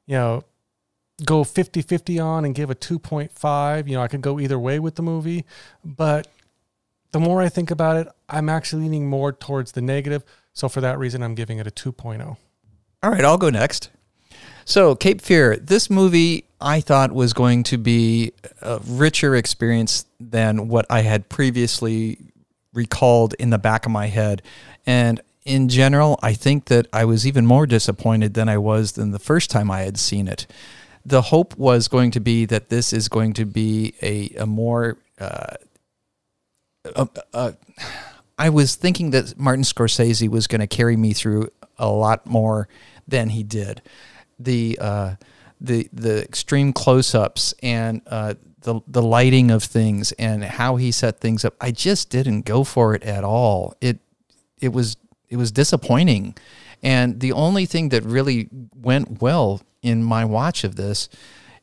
you 0.07 0.17
know, 0.17 0.45
go 1.25 1.45
50 1.45 1.83
50 1.83 2.19
on 2.19 2.45
and 2.45 2.55
give 2.55 2.71
a 2.71 2.75
2.5. 2.75 3.89
You 3.89 3.97
know, 3.97 4.03
I 4.03 4.09
could 4.09 4.21
go 4.21 4.39
either 4.39 4.59
way 4.59 4.79
with 4.79 4.97
the 4.97 5.03
movie. 5.03 5.45
But 5.85 6.29
the 7.13 7.21
more 7.21 7.41
I 7.43 7.49
think 7.49 7.71
about 7.71 7.97
it, 7.97 8.09
I'm 8.29 8.49
actually 8.49 8.83
leaning 8.83 9.09
more 9.09 9.33
towards 9.33 9.73
the 9.73 9.83
negative. 9.83 10.25
So 10.53 10.69
for 10.69 10.81
that 10.81 10.99
reason, 10.99 11.23
I'm 11.23 11.35
giving 11.35 11.59
it 11.59 11.67
a 11.67 11.89
oh. 11.89 11.93
2.0. 11.93 12.37
All 13.07 13.13
right, 13.13 13.25
I'll 13.25 13.39
go 13.39 13.51
next. 13.51 13.91
So, 14.65 14.97
Cape 14.97 15.21
Fear, 15.21 15.59
this 15.59 15.89
movie 15.89 16.45
I 16.61 16.81
thought 16.81 17.13
was 17.13 17.33
going 17.33 17.63
to 17.63 17.79
be 17.79 18.33
a 18.61 18.81
richer 18.85 19.37
experience 19.37 20.07
than 20.19 20.67
what 20.67 20.87
I 20.91 21.03
had 21.03 21.29
previously 21.29 22.19
recalled 22.75 23.35
in 23.35 23.51
the 23.51 23.59
back 23.59 23.87
of 23.87 23.93
my 23.93 24.09
head. 24.09 24.43
And 24.87 25.21
in 25.45 25.69
general, 25.69 26.19
I 26.21 26.33
think 26.33 26.65
that 26.65 26.89
I 26.93 27.05
was 27.05 27.29
even 27.29 27.47
more 27.47 27.65
disappointed 27.65 28.35
than 28.35 28.49
I 28.49 28.59
was 28.59 28.91
than 28.91 29.13
the 29.13 29.21
first 29.21 29.53
time 29.53 29.71
I 29.71 29.83
had 29.83 29.99
seen 29.99 30.27
it. 30.27 30.49
The 31.05 31.23
hope 31.23 31.57
was 31.57 31.87
going 31.87 32.11
to 32.11 32.19
be 32.19 32.45
that 32.47 32.71
this 32.71 32.93
is 32.93 33.07
going 33.07 33.35
to 33.35 33.45
be 33.45 33.95
a, 34.03 34.31
a 34.31 34.47
more. 34.47 34.97
Uh, 35.17 35.55
a, 36.97 37.09
a, 37.33 37.55
I 38.37 38.49
was 38.49 38.75
thinking 38.75 39.11
that 39.11 39.39
Martin 39.39 39.63
Scorsese 39.63 40.29
was 40.29 40.49
going 40.49 40.61
to 40.61 40.67
carry 40.67 40.97
me 40.97 41.13
through 41.13 41.51
a 41.79 41.89
lot 41.89 42.27
more 42.27 42.69
than 43.07 43.31
he 43.31 43.43
did. 43.43 43.83
The 44.39 44.79
uh, 44.81 45.15
the 45.61 45.89
the 45.93 46.23
extreme 46.23 46.73
close-ups 46.73 47.55
and 47.63 48.03
uh, 48.07 48.35
the 48.61 48.81
the 48.87 49.03
lighting 49.03 49.51
of 49.51 49.63
things 49.63 50.13
and 50.13 50.45
how 50.45 50.77
he 50.77 50.93
set 50.93 51.21
things 51.21 51.45
up, 51.45 51.55
I 51.61 51.71
just 51.71 52.11
didn't 52.11 52.43
go 52.43 52.65
for 52.65 52.95
it 52.95 53.03
at 53.03 53.25
all. 53.25 53.75
It 53.81 53.99
it 54.61 54.73
was 54.73 54.97
it 55.29 55.37
was 55.37 55.51
disappointing, 55.51 56.37
and 56.83 57.21
the 57.21 57.33
only 57.33 57.65
thing 57.65 57.89
that 57.91 58.05
really 58.05 58.49
went 58.75 59.23
well 59.23 59.63
in 59.83 60.03
my 60.03 60.25
watch 60.25 60.65
of 60.65 60.77
this 60.77 61.09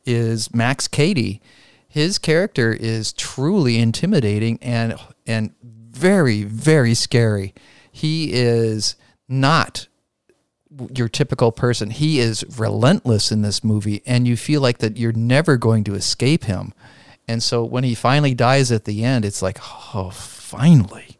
is 0.06 0.53
Max 0.53 0.88
Cady. 0.88 1.41
His 1.88 2.18
character 2.18 2.74
is 2.74 3.14
truly 3.14 3.78
intimidating 3.78 4.57
and 4.61 4.95
and 5.28 5.53
very 5.61 6.44
very 6.44 6.95
scary. 6.95 7.53
He 7.91 8.34
is 8.34 8.95
not 9.28 9.88
your 10.93 11.07
typical 11.07 11.51
person. 11.51 11.89
He 11.89 12.19
is 12.19 12.45
relentless 12.57 13.31
in 13.31 13.41
this 13.41 13.63
movie, 13.63 14.01
and 14.05 14.27
you 14.27 14.37
feel 14.37 14.61
like 14.61 14.79
that 14.79 14.97
you're 14.97 15.11
never 15.11 15.57
going 15.57 15.83
to 15.85 15.95
escape 15.95 16.45
him. 16.45 16.73
And 17.27 17.41
so 17.41 17.63
when 17.63 17.83
he 17.83 17.95
finally 17.95 18.33
dies 18.33 18.71
at 18.71 18.85
the 18.85 19.03
end, 19.03 19.23
it's 19.25 19.41
like, 19.41 19.59
oh, 19.93 20.09
finally. 20.11 21.19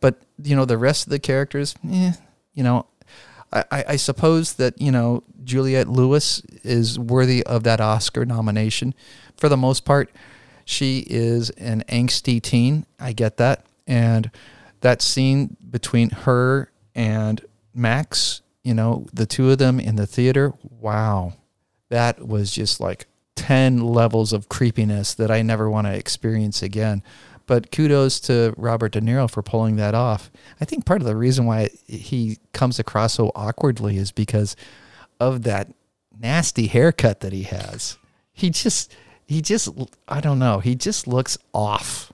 But 0.00 0.22
you 0.42 0.56
know, 0.56 0.64
the 0.64 0.78
rest 0.78 1.06
of 1.06 1.10
the 1.10 1.18
characters, 1.18 1.74
eh, 1.90 2.12
you 2.54 2.62
know, 2.62 2.86
I, 3.52 3.84
I 3.88 3.96
suppose 3.96 4.54
that 4.54 4.80
you 4.80 4.92
know 4.92 5.24
Juliette 5.44 5.88
Lewis 5.88 6.42
is 6.62 6.98
worthy 6.98 7.42
of 7.44 7.64
that 7.64 7.80
Oscar 7.80 8.24
nomination. 8.24 8.94
For 9.36 9.48
the 9.48 9.56
most 9.56 9.84
part, 9.84 10.10
she 10.64 11.04
is 11.08 11.50
an 11.50 11.82
angsty 11.88 12.40
teen. 12.40 12.86
I 12.98 13.12
get 13.12 13.38
that, 13.38 13.66
and 13.86 14.30
that 14.80 15.02
scene 15.02 15.56
between 15.68 16.10
her 16.10 16.70
and 16.94 17.44
Max, 17.74 18.42
you 18.62 18.74
know, 18.74 19.06
the 19.12 19.26
two 19.26 19.50
of 19.50 19.58
them 19.58 19.80
in 19.80 19.96
the 19.96 20.06
theater, 20.06 20.52
wow, 20.62 21.34
that 21.88 22.26
was 22.26 22.50
just 22.50 22.80
like 22.80 23.06
10 23.36 23.80
levels 23.80 24.32
of 24.32 24.48
creepiness 24.48 25.14
that 25.14 25.30
I 25.30 25.42
never 25.42 25.70
want 25.70 25.86
to 25.86 25.94
experience 25.94 26.62
again. 26.62 27.02
But 27.46 27.72
kudos 27.72 28.20
to 28.20 28.54
Robert 28.56 28.92
De 28.92 29.00
Niro 29.00 29.28
for 29.28 29.42
pulling 29.42 29.76
that 29.76 29.94
off. 29.94 30.30
I 30.60 30.64
think 30.64 30.84
part 30.84 31.00
of 31.00 31.06
the 31.06 31.16
reason 31.16 31.46
why 31.46 31.70
he 31.86 32.38
comes 32.52 32.78
across 32.78 33.14
so 33.14 33.32
awkwardly 33.34 33.96
is 33.96 34.12
because 34.12 34.54
of 35.18 35.42
that 35.42 35.72
nasty 36.16 36.66
haircut 36.68 37.20
that 37.20 37.32
he 37.32 37.44
has. 37.44 37.98
He 38.32 38.50
just, 38.50 38.94
he 39.26 39.42
just, 39.42 39.68
I 40.06 40.20
don't 40.20 40.38
know, 40.38 40.60
he 40.60 40.74
just 40.74 41.08
looks 41.08 41.38
off. 41.52 42.12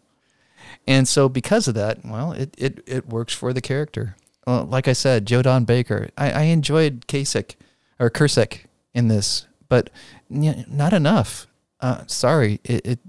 And 0.87 1.07
so 1.09 1.29
because 1.29 1.69
of 1.69 1.75
that, 1.75 1.99
well, 2.05 2.33
it, 2.33 2.55
it, 2.57 2.83
it 2.87 3.09
works 3.09 3.35
for 3.35 3.53
the 3.53 3.61
character. 3.61 4.17
Uh, 4.47 4.63
like 4.63 4.87
I 4.87 4.93
said, 4.93 5.27
Joe 5.27 5.43
Don 5.43 5.65
Baker, 5.65 6.09
I, 6.17 6.31
I 6.31 6.43
enjoyed 6.43 7.07
Kasich 7.07 7.57
or 7.99 8.11
Kersek 8.11 8.61
in 8.95 9.09
this, 9.09 9.47
but 9.69 9.91
not 10.31 10.93
enough. 10.93 11.47
Uh, 11.81 12.05
sorry, 12.07 12.61
it, 12.65 12.87
it, 12.87 13.01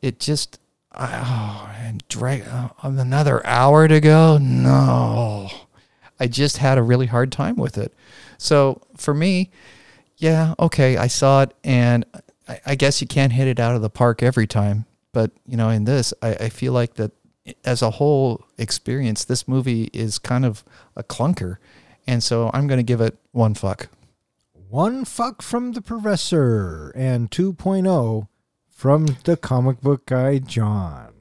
it 0.00 0.20
just, 0.20 0.58
oh, 0.94 1.70
and 1.78 2.06
drag 2.08 2.42
uh, 2.48 2.70
another 2.82 3.46
hour 3.46 3.86
to 3.86 4.00
go. 4.00 4.38
No, 4.38 5.50
I 6.18 6.26
just 6.26 6.56
had 6.56 6.78
a 6.78 6.82
really 6.82 7.06
hard 7.06 7.30
time 7.30 7.56
with 7.56 7.76
it. 7.76 7.92
So 8.38 8.82
for 8.96 9.12
me, 9.12 9.50
yeah, 10.16 10.54
okay, 10.58 10.96
I 10.96 11.06
saw 11.06 11.42
it, 11.42 11.54
and 11.62 12.04
I, 12.48 12.60
I 12.66 12.74
guess 12.74 13.00
you 13.00 13.06
can't 13.06 13.32
hit 13.32 13.48
it 13.48 13.60
out 13.60 13.76
of 13.76 13.82
the 13.82 13.90
park 13.90 14.22
every 14.22 14.46
time. 14.46 14.86
But 15.12 15.32
you 15.46 15.56
know, 15.56 15.68
in 15.68 15.84
this, 15.84 16.14
I, 16.22 16.34
I 16.34 16.48
feel 16.48 16.72
like 16.72 16.94
that 16.94 17.12
as 17.64 17.82
a 17.82 17.92
whole 17.92 18.44
experience, 18.58 19.24
this 19.24 19.46
movie 19.46 19.90
is 19.92 20.18
kind 20.18 20.44
of 20.44 20.64
a 20.94 21.02
clunker, 21.02 21.56
and 22.06 22.22
so 22.22 22.50
I'm 22.52 22.66
going 22.66 22.78
to 22.78 22.84
give 22.84 23.00
it 23.00 23.16
one 23.32 23.54
fuck. 23.54 23.88
One 24.68 25.04
fuck 25.04 25.42
from 25.42 25.72
the 25.72 25.80
professor 25.80 26.92
and 26.96 27.30
2.0 27.30 28.28
from 28.68 29.06
the 29.24 29.36
comic 29.36 29.80
book 29.80 30.06
guy 30.06 30.38
John. 30.38 31.12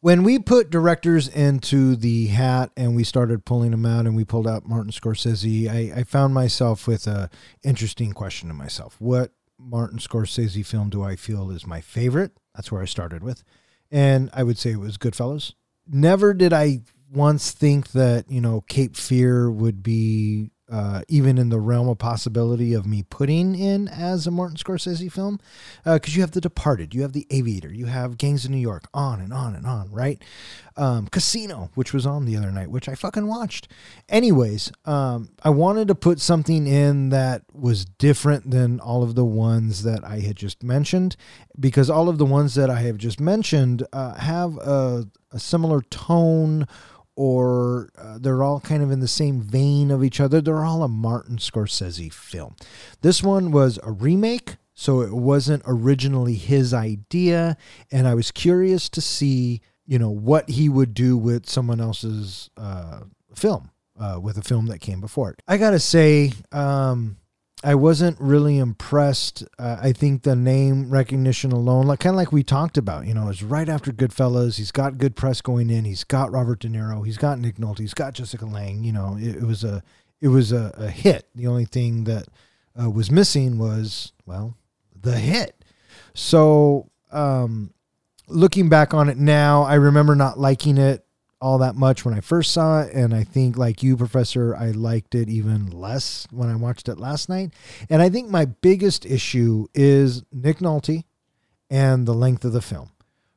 When 0.00 0.22
we 0.22 0.38
put 0.38 0.70
directors 0.70 1.28
into 1.28 1.96
the 1.96 2.28
hat 2.28 2.70
and 2.76 2.96
we 2.96 3.04
started 3.04 3.44
pulling 3.44 3.72
them 3.72 3.84
out 3.84 4.06
and 4.06 4.16
we 4.16 4.24
pulled 4.24 4.46
out 4.46 4.66
Martin 4.66 4.92
Scorsese, 4.92 5.68
I, 5.68 6.00
I 6.00 6.04
found 6.04 6.32
myself 6.32 6.86
with 6.86 7.06
a 7.06 7.28
interesting 7.62 8.12
question 8.12 8.48
to 8.48 8.54
myself. 8.54 8.96
What 8.98 9.32
Martin 9.58 9.98
Scorsese 9.98 10.64
film 10.64 10.88
do 10.88 11.02
I 11.02 11.16
feel 11.16 11.50
is 11.50 11.66
my 11.66 11.80
favorite? 11.80 12.32
That's 12.54 12.72
where 12.72 12.80
I 12.80 12.86
started 12.86 13.22
with. 13.22 13.44
And 13.90 14.30
I 14.32 14.42
would 14.42 14.56
say 14.56 14.70
it 14.70 14.80
was 14.80 14.96
Goodfellas. 14.96 15.52
Never 15.86 16.34
did 16.34 16.52
I 16.52 16.80
once 17.12 17.50
think 17.50 17.92
that, 17.92 18.30
you 18.30 18.40
know, 18.40 18.60
Cape 18.62 18.96
Fear 18.96 19.50
would 19.50 19.82
be 19.82 20.50
uh, 20.70 21.02
even 21.08 21.36
in 21.38 21.48
the 21.48 21.58
realm 21.58 21.88
of 21.88 21.98
possibility 21.98 22.74
of 22.74 22.86
me 22.86 23.02
putting 23.02 23.54
in 23.54 23.88
as 23.88 24.26
a 24.26 24.30
Martin 24.30 24.56
Scorsese 24.56 25.10
film, 25.10 25.40
because 25.84 26.14
uh, 26.14 26.16
you 26.16 26.20
have 26.20 26.30
The 26.30 26.40
Departed, 26.40 26.94
you 26.94 27.02
have 27.02 27.12
The 27.12 27.26
Aviator, 27.30 27.72
you 27.72 27.86
have 27.86 28.18
Gangs 28.18 28.44
of 28.44 28.50
New 28.50 28.58
York, 28.58 28.84
on 28.94 29.20
and 29.20 29.32
on 29.32 29.54
and 29.54 29.66
on, 29.66 29.90
right? 29.90 30.22
Um, 30.76 31.08
Casino, 31.08 31.70
which 31.74 31.92
was 31.92 32.06
on 32.06 32.24
the 32.24 32.36
other 32.36 32.50
night, 32.50 32.70
which 32.70 32.88
I 32.88 32.94
fucking 32.94 33.26
watched. 33.26 33.68
Anyways, 34.08 34.72
um, 34.84 35.30
I 35.42 35.50
wanted 35.50 35.88
to 35.88 35.94
put 35.94 36.20
something 36.20 36.66
in 36.66 37.10
that 37.10 37.42
was 37.52 37.84
different 37.84 38.50
than 38.50 38.80
all 38.80 39.02
of 39.02 39.14
the 39.14 39.24
ones 39.24 39.82
that 39.82 40.04
I 40.04 40.20
had 40.20 40.36
just 40.36 40.62
mentioned, 40.62 41.16
because 41.58 41.90
all 41.90 42.08
of 42.08 42.18
the 42.18 42.24
ones 42.24 42.54
that 42.54 42.70
I 42.70 42.80
have 42.82 42.96
just 42.96 43.20
mentioned 43.20 43.86
uh, 43.92 44.14
have 44.14 44.56
a, 44.58 45.06
a 45.32 45.38
similar 45.38 45.82
tone 45.82 46.66
or 47.20 47.90
uh, 47.98 48.16
they're 48.18 48.42
all 48.42 48.60
kind 48.60 48.82
of 48.82 48.90
in 48.90 49.00
the 49.00 49.06
same 49.06 49.42
vein 49.42 49.90
of 49.90 50.02
each 50.02 50.20
other. 50.20 50.40
They're 50.40 50.64
all 50.64 50.82
a 50.82 50.88
Martin 50.88 51.36
Scorsese 51.36 52.10
film. 52.10 52.56
This 53.02 53.22
one 53.22 53.50
was 53.50 53.78
a 53.82 53.92
remake, 53.92 54.56
so 54.72 55.02
it 55.02 55.12
wasn't 55.12 55.62
originally 55.66 56.36
his 56.36 56.72
idea, 56.72 57.58
and 57.92 58.08
I 58.08 58.14
was 58.14 58.30
curious 58.30 58.88
to 58.88 59.02
see, 59.02 59.60
you 59.84 59.98
know, 59.98 60.08
what 60.08 60.48
he 60.48 60.70
would 60.70 60.94
do 60.94 61.18
with 61.18 61.46
someone 61.46 61.78
else's 61.78 62.48
uh, 62.56 63.00
film, 63.34 63.68
uh, 64.00 64.18
with 64.18 64.38
a 64.38 64.42
film 64.42 64.68
that 64.68 64.80
came 64.80 65.02
before 65.02 65.28
it. 65.28 65.42
I 65.46 65.58
gotta 65.58 65.78
say, 65.78 66.32
um, 66.52 67.18
I 67.62 67.74
wasn't 67.74 68.18
really 68.18 68.58
impressed. 68.58 69.44
Uh, 69.58 69.76
I 69.80 69.92
think 69.92 70.22
the 70.22 70.34
name 70.34 70.90
recognition 70.90 71.52
alone, 71.52 71.86
like 71.86 72.00
kind 72.00 72.14
of 72.14 72.16
like 72.16 72.32
we 72.32 72.42
talked 72.42 72.78
about, 72.78 73.06
you 73.06 73.12
know, 73.12 73.28
is 73.28 73.42
right 73.42 73.68
after 73.68 73.92
Goodfellas. 73.92 74.56
He's 74.56 74.72
got 74.72 74.96
good 74.96 75.14
press 75.14 75.42
going 75.42 75.68
in. 75.68 75.84
He's 75.84 76.04
got 76.04 76.32
Robert 76.32 76.60
De 76.60 76.68
Niro. 76.68 77.04
He's 77.04 77.18
got 77.18 77.38
Nick 77.38 77.56
Nolte. 77.56 77.80
He's 77.80 77.92
got 77.92 78.14
Jessica 78.14 78.46
Lange. 78.46 78.82
You 78.82 78.92
know, 78.92 79.16
it, 79.20 79.36
it 79.36 79.42
was 79.42 79.62
a 79.62 79.82
it 80.22 80.28
was 80.28 80.52
a, 80.52 80.72
a, 80.76 80.88
hit. 80.88 81.28
The 81.34 81.46
only 81.46 81.64
thing 81.66 82.04
that 82.04 82.28
uh, 82.80 82.90
was 82.90 83.10
missing 83.10 83.58
was 83.58 84.12
well 84.24 84.56
the 84.98 85.18
hit. 85.18 85.62
So 86.14 86.90
um, 87.12 87.74
looking 88.26 88.70
back 88.70 88.94
on 88.94 89.10
it 89.10 89.18
now, 89.18 89.64
I 89.64 89.74
remember 89.74 90.14
not 90.14 90.38
liking 90.38 90.78
it 90.78 91.04
all 91.40 91.58
that 91.58 91.74
much 91.74 92.04
when 92.04 92.14
I 92.14 92.20
first 92.20 92.52
saw 92.52 92.82
it. 92.82 92.92
And 92.92 93.14
I 93.14 93.24
think, 93.24 93.56
like 93.56 93.82
you, 93.82 93.96
Professor, 93.96 94.54
I 94.54 94.70
liked 94.70 95.14
it 95.14 95.28
even 95.28 95.70
less 95.70 96.26
when 96.30 96.48
I 96.48 96.56
watched 96.56 96.88
it 96.88 96.98
last 96.98 97.28
night. 97.28 97.52
And 97.88 98.02
I 98.02 98.08
think 98.08 98.28
my 98.28 98.44
biggest 98.44 99.06
issue 99.06 99.66
is 99.74 100.22
Nick 100.32 100.58
Nolte 100.58 101.04
and 101.70 102.06
the 102.06 102.14
length 102.14 102.44
of 102.44 102.52
the 102.52 102.62
film, 102.62 102.90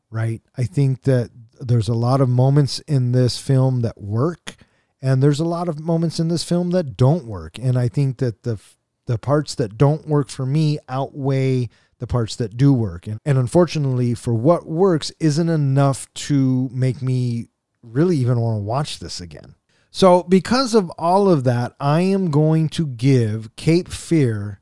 right? 0.09 0.41
I 0.57 0.63
think 0.63 1.03
that 1.03 1.29
there's 1.59 1.87
a 1.87 1.93
lot 1.93 2.21
of 2.21 2.29
moments 2.29 2.79
in 2.79 3.11
this 3.11 3.37
film 3.37 3.81
that 3.81 4.01
work. 4.01 4.55
And 5.01 5.21
there's 5.21 5.41
a 5.41 5.45
lot 5.45 5.67
of 5.67 5.79
moments 5.79 6.19
in 6.19 6.29
this 6.29 6.43
film 6.43 6.71
that 6.71 6.95
don't 6.95 7.25
work. 7.25 7.57
And 7.59 7.77
I 7.77 7.89
think 7.89 8.17
that 8.17 8.43
the 8.43 8.59
the 9.05 9.17
parts 9.17 9.53
that 9.55 9.77
don't 9.77 10.07
work 10.07 10.29
for 10.29 10.45
me 10.45 10.79
outweigh 10.87 11.67
the 11.99 12.07
parts 12.07 12.35
that 12.37 12.57
do 12.57 12.73
work. 12.73 13.07
And, 13.07 13.19
and 13.25 13.37
unfortunately, 13.37 14.13
for 14.13 14.33
what 14.33 14.65
works 14.65 15.11
isn't 15.19 15.49
enough 15.49 16.13
to 16.13 16.69
make 16.71 17.01
me 17.01 17.47
really 17.83 18.17
even 18.17 18.39
want 18.39 18.57
to 18.57 18.63
watch 18.63 18.99
this 18.99 19.21
again. 19.21 19.55
So, 19.91 20.23
because 20.23 20.73
of 20.73 20.89
all 20.91 21.29
of 21.29 21.43
that, 21.43 21.75
I 21.79 22.01
am 22.01 22.31
going 22.31 22.67
to 22.69 22.87
give 22.87 23.55
Cape 23.55 23.89
Fear 23.89 24.59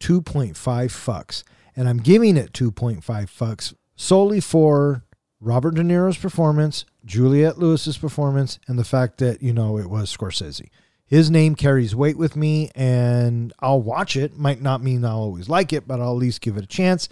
2.5 0.00 0.52
fucks. 0.54 1.44
And 1.74 1.88
I'm 1.88 1.98
giving 1.98 2.36
it 2.36 2.52
2.5 2.52 3.00
fucks 3.02 3.74
solely 3.96 4.40
for 4.40 5.04
Robert 5.40 5.76
De 5.76 5.82
Niro's 5.82 6.18
performance, 6.18 6.84
Juliette 7.04 7.58
Lewis's 7.58 7.96
performance, 7.96 8.58
and 8.68 8.78
the 8.78 8.84
fact 8.84 9.18
that, 9.18 9.42
you 9.42 9.54
know, 9.54 9.78
it 9.78 9.88
was 9.88 10.14
Scorsese. 10.14 10.68
His 11.10 11.28
name 11.28 11.56
carries 11.56 11.92
weight 11.92 12.16
with 12.16 12.36
me, 12.36 12.70
and 12.76 13.52
I'll 13.58 13.82
watch 13.82 14.14
it. 14.14 14.38
Might 14.38 14.62
not 14.62 14.80
mean 14.80 15.04
I'll 15.04 15.18
always 15.18 15.48
like 15.48 15.72
it, 15.72 15.88
but 15.88 16.00
I'll 16.00 16.12
at 16.12 16.18
least 16.18 16.40
give 16.40 16.56
it 16.56 16.62
a 16.62 16.68
chance. 16.68 17.08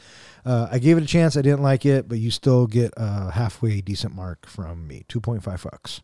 Uh, 0.46 0.68
I 0.70 0.78
gave 0.78 0.96
it 0.98 1.02
a 1.02 1.06
chance. 1.06 1.36
I 1.36 1.42
didn't 1.42 1.64
like 1.64 1.84
it, 1.84 2.08
but 2.08 2.18
you 2.18 2.30
still 2.30 2.68
get 2.68 2.94
a 2.96 3.32
halfway 3.32 3.80
decent 3.80 4.14
mark 4.14 4.46
from 4.46 4.86
me 4.86 5.04
2.5 5.08 5.42
fucks. 5.42 6.00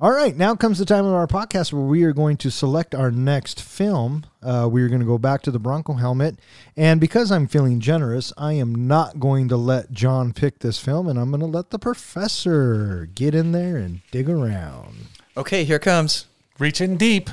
All 0.00 0.12
right, 0.12 0.36
now 0.36 0.54
comes 0.54 0.78
the 0.78 0.84
time 0.84 1.04
of 1.04 1.12
our 1.12 1.26
podcast 1.26 1.72
where 1.72 1.82
we 1.82 2.04
are 2.04 2.12
going 2.12 2.36
to 2.36 2.52
select 2.52 2.94
our 2.94 3.10
next 3.10 3.60
film. 3.60 4.24
Uh, 4.40 4.68
we 4.70 4.80
are 4.82 4.88
going 4.88 5.00
to 5.00 5.04
go 5.04 5.18
back 5.18 5.42
to 5.42 5.50
the 5.50 5.58
Bronco 5.58 5.94
helmet. 5.94 6.38
And 6.76 7.00
because 7.00 7.32
I'm 7.32 7.48
feeling 7.48 7.80
generous, 7.80 8.32
I 8.38 8.52
am 8.52 8.86
not 8.86 9.18
going 9.18 9.48
to 9.48 9.56
let 9.56 9.90
John 9.90 10.32
pick 10.32 10.60
this 10.60 10.78
film, 10.78 11.08
and 11.08 11.18
I'm 11.18 11.30
going 11.30 11.40
to 11.40 11.46
let 11.46 11.70
the 11.70 11.80
professor 11.80 13.08
get 13.12 13.34
in 13.34 13.50
there 13.50 13.76
and 13.76 14.02
dig 14.12 14.30
around. 14.30 15.08
Okay, 15.36 15.64
here 15.64 15.80
comes. 15.80 16.26
Reaching 16.58 16.96
deep. 16.96 17.30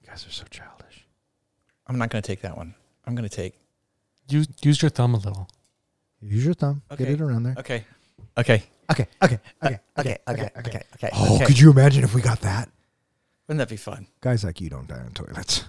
You 0.00 0.08
guys 0.08 0.26
are 0.26 0.30
so 0.30 0.44
childish. 0.50 1.06
I'm 1.86 1.96
not 1.96 2.10
going 2.10 2.22
to 2.22 2.26
take 2.26 2.40
that 2.42 2.56
one. 2.56 2.74
I'm 3.06 3.14
going 3.14 3.28
to 3.28 3.34
take. 3.34 3.54
Use, 4.28 4.48
use 4.62 4.82
your 4.82 4.90
thumb 4.90 5.14
a 5.14 5.18
little. 5.18 5.48
Use 6.20 6.44
your 6.44 6.54
thumb. 6.54 6.82
Okay. 6.90 7.04
Get 7.04 7.14
it 7.14 7.20
around 7.20 7.44
there. 7.44 7.54
Okay. 7.58 7.84
Okay. 8.36 8.64
Okay. 8.90 9.06
Okay. 9.22 9.38
Okay. 9.62 9.78
Uh, 9.96 10.00
okay. 10.00 10.18
Okay. 10.18 10.18
Okay. 10.28 10.50
Okay. 10.58 10.82
Okay. 10.94 11.10
Oh, 11.12 11.36
okay. 11.36 11.46
could 11.46 11.58
you 11.58 11.70
imagine 11.70 12.02
if 12.02 12.14
we 12.14 12.20
got 12.20 12.40
that? 12.40 12.68
Wouldn't 13.46 13.58
that 13.58 13.68
be 13.68 13.76
fun? 13.76 14.06
Guys 14.20 14.44
like 14.44 14.60
you 14.60 14.68
don't 14.68 14.88
die 14.88 15.00
on 15.00 15.12
toilets. 15.12 15.64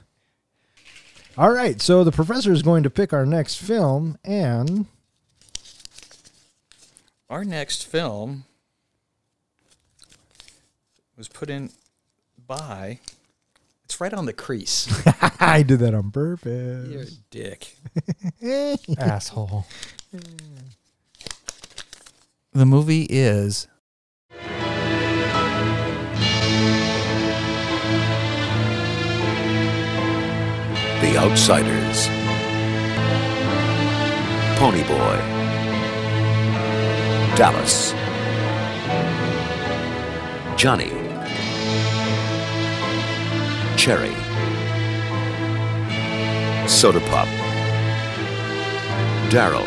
All 1.38 1.52
right. 1.52 1.80
So 1.80 2.04
the 2.04 2.12
professor 2.12 2.52
is 2.52 2.64
going 2.64 2.84
to 2.84 2.90
pick 2.90 3.14
our 3.14 3.26
next 3.26 3.56
film, 3.56 4.18
and 4.24 4.88
our 7.30 7.46
next 7.46 7.88
film 7.88 8.46
was 11.22 11.28
put 11.28 11.52
in 11.52 11.70
by 12.48 12.98
It's 13.86 14.02
right 14.02 14.12
on 14.12 14.26
the 14.26 14.34
crease. 14.34 14.88
I 15.40 15.62
did 15.62 15.78
that 15.82 15.94
on 15.94 16.10
purpose. 16.10 16.90
You're 16.90 17.04
a 17.04 17.12
dick. 17.30 17.78
Asshole. 18.98 19.68
The 22.54 22.66
movie 22.66 23.06
is 23.08 23.68
The 31.02 31.18
Outsiders. 31.18 32.08
Pony 34.58 34.82
Boy. 34.88 35.18
Dallas. 37.36 37.94
Johnny. 40.60 41.01
Cherry. 43.82 44.14
Soda 46.68 47.00
Pop. 47.10 47.28
Darry. 49.32 49.66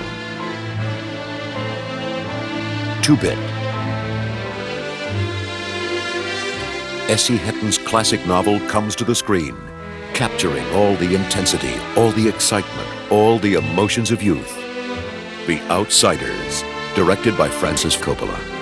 Two 3.03 3.17
Bit. 3.17 3.37
S.E. 7.11 7.37
Hinton's 7.39 7.79
classic 7.79 8.25
novel 8.25 8.61
comes 8.69 8.95
to 8.95 9.05
the 9.05 9.17
screen, 9.17 9.57
capturing 10.13 10.65
all 10.75 10.95
the 10.95 11.17
intensity, 11.17 11.75
all 11.97 12.13
the 12.13 12.29
excitement, 12.29 12.89
all 13.11 13.41
the 13.41 13.55
emotions 13.55 14.13
of 14.13 14.23
youth. 14.23 14.57
The 15.49 15.59
Outsiders, 15.71 16.63
directed 16.95 17.37
by 17.37 17.49
Francis 17.49 17.97
Coppola. 17.97 18.54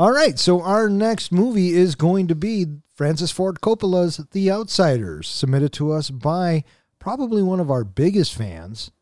All 0.00 0.12
right, 0.12 0.38
so 0.38 0.62
our 0.62 0.88
next 0.88 1.30
movie 1.30 1.74
is 1.74 1.94
going 1.94 2.26
to 2.28 2.34
be 2.34 2.64
Francis 2.94 3.30
Ford 3.30 3.60
Coppola's 3.60 4.16
The 4.30 4.50
Outsiders, 4.50 5.28
submitted 5.28 5.74
to 5.74 5.92
us 5.92 6.08
by 6.08 6.64
probably 6.98 7.42
one 7.42 7.60
of 7.60 7.70
our 7.70 7.84
biggest 7.84 8.34
fans, 8.34 8.92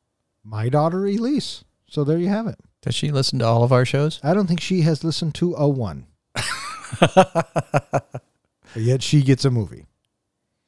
my 0.42 0.68
daughter 0.68 1.06
Elise. 1.06 1.62
So 1.88 2.02
there 2.02 2.18
you 2.18 2.26
have 2.30 2.48
it. 2.48 2.58
Does 2.82 2.96
she 2.96 3.12
listen 3.12 3.38
to 3.38 3.44
all 3.44 3.62
of 3.62 3.70
our 3.70 3.84
shows? 3.84 4.18
I 4.24 4.34
don't 4.34 4.48
think 4.48 4.60
she 4.60 4.80
has 4.80 5.04
listened 5.04 5.36
to 5.36 5.54
a 5.54 5.68
one. 5.68 6.08
yet 8.74 9.00
she 9.00 9.22
gets 9.22 9.44
a 9.44 9.52
movie. 9.52 9.86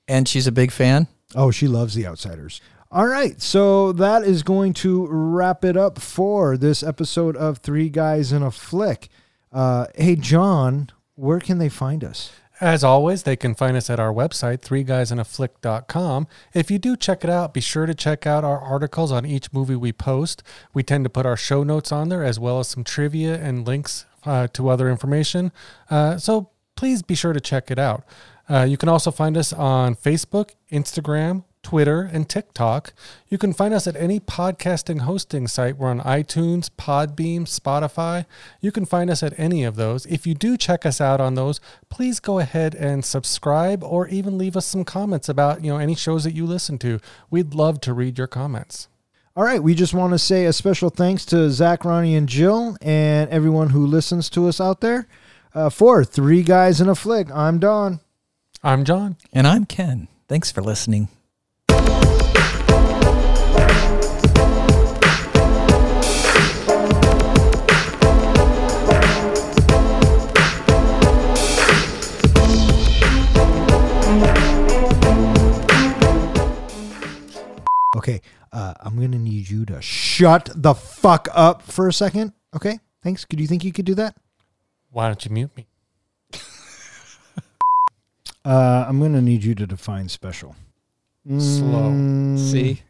And 0.07 0.28
she's 0.28 0.47
a 0.47 0.52
big 0.52 0.70
fan. 0.70 1.09
Oh, 1.35 1.51
she 1.51 1.66
loves 1.66 1.94
The 1.94 2.07
Outsiders. 2.07 2.61
All 2.93 3.09
right, 3.09 3.43
so 3.43 3.90
that 3.90 4.23
is 4.23 4.44
going 4.44 4.74
to 4.74 5.09
wrap 5.11 5.65
it 5.65 5.77
up 5.77 5.98
for 5.98 6.57
this 6.57 6.85
episode 6.85 7.36
of 7.36 7.59
Three 7.59 7.89
Guys 7.89 8.31
in 8.31 8.44
a 8.44 8.52
Flick. 8.52 9.09
Uh, 9.52 9.86
hey, 9.94 10.16
John, 10.16 10.90
where 11.14 11.40
can 11.40 11.59
they 11.59 11.68
find 11.68 12.05
us? 12.05 12.31
As 12.60 12.85
always, 12.85 13.22
they 13.22 13.36
can 13.36 13.55
find 13.55 13.74
us 13.74 13.89
at 13.89 13.98
our 13.98 14.12
website, 14.12 14.60
threeguysinaflick.com. 14.60 16.28
If 16.52 16.70
you 16.70 16.78
do 16.78 16.94
check 16.94 17.24
it 17.24 17.31
out, 17.31 17.55
be 17.55 17.60
sure 17.62 17.86
to 17.86 17.94
check 17.94 18.27
out 18.27 18.44
our 18.44 18.60
articles 18.60 19.10
on 19.10 19.24
each 19.24 19.51
movie 19.51 19.77
we 19.77 19.93
post. 19.93 20.43
We 20.74 20.82
tend 20.82 21.05
to 21.05 21.10
put 21.10 21.24
our 21.24 21.39
show 21.39 21.62
notes 21.62 21.90
on 21.90 22.10
there 22.10 22.22
as 22.22 22.39
well 22.39 22.59
as 22.59 22.68
some 22.68 22.85
trivia 22.85 23.36
and 23.36 23.66
links 23.66 24.05
uh, 24.27 24.48
to 24.48 24.68
other 24.68 24.90
information. 24.90 25.52
Uh, 25.89 26.18
so 26.18 26.51
please 26.77 27.02
be 27.02 27.14
sure 27.14 27.32
to 27.32 27.40
check 27.40 27.70
it 27.70 27.78
out. 27.78 28.05
Uh, 28.48 28.64
you 28.64 28.77
can 28.77 28.90
also 28.90 29.10
find 29.10 29.39
us 29.39 29.55
on 29.55 29.94
Facebook, 29.94 30.51
Instagram, 30.70 31.44
Twitter, 31.62 32.02
and 32.02 32.28
TikTok. 32.28 32.92
You 33.28 33.38
can 33.38 33.52
find 33.52 33.72
us 33.74 33.86
at 33.86 33.96
any 33.96 34.18
podcasting 34.20 35.00
hosting 35.00 35.46
site. 35.46 35.76
We're 35.76 35.90
on 35.90 36.00
iTunes, 36.00 36.70
Podbean, 36.70 37.42
Spotify. 37.42 38.26
You 38.60 38.72
can 38.72 38.86
find 38.86 39.10
us 39.10 39.22
at 39.22 39.38
any 39.38 39.64
of 39.64 39.76
those. 39.76 40.06
If 40.06 40.26
you 40.26 40.34
do 40.34 40.56
check 40.56 40.84
us 40.86 41.00
out 41.00 41.20
on 41.20 41.34
those, 41.34 41.60
please 41.88 42.20
go 42.20 42.38
ahead 42.38 42.74
and 42.74 43.04
subscribe 43.04 43.84
or 43.84 44.08
even 44.08 44.38
leave 44.38 44.56
us 44.56 44.66
some 44.66 44.84
comments 44.84 45.28
about, 45.28 45.62
you 45.62 45.70
know, 45.70 45.78
any 45.78 45.94
shows 45.94 46.24
that 46.24 46.34
you 46.34 46.46
listen 46.46 46.78
to. 46.78 47.00
We'd 47.30 47.54
love 47.54 47.80
to 47.82 47.94
read 47.94 48.18
your 48.18 48.26
comments. 48.26 48.88
All 49.36 49.44
right, 49.44 49.62
we 49.62 49.74
just 49.74 49.94
want 49.94 50.12
to 50.12 50.18
say 50.18 50.46
a 50.46 50.52
special 50.52 50.90
thanks 50.90 51.24
to 51.26 51.50
Zach, 51.50 51.84
Ronnie, 51.84 52.16
and 52.16 52.28
Jill, 52.28 52.76
and 52.82 53.30
everyone 53.30 53.70
who 53.70 53.86
listens 53.86 54.28
to 54.30 54.48
us 54.48 54.60
out 54.60 54.80
there. 54.80 55.06
Uh, 55.54 55.70
for 55.70 56.04
Three 56.04 56.42
Guys 56.42 56.80
in 56.80 56.88
a 56.88 56.94
Flick, 56.94 57.30
I'm 57.30 57.58
Don. 57.58 58.00
I'm 58.62 58.84
John. 58.84 59.16
And 59.32 59.46
I'm 59.46 59.66
Ken. 59.66 60.08
Thanks 60.28 60.50
for 60.52 60.62
listening. 60.62 61.08
Okay, 77.96 78.20
uh, 78.52 78.74
I'm 78.80 78.96
going 78.96 79.12
to 79.12 79.18
need 79.18 79.48
you 79.50 79.64
to 79.66 79.82
shut 79.82 80.48
the 80.54 80.74
fuck 80.74 81.26
up 81.32 81.62
for 81.62 81.88
a 81.88 81.92
second. 81.92 82.32
Okay, 82.54 82.78
thanks. 83.02 83.24
Could 83.24 83.40
you 83.40 83.46
think 83.48 83.64
you 83.64 83.72
could 83.72 83.84
do 83.84 83.94
that? 83.96 84.16
Why 84.90 85.06
don't 85.08 85.24
you 85.24 85.30
mute 85.32 85.50
me? 85.56 85.66
Uh, 88.42 88.86
I'm 88.88 88.98
going 88.98 89.12
to 89.12 89.20
need 89.20 89.44
you 89.44 89.54
to 89.54 89.66
define 89.66 90.08
special. 90.08 90.56
Slow. 91.26 91.90
Mm, 91.90 92.38
See? 92.38 92.80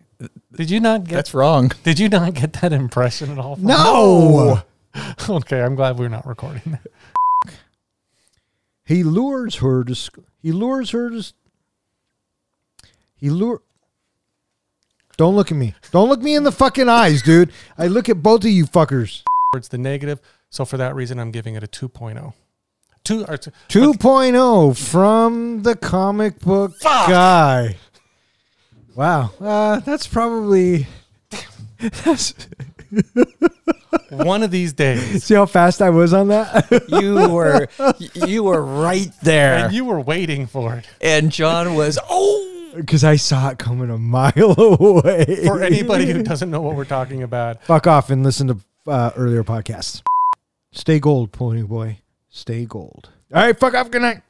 Did 0.54 0.70
you 0.70 0.78
not 0.78 1.02
get 1.02 1.16
That's 1.16 1.34
wrong. 1.34 1.72
Did 1.82 1.98
you 1.98 2.08
not 2.08 2.34
get 2.34 2.52
that 2.54 2.72
impression 2.72 3.32
at 3.32 3.38
all? 3.38 3.56
from- 3.56 3.64
No! 3.66 4.62
Okay, 5.28 5.60
I'm 5.60 5.74
glad 5.74 5.98
we're 5.98 6.08
not 6.08 6.24
recording. 6.26 6.62
That. 7.44 7.52
He 8.84 9.02
lures 9.02 9.56
her 9.56 9.82
to. 9.82 9.94
sc- 9.96 10.18
He 10.40 10.52
lures 10.52 10.90
her 10.90 11.10
to. 11.10 11.18
s- 11.18 11.32
He 13.16 13.28
lure. 13.30 13.62
Don't 15.20 15.36
look 15.36 15.50
at 15.50 15.58
me. 15.58 15.74
Don't 15.90 16.08
look 16.08 16.22
me 16.22 16.34
in 16.34 16.44
the 16.44 16.50
fucking 16.50 16.88
eyes, 16.88 17.20
dude. 17.20 17.52
I 17.76 17.88
look 17.88 18.08
at 18.08 18.22
both 18.22 18.42
of 18.42 18.50
you 18.50 18.64
fuckers. 18.64 19.20
It's 19.54 19.68
the 19.68 19.76
negative. 19.76 20.18
So 20.48 20.64
for 20.64 20.78
that 20.78 20.94
reason, 20.94 21.20
I'm 21.20 21.30
giving 21.30 21.56
it 21.56 21.62
a 21.62 21.66
2.0. 21.66 22.32
Two 23.04 23.26
or 23.26 23.36
two, 23.36 23.50
2.0 23.68 24.78
from 24.78 25.62
the 25.62 25.76
comic 25.76 26.38
book 26.38 26.72
guy. 26.82 27.76
Wow. 28.94 29.32
Uh, 29.38 29.80
that's 29.80 30.06
probably. 30.06 30.86
That's, 31.80 32.32
one 34.08 34.42
of 34.42 34.50
these 34.50 34.72
days. 34.72 35.24
see 35.24 35.34
how 35.34 35.44
fast 35.44 35.82
I 35.82 35.90
was 35.90 36.14
on 36.14 36.28
that? 36.28 36.86
You 36.88 37.28
were 37.28 37.68
you 38.14 38.44
were 38.44 38.64
right 38.64 39.12
there. 39.22 39.66
And 39.66 39.74
you 39.74 39.84
were 39.84 40.00
waiting 40.00 40.46
for 40.46 40.76
it. 40.76 40.86
And 41.02 41.30
John 41.30 41.74
was 41.74 41.98
oh 42.08 42.59
Because 42.74 43.04
I 43.04 43.16
saw 43.16 43.50
it 43.50 43.58
coming 43.58 43.90
a 43.90 43.98
mile 43.98 44.54
away. 44.58 45.44
For 45.44 45.62
anybody 45.62 46.06
who 46.06 46.22
doesn't 46.22 46.50
know 46.50 46.60
what 46.60 46.76
we're 46.76 46.84
talking 46.84 47.22
about, 47.22 47.62
Fuck 47.64 47.86
off 47.86 48.10
and 48.10 48.22
listen 48.22 48.46
to 48.48 48.58
uh, 48.86 49.10
earlier 49.16 49.44
podcasts. 49.44 50.02
Stay 50.72 51.00
gold, 51.00 51.32
pony 51.32 51.62
boy. 51.62 51.98
Stay 52.28 52.64
gold. 52.64 53.10
All 53.34 53.42
right, 53.42 53.58
fuck 53.58 53.74
off. 53.74 53.90
Good 53.90 54.02
night. 54.02 54.22